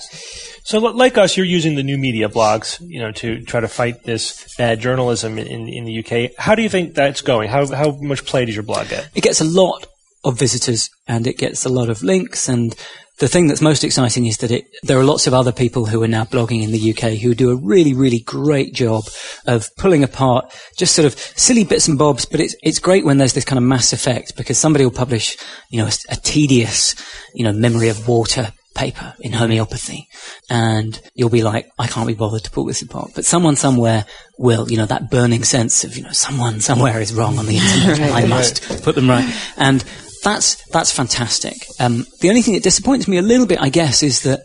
so, 0.64 0.80
like 0.80 1.18
us, 1.18 1.38
you're 1.38 1.45
using 1.45 1.76
the 1.76 1.84
new 1.84 1.97
media 1.97 2.28
blogs, 2.28 2.82
you 2.82 2.99
know, 2.99 3.12
to 3.14 3.41
try 3.43 3.60
to 3.60 3.68
fight 3.68 4.03
this 4.03 4.56
bad 4.58 4.80
journalism 4.80 5.38
in 5.38 5.68
in 5.68 5.86
the 5.86 5.99
UK. 5.99 6.32
How 6.38 6.56
do 6.56 6.62
you 6.62 6.70
think 6.70 6.95
that's 6.95 7.22
going? 7.22 7.49
How 7.49 7.68
how 7.68 7.91
much 8.01 8.26
play 8.26 8.45
does 8.45 8.56
your 8.56 8.64
blog 8.64 8.89
get? 8.89 9.10
It 9.14 9.22
gets 9.22 9.41
a 9.41 9.45
lot 9.45 9.88
of 10.24 10.39
visitors 10.39 10.89
and 11.08 11.28
it 11.28 11.38
gets 11.38 11.66
a 11.66 11.70
lot 11.70 11.89
of 11.89 12.01
links 12.01 12.49
and 12.49 12.76
the 13.18 13.28
thing 13.28 13.47
that's 13.47 13.61
most 13.61 13.84
exciting 13.84 14.26
is 14.26 14.38
that 14.38 14.51
it, 14.51 14.68
there 14.84 14.99
are 14.99 15.03
lots 15.03 15.26
of 15.26 15.34
other 15.34 15.53
people 15.53 15.86
who 15.86 16.03
are 16.03 16.07
now 16.07 16.26
blogging 16.26 16.63
in 16.63 16.72
the 16.72 16.91
UK 16.93 17.18
who 17.18 17.34
do 17.34 17.51
a 17.51 17.55
really, 17.55 17.93
really 17.93 18.20
great 18.20 18.74
job 18.74 19.05
of 19.45 19.74
pulling 19.78 20.03
apart 20.03 20.53
just 20.78 20.95
sort 20.95 21.05
of 21.05 21.18
silly 21.18 21.63
bits 21.63 21.88
and 21.88 21.97
bobs. 21.97 22.26
But 22.26 22.41
it's, 22.41 22.55
it's 22.61 22.80
great 22.80 23.05
when 23.05 23.18
there's 23.18 23.34
this 23.34 23.45
kind 23.45 23.57
of 23.57 23.63
mass 23.63 23.93
effect 23.93 24.36
because 24.36 24.57
somebody 24.57 24.84
will 24.84 24.91
publish, 24.91 25.38
you 25.70 25.80
know, 25.80 25.88
a, 25.88 25.91
a 26.09 26.16
tedious, 26.18 26.95
you 27.34 27.45
know, 27.45 27.53
memory 27.53 27.88
of 27.88 28.07
water 28.07 28.51
paper 28.76 29.16
in 29.22 29.32
homeopathy. 29.32 30.09
And 30.49 31.01
you'll 31.16 31.30
be 31.30 31.41
like, 31.41 31.72
I 31.80 31.88
can't 31.88 32.07
be 32.07 32.13
bothered 32.13 32.43
to 32.43 32.51
pull 32.51 32.66
this 32.66 32.82
apart. 32.82 33.11
But 33.16 33.26
someone 33.26 33.55
somewhere 33.55 34.05
will, 34.38 34.70
you 34.70 34.78
know, 34.78 34.86
that 34.86 35.09
burning 35.09 35.45
sense 35.45 35.86
of, 35.86 35.95
you 35.95 36.03
know, 36.03 36.11
someone 36.11 36.59
somewhere 36.59 36.99
is 36.99 37.13
wrong 37.13 37.39
on 37.39 37.45
the 37.45 37.57
internet. 37.57 38.11
right, 38.11 38.26
I 38.26 38.28
must 38.28 38.70
right. 38.70 38.84
put 38.84 38.95
them 38.95 39.09
right. 39.09 39.34
And 39.55 39.84
that's 40.26 40.55
that's 40.69 40.91
fantastic. 40.91 41.67
Um, 41.80 42.05
the 42.19 42.30
only 42.30 42.41
thing 42.41 42.55
that 42.55 42.63
disappoints 42.63 43.07
me 43.07 43.17
a 43.17 43.21
little 43.21 43.45
bit, 43.45 43.61
I 43.61 43.69
guess, 43.69 44.03
is 44.03 44.23
that 44.23 44.43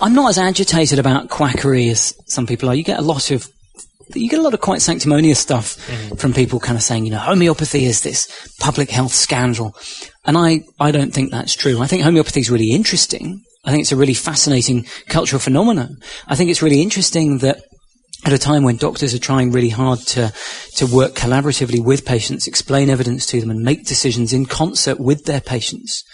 I'm 0.00 0.14
not 0.14 0.30
as 0.30 0.38
agitated 0.38 0.98
about 0.98 1.28
quackery 1.28 1.90
as 1.90 2.14
some 2.26 2.46
people 2.46 2.70
are. 2.70 2.74
You 2.74 2.84
get 2.84 3.00
a 3.00 3.02
lot 3.02 3.30
of 3.30 3.48
you 4.14 4.28
get 4.28 4.38
a 4.38 4.42
lot 4.42 4.54
of 4.54 4.60
quite 4.60 4.80
sanctimonious 4.80 5.38
stuff 5.38 5.74
from 6.18 6.32
people 6.32 6.60
kind 6.60 6.76
of 6.76 6.82
saying, 6.82 7.04
you 7.04 7.10
know, 7.10 7.18
homeopathy 7.18 7.84
is 7.84 8.02
this 8.02 8.28
public 8.60 8.90
health 8.90 9.12
scandal. 9.12 9.74
And 10.24 10.36
I, 10.36 10.64
I 10.78 10.90
don't 10.90 11.12
think 11.12 11.30
that's 11.30 11.54
true. 11.54 11.80
I 11.80 11.86
think 11.86 12.02
homeopathy 12.02 12.40
is 12.40 12.50
really 12.50 12.72
interesting. 12.72 13.42
I 13.64 13.70
think 13.70 13.82
it's 13.82 13.92
a 13.92 13.96
really 13.96 14.14
fascinating 14.14 14.86
cultural 15.08 15.40
phenomenon. 15.40 15.96
I 16.26 16.36
think 16.36 16.50
it's 16.50 16.62
really 16.62 16.82
interesting 16.82 17.38
that 17.38 17.62
at 18.24 18.32
a 18.32 18.38
time 18.38 18.62
when 18.62 18.76
doctors 18.76 19.14
are 19.14 19.18
trying 19.18 19.50
really 19.52 19.68
hard 19.68 19.98
to, 20.00 20.32
to 20.76 20.86
work 20.86 21.14
collaboratively 21.14 21.84
with 21.84 22.04
patients, 22.04 22.46
explain 22.46 22.88
evidence 22.88 23.26
to 23.26 23.40
them 23.40 23.50
and 23.50 23.60
make 23.60 23.86
decisions 23.86 24.32
in 24.32 24.46
concert 24.46 25.00
with 25.00 25.24
their 25.24 25.40
patients. 25.40 26.04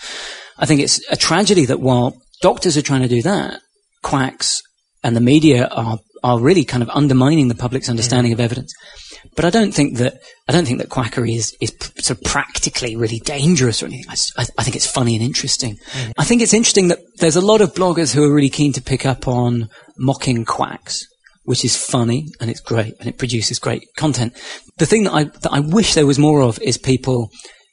I 0.58 0.66
think 0.66 0.80
it's 0.80 1.00
a 1.10 1.16
tragedy 1.16 1.66
that 1.66 1.80
while 1.80 2.14
doctors 2.40 2.76
are 2.76 2.82
trying 2.82 3.02
to 3.02 3.08
do 3.08 3.22
that, 3.22 3.60
quacks 4.02 4.62
and 5.02 5.14
the 5.14 5.20
media 5.20 5.66
are 5.68 5.98
are 6.24 6.40
really 6.40 6.64
kind 6.64 6.82
of 6.82 6.90
undermining 6.90 7.46
the 7.46 7.54
public's 7.54 7.88
understanding 7.88 8.32
of 8.32 8.40
evidence. 8.40 8.74
But 9.36 9.44
I 9.44 9.50
don't 9.50 9.72
think 9.72 9.98
that 9.98 10.20
I 10.48 10.52
don't 10.52 10.66
think 10.66 10.78
that 10.78 10.88
quackery 10.88 11.34
is 11.34 11.56
is 11.60 11.70
p- 11.70 12.02
sort 12.02 12.18
of 12.18 12.24
practically 12.24 12.96
really 12.96 13.20
dangerous 13.20 13.82
or 13.82 13.86
anything. 13.86 14.06
I 14.10 14.62
think 14.62 14.76
it's 14.76 14.90
funny 14.90 15.14
and 15.14 15.24
interesting. 15.24 15.76
Mm-hmm. 15.76 16.10
I 16.18 16.24
think 16.24 16.42
it's 16.42 16.54
interesting 16.54 16.88
that 16.88 16.98
there's 17.18 17.36
a 17.36 17.40
lot 17.40 17.60
of 17.60 17.74
bloggers 17.74 18.14
who 18.14 18.24
are 18.24 18.34
really 18.34 18.50
keen 18.50 18.72
to 18.72 18.82
pick 18.82 19.06
up 19.06 19.28
on 19.28 19.68
mocking 19.96 20.44
quacks, 20.44 21.06
which 21.48 21.64
is 21.64 21.76
funny 21.76 22.26
and 22.40 22.50
it's 22.50 22.60
great 22.60 22.92
and 23.00 23.08
it 23.08 23.16
produces 23.16 23.58
great 23.58 23.82
content. 23.96 24.34
The 24.76 24.84
thing 24.84 25.04
that 25.04 25.14
I 25.14 25.24
that 25.24 25.50
I 25.50 25.60
wish 25.60 25.94
there 25.94 26.04
was 26.06 26.18
more 26.18 26.42
of 26.42 26.60
is 26.60 26.76
people 26.76 27.30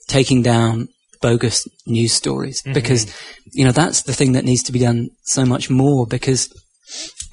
taking 0.08 0.42
down 0.42 0.88
bogus 1.22 1.68
news 1.86 2.14
stories 2.14 2.62
because 2.74 3.06
you 3.52 3.66
know 3.66 3.74
that's 3.74 4.04
the 4.04 4.14
thing 4.14 4.32
that 4.34 4.46
needs 4.46 4.64
to 4.64 4.72
be 4.72 4.80
done 4.80 5.10
so 5.24 5.44
much 5.46 5.70
more 5.70 6.08
because 6.08 6.48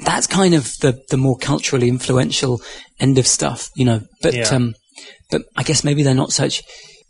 that's 0.04 0.26
kind 0.26 0.54
of 0.54 0.64
the 0.80 1.00
the 1.10 1.16
more 1.16 1.36
culturally 1.38 1.88
influential 1.88 2.60
end 2.98 3.18
of 3.18 3.26
stuff, 3.26 3.68
you 3.76 3.84
know. 3.84 4.00
But 4.20 4.34
Yeah. 4.34 4.48
um, 4.56 4.74
but 5.30 5.42
I 5.56 5.62
guess 5.62 5.84
maybe 5.84 6.02
they're 6.02 6.22
not 6.24 6.32
such 6.32 6.62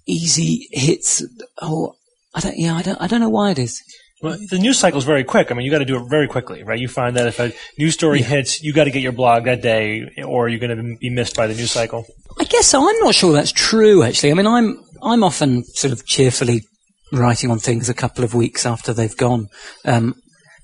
easy 0.06 0.68
hits. 0.72 1.24
Oh, 1.62 1.94
I 2.34 2.40
don't. 2.40 2.58
Yeah, 2.58 2.76
I 2.76 2.82
don't. 2.82 3.00
I 3.00 3.06
don't 3.06 3.20
know 3.20 3.30
why 3.38 3.50
it 3.52 3.58
is. 3.58 3.80
Well, 4.22 4.38
the 4.50 4.58
news 4.58 4.78
cycle 4.78 4.98
is 4.98 5.04
very 5.04 5.24
quick. 5.24 5.50
I 5.50 5.54
mean, 5.54 5.64
you 5.64 5.70
got 5.72 5.80
to 5.80 5.84
do 5.84 5.96
it 5.96 6.08
very 6.08 6.28
quickly, 6.28 6.62
right? 6.62 6.78
You 6.78 6.86
find 6.86 7.16
that 7.16 7.26
if 7.26 7.40
a 7.40 7.52
news 7.76 7.94
story 7.94 8.22
hits, 8.22 8.62
you 8.62 8.72
got 8.72 8.84
to 8.84 8.92
get 8.92 9.02
your 9.02 9.12
blog 9.12 9.44
that 9.44 9.62
day, 9.62 10.12
or 10.24 10.48
you're 10.48 10.60
going 10.60 10.76
to 10.76 10.96
be 10.96 11.10
missed 11.10 11.34
by 11.34 11.48
the 11.48 11.54
news 11.54 11.72
cycle. 11.72 12.06
I 12.38 12.44
guess 12.44 12.66
so. 12.66 12.88
I'm 12.88 12.98
not 13.00 13.16
sure 13.16 13.32
that's 13.32 13.50
true. 13.50 14.04
Actually, 14.04 14.30
I 14.30 14.34
mean, 14.34 14.46
I'm 14.46 14.82
I'm 15.02 15.24
often 15.24 15.64
sort 15.64 15.92
of 15.92 16.06
cheerfully 16.06 16.62
writing 17.10 17.50
on 17.50 17.58
things 17.58 17.88
a 17.88 17.94
couple 17.94 18.22
of 18.24 18.32
weeks 18.32 18.64
after 18.64 18.92
they've 18.92 19.16
gone, 19.16 19.48
um, 19.84 20.14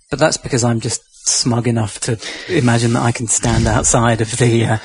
but 0.09 0.21
that's 0.21 0.37
because 0.37 0.63
I'm 0.63 0.79
just 0.79 1.03
smug 1.29 1.69
enough 1.69 2.01
to 2.01 2.19
imagine 2.49 2.93
that 2.95 3.03
I 3.03 3.13
can 3.13 3.27
stand 3.27 3.67
outside 3.67 4.21
of 4.21 4.37
the 4.39 4.65
uh, 4.65 4.79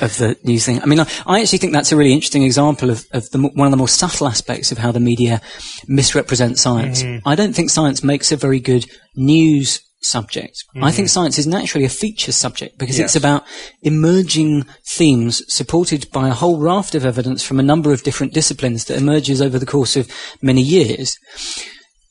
of 0.00 0.16
the 0.18 0.36
news 0.44 0.64
thing. 0.64 0.82
I 0.82 0.86
mean, 0.86 1.00
I, 1.00 1.06
I 1.26 1.40
actually 1.40 1.58
think 1.58 1.72
that's 1.72 1.92
a 1.92 1.96
really 1.96 2.12
interesting 2.12 2.42
example 2.42 2.90
of, 2.90 3.06
of 3.12 3.30
the, 3.30 3.38
one 3.54 3.66
of 3.66 3.70
the 3.70 3.76
more 3.76 3.88
subtle 3.88 4.26
aspects 4.26 4.72
of 4.72 4.78
how 4.78 4.92
the 4.92 5.00
media 5.00 5.40
misrepresents 5.86 6.62
science. 6.62 7.02
I 7.24 7.34
don't 7.34 7.54
think 7.54 7.70
science 7.70 8.02
makes 8.02 8.32
a 8.32 8.36
very 8.36 8.60
good 8.60 8.86
news 9.16 9.80
subject. 10.02 10.64
I 10.80 10.90
think 10.90 11.08
science 11.08 11.38
is 11.38 11.46
naturally 11.46 11.84
a 11.84 11.90
feature 11.90 12.32
subject 12.32 12.78
because 12.78 12.98
it's 12.98 13.16
about 13.16 13.44
emerging 13.82 14.64
themes 14.86 15.42
supported 15.52 16.10
by 16.10 16.28
a 16.28 16.32
whole 16.32 16.58
raft 16.58 16.94
of 16.94 17.04
evidence 17.04 17.42
from 17.42 17.60
a 17.60 17.62
number 17.62 17.92
of 17.92 18.02
different 18.02 18.32
disciplines 18.32 18.86
that 18.86 18.96
emerges 18.96 19.42
over 19.42 19.58
the 19.58 19.66
course 19.66 19.96
of 19.96 20.10
many 20.40 20.62
years. 20.62 21.18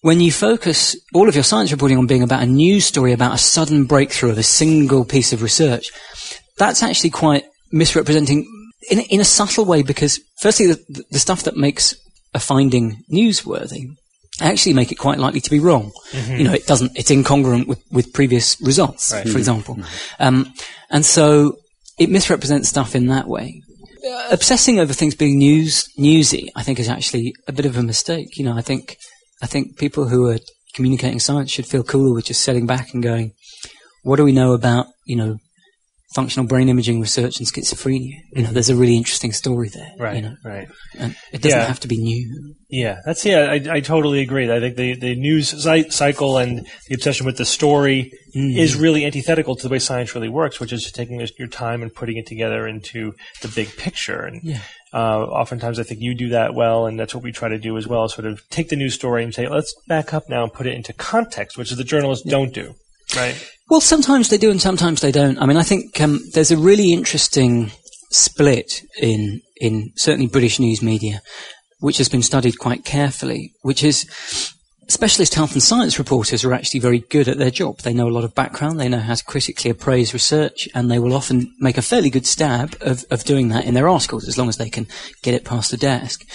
When 0.01 0.21
you 0.21 0.31
focus 0.31 0.95
all 1.13 1.27
of 1.27 1.35
your 1.35 1.43
science 1.43 1.71
reporting 1.71 1.97
on 1.97 2.07
being 2.07 2.23
about 2.23 2.43
a 2.43 2.45
news 2.45 2.85
story 2.85 3.11
about 3.11 3.33
a 3.33 3.37
sudden 3.37 3.85
breakthrough 3.85 4.31
of 4.31 4.37
a 4.37 4.43
single 4.43 5.03
piece 5.03 5.33
of 5.33 5.41
research, 5.43 5.91
that's 6.57 6.81
actually 6.83 7.09
quite 7.09 7.43
misrepresenting 7.71 8.45
in, 8.89 8.99
in 8.99 9.19
a 9.19 9.25
subtle 9.25 9.65
way 9.65 9.83
because 9.83 10.19
firstly 10.39 10.67
the, 10.67 11.03
the 11.11 11.19
stuff 11.19 11.43
that 11.43 11.57
makes 11.57 11.93
a 12.33 12.39
finding 12.39 13.03
newsworthy 13.11 13.87
actually 14.41 14.73
make 14.73 14.91
it 14.91 14.95
quite 14.95 15.19
likely 15.19 15.41
to 15.41 15.49
be 15.49 15.59
wrong. 15.59 15.91
You 16.37 16.43
know, 16.45 16.53
it 16.53 16.65
doesn't, 16.65 16.97
it's 16.97 17.11
incongruent 17.11 17.67
with, 17.67 17.83
with 17.91 18.13
previous 18.13 18.59
results, 18.61 19.11
for 19.31 19.37
example. 19.37 19.77
Um, 20.19 20.53
and 20.89 21.05
so 21.05 21.57
it 21.97 22.09
misrepresents 22.09 22.69
stuff 22.69 22.95
in 22.95 23.07
that 23.07 23.27
way. 23.27 23.61
Uh, 24.09 24.27
obsessing 24.31 24.79
over 24.79 24.93
things 24.93 25.13
being 25.13 25.37
news, 25.37 25.89
newsy, 25.97 26.49
I 26.55 26.63
think 26.63 26.79
is 26.79 26.87
actually 26.87 27.33
a 27.49 27.51
bit 27.51 27.65
of 27.65 27.77
a 27.77 27.83
mistake. 27.83 28.37
You 28.37 28.45
know, 28.45 28.55
I 28.55 28.61
think, 28.61 28.95
I 29.41 29.47
think 29.47 29.77
people 29.77 30.07
who 30.09 30.29
are 30.29 30.39
communicating 30.75 31.19
science 31.19 31.51
should 31.51 31.65
feel 31.65 31.83
cooler 31.83 32.13
with 32.13 32.25
just 32.25 32.41
sitting 32.41 32.65
back 32.65 32.93
and 32.93 33.01
going, 33.01 33.33
what 34.03 34.17
do 34.17 34.23
we 34.23 34.31
know 34.31 34.53
about, 34.53 34.87
you 35.05 35.15
know, 35.15 35.37
functional 36.13 36.47
brain 36.47 36.69
imaging 36.69 36.99
research 37.01 37.39
and 37.39 37.47
schizophrenia? 37.47 38.13
You 38.33 38.43
know, 38.43 38.51
there's 38.51 38.69
a 38.69 38.75
really 38.75 38.97
interesting 38.97 39.31
story 39.31 39.69
there. 39.69 39.91
You 40.15 40.21
know, 40.23 40.35
right. 40.43 40.67
and 40.97 41.15
it 41.31 41.41
doesn't 41.41 41.59
Yeah. 41.59 41.65
have 41.67 41.79
to 41.81 41.87
be 41.87 41.97
new. 41.97 42.55
Yeah, 42.71 42.99
that's 43.03 43.25
yeah. 43.25 43.47
I, 43.49 43.77
I 43.77 43.79
totally 43.79 44.21
agree. 44.21 44.51
I 44.51 44.59
think 44.59 44.75
the 44.75 44.93
the 44.95 45.15
news 45.15 45.63
cy- 45.63 45.89
cycle 45.89 46.37
and 46.37 46.67
the 46.87 46.93
obsession 46.93 47.25
with 47.25 47.37
the 47.37 47.45
story 47.45 48.11
is 48.35 48.75
really 48.75 49.05
antithetical 49.05 49.55
to 49.55 49.63
the 49.67 49.71
way 49.71 49.79
science 49.79 50.13
really 50.13 50.29
works, 50.29 50.59
which 50.59 50.71
is 50.71 50.91
taking 50.91 51.19
your 51.39 51.47
time 51.47 51.81
and 51.81 51.91
putting 51.91 52.17
it 52.17 52.27
together 52.27 52.67
into 52.67 53.13
the 53.41 53.47
big 53.47 53.75
picture. 53.75 54.21
And 54.21 54.41
Yeah. 54.43 54.59
uh, 54.93 55.21
oftentimes, 55.23 55.79
I 55.79 55.83
think 55.83 56.01
you 56.01 56.13
do 56.13 56.29
that 56.29 56.53
well, 56.53 56.85
and 56.85 56.99
that's 56.99 57.15
what 57.15 57.23
we 57.23 57.31
try 57.31 57.49
to 57.49 57.57
do 57.57 57.75
as 57.75 57.87
well. 57.87 58.07
Sort 58.07 58.27
of 58.27 58.47
take 58.51 58.69
the 58.69 58.75
news 58.75 58.93
story 58.93 59.23
and 59.23 59.33
say, 59.33 59.47
let's 59.47 59.73
back 59.87 60.13
up 60.13 60.29
now 60.29 60.43
and 60.43 60.53
put 60.53 60.67
it 60.67 60.75
into 60.75 60.93
context, 60.93 61.57
which 61.57 61.71
is 61.71 61.77
the 61.77 61.83
journalists 61.83 62.23
don't 62.29 62.53
do. 62.53 62.75
Right. 63.15 63.35
Well, 63.71 63.81
sometimes 63.81 64.29
they 64.29 64.37
do 64.37 64.51
and 64.51 64.61
sometimes 64.61 65.01
they 65.01 65.11
don't. 65.11 65.39
I 65.39 65.47
mean, 65.47 65.57
I 65.57 65.63
think 65.63 65.99
um, 65.99 66.19
there's 66.35 66.51
a 66.51 66.57
really 66.57 66.93
interesting 66.93 67.71
split 68.11 68.83
in 69.01 69.41
in 69.59 69.91
certainly 69.95 70.27
British 70.27 70.59
news 70.59 70.81
media, 70.83 71.21
which 71.79 71.97
has 71.97 72.09
been 72.09 72.23
studied 72.23 72.59
quite 72.59 72.85
carefully, 72.85 73.53
which 73.61 73.83
is 73.83 74.05
specialist 74.89 75.35
health 75.35 75.53
and 75.53 75.61
science 75.61 75.99
reporters 75.99 76.43
are 76.43 76.53
actually 76.53 76.79
very 76.79 76.99
good 76.99 77.27
at 77.27 77.37
their 77.37 77.51
job. 77.51 77.77
They 77.79 77.93
know 77.93 78.07
a 78.07 78.09
lot 78.09 78.23
of 78.23 78.33
background, 78.33 78.79
they 78.79 78.89
know 78.89 78.99
how 78.99 79.13
to 79.13 79.23
critically 79.23 79.69
appraise 79.69 80.13
research, 80.13 80.67
and 80.73 80.89
they 80.89 80.97
will 80.97 81.13
often 81.13 81.53
make 81.59 81.77
a 81.77 81.83
fairly 81.83 82.09
good 82.09 82.25
stab 82.25 82.75
of, 82.81 83.05
of 83.11 83.23
doing 83.23 83.49
that 83.49 83.65
in 83.65 83.75
their 83.75 83.87
articles 83.87 84.27
as 84.27 84.37
long 84.37 84.49
as 84.49 84.57
they 84.57 84.69
can 84.69 84.87
get 85.21 85.35
it 85.35 85.45
past 85.45 85.71
the 85.71 85.77
desk. 85.77 86.25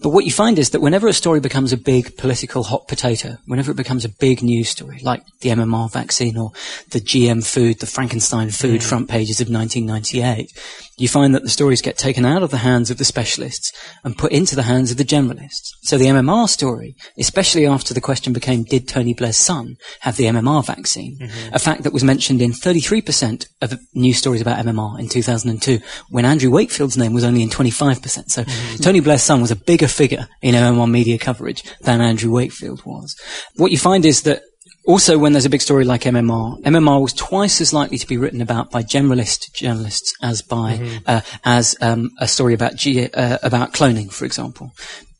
But 0.00 0.10
what 0.10 0.24
you 0.24 0.30
find 0.30 0.58
is 0.58 0.70
that 0.70 0.80
whenever 0.80 1.08
a 1.08 1.12
story 1.12 1.40
becomes 1.40 1.72
a 1.72 1.76
big 1.76 2.16
political 2.16 2.62
hot 2.62 2.86
potato, 2.86 3.36
whenever 3.46 3.72
it 3.72 3.76
becomes 3.76 4.04
a 4.04 4.08
big 4.08 4.42
news 4.42 4.68
story, 4.68 5.00
like 5.02 5.24
the 5.40 5.50
MMR 5.50 5.92
vaccine 5.92 6.38
or 6.38 6.52
the 6.90 7.00
GM 7.00 7.44
food, 7.44 7.80
the 7.80 7.86
Frankenstein 7.86 8.50
food 8.50 8.80
mm. 8.80 8.88
front 8.88 9.08
pages 9.08 9.40
of 9.40 9.48
1998, 9.50 10.52
you 10.96 11.08
find 11.08 11.34
that 11.34 11.42
the 11.42 11.48
stories 11.48 11.82
get 11.82 11.98
taken 11.98 12.24
out 12.24 12.42
of 12.42 12.50
the 12.50 12.58
hands 12.58 12.90
of 12.90 12.98
the 12.98 13.04
specialists 13.04 13.72
and 14.04 14.16
put 14.16 14.32
into 14.32 14.54
the 14.54 14.62
hands 14.62 14.90
of 14.90 14.96
the 14.96 15.04
generalists. 15.04 15.70
So 15.82 15.98
the 15.98 16.06
MMR 16.06 16.48
story, 16.48 16.94
especially 17.18 17.66
after 17.66 17.92
the 17.92 18.00
question 18.00 18.32
became, 18.32 18.62
did 18.62 18.86
Tony 18.86 19.14
Blair's 19.14 19.36
son 19.36 19.76
have 20.00 20.16
the 20.16 20.24
MMR 20.24 20.64
vaccine? 20.64 21.18
Mm-hmm. 21.20 21.54
A 21.54 21.58
fact 21.58 21.82
that 21.82 21.92
was 21.92 22.04
mentioned 22.04 22.40
in 22.40 22.52
33% 22.52 23.46
of 23.60 23.78
news 23.94 24.18
stories 24.18 24.40
about 24.40 24.64
MMR 24.64 25.00
in 25.00 25.08
2002, 25.08 25.80
when 26.10 26.24
Andrew 26.24 26.50
Wakefield's 26.50 26.96
name 26.96 27.12
was 27.12 27.24
only 27.24 27.42
in 27.42 27.48
25%. 27.48 28.30
So 28.30 28.44
mm-hmm. 28.44 28.76
Tony 28.76 29.00
Blair's 29.00 29.22
son 29.22 29.40
was 29.40 29.50
a 29.50 29.56
bigger 29.56 29.88
figure 29.88 30.28
in 30.42 30.54
MMR 30.54 30.90
media 30.90 31.18
coverage 31.18 31.64
than 31.80 32.00
Andrew 32.00 32.30
Wakefield 32.30 32.84
was. 32.84 33.16
What 33.56 33.72
you 33.72 33.78
find 33.78 34.04
is 34.04 34.22
that 34.22 34.42
also, 34.86 35.18
when 35.18 35.32
there's 35.32 35.46
a 35.46 35.50
big 35.50 35.62
story 35.62 35.84
like 35.84 36.02
MMR, 36.02 36.60
MMR 36.62 37.00
was 37.00 37.12
twice 37.12 37.60
as 37.60 37.72
likely 37.72 37.98
to 37.98 38.06
be 38.06 38.16
written 38.16 38.40
about 38.40 38.70
by 38.70 38.82
generalist 38.82 39.52
journalists 39.54 40.14
as 40.22 40.42
by 40.42 41.00
uh, 41.06 41.20
as 41.44 41.74
um, 41.80 42.10
a 42.18 42.28
story 42.28 42.54
about 42.54 42.76
G- 42.76 43.08
uh, 43.08 43.38
about 43.42 43.72
cloning, 43.72 44.12
for 44.12 44.24
example. 44.24 44.72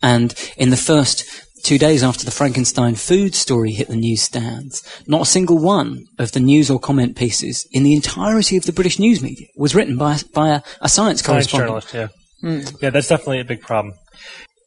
And 0.02 0.34
in 0.56 0.70
the 0.70 0.76
first 0.76 1.24
two 1.64 1.78
days 1.78 2.02
after 2.02 2.26
the 2.26 2.30
Frankenstein 2.30 2.94
food 2.94 3.34
story 3.34 3.72
hit 3.72 3.88
the 3.88 3.96
newsstands, 3.96 4.82
not 5.06 5.22
a 5.22 5.26
single 5.26 5.58
one 5.58 6.04
of 6.18 6.32
the 6.32 6.40
news 6.40 6.70
or 6.70 6.78
comment 6.78 7.16
pieces 7.16 7.66
in 7.72 7.84
the 7.84 7.94
entirety 7.94 8.58
of 8.58 8.64
the 8.64 8.72
British 8.72 8.98
news 8.98 9.22
media 9.22 9.46
was 9.56 9.74
written 9.74 9.96
by 9.96 10.18
by 10.34 10.48
a, 10.50 10.62
a 10.82 10.88
science 10.90 11.22
Science 11.22 11.50
correspondent. 11.50 11.88
journalist. 11.88 11.94
Yeah. 11.94 12.08
Yeah, 12.82 12.90
that's 12.90 13.08
definitely 13.08 13.40
a 13.40 13.44
big 13.46 13.62
problem. 13.62 13.94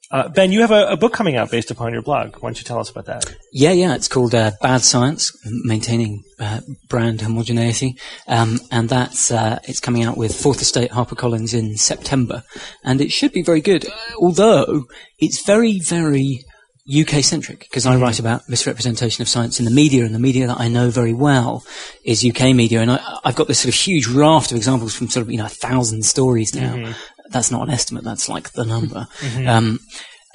Uh, 0.10 0.30
ben, 0.30 0.54
you 0.54 0.62
have 0.62 0.72
a, 0.72 0.88
a 0.88 0.98
book 0.98 1.12
coming 1.12 1.36
out 1.36 1.52
based 1.52 1.70
upon 1.70 1.92
your 1.92 2.02
blog. 2.02 2.36
Why 2.36 2.50
don't 2.50 2.58
you 2.58 2.64
tell 2.64 2.80
us 2.80 2.90
about 2.90 3.06
that? 3.06 3.36
Yeah, 3.52 3.72
yeah, 3.72 3.94
it's 3.94 4.08
called 4.08 4.34
uh, 4.34 4.52
Bad 4.62 4.82
Science, 4.82 5.38
maintaining 5.46 6.24
uh, 6.40 6.62
brand 6.88 7.22
homogeneity, 7.22 7.98
um, 8.28 8.60
and 8.72 8.88
that's 8.88 9.32
uh, 9.32 9.60
it's 9.64 9.82
coming 9.82 10.04
out 10.04 10.16
with 10.16 10.34
Fourth 10.34 10.62
Estate 10.62 10.92
HarperCollins 10.92 11.54
in 11.54 11.76
September, 11.76 12.44
and 12.84 13.02
it 13.02 13.12
should 13.12 13.34
be 13.34 13.44
very 13.44 13.60
good. 13.60 13.86
Although 14.18 14.86
it's 15.20 15.46
very, 15.46 15.80
very 15.80 16.46
UK 16.90 17.22
centric 17.22 17.60
because 17.60 17.86
I 17.86 17.98
write 17.98 18.18
about 18.18 18.48
misrepresentation 18.48 19.22
of 19.22 19.28
science 19.28 19.60
in 19.60 19.66
the 19.66 19.72
media, 19.72 20.06
and 20.06 20.16
the 20.16 20.20
media 20.20 20.48
that 20.48 20.60
I 20.60 20.70
know 20.70 20.90
very 20.90 21.14
well 21.14 21.66
is 22.06 22.26
UK 22.26 22.56
media, 22.56 22.80
and 22.80 22.92
I, 22.92 23.20
I've 23.26 23.36
got 23.36 23.50
this 23.50 23.60
sort 23.60 23.74
of 23.74 23.80
huge 23.80 24.08
raft 24.08 24.52
of 24.52 24.58
examples 24.58 24.96
from 24.96 25.10
sort 25.10 25.26
of 25.26 25.32
you 25.32 25.38
know 25.38 25.48
a 25.48 25.50
thousand 25.50 26.06
stories 26.06 26.56
now. 26.56 26.94
That's 27.32 27.52
not 27.52 27.68
an 27.68 27.74
estimate; 27.74 28.04
that's 28.04 28.30
like 28.30 28.52
the 28.54 28.66
number. 28.66 29.08
Um, 29.48 29.80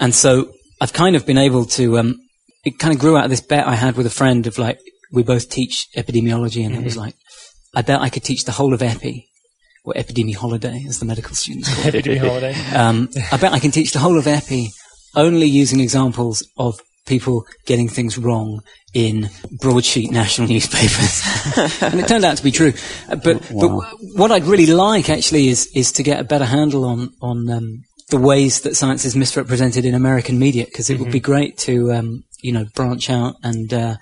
and 0.01 0.15
so 0.15 0.53
I've 0.81 0.93
kind 0.93 1.15
of 1.17 1.27
been 1.27 1.39
able 1.39 1.65
to. 1.67 1.99
Um, 1.99 2.19
it 2.65 2.79
kind 2.79 2.95
of 2.95 3.01
grew 3.01 3.17
out 3.17 3.25
of 3.25 3.31
this 3.31 3.41
bet 3.41 3.67
I 3.67 3.75
had 3.75 3.97
with 3.97 4.07
a 4.07 4.11
friend 4.11 4.47
of 4.47 4.57
like, 4.59 4.79
we 5.13 5.23
both 5.23 5.51
teach 5.51 5.87
epidemiology, 5.97 6.65
and 6.65 6.75
it 6.75 6.79
Mm-hmm. 6.79 6.85
was 6.85 6.97
like, 6.97 7.15
I 7.75 7.83
bet 7.83 8.01
I 8.01 8.09
could 8.09 8.23
teach 8.25 8.45
the 8.45 8.53
whole 8.53 8.73
of 8.73 8.83
epi, 8.83 9.27
or 9.85 9.95
epidemi 9.95 10.35
holiday, 10.35 10.85
as 10.89 10.99
the 11.01 11.05
medical 11.05 11.35
students 11.35 11.73
call 11.75 11.95
it. 11.95 12.05
Be 12.05 12.17
holiday. 12.19 12.55
Um, 12.75 13.09
I 13.33 13.37
bet 13.37 13.53
I 13.53 13.59
can 13.59 13.71
teach 13.73 13.93
the 13.93 13.99
whole 13.99 14.17
of 14.19 14.27
epi 14.27 14.71
only 15.17 15.47
using 15.47 15.81
examples 15.81 16.47
of 16.57 16.81
people 17.07 17.47
getting 17.67 17.89
things 17.89 18.19
wrong 18.19 18.63
in 18.95 19.31
broadsheet 19.51 20.11
national 20.11 20.49
newspapers. 20.49 21.23
and 21.83 22.01
it 22.01 22.09
turned 22.09 22.25
out 22.25 22.37
to 22.37 22.45
be 22.45 22.51
true. 22.51 22.73
Uh, 23.09 23.17
but, 23.17 23.43
but 23.51 23.71
what 24.15 24.31
I'd 24.31 24.45
really 24.45 24.67
like 24.67 25.09
actually 25.09 25.49
is, 25.49 25.71
is 25.75 25.93
to 25.93 26.03
get 26.03 26.21
a 26.21 26.25
better 26.25 26.45
handle 26.45 26.85
on, 26.85 27.11
on, 27.21 27.51
um, 27.51 27.85
the 28.11 28.19
ways 28.19 28.61
that 28.61 28.77
science 28.77 29.07
is 29.07 29.17
misrepresented 29.17 29.87
in 29.87 29.95
American 29.95 30.39
media, 30.39 30.67
because 30.67 30.91
it 30.91 31.01
would 31.01 31.11
be 31.11 31.21
great 31.21 31.57
to, 31.57 31.93
um, 31.93 32.25
you 32.43 32.53
know, 32.53 32.67
branch 32.75 33.09
out 33.09 33.37
and, 33.43 33.73
uh, 33.73 33.97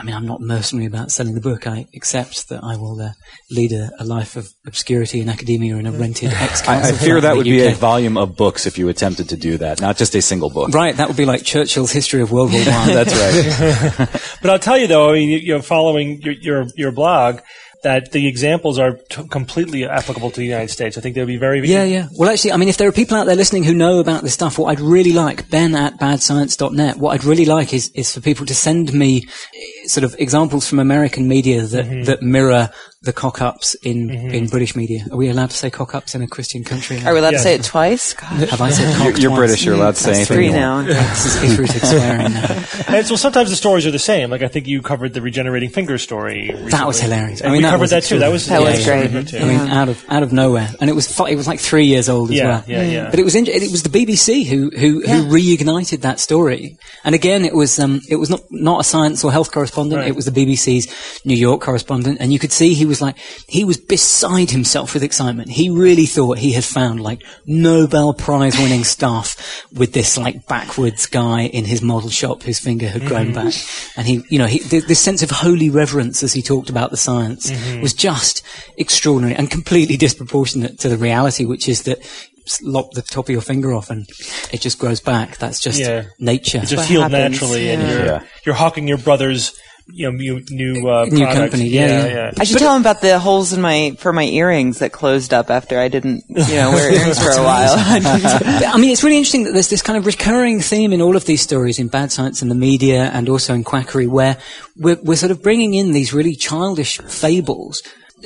I 0.00 0.02
mean, 0.02 0.14
I'm 0.14 0.24
not 0.24 0.40
mercenary 0.40 0.86
about 0.86 1.10
selling 1.10 1.34
the 1.34 1.42
book. 1.42 1.66
I 1.66 1.86
accept 1.94 2.48
that 2.48 2.64
I 2.64 2.76
will 2.76 2.98
uh, 3.02 3.10
lead 3.50 3.72
a, 3.72 3.90
a 3.98 4.04
life 4.04 4.34
of 4.36 4.48
obscurity 4.66 5.20
in 5.20 5.28
academia 5.28 5.76
in 5.76 5.86
a 5.86 5.92
rented 5.92 6.32
ex 6.32 6.66
I, 6.66 6.88
I 6.88 6.92
fear 6.92 7.20
that 7.20 7.36
would 7.36 7.44
be 7.44 7.66
a 7.66 7.74
volume 7.74 8.16
of 8.16 8.34
books 8.34 8.64
if 8.64 8.78
you 8.78 8.88
attempted 8.88 9.28
to 9.28 9.36
do 9.36 9.58
that, 9.58 9.82
not 9.82 9.98
just 9.98 10.14
a 10.14 10.22
single 10.22 10.48
book. 10.48 10.70
Right, 10.70 10.96
that 10.96 11.08
would 11.08 11.18
be 11.18 11.26
like 11.26 11.42
Churchill's 11.42 11.92
history 11.92 12.22
of 12.22 12.32
World 12.32 12.50
War 12.50 12.60
One. 12.64 12.88
That's 12.88 13.14
right. 13.14 14.20
But 14.40 14.50
I'll 14.50 14.58
tell 14.58 14.78
you 14.78 14.86
though, 14.86 15.10
I 15.10 15.14
mean, 15.14 15.28
you, 15.28 15.38
you 15.38 15.54
know, 15.54 15.60
following 15.60 16.22
your, 16.22 16.32
your 16.32 16.66
your 16.76 16.92
blog, 16.92 17.40
that 17.82 18.12
the 18.12 18.26
examples 18.28 18.78
are 18.78 18.92
t- 19.08 19.26
completely 19.28 19.84
applicable 19.86 20.30
to 20.30 20.36
the 20.40 20.46
United 20.46 20.68
States. 20.68 20.98
I 20.98 21.00
think 21.00 21.14
they'll 21.14 21.26
be 21.26 21.38
very 21.38 21.66
yeah, 21.66 21.84
yeah. 21.84 22.08
Well, 22.18 22.28
actually, 22.30 22.52
I 22.52 22.56
mean, 22.58 22.68
if 22.68 22.76
there 22.76 22.88
are 22.88 22.92
people 22.92 23.16
out 23.16 23.24
there 23.24 23.36
listening 23.36 23.64
who 23.64 23.74
know 23.74 23.98
about 24.00 24.22
this 24.22 24.34
stuff, 24.34 24.58
what 24.58 24.66
I'd 24.66 24.80
really 24.80 25.12
like, 25.12 25.48
ben 25.50 25.74
at 25.74 25.98
badscience.net, 25.98 26.98
what 26.98 27.12
I'd 27.14 27.24
really 27.24 27.46
like 27.46 27.72
is, 27.72 27.90
is 27.94 28.12
for 28.14 28.20
people 28.20 28.44
to 28.46 28.54
send 28.54 28.92
me 28.92 29.26
eh, 29.54 29.86
sort 29.88 30.04
of 30.04 30.14
examples 30.18 30.68
from 30.68 30.78
American 30.78 31.26
media 31.28 31.62
that, 31.62 31.86
Mm-hmm. 31.86 32.04
that 32.04 32.22
mirror 32.22 32.70
the 33.02 33.14
cock-ups 33.14 33.72
in, 33.76 34.10
in 34.10 34.46
British 34.48 34.76
media. 34.76 35.06
Are 35.10 35.16
we 35.16 35.30
allowed 35.30 35.48
to 35.48 35.56
say 35.56 35.70
cock-ups 35.70 36.14
in 36.14 36.20
a 36.20 36.26
Christian 36.26 36.64
country? 36.64 37.02
Are 37.02 37.14
we 37.14 37.18
allowed 37.20 37.30
Yeah. 37.32 37.38
to 37.38 37.42
say 37.44 37.54
it 37.54 37.64
twice? 37.64 38.12
God, 38.12 38.28
Have 38.50 38.60
I 38.60 38.68
said 38.68 38.94
cock 38.94 39.06
You're, 39.16 39.30
you're? 39.30 39.36
British. 39.36 39.64
You're 39.64 39.74
allowed 39.76 39.94
to 39.94 40.02
say 40.02 40.12
that's 40.12 40.30
anything. 40.30 40.50
three 40.50 40.60
now. 40.60 40.74
want. 40.74 40.88
This 40.88 41.24
is 41.24 41.42
iterative 41.52 41.82
swearing 41.82 42.32
now. 42.34 42.64
And 42.90 43.06
so 43.06 43.16
sometimes 43.16 43.48
the 43.50 43.56
stories 43.56 43.86
are 43.86 43.90
the 43.90 43.98
same. 43.98 44.30
Like 44.30 44.42
I 44.42 44.48
think 44.48 44.66
you 44.66 44.82
covered 44.82 45.14
the 45.14 45.22
regenerating 45.22 45.70
finger 45.70 45.96
story. 45.96 46.50
That 46.70 46.86
was 46.86 46.96
recently. 46.96 47.16
hilarious. 47.16 47.42
I 47.42 47.46
mean, 47.46 47.56
we 47.58 47.62
that 47.62 47.70
covered 47.70 47.88
that 47.90 48.02
too. 48.02 48.18
That 48.18 48.28
was 48.32 48.46
That 48.46 48.60
was 48.60 48.84
yeah, 48.86 49.06
great. 49.08 49.28
too. 49.28 49.38
I 49.38 49.44
mean, 49.44 49.60
out 49.70 49.88
of 49.88 50.04
out 50.08 50.22
of 50.22 50.32
nowhere, 50.32 50.68
and 50.80 50.90
it 50.90 50.92
was 50.94 51.10
fu- 51.10 51.24
it 51.26 51.36
was 51.36 51.46
like 51.46 51.60
three 51.60 51.86
years 51.86 52.08
old 52.08 52.30
as 52.30 52.36
Yeah, 52.36 52.48
well. 52.48 52.64
yeah, 52.66 52.82
yeah. 52.82 53.10
But 53.10 53.18
it 53.20 53.24
was 53.24 53.34
in, 53.36 53.46
it 53.46 53.70
was 53.70 53.82
the 53.84 53.88
BBC 53.90 54.44
who 54.44 54.70
who, 54.76 55.00
who 55.06 55.24
reignited 55.32 56.00
that 56.02 56.18
story. 56.20 56.76
And 57.04 57.14
again, 57.14 57.44
it 57.44 57.54
was 57.54 57.78
um 57.78 58.00
it 58.10 58.16
was 58.16 58.28
not 58.28 58.40
not 58.50 58.80
a 58.80 58.84
science 58.84 59.22
or 59.24 59.30
health 59.32 59.52
correspondent. 59.52 60.00
Right. 60.00 60.08
It 60.08 60.16
was 60.16 60.24
the 60.26 60.32
BBC's 60.32 61.24
New 61.24 61.36
York 61.36 61.60
correspondent, 61.62 62.18
and 62.20 62.32
you 62.32 62.38
could 62.40 62.52
see 62.52 62.74
he 62.74 62.84
was 62.90 63.00
like 63.00 63.16
he 63.48 63.64
was 63.64 63.78
beside 63.78 64.50
himself 64.50 64.92
with 64.92 65.02
excitement. 65.02 65.48
He 65.48 65.70
really 65.70 66.04
thought 66.04 66.36
he 66.36 66.52
had 66.52 66.64
found 66.64 67.00
like 67.00 67.22
Nobel 67.46 68.12
Prize 68.12 68.58
winning 68.58 68.84
stuff 68.96 69.64
with 69.72 69.94
this 69.94 70.18
like 70.18 70.46
backwards 70.46 71.06
guy 71.06 71.44
in 71.44 71.64
his 71.64 71.80
model 71.80 72.10
shop 72.10 72.42
whose 72.42 72.58
finger 72.58 72.88
had 72.88 73.06
grown 73.06 73.32
mm-hmm. 73.32 73.46
back, 73.48 73.54
and 73.96 74.06
he 74.06 74.22
you 74.28 74.38
know 74.38 74.46
he 74.46 74.58
th- 74.58 74.84
this 74.84 75.00
sense 75.00 75.22
of 75.22 75.30
holy 75.30 75.70
reverence 75.70 76.22
as 76.22 76.34
he 76.34 76.42
talked 76.42 76.68
about 76.68 76.90
the 76.90 76.98
science 76.98 77.50
mm-hmm. 77.50 77.80
was 77.80 77.94
just 77.94 78.42
extraordinary 78.76 79.34
and 79.34 79.50
completely 79.50 79.96
disproportionate 79.96 80.78
to 80.80 80.90
the 80.90 80.98
reality, 80.98 81.46
which 81.46 81.68
is 81.68 81.84
that 81.84 81.98
s- 82.46 82.60
lop 82.62 82.92
the 82.92 83.02
top 83.02 83.26
of 83.26 83.30
your 83.30 83.40
finger 83.40 83.72
off 83.72 83.90
and 83.90 84.06
it 84.52 84.60
just 84.60 84.78
grows 84.78 85.00
back. 85.00 85.38
That's 85.38 85.60
just 85.60 85.78
Yeah. 85.78 86.04
nature. 86.18 86.58
It 86.58 86.66
just 86.66 86.88
healed 86.88 87.12
happens, 87.12 87.40
naturally, 87.40 87.70
and 87.70 87.82
you're 87.88 88.04
Yeah. 88.04 88.22
you're 88.44 88.54
hawking 88.54 88.88
your 88.88 88.98
brother's 88.98 89.52
you 89.92 90.10
know 90.10 90.16
new 90.16 90.42
new 90.50 90.88
uh, 90.88 91.04
New 91.06 91.24
company, 91.26 91.68
yeah, 91.68 92.06
yeah. 92.06 92.30
I 92.38 92.44
should 92.44 92.58
tell 92.58 92.74
him 92.74 92.82
about 92.82 93.00
the 93.00 93.18
holes 93.18 93.52
in 93.52 93.60
my 93.60 93.96
for 93.98 94.12
my 94.12 94.24
earrings 94.24 94.78
that 94.80 94.92
closed 94.92 95.32
up 95.32 95.50
after 95.50 95.78
I 95.78 95.88
didn't, 95.88 96.24
you 96.28 96.54
know, 96.54 96.70
wear 96.70 96.92
earrings 96.94 97.18
for 97.22 97.30
a 97.30 97.42
while. 97.42 97.76
But, 97.76 98.66
I 98.66 98.76
mean, 98.78 98.90
it's 98.90 99.02
really 99.02 99.16
interesting 99.16 99.44
that 99.44 99.52
there's 99.52 99.70
this 99.70 99.82
kind 99.82 99.98
of 99.98 100.06
recurring 100.06 100.60
theme 100.60 100.92
in 100.92 101.00
all 101.00 101.16
of 101.16 101.24
these 101.24 101.42
stories 101.42 101.78
in 101.78 101.88
bad 101.88 102.12
science 102.12 102.42
and 102.42 102.50
the 102.50 102.54
media 102.54 103.10
and 103.12 103.28
also 103.28 103.54
in 103.54 103.64
quackery 103.64 104.06
where 104.06 104.38
we're, 104.76 104.98
we're 105.02 105.16
sort 105.16 105.32
of 105.32 105.42
bringing 105.42 105.74
in 105.74 105.92
these 105.92 106.12
really 106.12 106.34
childish 106.34 106.98
fables 106.98 107.82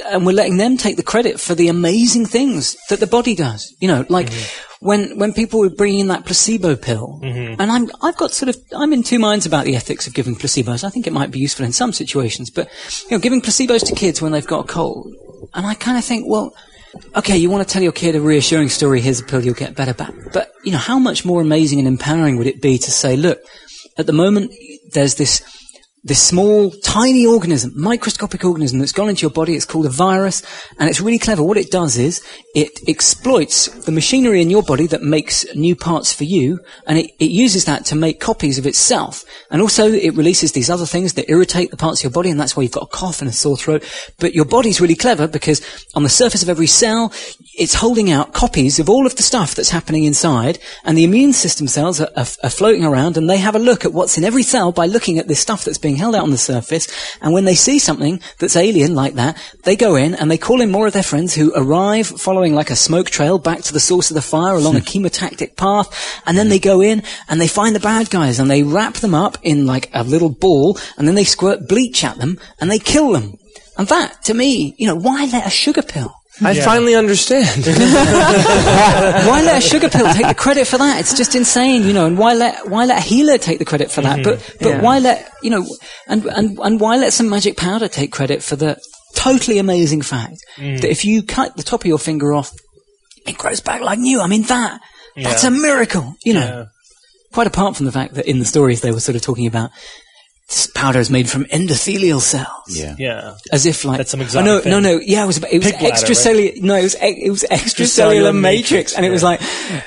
and 0.07 0.27
we're 0.27 0.33
letting 0.33 0.57
them 0.57 0.77
take 0.77 0.97
the 0.97 1.03
credit 1.03 1.41
for 1.41 1.55
the 1.55 1.69
amazing 1.69 2.27
things 2.27 2.77
that 2.89 3.01
the 3.01 3.07
body 3.07 3.35
does. 3.35 3.75
You 3.81 3.89
know, 3.89 4.05
like 4.09 4.29
mm-hmm. 4.29 4.87
when, 4.87 5.19
when 5.19 5.33
people 5.33 5.61
were 5.61 5.71
bringing 5.71 6.01
in 6.01 6.09
that 6.09 6.25
placebo 6.25 6.77
pill 6.77 7.21
mm-hmm. 7.23 7.61
and 7.61 7.71
I'm, 7.71 7.91
I've 8.03 8.17
got 8.17 8.33
sort 8.33 8.49
of, 8.49 8.57
I'm 8.73 8.93
in 8.93 9.03
two 9.03 9.19
minds 9.19 9.47
about 9.47 9.65
the 9.65 9.77
ethics 9.77 10.07
of 10.07 10.15
giving 10.15 10.37
placebos. 10.37 10.85
I 10.85 10.91
think 10.91 11.07
it 11.07 11.13
might 11.13 11.31
be 11.31 11.39
useful 11.39 11.65
in 11.65 11.73
some 11.73 11.93
situations, 11.93 12.51
but, 12.51 12.69
you 13.05 13.17
know, 13.17 13.21
giving 13.21 13.41
placebos 13.41 13.87
to 13.87 13.95
kids 13.95 14.21
when 14.21 14.33
they've 14.33 14.47
got 14.47 14.65
a 14.65 14.69
cold. 14.69 15.13
And 15.55 15.67
I 15.67 15.75
kind 15.75 15.99
of 15.99 16.05
think, 16.05 16.27
well, 16.29 16.55
okay, 17.17 17.37
you 17.37 17.51
want 17.51 17.67
to 17.67 17.73
tell 17.73 17.83
your 17.83 17.93
kid 17.93 18.17
a 18.17 18.21
reassuring 18.21 18.69
story, 18.69 19.01
here's 19.01 19.21
a 19.21 19.25
pill, 19.25 19.45
you'll 19.45 19.55
get 19.55 19.75
better 19.75 19.95
back. 19.95 20.15
But, 20.33 20.53
you 20.65 20.73
know, 20.73 20.79
how 20.79 20.99
much 20.99 21.25
more 21.25 21.41
amazing 21.41 21.79
and 21.79 21.89
empowering 21.89 22.39
would 22.39 22.47
it 22.47 22.63
be 22.63 22.79
to 22.79 22.91
say, 22.91 23.17
look, 23.17 23.41
at 23.97 24.07
the 24.07 24.13
moment, 24.13 24.53
there's 24.93 25.17
this, 25.17 25.43
this 26.05 26.23
small, 26.23 26.71
tiny 26.71 27.25
organism, 27.25 27.73
microscopic 27.75 28.45
organism 28.45 28.79
that's 28.79 28.93
gone 28.93 29.09
into 29.09 29.23
your 29.23 29.31
body. 29.31 29.55
It's 29.55 29.65
called 29.65 29.87
a 29.87 29.91
virus, 29.91 30.43
and 30.79 30.91
it's 30.91 31.01
really 31.01 31.19
clever. 31.19 31.43
What 31.43 31.57
it 31.57 31.71
does 31.71 31.97
is 31.97 32.23
it 32.55 32.79
exploits 32.87 33.69
the 33.87 33.93
machinery 33.93 34.43
in 34.43 34.51
your 34.51 34.63
body 34.63 34.87
that 34.89 35.03
makes 35.03 35.47
new 35.55 35.75
parts 35.75 36.13
for 36.13 36.25
you, 36.25 36.61
and 36.87 36.99
it, 36.99 37.11
it 37.19 37.31
uses 37.31 37.65
that 37.65 37.87
to 37.87 37.97
make 37.97 38.21
copies 38.21 38.59
of 38.59 38.67
itself. 38.67 39.25
And 39.51 39.63
also, 39.63 39.91
it 39.91 40.15
releases 40.15 40.53
these 40.53 40.69
other 40.69 40.85
things 40.85 41.15
that 41.15 41.31
irritate 41.31 41.71
the 41.71 41.79
parts 41.79 42.01
of 42.01 42.05
your 42.05 42.11
body, 42.11 42.29
and 42.29 42.39
that's 42.39 42.55
why 42.55 42.63
you've 42.63 42.73
got 42.73 42.85
a 42.85 42.97
cough 42.97 43.23
and 43.23 43.31
a 43.31 43.33
sore 43.33 43.57
throat. 43.57 43.83
But 44.19 44.35
your 44.35 44.45
body's 44.45 44.83
really 44.83 44.95
clever 44.95 45.27
because 45.27 45.63
on 45.95 46.03
the 46.03 46.11
surface 46.11 46.43
of 46.43 46.51
every 46.51 46.67
cell, 46.67 47.13
it's 47.59 47.75
holding 47.75 48.11
out 48.11 48.35
copies 48.35 48.79
of 48.79 48.91
all 48.91 49.07
of 49.07 49.17
the 49.17 49.23
stuff 49.23 49.55
that's 49.55 49.71
happening 49.71 50.05
inside, 50.05 50.59
and 50.85 50.99
the 50.99 51.05
immune 51.05 51.33
system 51.33 51.67
cells 51.67 51.99
are, 51.99 52.11
are, 52.15 52.27
are 52.43 52.51
floating 52.51 52.85
around, 52.85 53.17
and 53.17 53.31
they 53.31 53.39
have 53.39 53.57
a 53.57 53.59
look 53.59 53.87
at 53.87 53.95
what's 53.95 54.19
in 54.19 54.25
every 54.25 54.43
cell 54.43 54.71
by 54.71 54.85
looking 54.85 55.19
at 55.19 55.29
this 55.29 55.41
stuff 55.41 55.65
that's 55.65 55.79
being 55.79 55.94
held 55.97 56.15
out 56.15 56.23
on 56.23 56.31
the 56.31 56.39
surface. 56.39 56.89
And 57.21 57.33
when 57.33 57.45
they 57.45 57.55
see 57.55 57.79
something 57.79 58.21
that's 58.39 58.57
alien 58.57 58.95
like 58.95 59.15
that, 59.15 59.39
they 59.65 59.77
go 59.77 59.97
in 59.97 60.15
and 60.15 60.31
they 60.31 60.39
call 60.39 60.61
in 60.61 60.71
more 60.71 60.87
of 60.87 60.93
their 60.93 61.03
friends 61.03 61.35
who 61.35 61.53
arrive 61.55 62.07
following 62.07 62.55
like 62.55 62.71
a 62.71 62.77
smoke 62.77 63.11
trail 63.11 63.39
back 63.39 63.63
to 63.63 63.73
the 63.73 63.81
source 63.81 64.11
of 64.11 64.15
the 64.15 64.23
fire 64.23 64.55
along 64.55 64.77
a 64.77 64.81
hmm. 64.81 64.85
chemotactic 64.85 65.57
path, 65.57 66.23
and 66.27 66.37
then 66.37 66.49
they 66.49 66.59
go 66.59 66.81
in 66.81 67.03
and 67.29 67.41
they 67.41 67.49
find 67.49 67.75
the 67.75 67.81
bad 67.81 68.11
guys 68.11 68.39
and 68.39 68.51
they 68.51 68.63
wrap 68.63 68.95
them 68.95 69.15
up 69.15 69.39
in 69.43 69.67
like 69.67 69.91
a 69.95 70.05
little 70.05 70.31
ball, 70.31 70.79
and 70.97 71.07
then 71.07 71.15
they 71.15 71.25
squirt 71.25 71.69
bleach 71.69 72.05
at 72.05 72.19
them 72.19 72.39
and 72.61 72.71
they 72.71 72.79
kill 72.79 73.13
them. 73.13 73.39
And 73.77 73.89
that, 73.89 74.23
to 74.25 74.35
me, 74.35 74.75
you 74.79 74.87
know, 74.87 74.95
why 74.95 75.25
let 75.25 75.47
a 75.47 75.51
sugar 75.51 75.83
pill? 75.83 76.15
I 76.43 76.51
Yeah. 76.53 76.65
finally 76.65 76.95
understand. 76.97 77.65
why 77.67 79.43
let 79.43 79.59
a 79.59 79.61
sugar 79.61 79.89
pill 79.89 80.13
take 80.13 80.27
the 80.27 80.35
credit 80.35 80.67
for 80.67 80.79
that? 80.79 80.99
It's 81.01 81.15
just 81.15 81.35
insane, 81.37 81.85
you 81.85 81.93
know. 81.93 82.07
And 82.07 82.19
why 82.19 82.35
let 82.35 82.69
why 82.69 82.87
let 82.87 82.99
a 82.99 83.01
healer 83.01 83.39
take 83.39 83.59
the 83.61 83.65
credit 83.65 83.91
for 83.91 84.01
that? 84.01 84.19
Mm-hmm. 84.19 84.31
But 84.31 84.57
but 84.61 84.69
Yeah. 84.69 84.81
why 84.81 84.99
let 84.99 85.31
you 85.43 85.51
know? 85.51 85.65
And 86.09 86.25
and 86.27 86.59
and 86.59 86.81
why 86.81 86.97
let 86.97 87.13
some 87.13 87.29
magic 87.29 87.57
powder 87.57 87.87
take 87.87 88.11
credit 88.11 88.43
for 88.43 88.57
the 88.57 88.81
totally 89.15 89.59
amazing 89.59 90.03
fact 90.03 90.39
mm. 90.57 90.81
that 90.81 90.91
if 90.91 91.05
you 91.05 91.23
cut 91.23 91.57
the 91.57 91.63
top 91.63 91.83
of 91.83 91.87
your 91.87 92.01
finger 92.01 92.33
off, 92.33 92.51
it 93.27 93.39
grows 93.39 93.61
back 93.61 93.81
like 93.81 94.01
new. 94.01 94.21
I 94.21 94.27
mean 94.27 94.43
that 94.43 94.81
that's 95.17 95.45
a 95.45 95.51
miracle, 95.51 96.15
you 96.25 96.35
know. 96.35 96.41
Yeah. 96.41 96.65
Quite 97.33 97.47
apart 97.47 97.77
from 97.77 97.87
the 97.87 97.93
fact 97.93 98.15
that 98.15 98.27
in 98.27 98.39
the 98.39 98.45
stories 98.45 98.81
they 98.81 98.93
were 98.93 99.01
sort 99.01 99.17
of 99.17 99.23
talking 99.23 99.47
about 99.47 99.71
this 100.49 100.67
powder 100.67 100.99
is 100.99 101.11
made 101.11 101.29
from 101.29 101.45
endothelial 101.47 102.21
cells. 102.21 102.47
Yeah. 102.69 102.95
Yeah. 102.99 103.35
As 103.51 103.65
if 103.67 103.85
like 103.85 103.97
That's 103.99 104.11
some 104.11 104.21
oh, 104.21 104.45
no 104.45 104.61
thing. 104.61 104.71
no 104.71 104.79
no 104.81 105.01
yeah 105.03 105.25
it 105.25 105.27
was 105.27 105.39
it 105.39 105.59
was 105.59 105.73
Pig 105.73 105.79
bladder, 105.81 105.95
extracellular 105.97 106.61
no 106.63 106.75
it 106.77 106.83
was 106.83 106.97
it 107.01 107.31
was 107.31 107.45
extracellular 107.45 108.31
Extracellular 108.31 108.41
matrix, 108.41 108.71
matrix, 108.71 108.95
and 108.95 109.07
it 109.07 109.11
was 109.11 109.23
like 109.23 109.41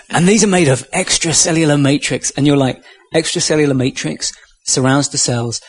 and 0.10 0.28
these 0.28 0.44
are 0.44 0.48
made 0.48 0.68
of 0.68 0.90
extracellular 0.92 1.80
matrix 1.80 2.32
and 2.32 2.48
you're 2.48 2.58
like 2.58 2.82
extracellular 3.14 3.76
matrix 3.76 4.34
surrounds 4.66 5.10
the 5.10 5.18
cells 5.18 5.62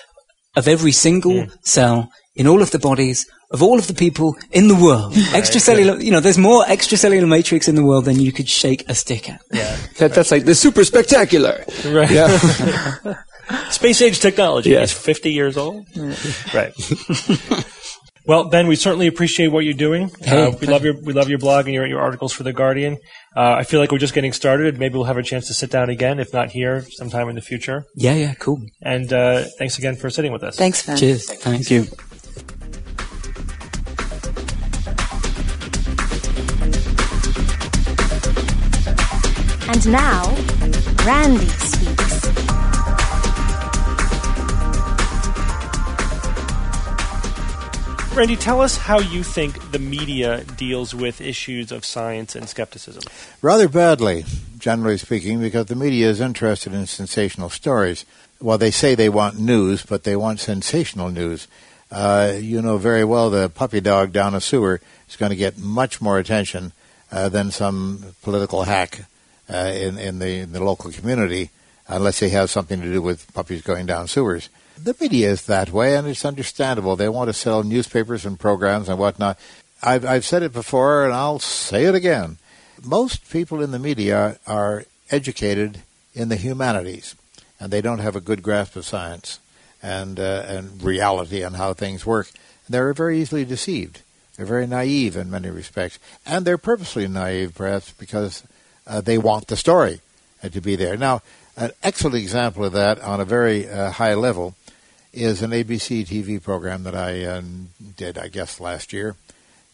of 0.57 0.67
every 0.67 0.93
single 0.93 1.45
Hmm. 1.45 1.51
cell 1.65 2.11
in 2.35 2.47
all 2.47 2.63
of 2.63 2.71
the 2.71 2.79
bodies 2.79 3.27
of 3.53 3.63
all 3.63 3.79
of 3.79 3.87
the 3.89 3.95
people 3.95 4.37
in 4.53 4.69
the 4.69 4.75
world 4.75 5.13
extracellular 5.41 6.03
you 6.03 6.11
know 6.11 6.21
there's 6.21 6.39
more 6.39 6.65
extracellular 6.65 7.29
matrix 7.29 7.69
in 7.69 7.75
the 7.75 7.85
world 7.85 8.07
than 8.07 8.19
you 8.19 8.33
could 8.33 8.49
shake 8.49 8.89
a 8.89 8.95
stick 8.95 9.29
at 9.29 9.41
Yeah. 9.53 9.77
that, 9.99 10.15
that's 10.15 10.31
like 10.31 10.45
the 10.47 10.55
super 10.55 10.85
spectacular. 10.85 11.65
Right. 11.87 12.11
Yeah. 12.11 13.15
Space 13.71 14.03
age 14.03 14.21
technology. 14.21 14.71
Yes. 14.71 14.93
It's 14.93 15.01
50 15.05 15.33
years 15.33 15.57
old. 15.57 15.87
Right. 16.53 16.73
well, 18.27 18.49
Ben, 18.49 18.67
we 18.67 18.77
certainly 18.77 19.07
appreciate 19.07 19.49
what 19.49 19.65
you're 19.65 19.75
doing. 19.75 20.11
Uh, 20.27 20.53
we 20.61 20.67
love 20.67 20.85
your 20.85 20.95
we 21.01 21.13
love 21.13 21.29
your 21.29 21.39
blog 21.39 21.67
and 21.67 21.75
your 21.75 21.87
your 21.87 22.01
articles 22.01 22.33
for 22.33 22.43
the 22.43 22.53
Guardian. 22.53 22.99
Uh, 23.37 23.55
I 23.59 23.65
feel 23.65 23.81
like 23.81 23.91
we're 23.93 23.99
just 23.99 24.15
getting 24.15 24.33
started. 24.33 24.79
Maybe 24.79 24.95
we'll 24.95 25.05
have 25.05 25.17
a 25.19 25.23
chance 25.23 25.47
to 25.49 25.55
sit 25.55 25.71
down 25.71 25.89
again, 25.91 26.19
if 26.19 26.33
not 26.33 26.51
here, 26.51 26.83
sometime 26.91 27.29
in 27.29 27.35
the 27.37 27.41
future. 27.43 27.85
yeah 27.95 28.15
yeah 28.15 28.35
cool 28.35 28.61
And 28.83 29.13
uh, 29.13 29.45
thanks 29.59 29.79
again 29.79 29.97
for 29.97 30.11
sitting 30.11 30.33
with 30.33 30.43
us. 30.43 30.57
Thanks, 30.57 30.85
Ben. 30.87 30.97
cheers 30.97 31.27
Thank 31.31 31.71
you. 31.71 31.87
And 39.71 39.87
now, 39.93 40.25
Randi 41.05 41.45
speaks. 41.47 41.88
Randi, 48.19 48.35
tell 48.35 48.61
us 48.61 48.77
how 48.77 48.99
you 48.99 49.23
think 49.23 49.71
the 49.71 49.79
media 49.79 50.43
deals 50.57 50.93
with 50.93 51.21
issues 51.21 51.71
of 51.71 51.85
science 51.85 52.35
and 52.35 52.49
skepticism. 52.49 53.05
Rather 53.43 53.69
badly, 53.69 54.25
generally 54.59 54.99
speaking, 54.99 55.39
because 55.39 55.67
the 55.67 55.77
media 55.77 56.09
is 56.09 56.21
interested 56.21 56.73
in 56.73 56.89
sensational 56.89 57.49
stories. 57.49 58.05
Well, 58.41 58.59
they 58.59 58.73
say 58.73 58.97
they 58.97 59.09
want 59.09 59.39
news, 59.39 59.87
but 59.87 60.03
they 60.03 60.17
want 60.17 60.41
sensational 60.41 61.11
news. 61.11 61.47
Uh, 61.93 62.35
you 62.41 62.61
know 62.61 62.77
very 62.77 63.05
well 63.05 63.31
the 63.31 63.49
puppy 63.49 63.81
dog 63.81 64.11
down 64.11 64.35
a 64.35 64.41
sewer 64.41 64.81
is 65.09 65.15
going 65.15 65.31
to 65.31 65.37
get 65.37 65.57
much 65.57 66.01
more 66.01 66.19
attention 66.19 66.73
uh, 67.13 67.29
than 67.29 67.53
some 67.53 68.03
political 68.23 68.65
hack 68.65 69.05
uh, 69.49 69.73
in, 69.73 69.97
in, 69.97 70.19
the, 70.19 70.41
in 70.41 70.51
the 70.51 70.65
local 70.65 70.91
community, 70.91 71.51
unless 71.89 72.21
they 72.21 72.29
have 72.29 72.51
something 72.51 72.81
to 72.81 72.93
do 72.93 73.03
with 73.03 73.33
puppies 73.35 73.63
going 73.63 73.87
down 73.87 74.07
sewers 74.07 74.49
the 74.85 74.97
media 75.01 75.31
is 75.31 75.47
that 75.47 75.73
way, 75.73 75.97
and 75.97 76.07
it's 76.07 76.25
understandable. 76.25 76.97
They 76.97 77.09
want 77.09 77.29
to 77.29 77.35
sell 77.35 77.63
newspapers 77.63 78.25
and 78.25 78.39
programs 78.39 78.89
and 78.89 78.99
whatnot. 78.99 79.39
I've, 79.83 80.05
I've 80.05 80.25
said 80.25 80.43
it 80.43 80.53
before, 80.53 81.05
and 81.05 81.15
I'll 81.15 81.39
say 81.39 81.85
it 81.85 81.95
again. 81.95 82.39
Most 82.83 83.31
people 83.31 83.63
in 83.63 83.71
the 83.71 83.79
media 83.79 84.39
are 84.47 84.85
educated 85.11 85.83
in 86.15 86.29
the 86.29 86.37
humanities, 86.37 87.15
and 87.61 87.73
they 87.73 87.81
don't 87.81 87.99
have 87.99 88.17
a 88.17 88.21
good 88.21 88.43
grasp 88.43 88.77
of 88.77 88.85
science 88.85 89.41
and 89.83 90.19
uh, 90.19 90.45
and 90.47 90.83
reality 90.83 91.43
and 91.43 91.57
how 91.57 91.73
things 91.73 92.07
work. 92.07 92.31
They're 92.69 92.93
very 92.93 93.21
easily 93.21 93.45
deceived. 93.45 94.03
They're 94.37 94.47
very 94.47 94.67
naive 94.67 95.17
in 95.17 95.31
many 95.31 95.51
respects, 95.51 95.99
and 96.25 96.45
they're 96.45 96.59
purposely 96.59 97.09
naive, 97.09 97.55
perhaps 97.55 97.93
because 97.93 98.45
uh, 98.87 99.01
they 99.01 99.19
want 99.19 99.49
the 99.49 99.57
story 99.57 100.01
uh, 100.43 100.49
to 100.49 100.61
be 100.61 100.77
there. 100.77 100.97
Now, 100.97 101.23
an 101.59 101.73
excellent 101.83 102.15
example 102.15 102.65
of 102.65 102.73
that 102.73 103.01
on 103.01 103.21
a 103.21 103.25
very 103.25 103.69
uh, 103.69 103.91
high 103.91 104.15
level 104.15 104.55
is 105.13 105.43
an 105.43 105.51
ABC 105.51 106.07
TV 106.07 106.41
program 106.41 106.85
that 106.85 106.95
I 106.95 107.25
uh, 107.25 107.43
did, 107.97 108.17
I 108.17 108.29
guess, 108.29 108.61
last 108.61 108.93
year. 108.93 109.17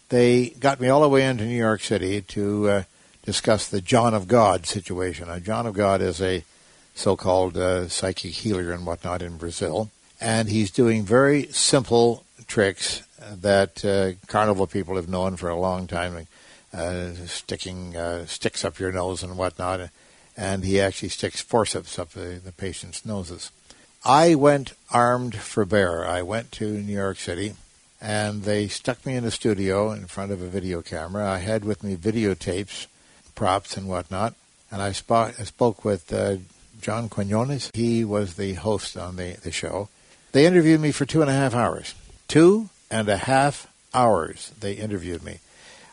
They 0.09 0.49
got 0.49 0.81
me 0.81 0.89
all 0.89 1.03
the 1.03 1.09
way 1.11 1.27
into 1.27 1.45
New 1.45 1.57
York 1.57 1.83
City 1.83 2.23
to 2.23 2.69
uh, 2.71 2.83
discuss 3.23 3.69
the 3.69 3.83
John 3.83 4.15
of 4.15 4.29
God 4.29 4.65
situation. 4.65 5.29
Now, 5.29 5.39
John 5.39 5.67
of 5.67 5.75
God 5.75 6.01
is 6.01 6.23
a 6.23 6.43
so-called 6.95 7.59
uh, 7.59 7.89
psychic 7.89 8.33
healer 8.33 8.73
and 8.73 8.87
whatnot 8.87 9.21
in 9.21 9.37
Brazil, 9.37 9.91
and 10.21 10.49
he's 10.49 10.71
doing 10.71 11.03
very 11.03 11.49
simple 11.49 12.25
tricks 12.47 13.03
that 13.31 13.85
uh, 13.85 14.13
carnival 14.27 14.67
people 14.67 14.97
have 14.97 15.09
known 15.09 15.37
for 15.37 15.51
a 15.51 15.59
long 15.59 15.87
time, 15.87 16.27
uh, 16.73 17.13
sticking 17.27 17.95
sticks 18.27 18.65
up 18.65 18.79
your 18.79 18.93
nose 18.93 19.23
and 19.23 19.37
whatnot, 19.37 19.91
and 20.37 20.65
he 20.65 20.81
actually 20.81 21.09
sticks 21.09 21.41
forceps 21.41 21.99
up 21.99 22.11
the, 22.11 22.41
the 22.45 22.53
patient's 22.53 23.05
noses. 23.07 23.51
I 24.05 24.35
went 24.35 24.75
armed 24.91 25.37
for 25.37 25.65
bear. 25.65 26.07
I 26.07 26.23
went 26.23 26.53
to 26.53 26.67
New 26.67 26.93
York 26.93 27.19
City, 27.19 27.55
and 28.01 28.43
they 28.43 28.69
stuck 28.69 29.05
me 29.07 29.15
in 29.15 29.25
a 29.25 29.31
studio 29.31 29.93
in 29.93 30.07
front 30.07 30.33
of 30.33 30.43
a 30.43 30.49
video 30.49 30.83
camera. 30.83 31.27
I 31.31 31.39
had 31.39 31.65
with 31.65 31.83
me 31.83 31.97
videotapes, 31.97 32.87
props, 33.35 33.77
and 33.77 33.89
whatnot. 33.89 34.35
And 34.71 34.83
I, 34.83 34.93
sp- 34.93 35.33
I 35.39 35.45
spoke 35.45 35.85
with 35.85 36.13
uh, 36.13 36.37
John 36.81 37.09
Quinones. 37.09 37.71
He 37.73 38.05
was 38.05 38.35
the 38.35 38.55
host 38.55 38.97
on 38.97 39.17
the, 39.17 39.39
the 39.43 39.53
show. 39.53 39.89
They 40.33 40.47
interviewed 40.47 40.81
me 40.81 40.93
for 40.93 41.07
two 41.07 41.23
and 41.23 41.31
a 41.31 41.35
half 41.35 41.55
hours. 41.55 41.95
Two 42.29 42.69
and 42.91 43.09
a 43.09 43.17
half 43.17 43.69
hours 43.95 44.53
they 44.61 44.75
interviewed 44.75 45.23
me. 45.23 45.39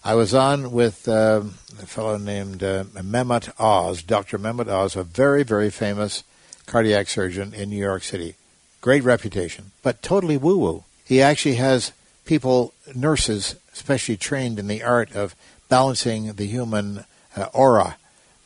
I 0.04 0.16
was 0.16 0.34
on 0.34 0.72
with 0.72 1.08
um, 1.08 1.54
a 1.80 1.86
fellow 1.86 2.18
named 2.18 2.64
uh, 2.64 2.86
Mehmet 2.86 3.54
Oz, 3.60 4.02
Dr. 4.02 4.39
Mehmet 4.39 4.68
Oz, 4.68 4.95
a 4.95 5.04
very, 5.04 5.43
very 5.43 5.70
famous 5.70 6.24
cardiac 6.66 7.08
surgeon 7.08 7.54
in 7.54 7.70
New 7.70 7.78
York 7.78 8.02
City. 8.02 8.34
Great 8.82 9.04
reputation, 9.04 9.72
but 9.84 10.02
totally 10.02 10.38
woo 10.38 10.58
woo. 10.58 10.84
He 11.06 11.22
actually 11.22 11.56
has 11.56 11.91
people, 12.26 12.74
nurses, 12.95 13.56
especially 13.74 14.18
trained 14.18 14.58
in 14.58 14.66
the 14.66 14.82
art 14.82 15.16
of 15.16 15.36
balancing 15.70 16.34
the 16.34 16.47
human 16.47 17.06
uh, 17.38 17.49
aura, 17.54 17.97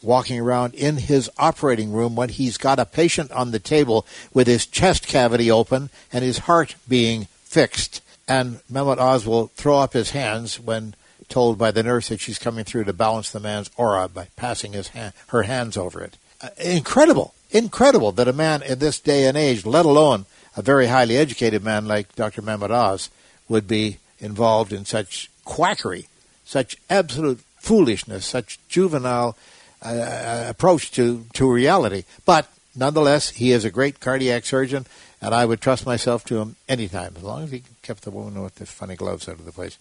walking 0.01 0.41
around 0.41 0.73
in 0.73 0.97
his 0.97 1.29
operating 1.37 1.93
room 1.93 2.17
when 2.17 2.27
he's 2.27 2.57
got 2.57 2.79
a 2.79 2.85
patient 2.85 3.31
on 3.31 3.51
the 3.51 3.59
table 3.59 4.05
with 4.33 4.47
his 4.47 4.65
chest 4.65 5.07
cavity 5.07 5.49
open 5.49 5.89
and 6.11 6.21
his 6.21 6.39
heart 6.39 6.75
being 6.89 7.29
fixed. 7.45 8.01
And 8.27 8.59
Mehmet 8.69 8.97
Oz 8.97 9.25
will 9.25 9.47
throw 9.55 9.79
up 9.79 9.93
his 9.93 10.09
hands 10.09 10.59
when 10.59 10.95
told 11.29 11.57
by 11.57 11.71
the 11.71 11.83
nurse 11.83 12.09
that 12.09 12.19
she's 12.19 12.39
coming 12.39 12.65
through 12.65 12.85
to 12.85 12.93
balance 12.93 13.31
the 13.31 13.39
man's 13.39 13.69
aura 13.77 14.07
by 14.07 14.27
passing 14.35 14.73
his 14.73 14.89
hand, 14.89 15.13
her 15.27 15.43
hands 15.43 15.77
over 15.77 16.01
it. 16.01 16.17
Uh, 16.41 16.49
incredible 16.57 17.33
incredible 17.55 18.11
that 18.11 18.27
a 18.27 18.33
man 18.33 18.61
in 18.61 18.79
this 18.79 18.99
day 18.99 19.27
and 19.27 19.37
age, 19.37 19.65
let 19.65 19.85
alone 19.85 20.25
a 20.57 20.61
very 20.61 20.87
highly 20.87 21.17
educated 21.17 21.63
man 21.63 21.87
like 21.87 22.15
Dr. 22.15 22.41
Mehmet 22.41 22.71
Oz, 22.71 23.09
would 23.47 23.67
be 23.67 23.97
involved 24.19 24.73
in 24.73 24.85
such 24.85 25.29
quackery, 25.43 26.07
such 26.43 26.77
absolute 26.89 27.39
foolishness, 27.57 28.25
such 28.25 28.59
juvenile 28.67 29.37
uh, 29.83 29.89
uh, 29.89 30.45
approach 30.49 30.91
to, 30.91 31.25
to 31.33 31.51
reality. 31.51 32.03
But 32.25 32.49
nonetheless, 32.75 33.29
he 33.29 33.51
is 33.51 33.65
a 33.65 33.71
great 33.71 33.99
cardiac 33.99 34.45
surgeon, 34.45 34.85
and 35.21 35.33
I 35.33 35.45
would 35.45 35.61
trust 35.61 35.85
myself 35.85 36.23
to 36.25 36.39
him 36.39 36.55
anytime, 36.67 37.13
as 37.15 37.23
long 37.23 37.43
as 37.43 37.51
he 37.51 37.63
kept 37.81 38.03
the 38.03 38.11
woman 38.11 38.41
with 38.41 38.55
the 38.55 38.65
funny 38.65 38.95
gloves 38.95 39.29
out 39.29 39.39
of 39.39 39.45
the 39.45 39.51
place. 39.51 39.77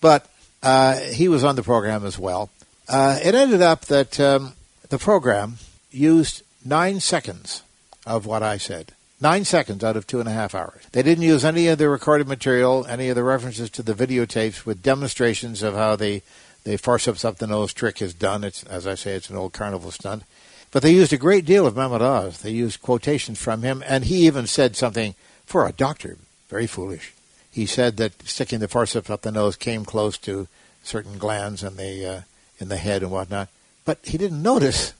But 0.00 0.26
he 0.62 1.28
was 1.28 1.44
on 1.44 1.56
the 1.56 1.62
program 1.62 2.04
as 2.04 2.18
well. 2.18 2.50
Uh, 2.88 3.18
it 3.22 3.34
ended 3.34 3.62
up 3.62 3.84
that 3.86 4.18
um, 4.18 4.54
the 4.88 4.98
program 4.98 5.58
used 5.90 6.42
nine 6.64 7.00
seconds 7.00 7.62
of 8.06 8.24
what 8.24 8.42
I 8.42 8.56
said. 8.56 8.92
Nine 9.20 9.44
seconds 9.44 9.82
out 9.82 9.96
of 9.96 10.06
two 10.06 10.20
and 10.20 10.28
a 10.28 10.32
half 10.32 10.54
hours. 10.54 10.82
They 10.92 11.02
didn't 11.02 11.24
use 11.24 11.44
any 11.44 11.66
of 11.66 11.78
the 11.78 11.88
recorded 11.88 12.28
material, 12.28 12.86
any 12.86 13.08
of 13.08 13.16
the 13.16 13.24
references 13.24 13.68
to 13.70 13.82
the 13.82 13.94
videotapes 13.94 14.64
with 14.64 14.82
demonstrations 14.82 15.62
of 15.62 15.74
how 15.74 15.96
the, 15.96 16.22
the 16.64 16.78
forceps 16.78 17.24
up 17.24 17.38
the 17.38 17.46
nose 17.46 17.72
trick 17.72 18.00
is 18.00 18.14
done. 18.14 18.44
It's, 18.44 18.62
as 18.64 18.86
I 18.86 18.94
say, 18.94 19.14
it's 19.14 19.28
an 19.28 19.36
old 19.36 19.52
carnival 19.52 19.90
stunt. 19.90 20.22
But 20.70 20.82
they 20.82 20.92
used 20.92 21.12
a 21.12 21.18
great 21.18 21.44
deal 21.44 21.66
of 21.66 21.74
Mehmet 21.74 22.00
Oz. 22.00 22.42
They 22.42 22.50
used 22.50 22.80
quotations 22.80 23.38
from 23.40 23.62
him, 23.62 23.82
and 23.86 24.04
he 24.04 24.26
even 24.26 24.46
said 24.46 24.76
something 24.76 25.14
for 25.44 25.66
a 25.66 25.72
doctor, 25.72 26.16
very 26.48 26.66
foolish. 26.66 27.12
He 27.50 27.66
said 27.66 27.96
that 27.96 28.22
sticking 28.22 28.60
the 28.60 28.68
forceps 28.68 29.10
up 29.10 29.22
the 29.22 29.32
nose 29.32 29.56
came 29.56 29.84
close 29.84 30.18
to 30.18 30.48
certain 30.82 31.18
glands 31.18 31.62
in 31.62 31.76
the 31.76 32.06
uh, 32.06 32.20
in 32.58 32.68
the 32.68 32.76
head 32.76 33.02
and 33.02 33.10
whatnot, 33.10 33.48
but 33.84 33.98
he 34.02 34.18
didn't 34.18 34.42
notice 34.42 34.92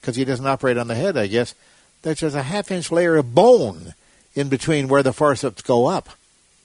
because 0.00 0.16
he 0.16 0.24
doesn't 0.24 0.46
operate 0.46 0.78
on 0.78 0.88
the 0.88 0.94
head, 0.94 1.16
I 1.16 1.26
guess, 1.26 1.54
there's 2.02 2.20
just 2.20 2.36
a 2.36 2.42
half 2.42 2.70
inch 2.70 2.90
layer 2.90 3.16
of 3.16 3.34
bone 3.34 3.94
in 4.34 4.48
between 4.48 4.88
where 4.88 5.02
the 5.02 5.12
forceps 5.12 5.62
go 5.62 5.86
up. 5.86 6.08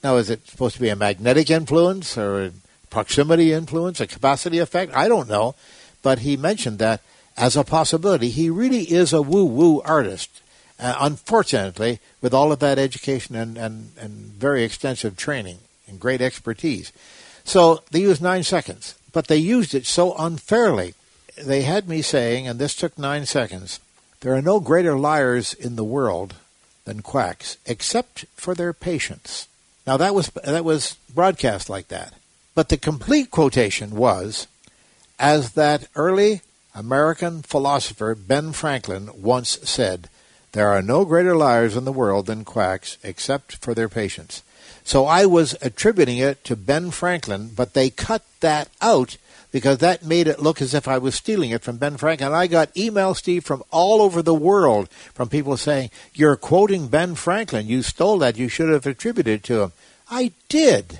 Now, 0.03 0.17
is 0.17 0.29
it 0.29 0.47
supposed 0.47 0.75
to 0.75 0.81
be 0.81 0.89
a 0.89 0.95
magnetic 0.95 1.49
influence 1.49 2.17
or 2.17 2.45
a 2.45 2.51
proximity 2.89 3.51
influence, 3.51 3.99
a 3.99 4.07
capacity 4.07 4.59
effect? 4.59 4.93
I 4.95 5.07
don't 5.07 5.27
know. 5.27 5.55
But 6.01 6.19
he 6.19 6.37
mentioned 6.37 6.79
that 6.79 7.01
as 7.35 7.57
a 7.57 7.63
possibility. 7.63 8.29
He 8.29 8.49
really 8.49 8.83
is 8.83 9.11
a 9.11 9.21
woo 9.21 9.45
woo 9.45 9.81
artist. 9.81 10.41
Uh, 10.77 10.95
unfortunately, 10.99 11.99
with 12.21 12.33
all 12.33 12.51
of 12.51 12.59
that 12.59 12.77
education 12.77 13.35
and, 13.35 13.57
and, 13.57 13.91
and 13.97 14.11
very 14.11 14.63
extensive 14.63 15.15
training 15.15 15.59
and 15.87 15.99
great 15.99 16.21
expertise. 16.21 16.91
So 17.45 17.81
they 17.91 18.01
used 18.01 18.21
nine 18.21 18.43
seconds, 18.43 18.95
but 19.13 19.27
they 19.27 19.37
used 19.37 19.73
it 19.73 19.85
so 19.85 20.15
unfairly 20.17 20.93
they 21.37 21.63
had 21.63 21.87
me 21.87 22.01
saying, 22.01 22.47
and 22.47 22.59
this 22.59 22.75
took 22.75 22.97
nine 22.97 23.25
seconds, 23.25 23.79
there 24.21 24.33
are 24.33 24.41
no 24.41 24.59
greater 24.59 24.97
liars 24.97 25.53
in 25.53 25.75
the 25.75 25.83
world 25.83 26.35
than 26.85 27.01
quacks, 27.01 27.57
except 27.65 28.25
for 28.35 28.55
their 28.55 28.73
patients. 28.73 29.47
Now 29.85 29.97
that 29.97 30.15
was 30.15 30.29
that 30.43 30.65
was 30.65 30.97
broadcast 31.13 31.69
like 31.69 31.89
that. 31.89 32.13
But 32.53 32.69
the 32.69 32.77
complete 32.77 33.31
quotation 33.31 33.91
was, 33.91 34.47
as 35.19 35.51
that 35.53 35.87
early 35.95 36.41
American 36.73 37.41
philosopher 37.41 38.15
Ben 38.15 38.53
Franklin 38.53 39.09
once 39.21 39.59
said, 39.63 40.09
there 40.55 40.69
are 40.69 40.81
no 40.81 41.03
greater 41.03 41.35
liars 41.35 41.75
in 41.75 41.83
the 41.83 41.91
world 41.91 42.27
than 42.27 42.45
quacks, 42.45 42.97
except 43.03 43.57
for 43.57 43.73
their 43.73 43.89
patients. 43.89 44.41
So 44.85 45.05
I 45.05 45.25
was 45.25 45.57
attributing 45.61 46.17
it 46.17 46.45
to 46.45 46.55
Ben 46.55 46.91
Franklin, 46.91 47.51
but 47.53 47.73
they 47.73 47.89
cut 47.89 48.23
that 48.39 48.69
out 48.81 49.17
because 49.51 49.79
that 49.79 50.05
made 50.05 50.27
it 50.27 50.39
look 50.39 50.61
as 50.61 50.73
if 50.73 50.87
I 50.87 50.97
was 50.97 51.13
stealing 51.13 51.49
it 51.51 51.61
from 51.61 51.75
Ben 51.75 51.97
Franklin. 51.97 52.31
I 52.31 52.47
got 52.47 52.73
emails, 52.73 53.17
Steve, 53.17 53.43
from 53.43 53.63
all 53.69 54.01
over 54.01 54.21
the 54.21 54.33
world 54.33 54.89
from 55.13 55.27
people 55.27 55.57
saying, 55.57 55.89
You're 56.13 56.37
quoting 56.37 56.87
Ben 56.87 57.15
Franklin. 57.15 57.67
You 57.67 57.81
stole 57.81 58.19
that. 58.19 58.37
You 58.37 58.47
should 58.47 58.69
have 58.69 58.85
attributed 58.85 59.33
it 59.33 59.43
to 59.43 59.61
him. 59.61 59.73
I 60.09 60.31
did. 60.47 60.99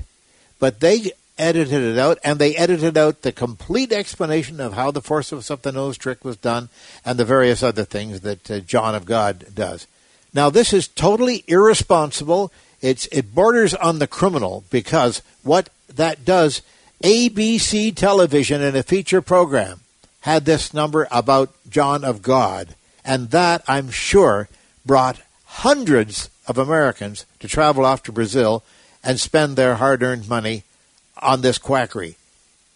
But 0.60 0.82
they 0.82 1.12
edited 1.38 1.84
it 1.84 1.98
out, 1.98 2.18
and 2.24 2.40
they 2.40 2.56
edited 2.56 2.98
out 2.98 3.22
the 3.22 3.32
complete 3.32 3.92
explanation 3.92 4.60
of 4.60 4.74
how 4.74 4.92
the 4.92 5.02
forceps 5.02 5.52
up 5.52 5.62
the 5.62 5.72
nose 5.72 5.98
trick 5.98 6.24
was 6.24 6.38
done 6.38 6.70
and 7.04 7.18
the 7.18 7.26
various 7.26 7.62
other 7.62 7.84
things 7.84 8.22
that 8.22 8.50
uh, 8.50 8.60
John 8.60 8.96
of 8.96 9.06
God 9.06 9.46
does. 9.54 9.88
Now, 10.34 10.50
this 10.50 10.74
is 10.74 10.88
totally 10.88 11.44
irresponsible. 11.48 12.52
It's, 12.82 13.08
it 13.08 13.34
borders 13.34 13.74
on 13.74 14.00
the 14.00 14.08
criminal 14.08 14.64
because 14.70 15.22
what 15.44 15.70
that 15.94 16.26
does 16.26 16.62
ABC 17.04 17.96
television 17.96 18.62
in 18.62 18.76
a 18.76 18.84
feature 18.84 19.22
program 19.22 19.82
had 20.22 20.46
this 20.46 20.74
number 20.74 21.08
about 21.12 21.54
John 21.70 22.04
of 22.04 22.22
God, 22.22 22.76
and 23.04 23.30
that, 23.30 23.64
I'm 23.68 23.92
sure, 23.92 24.50
brought 24.86 25.22
hundreds 25.46 26.30
of 26.48 26.58
Americans 26.58 27.26
to 27.40 27.48
travel 27.48 27.86
off 27.86 28.04
to 28.04 28.12
Brazil 28.12 28.64
and 29.04 29.20
spend 29.20 29.56
their 29.56 29.76
hard 29.76 30.04
earned 30.04 30.28
money 30.28 30.64
on 31.26 31.42
this 31.42 31.58
quackery. 31.58 32.16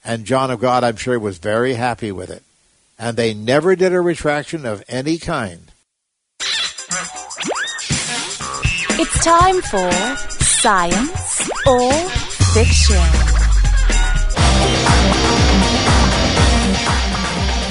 And 0.04 0.26
John 0.26 0.52
of 0.52 0.60
God, 0.60 0.84
I'm 0.84 0.96
sure, 0.96 1.20
was 1.20 1.38
very 1.38 1.76
happy 1.76 2.12
with 2.12 2.30
it. 2.30 2.44
And 2.98 3.16
they 3.16 3.34
never 3.34 3.76
did 3.76 3.94
a 3.94 4.02
retraction 4.02 4.66
of 4.66 4.84
any 4.88 5.18
kind. 5.18 5.72
It's 9.02 9.24
time 9.24 9.62
for 9.62 9.92
Science 10.44 11.50
or 11.66 11.92
Fiction. 12.54 13.30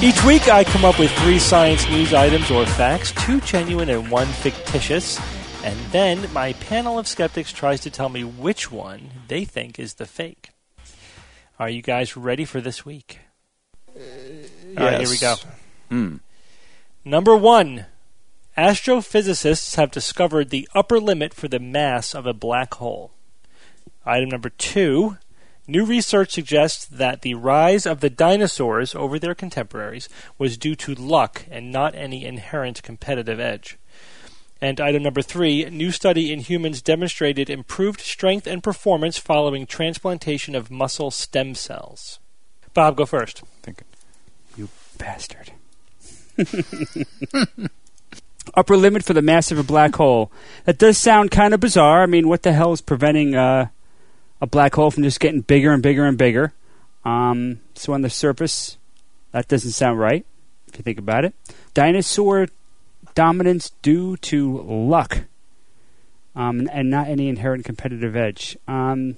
Each 0.01 0.23
week, 0.23 0.47
I 0.47 0.63
come 0.63 0.85
up 0.85 0.97
with 0.97 1.11
three 1.11 1.39
science 1.39 1.87
news 1.89 2.13
items 2.13 2.49
or 2.49 2.65
facts, 2.65 3.11
two 3.25 3.41
genuine 3.41 3.89
and 3.89 4.09
one 4.09 4.27
fictitious. 4.27 5.19
And 5.63 5.77
then 5.91 6.31
my 6.31 6.53
panel 6.53 6.97
of 6.97 7.07
skeptics 7.07 7.51
tries 7.51 7.81
to 7.81 7.89
tell 7.89 8.07
me 8.07 8.23
which 8.23 8.71
one 8.71 9.09
they 9.27 9.43
think 9.43 9.77
is 9.77 9.95
the 9.95 10.05
fake. 10.05 10.51
Are 11.59 11.69
you 11.69 11.81
guys 11.81 12.15
ready 12.15 12.45
for 12.45 12.61
this 12.61 12.85
week? 12.85 13.19
All 13.93 14.85
right, 14.85 15.01
here 15.01 15.09
we 15.09 15.17
go. 15.17 15.35
Hmm. 15.89 16.15
Number 17.03 17.35
one 17.35 17.85
astrophysicists 18.57 19.75
have 19.75 19.91
discovered 19.91 20.51
the 20.51 20.69
upper 20.73 21.01
limit 21.01 21.33
for 21.33 21.49
the 21.49 21.59
mass 21.59 22.15
of 22.15 22.25
a 22.25 22.33
black 22.33 22.75
hole. 22.75 23.11
Item 24.05 24.29
number 24.29 24.49
two 24.49 25.17
new 25.67 25.83
research 25.83 26.31
suggests 26.31 26.85
that 26.85 27.23
the 27.23 27.33
rise 27.33 27.85
of 27.85 27.99
the 27.99 28.09
dinosaurs 28.09 28.95
over 28.95 29.19
their 29.19 29.35
contemporaries 29.35 30.07
was 30.37 30.57
due 30.57 30.75
to 30.75 30.95
luck 30.95 31.45
and 31.51 31.73
not 31.73 31.93
any 31.93 32.23
inherent 32.23 32.81
competitive 32.83 33.39
edge. 33.41 33.77
And 34.61 34.81
item 34.81 35.03
number 35.03 35.21
three 35.21 35.69
new 35.69 35.91
study 35.91 36.33
in 36.33 36.41
humans 36.41 36.81
demonstrated 36.81 37.49
improved 37.49 38.01
strength 38.01 38.45
and 38.45 38.61
performance 38.61 39.17
following 39.17 39.65
transplantation 39.65 40.53
of 40.53 40.69
muscle 40.69 41.11
stem 41.11 41.55
cells. 41.55 42.19
Bob, 42.73 42.97
go 42.97 43.05
first. 43.05 43.43
Think 43.63 43.83
You 44.57 44.67
bastard. 44.97 45.51
Upper 48.53 48.75
limit 48.75 49.03
for 49.03 49.13
the 49.13 49.21
mass 49.21 49.51
of 49.51 49.59
a 49.59 49.63
black 49.63 49.95
hole. 49.95 50.31
That 50.65 50.77
does 50.77 50.97
sound 50.97 51.31
kind 51.31 51.53
of 51.53 51.59
bizarre. 51.59 52.03
I 52.03 52.07
mean, 52.07 52.27
what 52.27 52.43
the 52.43 52.51
hell 52.51 52.73
is 52.73 52.81
preventing 52.81 53.35
uh, 53.35 53.67
a 54.41 54.47
black 54.47 54.75
hole 54.75 54.91
from 54.91 55.03
just 55.03 55.19
getting 55.19 55.41
bigger 55.41 55.71
and 55.71 55.83
bigger 55.83 56.05
and 56.05 56.17
bigger? 56.17 56.53
Um, 57.05 57.61
so 57.75 57.93
on 57.93 58.01
the 58.01 58.09
surface, 58.09 58.77
that 59.31 59.47
doesn't 59.47 59.71
sound 59.71 59.99
right 59.99 60.25
if 60.67 60.77
you 60.77 60.83
think 60.83 60.99
about 60.99 61.25
it. 61.25 61.33
Dinosaur 61.73 62.47
dominance 63.19 63.71
due 63.81 64.15
to 64.15 64.61
luck 64.61 65.25
um, 66.37 66.69
and 66.71 66.89
not 66.89 67.09
any 67.09 67.27
inherent 67.27 67.65
competitive 67.65 68.15
edge. 68.15 68.57
Um, 68.65 69.17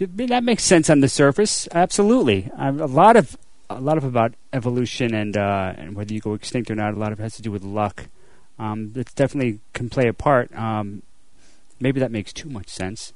that 0.00 0.42
makes 0.42 0.64
sense 0.64 0.90
on 0.90 0.98
the 0.98 1.08
surface. 1.08 1.68
Absolutely, 1.70 2.50
a 2.58 2.72
lot 2.72 3.14
of 3.14 3.36
a 3.68 3.80
lot 3.80 3.96
of 3.98 4.02
about 4.02 4.34
evolution 4.52 5.14
and 5.14 5.36
uh, 5.36 5.74
and 5.76 5.94
whether 5.94 6.12
you 6.12 6.20
go 6.20 6.34
extinct 6.34 6.72
or 6.72 6.74
not. 6.74 6.94
A 6.94 6.98
lot 6.98 7.12
of 7.12 7.20
it 7.20 7.22
has 7.22 7.36
to 7.36 7.42
do 7.42 7.52
with 7.52 7.62
luck. 7.62 8.06
Um, 8.58 8.94
that 8.94 9.14
definitely 9.14 9.60
can 9.74 9.88
play 9.90 10.08
a 10.08 10.12
part. 10.12 10.52
Um, 10.56 11.02
maybe 11.78 12.00
that 12.00 12.10
makes 12.10 12.32
too 12.32 12.48
much 12.48 12.68
sense. 12.68 13.12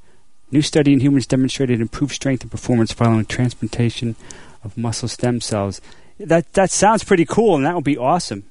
New 0.53 0.62
study 0.62 0.93
in 0.93 1.01
humans 1.01 1.27
demonstrated 1.27 1.81
improved 1.81 2.15
strength 2.15 2.43
and 2.43 2.53
performance 2.53 2.93
following 2.93 3.25
transplantation 3.25 4.15
of 4.62 4.79
muscle 4.79 5.09
stem 5.09 5.41
cells. 5.41 5.81
That 6.21 6.53
that 6.53 6.71
sounds 6.71 7.03
pretty 7.03 7.25
cool, 7.25 7.57
and 7.57 7.67
that 7.67 7.75
would 7.75 7.83
be 7.83 7.99
awesome. 7.99 8.45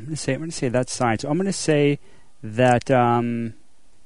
I'm 0.00 0.06
going 0.06 0.16
to 0.16 0.22
say 0.22 0.32
I'm 0.32 0.38
going 0.40 0.50
to 0.50 0.56
say 0.56 0.68
that's 0.68 0.92
science. 0.92 1.24
I'm 1.24 1.36
going 1.36 1.46
to 1.46 1.52
say 1.52 1.98
that 2.42 2.90
um, 2.90 3.54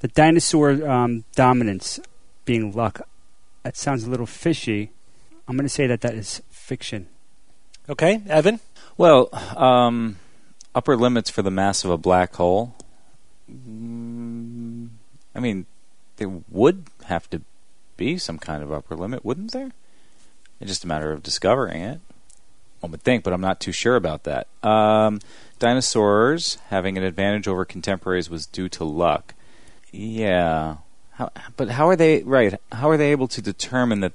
the 0.00 0.08
dinosaur 0.08 0.70
um, 0.88 1.24
dominance 1.36 2.00
being 2.44 2.72
luck. 2.72 3.06
That 3.62 3.76
sounds 3.76 4.04
a 4.04 4.10
little 4.10 4.26
fishy. 4.26 4.90
I'm 5.46 5.56
going 5.56 5.66
to 5.66 5.72
say 5.72 5.86
that 5.86 6.00
that 6.00 6.14
is 6.14 6.42
fiction. 6.50 7.06
Okay, 7.88 8.22
Evan? 8.28 8.60
Well, 8.96 9.28
um, 9.56 10.16
upper 10.74 10.96
limits 10.96 11.30
for 11.30 11.42
the 11.42 11.50
mass 11.50 11.84
of 11.84 11.90
a 11.90 11.96
black 11.96 12.34
hole. 12.34 12.74
Mm, 13.50 14.88
I 15.34 15.40
mean, 15.40 15.66
there 16.16 16.40
would 16.50 16.86
have 17.04 17.30
to 17.30 17.42
be 17.96 18.18
some 18.18 18.38
kind 18.38 18.62
of 18.62 18.72
upper 18.72 18.96
limit, 18.96 19.24
wouldn't 19.24 19.52
there? 19.52 19.70
It's 20.60 20.70
just 20.70 20.84
a 20.84 20.88
matter 20.88 21.12
of 21.12 21.22
discovering 21.22 21.82
it. 21.82 22.00
One 22.80 22.90
would 22.90 23.02
think, 23.02 23.24
but 23.24 23.32
I'm 23.32 23.40
not 23.40 23.60
too 23.60 23.72
sure 23.72 23.96
about 23.96 24.24
that. 24.24 24.48
Um, 24.62 25.20
dinosaurs 25.64 26.58
having 26.68 26.98
an 26.98 27.04
advantage 27.04 27.48
over 27.48 27.64
contemporaries 27.64 28.28
was 28.28 28.44
due 28.44 28.68
to 28.68 28.84
luck. 28.84 29.32
Yeah, 29.90 30.76
how, 31.12 31.30
but 31.56 31.70
how 31.70 31.88
are 31.88 31.96
they 31.96 32.22
right? 32.22 32.60
How 32.70 32.90
are 32.90 32.98
they 32.98 33.12
able 33.12 33.28
to 33.28 33.40
determine 33.40 34.00
that? 34.00 34.12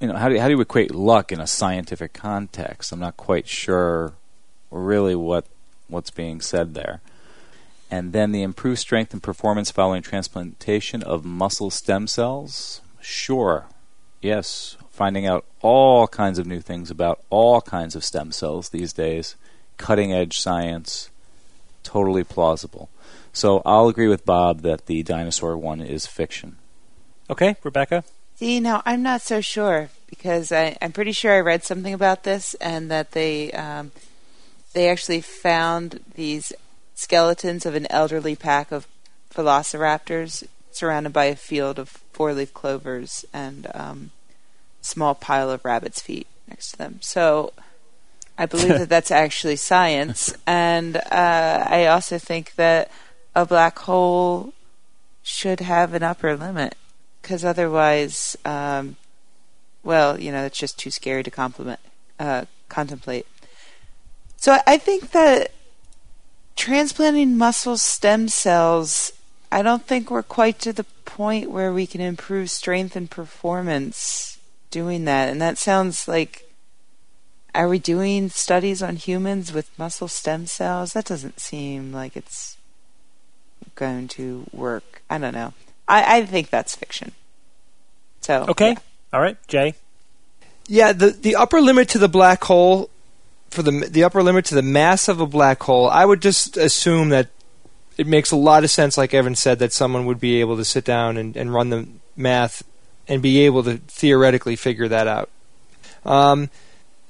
You 0.00 0.08
know, 0.08 0.16
how 0.16 0.28
do 0.28 0.36
how 0.40 0.48
do 0.48 0.54
you 0.54 0.60
equate 0.60 0.92
luck 0.92 1.30
in 1.30 1.38
a 1.38 1.46
scientific 1.46 2.12
context? 2.12 2.90
I'm 2.90 2.98
not 2.98 3.16
quite 3.16 3.46
sure, 3.46 4.14
really, 4.72 5.14
what 5.14 5.44
what's 5.86 6.10
being 6.10 6.40
said 6.40 6.74
there. 6.74 7.00
And 7.88 8.12
then 8.12 8.32
the 8.32 8.42
improved 8.42 8.80
strength 8.80 9.12
and 9.12 9.22
performance 9.22 9.70
following 9.70 10.02
transplantation 10.02 11.04
of 11.04 11.24
muscle 11.24 11.70
stem 11.70 12.08
cells. 12.08 12.80
Sure, 13.00 13.66
yes, 14.20 14.76
finding 14.90 15.24
out 15.24 15.44
all 15.60 16.08
kinds 16.08 16.40
of 16.40 16.46
new 16.48 16.60
things 16.60 16.90
about 16.90 17.20
all 17.30 17.60
kinds 17.60 17.94
of 17.94 18.02
stem 18.04 18.32
cells 18.32 18.70
these 18.70 18.92
days. 18.92 19.36
Cutting 19.80 20.12
edge 20.12 20.38
science, 20.38 21.08
totally 21.82 22.22
plausible. 22.22 22.90
So 23.32 23.62
I'll 23.64 23.88
agree 23.88 24.08
with 24.08 24.26
Bob 24.26 24.60
that 24.60 24.84
the 24.84 25.02
dinosaur 25.02 25.56
one 25.56 25.80
is 25.80 26.06
fiction. 26.06 26.56
Okay, 27.30 27.56
Rebecca? 27.64 28.04
See, 28.36 28.60
now 28.60 28.82
I'm 28.84 29.02
not 29.02 29.22
so 29.22 29.40
sure 29.40 29.88
because 30.06 30.52
I, 30.52 30.76
I'm 30.82 30.92
pretty 30.92 31.12
sure 31.12 31.34
I 31.34 31.40
read 31.40 31.64
something 31.64 31.94
about 31.94 32.24
this 32.24 32.52
and 32.60 32.90
that 32.90 33.12
they 33.12 33.52
um, 33.52 33.92
they 34.74 34.90
actually 34.90 35.22
found 35.22 36.00
these 36.14 36.52
skeletons 36.94 37.64
of 37.64 37.74
an 37.74 37.86
elderly 37.88 38.36
pack 38.36 38.70
of 38.70 38.86
velociraptors 39.34 40.46
surrounded 40.72 41.14
by 41.14 41.24
a 41.24 41.36
field 41.36 41.78
of 41.78 41.88
four-leaf 42.12 42.52
clovers 42.52 43.24
and 43.32 43.66
um, 43.74 44.10
a 44.82 44.84
small 44.84 45.14
pile 45.14 45.50
of 45.50 45.64
rabbit's 45.64 46.02
feet 46.02 46.26
next 46.46 46.72
to 46.72 46.76
them. 46.76 46.98
So 47.00 47.54
I 48.40 48.46
believe 48.46 48.78
that 48.78 48.88
that's 48.88 49.10
actually 49.10 49.56
science, 49.56 50.34
and 50.46 50.96
uh, 50.96 51.66
I 51.68 51.88
also 51.88 52.16
think 52.16 52.54
that 52.54 52.90
a 53.36 53.44
black 53.44 53.78
hole 53.80 54.54
should 55.22 55.60
have 55.60 55.92
an 55.92 56.02
upper 56.02 56.34
limit 56.38 56.74
because 57.20 57.44
otherwise, 57.44 58.38
um, 58.46 58.96
well, 59.82 60.18
you 60.18 60.32
know, 60.32 60.46
it's 60.46 60.58
just 60.58 60.78
too 60.78 60.90
scary 60.90 61.22
to 61.22 61.30
compliment, 61.30 61.80
uh, 62.18 62.46
contemplate. 62.70 63.26
So 64.38 64.56
I 64.66 64.78
think 64.78 65.10
that 65.10 65.50
transplanting 66.56 67.36
muscle 67.36 67.76
stem 67.76 68.28
cells, 68.28 69.12
I 69.52 69.60
don't 69.60 69.86
think 69.86 70.10
we're 70.10 70.22
quite 70.22 70.58
to 70.60 70.72
the 70.72 70.84
point 71.04 71.50
where 71.50 71.74
we 71.74 71.86
can 71.86 72.00
improve 72.00 72.50
strength 72.50 72.96
and 72.96 73.10
performance 73.10 74.38
doing 74.70 75.04
that. 75.04 75.28
And 75.28 75.42
that 75.42 75.58
sounds 75.58 76.08
like 76.08 76.49
are 77.54 77.68
we 77.68 77.78
doing 77.78 78.28
studies 78.28 78.82
on 78.82 78.96
humans 78.96 79.52
with 79.52 79.76
muscle 79.78 80.08
stem 80.08 80.46
cells? 80.46 80.92
That 80.92 81.04
doesn't 81.04 81.40
seem 81.40 81.92
like 81.92 82.16
it's 82.16 82.56
going 83.74 84.08
to 84.08 84.46
work. 84.52 85.02
I 85.10 85.18
don't 85.18 85.34
know. 85.34 85.52
I, 85.88 86.18
I 86.18 86.26
think 86.26 86.50
that's 86.50 86.76
fiction. 86.76 87.12
So 88.20 88.46
Okay. 88.48 88.70
yeah. 88.72 88.78
All 89.12 89.20
right, 89.20 89.36
Jay? 89.48 89.74
Yeah, 90.68 90.92
the 90.92 91.10
the 91.10 91.34
upper 91.34 91.60
limit 91.60 91.88
to 91.90 91.98
the 91.98 92.08
black 92.08 92.44
hole 92.44 92.90
for 93.50 93.62
the 93.62 93.72
the 93.90 94.04
upper 94.04 94.22
limit 94.22 94.44
to 94.46 94.54
the 94.54 94.62
mass 94.62 95.08
of 95.08 95.20
a 95.20 95.26
black 95.26 95.60
hole, 95.62 95.88
I 95.88 96.04
would 96.04 96.22
just 96.22 96.56
assume 96.56 97.08
that 97.08 97.28
it 97.98 98.06
makes 98.06 98.30
a 98.30 98.36
lot 98.36 98.62
of 98.64 98.70
sense, 98.70 98.96
like 98.96 99.12
Evan 99.12 99.34
said, 99.34 99.58
that 99.58 99.72
someone 99.72 100.06
would 100.06 100.20
be 100.20 100.40
able 100.40 100.56
to 100.56 100.64
sit 100.64 100.84
down 100.84 101.16
and, 101.16 101.36
and 101.36 101.52
run 101.52 101.70
the 101.70 101.88
math 102.16 102.62
and 103.08 103.20
be 103.20 103.40
able 103.40 103.62
to 103.64 103.78
theoretically 103.78 104.54
figure 104.56 104.86
that 104.88 105.08
out. 105.08 105.28
Um, 106.04 106.48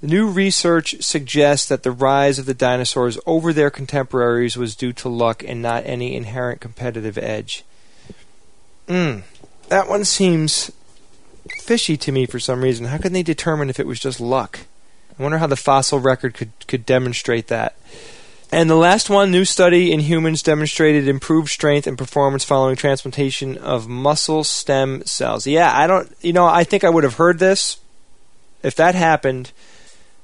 new 0.02 0.28
research 0.28 0.96
suggests 1.00 1.68
that 1.68 1.82
the 1.82 1.92
rise 1.92 2.38
of 2.38 2.46
the 2.46 2.54
dinosaurs 2.54 3.18
over 3.26 3.52
their 3.52 3.70
contemporaries 3.70 4.56
was 4.56 4.76
due 4.76 4.92
to 4.94 5.08
luck 5.08 5.44
and 5.46 5.60
not 5.60 5.84
any 5.86 6.16
inherent 6.16 6.60
competitive 6.60 7.18
edge. 7.18 7.64
Mm, 8.88 9.22
that 9.68 9.88
one 9.88 10.04
seems 10.04 10.70
fishy 11.60 11.96
to 11.96 12.12
me 12.12 12.26
for 12.26 12.40
some 12.40 12.62
reason. 12.62 12.86
How 12.86 12.98
can 12.98 13.12
they 13.12 13.22
determine 13.22 13.70
if 13.70 13.78
it 13.78 13.86
was 13.86 14.00
just 14.00 14.20
luck? 14.20 14.60
I 15.18 15.22
wonder 15.22 15.38
how 15.38 15.46
the 15.46 15.56
fossil 15.56 15.98
record 15.98 16.34
could, 16.34 16.52
could 16.66 16.86
demonstrate 16.86 17.48
that. 17.48 17.76
And 18.52 18.68
the 18.68 18.76
last 18.76 19.08
one, 19.08 19.30
new 19.30 19.44
study 19.44 19.92
in 19.92 20.00
humans 20.00 20.42
demonstrated 20.42 21.06
improved 21.06 21.50
strength 21.50 21.86
and 21.86 21.96
performance 21.96 22.42
following 22.42 22.74
transplantation 22.74 23.56
of 23.58 23.86
muscle 23.86 24.42
stem 24.42 25.04
cells. 25.04 25.46
Yeah, 25.46 25.72
I 25.72 25.86
don't, 25.86 26.12
you 26.20 26.32
know, 26.32 26.46
I 26.46 26.64
think 26.64 26.82
I 26.82 26.90
would 26.90 27.04
have 27.04 27.14
heard 27.14 27.38
this. 27.38 27.78
If 28.62 28.74
that 28.74 28.96
happened, 28.96 29.52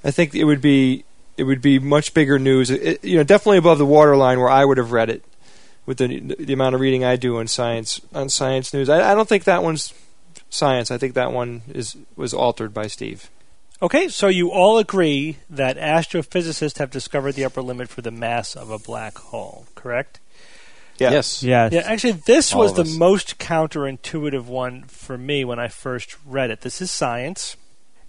I 0.07 0.13
think 0.13 0.35
it 0.35 0.45
would 0.45 0.61
be 0.61 1.05
it 1.37 1.43
would 1.43 1.61
be 1.61 1.79
much 1.81 2.15
bigger 2.15 2.39
news. 2.39 2.71
It, 2.71 3.05
you 3.05 3.17
know, 3.17 3.25
definitely 3.25 3.59
above 3.59 3.79
the 3.79 3.87
waterline 3.87 4.39
where 4.39 4.49
I 4.49 4.65
would 4.65 4.79
have 4.79 4.93
read 4.93 5.11
it 5.11 5.25
with 5.85 5.99
the 5.99 6.35
the 6.39 6.53
amount 6.53 6.77
of 6.77 6.81
reading 6.81 7.05
I 7.05 7.17
do 7.17 7.39
on 7.39 7.49
science 7.49 8.01
on 8.15 8.29
science 8.29 8.73
news. 8.73 8.89
I, 8.89 9.11
I 9.11 9.15
don't 9.15 9.29
think 9.29 9.45
that 9.45 9.65
one's 9.65 9.93
science. 10.49 10.93
I 10.93 10.99
think 10.99 11.15
that 11.15 11.33
one 11.33 11.63
is 11.69 11.97
was 12.15 12.33
altered 12.33 12.73
by 12.73 12.87
Steve. 12.87 13.31
Okay, 13.83 14.09
so 14.09 14.29
you 14.29 14.51
all 14.51 14.79
agree 14.79 15.37
that 15.51 15.77
astrophysicists 15.77 16.79
have 16.79 16.91
discovered 16.91 17.33
the 17.33 17.45
upper 17.45 17.61
limit 17.61 17.91
for 17.91 18.01
the 18.01 18.11
mass 18.11 18.57
of 18.57 18.71
a 18.71 18.79
black 18.79 19.19
hole, 19.19 19.67
correct? 19.75 20.19
Yeah. 20.99 21.11
Yes. 21.11 21.43
Yes. 21.43 21.73
Yeah, 21.73 21.83
actually, 21.85 22.13
this 22.13 22.55
All 22.55 22.61
was 22.61 22.73
the 22.73 22.99
most 22.99 23.39
counterintuitive 23.39 24.47
one 24.47 24.85
for 24.85 25.19
me 25.19 25.45
when 25.45 25.59
I 25.59 25.69
first 25.69 26.17
read 26.25 26.51
it. 26.51 26.63
This 26.63 26.81
is 26.81 26.91
science, 26.91 27.57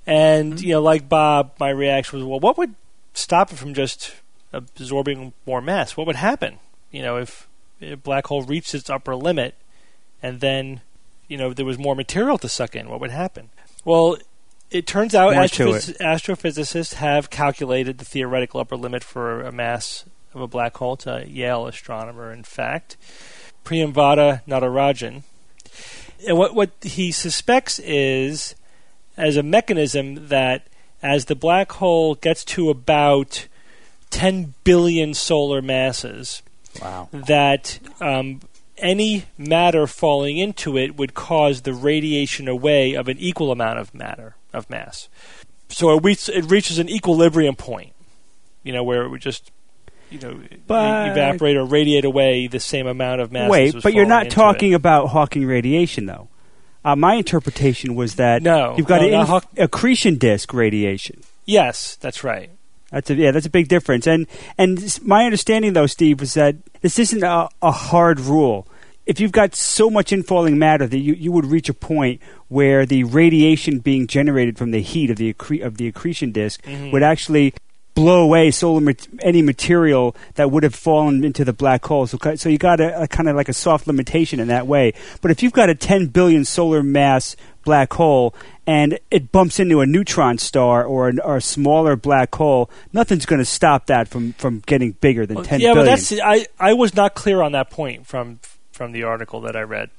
and 0.07 0.53
mm-hmm. 0.53 0.65
you 0.65 0.73
know, 0.73 0.81
like 0.81 1.07
Bob, 1.07 1.51
my 1.59 1.69
reaction 1.69 2.17
was, 2.17 2.25
well, 2.25 2.39
what 2.39 2.57
would 2.57 2.73
stop 3.13 3.51
it 3.51 3.57
from 3.57 3.73
just 3.73 4.15
absorbing 4.53 5.33
more 5.45 5.61
mass? 5.61 5.97
What 5.97 6.07
would 6.07 6.15
happen? 6.15 6.59
You 6.89 7.01
know, 7.01 7.17
if 7.17 7.47
a 7.81 7.95
black 7.95 8.27
hole 8.27 8.41
reached 8.41 8.73
its 8.73 8.89
upper 8.89 9.15
limit, 9.15 9.55
and 10.23 10.39
then 10.39 10.81
you 11.27 11.37
know 11.37 11.53
there 11.53 11.65
was 11.65 11.77
more 11.77 11.95
material 11.95 12.37
to 12.39 12.49
suck 12.49 12.75
in, 12.75 12.89
what 12.89 13.01
would 13.01 13.11
happen? 13.11 13.49
Well, 13.83 14.17
it 14.71 14.87
turns 14.87 15.13
out 15.13 15.31
to 15.31 15.35
astrophys- 15.35 15.97
astrophysicists 15.97 16.95
have 16.95 17.29
calculated 17.29 17.97
the 17.97 18.05
theoretical 18.05 18.61
upper 18.61 18.77
limit 18.77 19.03
for 19.03 19.41
a 19.41 19.51
mass 19.51 20.05
of 20.33 20.39
a 20.39 20.47
black 20.47 20.77
hole. 20.77 20.93
It's 20.93 21.05
a 21.05 21.25
Yale 21.27 21.67
astronomer, 21.67 22.31
in 22.31 22.43
fact, 22.43 22.95
Priyamvada 23.65 24.41
Natarajan. 24.47 25.23
And 26.25 26.37
what 26.37 26.55
what 26.55 26.71
he 26.81 27.11
suspects 27.11 27.79
is 27.79 28.55
as 29.17 29.35
a 29.37 29.43
mechanism 29.43 30.27
that 30.29 30.67
as 31.01 31.25
the 31.25 31.35
black 31.35 31.71
hole 31.73 32.15
gets 32.15 32.43
to 32.45 32.69
about 32.69 33.47
10 34.09 34.53
billion 34.63 35.13
solar 35.13 35.61
masses, 35.61 36.41
Wow. 36.81 37.09
that 37.11 37.79
um, 37.99 38.41
any 38.77 39.25
matter 39.37 39.87
falling 39.87 40.37
into 40.37 40.77
it 40.77 40.95
would 40.97 41.13
cause 41.15 41.63
the 41.63 41.73
radiation 41.73 42.47
away 42.47 42.93
of 42.93 43.07
an 43.07 43.17
equal 43.19 43.51
amount 43.51 43.79
of 43.79 43.93
matter 43.95 44.35
of 44.53 44.69
mass. 44.69 45.09
So 45.69 45.97
it, 45.97 46.03
reach, 46.03 46.29
it 46.29 46.49
reaches 46.49 46.77
an 46.79 46.87
equilibrium 46.89 47.55
point, 47.55 47.93
you 48.63 48.71
know, 48.73 48.83
where 48.83 49.01
it 49.03 49.09
would 49.09 49.21
just, 49.21 49.51
you 50.11 50.19
know, 50.19 50.39
But- 50.67 51.09
evaporate 51.09 51.57
or 51.57 51.65
radiate 51.65 52.05
away 52.05 52.47
the 52.47 52.59
same 52.59 52.85
amount 52.87 53.21
of 53.21 53.31
mass. 53.31 53.45
as 53.45 53.49
Wait, 53.49 53.73
was 53.75 53.83
but 53.83 53.93
you're 53.93 54.05
not 54.05 54.29
talking 54.29 54.71
it. 54.71 54.75
about 54.75 55.07
Hawking 55.07 55.45
radiation, 55.45 56.05
though. 56.05 56.29
Uh, 56.85 56.95
my 56.95 57.15
interpretation 57.15 57.95
was 57.95 58.15
that 58.15 58.41
No, 58.41 58.75
you've 58.77 58.87
got 58.87 59.01
no, 59.01 59.05
an 59.07 59.11
not 59.11 59.19
inf- 59.21 59.29
Hawk- 59.29 59.47
accretion 59.57 60.17
disk 60.17 60.53
radiation. 60.53 61.21
Yes, 61.45 61.95
that's 61.97 62.23
right. 62.23 62.49
That's 62.91 63.09
a, 63.09 63.15
yeah, 63.15 63.31
that's 63.31 63.45
a 63.45 63.49
big 63.49 63.67
difference. 63.67 64.07
And 64.07 64.27
and 64.57 64.97
my 65.03 65.25
understanding 65.25 65.73
though, 65.73 65.87
Steve, 65.87 66.19
was 66.21 66.33
that 66.35 66.55
this 66.81 66.97
isn't 66.99 67.23
a, 67.23 67.49
a 67.61 67.71
hard 67.71 68.19
rule. 68.19 68.67
If 69.05 69.19
you've 69.21 69.31
got 69.31 69.55
so 69.55 69.89
much 69.89 70.11
infalling 70.11 70.57
matter 70.57 70.85
that 70.85 70.97
you, 70.99 71.13
you 71.13 71.31
would 71.31 71.45
reach 71.45 71.69
a 71.69 71.73
point 71.73 72.21
where 72.49 72.85
the 72.85 73.05
radiation 73.05 73.79
being 73.79 74.05
generated 74.07 74.57
from 74.57 74.71
the 74.71 74.81
heat 74.81 75.09
of 75.09 75.15
the 75.17 75.33
accre- 75.33 75.65
of 75.65 75.77
the 75.77 75.87
accretion 75.87 76.31
disk 76.33 76.61
Mhm. 76.63 76.91
would 76.91 77.03
actually 77.03 77.53
blow 77.97 78.21
away 78.21 78.51
solar 78.51 78.93
any 79.23 79.41
material 79.41 80.15
that 80.35 80.51
would 80.51 80.61
have 80.61 80.75
fallen 80.75 81.23
into 81.23 81.43
the 81.43 81.51
black 81.51 81.83
hole. 81.83 82.05
So, 82.05 82.19
so 82.35 82.47
you 82.47 82.59
got 82.59 82.79
a, 82.79 83.01
a 83.01 83.07
kind 83.07 83.27
of 83.27 83.35
like 83.35 83.49
a 83.49 83.53
soft 83.53 83.87
limitation 83.87 84.39
in 84.39 84.49
that 84.49 84.67
way. 84.67 84.93
But 85.19 85.31
if 85.31 85.41
you've 85.41 85.51
got 85.51 85.71
a 85.71 85.73
10 85.73 86.05
billion 86.07 86.45
solar 86.45 86.83
mass 86.83 87.35
black 87.65 87.91
hole 87.93 88.35
and 88.67 88.99
it 89.09 89.31
bumps 89.31 89.59
into 89.59 89.81
a 89.81 89.87
neutron 89.87 90.37
star 90.37 90.85
or, 90.85 91.09
an, 91.09 91.19
or 91.21 91.37
a 91.37 91.41
smaller 91.41 91.95
black 91.95 92.35
hole, 92.35 92.69
nothing's 92.93 93.25
going 93.25 93.39
to 93.39 93.45
stop 93.45 93.87
that 93.87 94.07
from, 94.07 94.33
from 94.33 94.59
getting 94.67 94.91
bigger 94.91 95.25
than 95.25 95.37
Well, 95.37 95.45
10 95.45 95.59
yeah, 95.59 95.73
billion. 95.73 95.85
but 95.87 95.89
that's 95.89 96.13
I, 96.23 96.45
I 96.59 96.73
was 96.73 96.93
not 96.93 97.15
clear 97.15 97.41
on 97.41 97.53
that 97.53 97.71
point 97.71 98.05
from 98.05 98.39
from 98.71 98.91
the 98.91 99.01
article 99.01 99.41
that 99.41 99.55
I 99.55 99.61
read. 99.61 99.89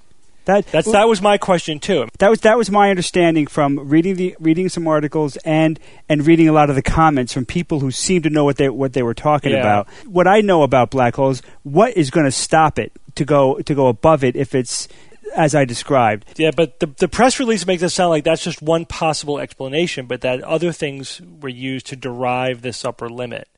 That, 0.48 0.66
That's 0.66 0.90
that 0.92 1.06
was 1.06 1.20
my 1.20 1.36
question 1.36 1.78
too. 1.78 2.08
That 2.18 2.30
was 2.30 2.40
that 2.40 2.56
was 2.56 2.70
my 2.70 2.88
understanding 2.90 3.46
from 3.46 3.88
reading 3.88 4.16
the 4.16 4.34
reading 4.40 4.68
some 4.70 4.88
articles 4.88 5.36
and 5.44 5.78
and 6.08 6.26
reading 6.26 6.48
a 6.48 6.52
lot 6.52 6.70
of 6.70 6.74
the 6.76 6.82
comments 6.82 7.32
from 7.34 7.44
people 7.44 7.80
who 7.80 7.90
seem 7.90 8.22
to 8.22 8.30
know 8.30 8.44
what 8.44 8.56
they 8.56 8.68
what 8.70 8.94
they 8.94 9.02
were 9.02 9.14
talking 9.14 9.52
Yeah. 9.52 9.58
about. 9.58 9.88
What 10.06 10.26
I 10.26 10.40
know 10.40 10.62
about 10.62 10.90
black 10.90 11.16
holes, 11.16 11.42
what 11.64 11.96
is 11.96 12.10
going 12.10 12.24
to 12.24 12.32
stop 12.32 12.78
it 12.78 12.92
to 13.16 13.24
go 13.26 13.60
to 13.60 13.74
go 13.74 13.88
above 13.88 14.24
it 14.24 14.36
if 14.36 14.54
it's 14.54 14.88
as 15.36 15.54
I 15.54 15.66
described? 15.66 16.24
Yeah, 16.38 16.50
but 16.56 16.80
the 16.80 16.86
the 16.86 17.08
press 17.08 17.38
release 17.38 17.66
makes 17.66 17.82
it 17.82 17.90
sound 17.90 18.08
like 18.08 18.24
that's 18.24 18.42
just 18.42 18.62
one 18.62 18.86
possible 18.86 19.38
explanation, 19.38 20.06
but 20.06 20.22
that 20.22 20.42
other 20.42 20.72
things 20.72 21.20
were 21.42 21.50
used 21.50 21.86
to 21.88 21.96
derive 21.96 22.62
this 22.62 22.86
upper 22.86 23.10
limit. 23.10 23.48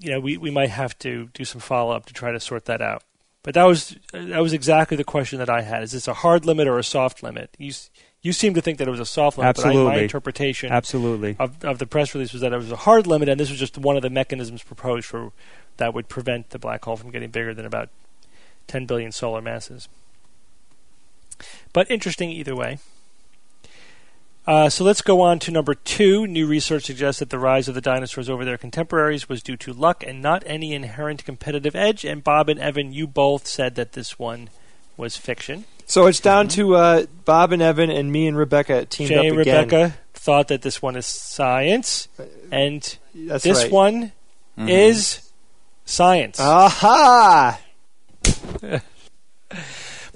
You 0.00 0.12
know, 0.12 0.20
we, 0.20 0.36
we 0.36 0.50
might 0.50 0.70
have 0.70 0.96
to 1.00 1.28
do 1.34 1.44
some 1.44 1.60
follow 1.60 1.92
up 1.92 2.06
to 2.06 2.12
try 2.14 2.30
to 2.30 2.38
sort 2.38 2.66
that 2.66 2.80
out. 2.80 3.02
But 3.44 3.52
that 3.54 3.64
was 3.64 3.96
that 4.12 4.42
was 4.42 4.54
exactly 4.54 4.96
the 4.96 5.04
question 5.04 5.38
that 5.38 5.50
I 5.50 5.60
had: 5.60 5.82
Is 5.82 5.92
this 5.92 6.08
a 6.08 6.14
hard 6.14 6.46
limit 6.46 6.66
or 6.66 6.78
a 6.78 6.82
soft 6.82 7.22
limit? 7.22 7.54
You 7.58 7.72
you 8.22 8.32
seem 8.32 8.54
to 8.54 8.62
think 8.62 8.78
that 8.78 8.88
it 8.88 8.90
was 8.90 9.00
a 9.00 9.06
soft 9.06 9.36
limit, 9.36 9.54
but 9.56 9.66
I, 9.66 9.68
my 9.68 9.74
Absolutely. 9.74 10.02
interpretation 10.02 10.72
Absolutely. 10.72 11.36
of, 11.38 11.62
of 11.62 11.78
the 11.78 11.86
press 11.86 12.14
release 12.14 12.32
was 12.32 12.40
that 12.40 12.54
it 12.54 12.56
was 12.56 12.72
a 12.72 12.76
hard 12.76 13.06
limit, 13.06 13.28
and 13.28 13.38
this 13.38 13.50
was 13.50 13.58
just 13.58 13.76
one 13.76 13.96
of 13.96 14.02
the 14.02 14.08
mechanisms 14.08 14.62
proposed 14.62 15.06
for 15.06 15.32
that 15.76 15.92
would 15.92 16.08
prevent 16.08 16.50
the 16.50 16.58
black 16.58 16.82
hole 16.86 16.96
from 16.96 17.10
getting 17.10 17.30
bigger 17.30 17.52
than 17.52 17.66
about 17.66 17.90
10 18.66 18.86
billion 18.86 19.12
solar 19.12 19.42
masses. 19.42 19.88
But 21.74 21.90
interesting 21.90 22.30
either 22.30 22.56
way. 22.56 22.78
Uh, 24.46 24.68
so 24.68 24.84
let's 24.84 25.00
go 25.00 25.22
on 25.22 25.38
to 25.38 25.50
number 25.50 25.74
two. 25.74 26.26
New 26.26 26.46
research 26.46 26.84
suggests 26.84 27.18
that 27.20 27.30
the 27.30 27.38
rise 27.38 27.66
of 27.66 27.74
the 27.74 27.80
dinosaurs 27.80 28.28
over 28.28 28.44
their 28.44 28.58
contemporaries 28.58 29.26
was 29.28 29.42
due 29.42 29.56
to 29.56 29.72
luck 29.72 30.04
and 30.06 30.20
not 30.20 30.42
any 30.46 30.74
inherent 30.74 31.24
competitive 31.24 31.74
edge. 31.74 32.04
And 32.04 32.22
Bob 32.22 32.50
and 32.50 32.60
Evan, 32.60 32.92
you 32.92 33.06
both 33.06 33.46
said 33.46 33.74
that 33.76 33.92
this 33.92 34.18
one 34.18 34.50
was 34.98 35.16
fiction. 35.16 35.64
So 35.86 36.06
it's 36.06 36.20
down 36.20 36.48
to 36.48 36.76
uh, 36.76 37.06
Bob 37.24 37.52
and 37.52 37.62
Evan 37.62 37.90
and 37.90 38.12
me 38.12 38.26
and 38.26 38.36
Rebecca 38.36 38.84
teamed 38.84 39.08
Jay 39.10 39.16
up 39.30 39.36
again. 39.38 39.64
Rebecca 39.64 39.94
thought 40.12 40.48
that 40.48 40.62
this 40.62 40.80
one 40.82 40.96
is 40.96 41.06
science, 41.06 42.08
and 42.50 42.96
That's 43.14 43.44
this 43.44 43.62
right. 43.64 43.72
one 43.72 44.12
Mhm. 44.58 44.68
is 44.70 45.30
science. 45.84 46.38
Aha! 46.40 47.60
but 48.62 48.82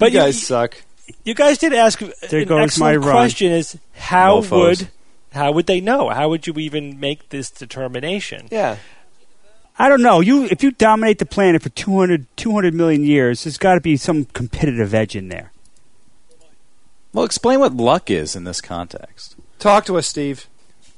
you 0.01 0.19
guys 0.19 0.41
suck. 0.41 0.77
You 1.25 1.35
guys 1.35 1.59
did 1.59 1.73
ask 1.73 1.99
There 2.31 2.41
an 2.41 2.49
goes 2.49 2.65
excellent 2.65 3.03
my 3.03 3.07
run. 3.07 3.17
question: 3.17 3.53
is 3.53 3.79
how 3.93 4.41
Mofos. 4.41 4.51
would 4.51 4.89
how 5.33 5.53
would 5.53 5.67
they 5.67 5.81
know? 5.81 6.09
How 6.09 6.29
would 6.29 6.47
you 6.47 6.55
even 6.55 6.99
make 6.99 7.29
this 7.31 7.51
determination? 7.51 8.49
Yeah. 8.51 8.77
I 9.79 9.89
don't 9.89 10.03
know. 10.03 10.21
You 10.21 10.45
if 10.45 10.63
you 10.63 10.73
dominate 10.73 11.19
the 11.19 11.27
planet 11.27 11.63
for 11.63 11.69
200, 11.69 12.27
200 12.37 12.75
million 12.75 13.05
years, 13.05 13.45
there's 13.45 13.59
got 13.59 13.75
to 13.75 13.81
be 13.81 13.97
some 13.97 14.25
competitive 14.27 14.93
edge 14.93 15.15
in 15.15 15.29
there. 15.29 15.53
Well, 17.13 17.25
explain 17.25 17.61
what 17.61 17.75
luck 17.75 18.11
is 18.11 18.35
in 18.37 18.45
this 18.45 18.61
context. 18.61 19.37
Talk 19.59 19.85
to 19.87 19.97
us, 19.97 20.07
Steve. 20.07 20.47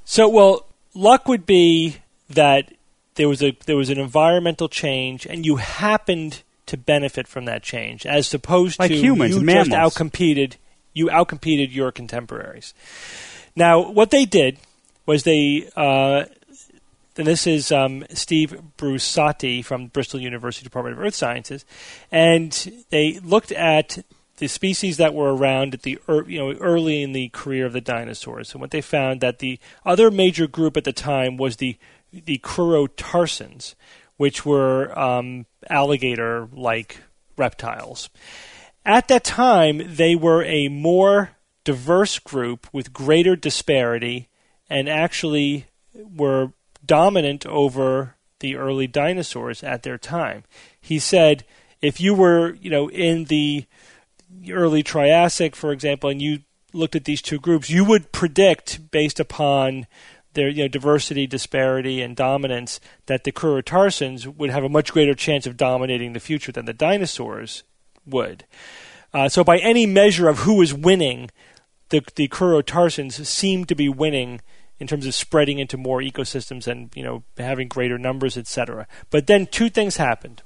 So, 0.04 0.28
well, 0.28 0.66
luck 0.94 1.28
would 1.28 1.46
be 1.46 1.96
that 2.28 2.72
there 3.14 3.28
was 3.28 3.42
a 3.42 3.56
there 3.66 3.76
was 3.76 3.90
an 3.90 3.98
environmental 3.98 4.68
change, 4.68 5.26
and 5.26 5.44
you 5.44 5.56
happened 5.56 6.42
to 6.70 6.76
benefit 6.76 7.28
from 7.28 7.44
that 7.44 7.62
change, 7.62 8.06
as 8.06 8.32
opposed 8.34 8.78
Like 8.78 8.90
to 8.90 8.96
humans, 8.96 9.36
you 9.36 9.42
mammals. 9.42 9.68
just 9.68 9.76
outcompeted 9.98 10.56
you 10.92 11.06
outcompeted 11.06 11.72
your 11.72 11.92
contemporaries. 11.92 12.74
Now, 13.54 13.90
what 13.90 14.10
they 14.10 14.24
did 14.24 14.58
was 15.06 15.22
they. 15.24 15.68
Uh, 15.76 16.24
and 17.16 17.26
this 17.26 17.46
is 17.46 17.70
um, 17.70 18.04
Steve 18.10 18.60
Brusatte 18.78 19.64
from 19.64 19.88
Bristol 19.88 20.20
University 20.20 20.64
Department 20.64 20.96
of 20.96 21.04
Earth 21.04 21.14
Sciences, 21.14 21.64
and 22.10 22.84
they 22.90 23.18
looked 23.22 23.52
at 23.52 24.04
the 24.38 24.46
species 24.46 24.96
that 24.96 25.12
were 25.12 25.34
around 25.34 25.74
at 25.74 25.82
the 25.82 25.98
ear- 26.08 26.28
you 26.28 26.38
know 26.38 26.52
early 26.60 27.02
in 27.02 27.12
the 27.12 27.28
career 27.30 27.66
of 27.66 27.72
the 27.72 27.80
dinosaurs, 27.80 28.52
and 28.52 28.60
what 28.60 28.70
they 28.70 28.80
found 28.80 29.20
that 29.20 29.40
the 29.40 29.58
other 29.84 30.10
major 30.10 30.46
group 30.46 30.76
at 30.76 30.84
the 30.84 30.92
time 30.92 31.36
was 31.36 31.56
the 31.56 31.76
the 32.12 32.38
Crurotarsans, 32.38 33.74
which 34.16 34.46
were 34.46 34.96
um, 34.98 35.46
alligator-like 35.70 36.98
reptiles. 37.36 38.10
At 38.84 39.08
that 39.08 39.24
time, 39.24 39.82
they 39.86 40.14
were 40.14 40.44
a 40.44 40.68
more 40.68 41.30
diverse 41.64 42.18
group 42.18 42.66
with 42.72 42.92
greater 42.92 43.36
disparity, 43.36 44.28
and 44.68 44.88
actually 44.88 45.66
were 45.94 46.52
dominant 46.84 47.44
over 47.46 48.16
the 48.38 48.56
early 48.56 48.86
dinosaurs 48.86 49.62
at 49.62 49.82
their 49.82 49.98
time. 49.98 50.44
He 50.80 50.98
said, 50.98 51.44
if 51.82 52.00
you 52.00 52.14
were, 52.14 52.54
you 52.54 52.70
know, 52.70 52.88
in 52.88 53.24
the 53.24 53.66
early 54.50 54.82
Triassic, 54.82 55.54
for 55.54 55.72
example, 55.72 56.08
and 56.08 56.22
you 56.22 56.40
looked 56.72 56.96
at 56.96 57.04
these 57.04 57.20
two 57.20 57.38
groups, 57.38 57.68
you 57.68 57.84
would 57.84 58.12
predict 58.12 58.90
based 58.90 59.20
upon 59.20 59.86
their 60.34 60.48
you 60.48 60.64
know 60.64 60.68
diversity, 60.68 61.26
disparity, 61.26 62.00
and 62.00 62.16
dominance 62.16 62.80
that 63.06 63.24
the 63.24 63.32
Crurotarsans 63.32 64.26
would 64.26 64.50
have 64.50 64.64
a 64.64 64.68
much 64.68 64.92
greater 64.92 65.14
chance 65.14 65.46
of 65.46 65.56
dominating 65.56 66.12
the 66.12 66.20
future 66.20 66.52
than 66.52 66.64
the 66.64 66.72
dinosaurs 66.72 67.62
would. 68.06 68.44
Uh, 69.12 69.28
so, 69.28 69.42
by 69.42 69.58
any 69.58 69.86
measure 69.86 70.28
of 70.28 70.40
who 70.40 70.62
is 70.62 70.72
winning, 70.72 71.30
the 71.90 72.02
the 72.14 72.28
Crurotarsans 72.28 73.24
seem 73.26 73.64
to 73.64 73.74
be 73.74 73.88
winning 73.88 74.40
in 74.78 74.86
terms 74.86 75.06
of 75.06 75.14
spreading 75.14 75.58
into 75.58 75.76
more 75.76 76.00
ecosystems 76.00 76.66
and 76.66 76.90
you 76.94 77.02
know 77.02 77.22
having 77.36 77.68
greater 77.68 77.98
numbers, 77.98 78.36
etc. 78.36 78.86
But 79.10 79.26
then 79.26 79.46
two 79.46 79.68
things 79.68 79.96
happened. 79.96 80.42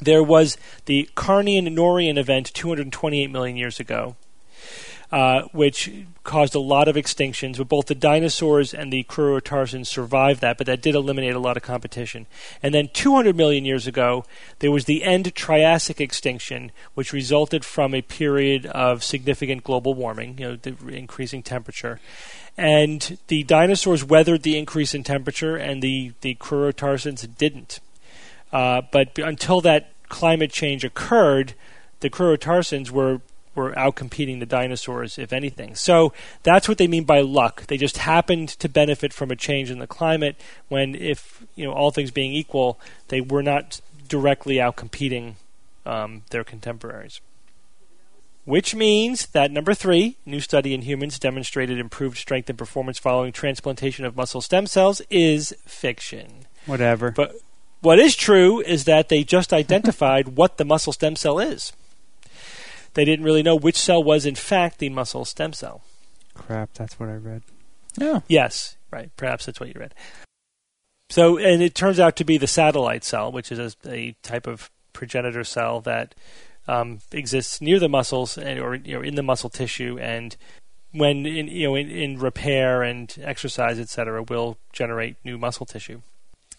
There 0.00 0.22
was 0.22 0.56
the 0.86 1.08
Carnian 1.16 1.68
Norian 1.68 2.18
event 2.18 2.52
228 2.54 3.30
million 3.30 3.56
years 3.56 3.78
ago. 3.78 4.16
Uh, 5.12 5.42
which 5.52 5.92
caused 6.24 6.54
a 6.54 6.60
lot 6.60 6.88
of 6.88 6.96
extinctions. 6.96 7.58
But 7.58 7.68
both 7.68 7.86
the 7.86 7.94
dinosaurs 7.94 8.72
and 8.72 8.90
the 8.90 9.04
Crurotarsans 9.04 9.86
survived 9.86 10.40
that, 10.40 10.56
but 10.56 10.66
that 10.66 10.80
did 10.80 10.94
eliminate 10.94 11.34
a 11.34 11.38
lot 11.38 11.58
of 11.58 11.62
competition. 11.62 12.26
And 12.62 12.72
then 12.72 12.88
200 12.94 13.36
million 13.36 13.66
years 13.66 13.86
ago, 13.86 14.24
there 14.60 14.70
was 14.70 14.86
the 14.86 15.04
end 15.04 15.34
Triassic 15.34 16.00
extinction, 16.00 16.72
which 16.94 17.12
resulted 17.12 17.62
from 17.62 17.94
a 17.94 18.00
period 18.00 18.64
of 18.66 19.04
significant 19.04 19.64
global 19.64 19.92
warming, 19.92 20.38
you 20.38 20.48
know, 20.48 20.56
the 20.56 20.74
increasing 20.88 21.42
temperature. 21.42 22.00
And 22.56 23.18
the 23.28 23.42
dinosaurs 23.44 24.02
weathered 24.02 24.42
the 24.42 24.58
increase 24.58 24.94
in 24.94 25.04
temperature, 25.04 25.56
and 25.56 25.82
the, 25.82 26.12
the 26.22 26.36
Crurotarsans 26.36 27.36
didn't. 27.36 27.80
Uh, 28.50 28.80
but 28.90 29.18
until 29.18 29.60
that 29.60 29.90
climate 30.08 30.52
change 30.52 30.84
occurred, 30.84 31.52
the 32.00 32.10
Crurotarsans 32.10 32.90
were 32.90 33.20
were 33.54 33.72
outcompeting 33.72 34.40
the 34.40 34.46
dinosaurs, 34.46 35.18
if 35.18 35.32
anything. 35.32 35.74
So 35.74 36.12
that's 36.42 36.68
what 36.68 36.78
they 36.78 36.88
mean 36.88 37.04
by 37.04 37.20
luck. 37.20 37.66
They 37.66 37.76
just 37.76 37.98
happened 37.98 38.48
to 38.50 38.68
benefit 38.68 39.12
from 39.12 39.30
a 39.30 39.36
change 39.36 39.70
in 39.70 39.78
the 39.78 39.86
climate 39.86 40.36
when, 40.68 40.94
if 40.94 41.44
you 41.54 41.64
know, 41.64 41.72
all 41.72 41.90
things 41.90 42.10
being 42.10 42.32
equal, 42.32 42.80
they 43.08 43.20
were 43.20 43.42
not 43.42 43.80
directly 44.08 44.56
outcompeting 44.56 45.34
um, 45.86 46.22
their 46.30 46.44
contemporaries. 46.44 47.20
Which 48.44 48.74
means 48.74 49.26
that 49.26 49.52
number 49.52 49.72
three, 49.72 50.16
new 50.26 50.40
study 50.40 50.74
in 50.74 50.82
humans 50.82 51.18
demonstrated 51.18 51.78
improved 51.78 52.18
strength 52.18 52.48
and 52.48 52.58
performance 52.58 52.98
following 52.98 53.32
transplantation 53.32 54.04
of 54.04 54.16
muscle 54.16 54.40
stem 54.40 54.66
cells, 54.66 55.00
is 55.10 55.54
fiction. 55.64 56.46
Whatever. 56.66 57.12
But 57.12 57.36
what 57.82 58.00
is 58.00 58.16
true 58.16 58.60
is 58.60 58.84
that 58.84 59.08
they 59.08 59.22
just 59.22 59.52
identified 59.52 60.36
what 60.36 60.56
the 60.56 60.64
muscle 60.64 60.92
stem 60.92 61.14
cell 61.14 61.38
is. 61.38 61.72
They 62.94 63.04
didn't 63.04 63.24
really 63.24 63.42
know 63.42 63.56
which 63.56 63.76
cell 63.76 64.02
was, 64.02 64.26
in 64.26 64.34
fact, 64.34 64.78
the 64.78 64.88
muscle 64.88 65.24
stem 65.24 65.52
cell. 65.52 65.82
Crap, 66.34 66.74
that's 66.74 66.98
what 66.98 67.08
I 67.08 67.14
read. 67.14 67.42
Yeah. 67.98 68.20
Yes, 68.28 68.76
right. 68.90 69.10
Perhaps 69.16 69.46
that's 69.46 69.60
what 69.60 69.68
you 69.68 69.78
read. 69.78 69.94
So, 71.10 71.36
and 71.36 71.62
it 71.62 71.74
turns 71.74 72.00
out 72.00 72.16
to 72.16 72.24
be 72.24 72.38
the 72.38 72.46
satellite 72.46 73.04
cell, 73.04 73.30
which 73.30 73.52
is 73.52 73.58
a, 73.58 73.90
a 73.90 74.16
type 74.22 74.46
of 74.46 74.70
progenitor 74.92 75.44
cell 75.44 75.80
that 75.82 76.14
um, 76.68 77.00
exists 77.10 77.60
near 77.60 77.78
the 77.78 77.88
muscles 77.88 78.38
and, 78.38 78.58
or 78.58 78.76
you 78.76 78.94
know 78.94 79.02
in 79.02 79.14
the 79.14 79.22
muscle 79.22 79.50
tissue, 79.50 79.98
and 80.00 80.36
when 80.92 81.26
in 81.26 81.48
you 81.48 81.68
know 81.68 81.74
in, 81.74 81.90
in 81.90 82.18
repair 82.18 82.82
and 82.82 83.14
exercise, 83.20 83.78
etc., 83.78 84.22
will 84.22 84.56
generate 84.72 85.16
new 85.24 85.36
muscle 85.36 85.66
tissue. 85.66 86.00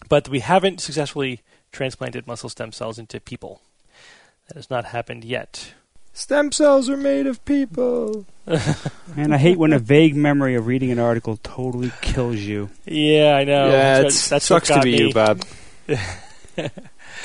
But 0.10 0.30
we 0.30 0.42
haven't 0.42 0.82
successfully 0.82 1.42
transplanted 1.72 2.28
muscle 2.28 2.50
stem 2.50 2.72
cells 2.72 3.00
into 3.00 3.20
people. 3.20 3.62
That 4.48 4.58
has 4.58 4.70
not 4.70 4.86
happened 4.86 5.24
yet. 5.24 5.74
Stem 6.14 6.52
cells 6.52 6.90
are 6.90 6.98
made 6.98 7.26
of 7.28 7.44
people. 7.46 8.26
and 9.18 9.34
I 9.34 9.38
hate 9.38 9.58
when 9.58 9.74
a 9.74 9.80
vague 9.80 10.16
memory 10.16 10.56
of 10.56 10.68
reading 10.68 10.92
an 10.92 11.00
article 11.00 11.38
totally 11.42 11.92
kills 12.02 12.36
you. 12.38 12.70
Yeah, 12.86 13.34
I 13.36 13.44
know. 13.46 13.66
yeah, 13.70 14.02
That's 14.02 14.16
it 14.16 14.26
what- 14.26 14.30
that's 14.30 14.46
sucks 14.46 14.68
to 14.70 14.82
be 14.82 14.92
me. 14.92 15.08
you, 15.08 15.14
Bob. 15.14 15.42
Gotta 15.88 16.72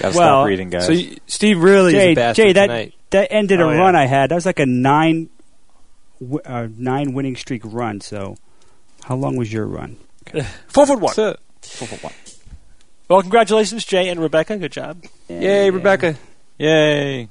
Well, 0.02 0.12
stop 0.12 0.46
reading, 0.46 0.70
guys. 0.70 0.86
So 0.86 0.92
you, 0.92 1.16
Steve 1.26 1.58
really 1.62 1.88
is 1.96 2.00
Jay, 2.02 2.12
a 2.12 2.14
bastard 2.14 2.46
Jay, 2.46 2.52
that 2.54 2.66
tonight. 2.68 2.94
that 3.10 3.28
ended 3.32 3.60
Oh, 3.60 3.68
a 3.68 3.74
yeah. 3.74 3.78
run 3.80 3.96
I 3.96 4.06
had. 4.06 4.30
That 4.30 4.36
was 4.36 4.46
like 4.46 4.60
a 4.60 4.66
nine, 4.66 5.28
w- 6.20 6.40
uh, 6.44 6.68
nine 6.76 7.12
winning 7.14 7.36
streak 7.36 7.62
run. 7.64 8.00
So, 8.00 8.36
how 9.04 9.16
long 9.16 9.36
was 9.36 9.52
your 9.52 9.66
run? 9.66 9.96
Four 10.68 10.86
foot 10.86 11.00
one. 11.00 11.14
So- 11.14 11.36
four 11.62 11.88
foot 11.88 12.02
one. 12.04 12.12
Well, 13.08 13.20
congratulations, 13.22 13.84
Jay 13.84 14.08
and 14.08 14.20
Rebecca. 14.20 14.56
Good 14.56 14.72
job. 14.72 15.02
Yay, 15.28 15.70
Rebecca. 15.70 16.16
Yay. 16.58 17.28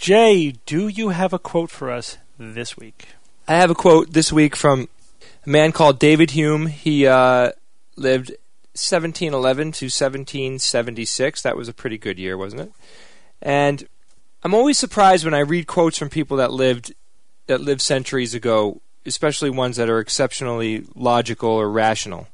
Jay, 0.00 0.52
do 0.64 0.88
you 0.88 1.10
have 1.10 1.34
a 1.34 1.38
quote 1.38 1.70
for 1.70 1.90
us 1.90 2.16
this 2.38 2.74
week? 2.74 3.08
I 3.46 3.56
have 3.56 3.70
a 3.70 3.74
quote 3.74 4.14
this 4.14 4.32
week 4.32 4.56
from 4.56 4.88
a 5.44 5.50
man 5.50 5.72
called 5.72 5.98
David 5.98 6.30
Hume. 6.30 6.68
He 6.68 7.06
uh, 7.06 7.50
lived 7.96 8.30
1711 8.72 9.72
to 9.72 9.84
1776. 9.84 11.42
That 11.42 11.54
was 11.54 11.68
a 11.68 11.74
pretty 11.74 11.98
good 11.98 12.18
year, 12.18 12.38
wasn't 12.38 12.62
it? 12.62 12.72
And 13.42 13.86
I'm 14.42 14.54
always 14.54 14.78
surprised 14.78 15.26
when 15.26 15.34
I 15.34 15.40
read 15.40 15.66
quotes 15.66 15.98
from 15.98 16.08
people 16.08 16.38
that 16.38 16.50
lived 16.50 16.94
that 17.46 17.60
lived 17.60 17.82
centuries 17.82 18.32
ago, 18.34 18.80
especially 19.04 19.50
ones 19.50 19.76
that 19.76 19.90
are 19.90 20.00
exceptionally 20.00 20.86
logical 20.94 21.50
or 21.50 21.70
rational. 21.70 22.26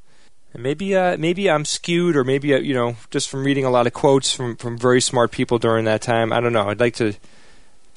And 0.53 0.63
maybe 0.63 0.95
uh, 0.95 1.17
maybe 1.17 1.51
I'm 1.51 1.65
skewed, 1.65 2.15
or 2.15 2.23
maybe 2.23 2.53
uh, 2.53 2.59
you 2.59 2.73
know, 2.73 2.95
just 3.11 3.27
from 3.27 3.43
reading 3.43 3.65
a 3.65 3.69
lot 3.69 3.87
of 3.87 3.93
quotes 3.93 4.33
from, 4.33 4.55
from 4.55 4.77
very 4.77 5.01
smart 5.01 5.31
people 5.31 5.59
during 5.59 5.83
that 5.83 6.01
time. 6.01 6.31
I 6.31 6.39
don't 6.39 6.53
know. 6.53 6.69
I'd 6.69 6.79
like 6.79 6.95
to 6.95 7.15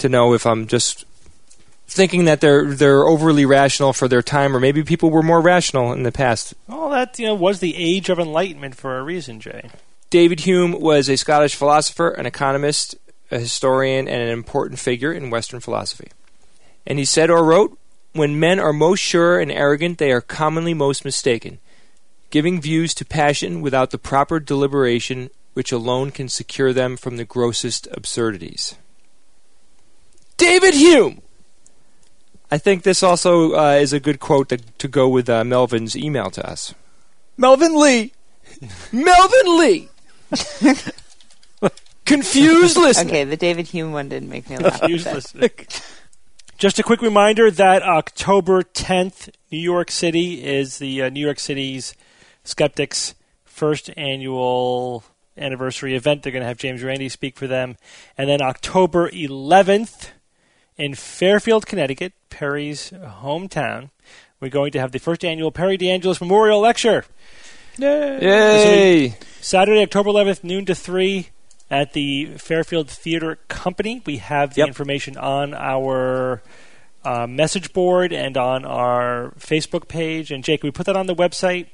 to 0.00 0.08
know 0.08 0.34
if 0.34 0.46
I'm 0.46 0.66
just 0.66 1.04
thinking 1.86 2.24
that 2.24 2.40
they're 2.40 2.72
they're 2.72 3.04
overly 3.04 3.44
rational 3.44 3.92
for 3.92 4.08
their 4.08 4.22
time, 4.22 4.54
or 4.54 4.60
maybe 4.60 4.82
people 4.82 5.10
were 5.10 5.22
more 5.22 5.40
rational 5.40 5.92
in 5.92 6.04
the 6.04 6.12
past. 6.12 6.54
Well, 6.68 6.90
that 6.90 7.18
you 7.18 7.26
know 7.26 7.34
was 7.34 7.60
the 7.60 7.76
age 7.76 8.08
of 8.08 8.18
enlightenment 8.18 8.76
for 8.76 8.98
a 8.98 9.02
reason, 9.02 9.40
Jay. 9.40 9.70
David 10.08 10.40
Hume 10.40 10.80
was 10.80 11.08
a 11.08 11.16
Scottish 11.16 11.54
philosopher, 11.54 12.08
an 12.10 12.26
economist, 12.26 12.96
a 13.30 13.38
historian, 13.38 14.08
and 14.08 14.22
an 14.22 14.28
important 14.28 14.80
figure 14.80 15.12
in 15.12 15.30
Western 15.30 15.60
philosophy. 15.60 16.08
And 16.86 16.98
he 16.98 17.04
said 17.04 17.30
or 17.30 17.44
wrote, 17.44 17.78
"When 18.12 18.40
men 18.40 18.58
are 18.58 18.72
most 18.72 19.00
sure 19.00 19.38
and 19.38 19.52
arrogant, 19.52 19.98
they 19.98 20.12
are 20.12 20.20
commonly 20.20 20.74
most 20.74 21.04
mistaken, 21.04 21.58
giving 22.30 22.60
views 22.60 22.94
to 22.94 23.04
passion 23.04 23.60
without 23.60 23.90
the 23.90 23.98
proper 23.98 24.40
deliberation 24.40 25.30
which 25.52 25.72
alone 25.72 26.10
can 26.10 26.28
secure 26.28 26.72
them 26.72 26.96
from 26.96 27.16
the 27.16 27.24
grossest 27.24 27.88
absurdities." 27.90 28.74
David 30.50 30.74
Hume. 30.74 31.22
I 32.50 32.58
think 32.58 32.82
this 32.82 33.04
also 33.04 33.52
uh, 33.52 33.74
is 33.74 33.92
a 33.92 34.00
good 34.00 34.18
quote 34.18 34.48
to, 34.48 34.56
to 34.56 34.88
go 34.88 35.08
with 35.08 35.28
uh, 35.28 35.44
Melvin's 35.44 35.96
email 35.96 36.28
to 36.30 36.44
us. 36.44 36.74
Melvin 37.36 37.80
Lee. 37.80 38.12
Melvin 38.92 39.58
Lee. 39.60 39.88
Confused 42.04 42.76
listener. 42.76 43.08
Okay, 43.08 43.22
the 43.22 43.36
David 43.36 43.68
Hume 43.68 43.92
one 43.92 44.08
didn't 44.08 44.28
make 44.28 44.50
me 44.50 44.58
laugh. 44.58 44.82
Useless. 44.88 45.32
Just 46.58 46.80
a 46.80 46.82
quick 46.82 47.00
reminder 47.00 47.48
that 47.52 47.84
October 47.84 48.62
10th, 48.62 49.30
New 49.52 49.60
York 49.60 49.92
City 49.92 50.44
is 50.44 50.78
the 50.78 51.02
uh, 51.02 51.08
New 51.10 51.24
York 51.24 51.38
City's 51.38 51.94
Skeptics' 52.42 53.14
first 53.44 53.88
annual 53.96 55.04
anniversary 55.38 55.94
event. 55.94 56.24
They're 56.24 56.32
going 56.32 56.42
to 56.42 56.48
have 56.48 56.58
James 56.58 56.82
Randi 56.82 57.08
speak 57.08 57.36
for 57.36 57.46
them. 57.46 57.76
And 58.18 58.28
then 58.28 58.42
October 58.42 59.08
11th 59.10 60.10
in 60.80 60.94
Fairfield, 60.94 61.66
Connecticut, 61.66 62.14
Perry's 62.30 62.90
hometown, 62.90 63.90
we're 64.40 64.48
going 64.48 64.72
to 64.72 64.80
have 64.80 64.92
the 64.92 64.98
first 64.98 65.24
annual 65.24 65.52
Perry 65.52 65.76
DeAngelis 65.76 66.20
Memorial 66.20 66.60
Lecture. 66.60 67.04
Yay! 67.76 69.14
Saturday, 69.40 69.82
October 69.82 70.10
11th, 70.10 70.42
noon 70.42 70.64
to 70.64 70.74
3 70.74 71.28
at 71.70 71.92
the 71.92 72.26
Fairfield 72.38 72.88
Theater 72.88 73.38
Company. 73.48 74.02
We 74.06 74.16
have 74.18 74.54
the 74.54 74.60
Yep. 74.60 74.68
information 74.68 75.16
on 75.18 75.52
our 75.54 76.42
uh, 77.04 77.26
message 77.26 77.72
board 77.74 78.12
and 78.12 78.36
on 78.38 78.64
our 78.64 79.32
Facebook 79.38 79.86
page. 79.86 80.30
And 80.30 80.42
Jake, 80.42 80.62
we 80.62 80.70
put 80.70 80.86
that 80.86 80.96
on 80.96 81.06
the 81.06 81.14
website. 81.14 81.66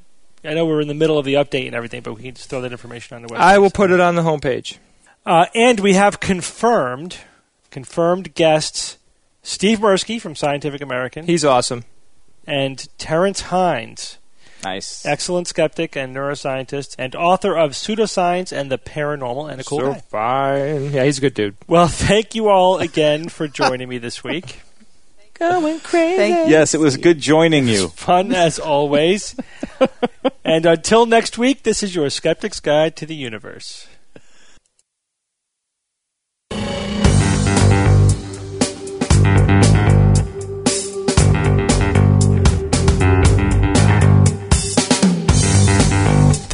I 0.45 0.55
know 0.55 0.67
we're 0.67 0.81
in 0.81 0.89
the 0.89 0.95
middle 0.95 1.19
of 1.19 1.25
the 1.25 1.35
update 1.35 1.67
and 1.67 1.75
everything, 1.75 2.03
but 2.03 2.15
we 2.15 2.23
can 2.25 2.35
just 2.35 2.51
throw 2.51 2.61
that 2.61 2.73
information 2.73 3.17
on 3.17 3.23
the 3.23 3.29
website. 3.29 3.39
I 3.39 3.59
will 3.59 3.71
put 3.71 3.91
it 3.91 4.01
on 4.01 4.17
the 4.17 4.23
homepage. 4.23 4.79
Uh, 5.25 5.47
and 5.55 5.79
we 5.81 5.95
have 5.95 6.19
confirmed 6.21 7.19
confirmed 7.71 8.35
guests 8.35 8.96
Steve 9.47 9.79
Mirsky 9.79 10.21
from 10.21 10.35
Scientific 10.35 10.81
American 10.83 11.25
He's 11.25 11.45
awesome. 11.45 11.85
and 12.49 12.89
Terence 12.99 13.43
Hines, 13.43 14.19
Nice. 14.65 15.07
excellent 15.07 15.47
skeptic 15.47 15.95
and 15.95 16.15
neuroscientist, 16.15 16.97
and 16.99 17.15
author 17.15 17.57
of 17.57 17.71
Pseudoscience 17.71 18.51
and 18.51 18.73
the 18.73 18.77
Paranormal, 18.79 19.49
and 19.49 19.61
a 19.61 19.65
cool 19.65 19.79
so 19.79 19.93
guy. 19.93 20.01
fine. 20.01 20.93
Yeah, 20.93 21.05
he's 21.05 21.19
a 21.19 21.21
good 21.21 21.35
dude. 21.35 21.57
Well, 21.69 21.87
thank 21.87 22.35
you 22.35 22.49
all 22.49 22.79
again 22.81 23.29
for 23.29 23.47
joining 23.47 23.89
me 23.89 23.99
this 23.99 24.25
week. 24.25 24.63
Going 25.35 25.79
crazy. 25.79 26.17
Thank 26.17 26.51
Yes, 26.51 26.75
it 26.75 26.81
was 26.81 26.97
good 26.97 27.21
joining 27.21 27.69
you. 27.69 27.89
Fun 27.95 28.35
as 28.35 28.59
always. 28.59 29.37
and 30.45 30.67
until 30.67 31.07
next 31.07 31.39
week, 31.39 31.63
this 31.63 31.85
is 31.85 31.95
your 31.95 32.11
Skeptic's 32.11 32.59
Guide 32.59 32.97
to 32.97 33.07
the 33.07 33.15
Universe. 33.15 33.87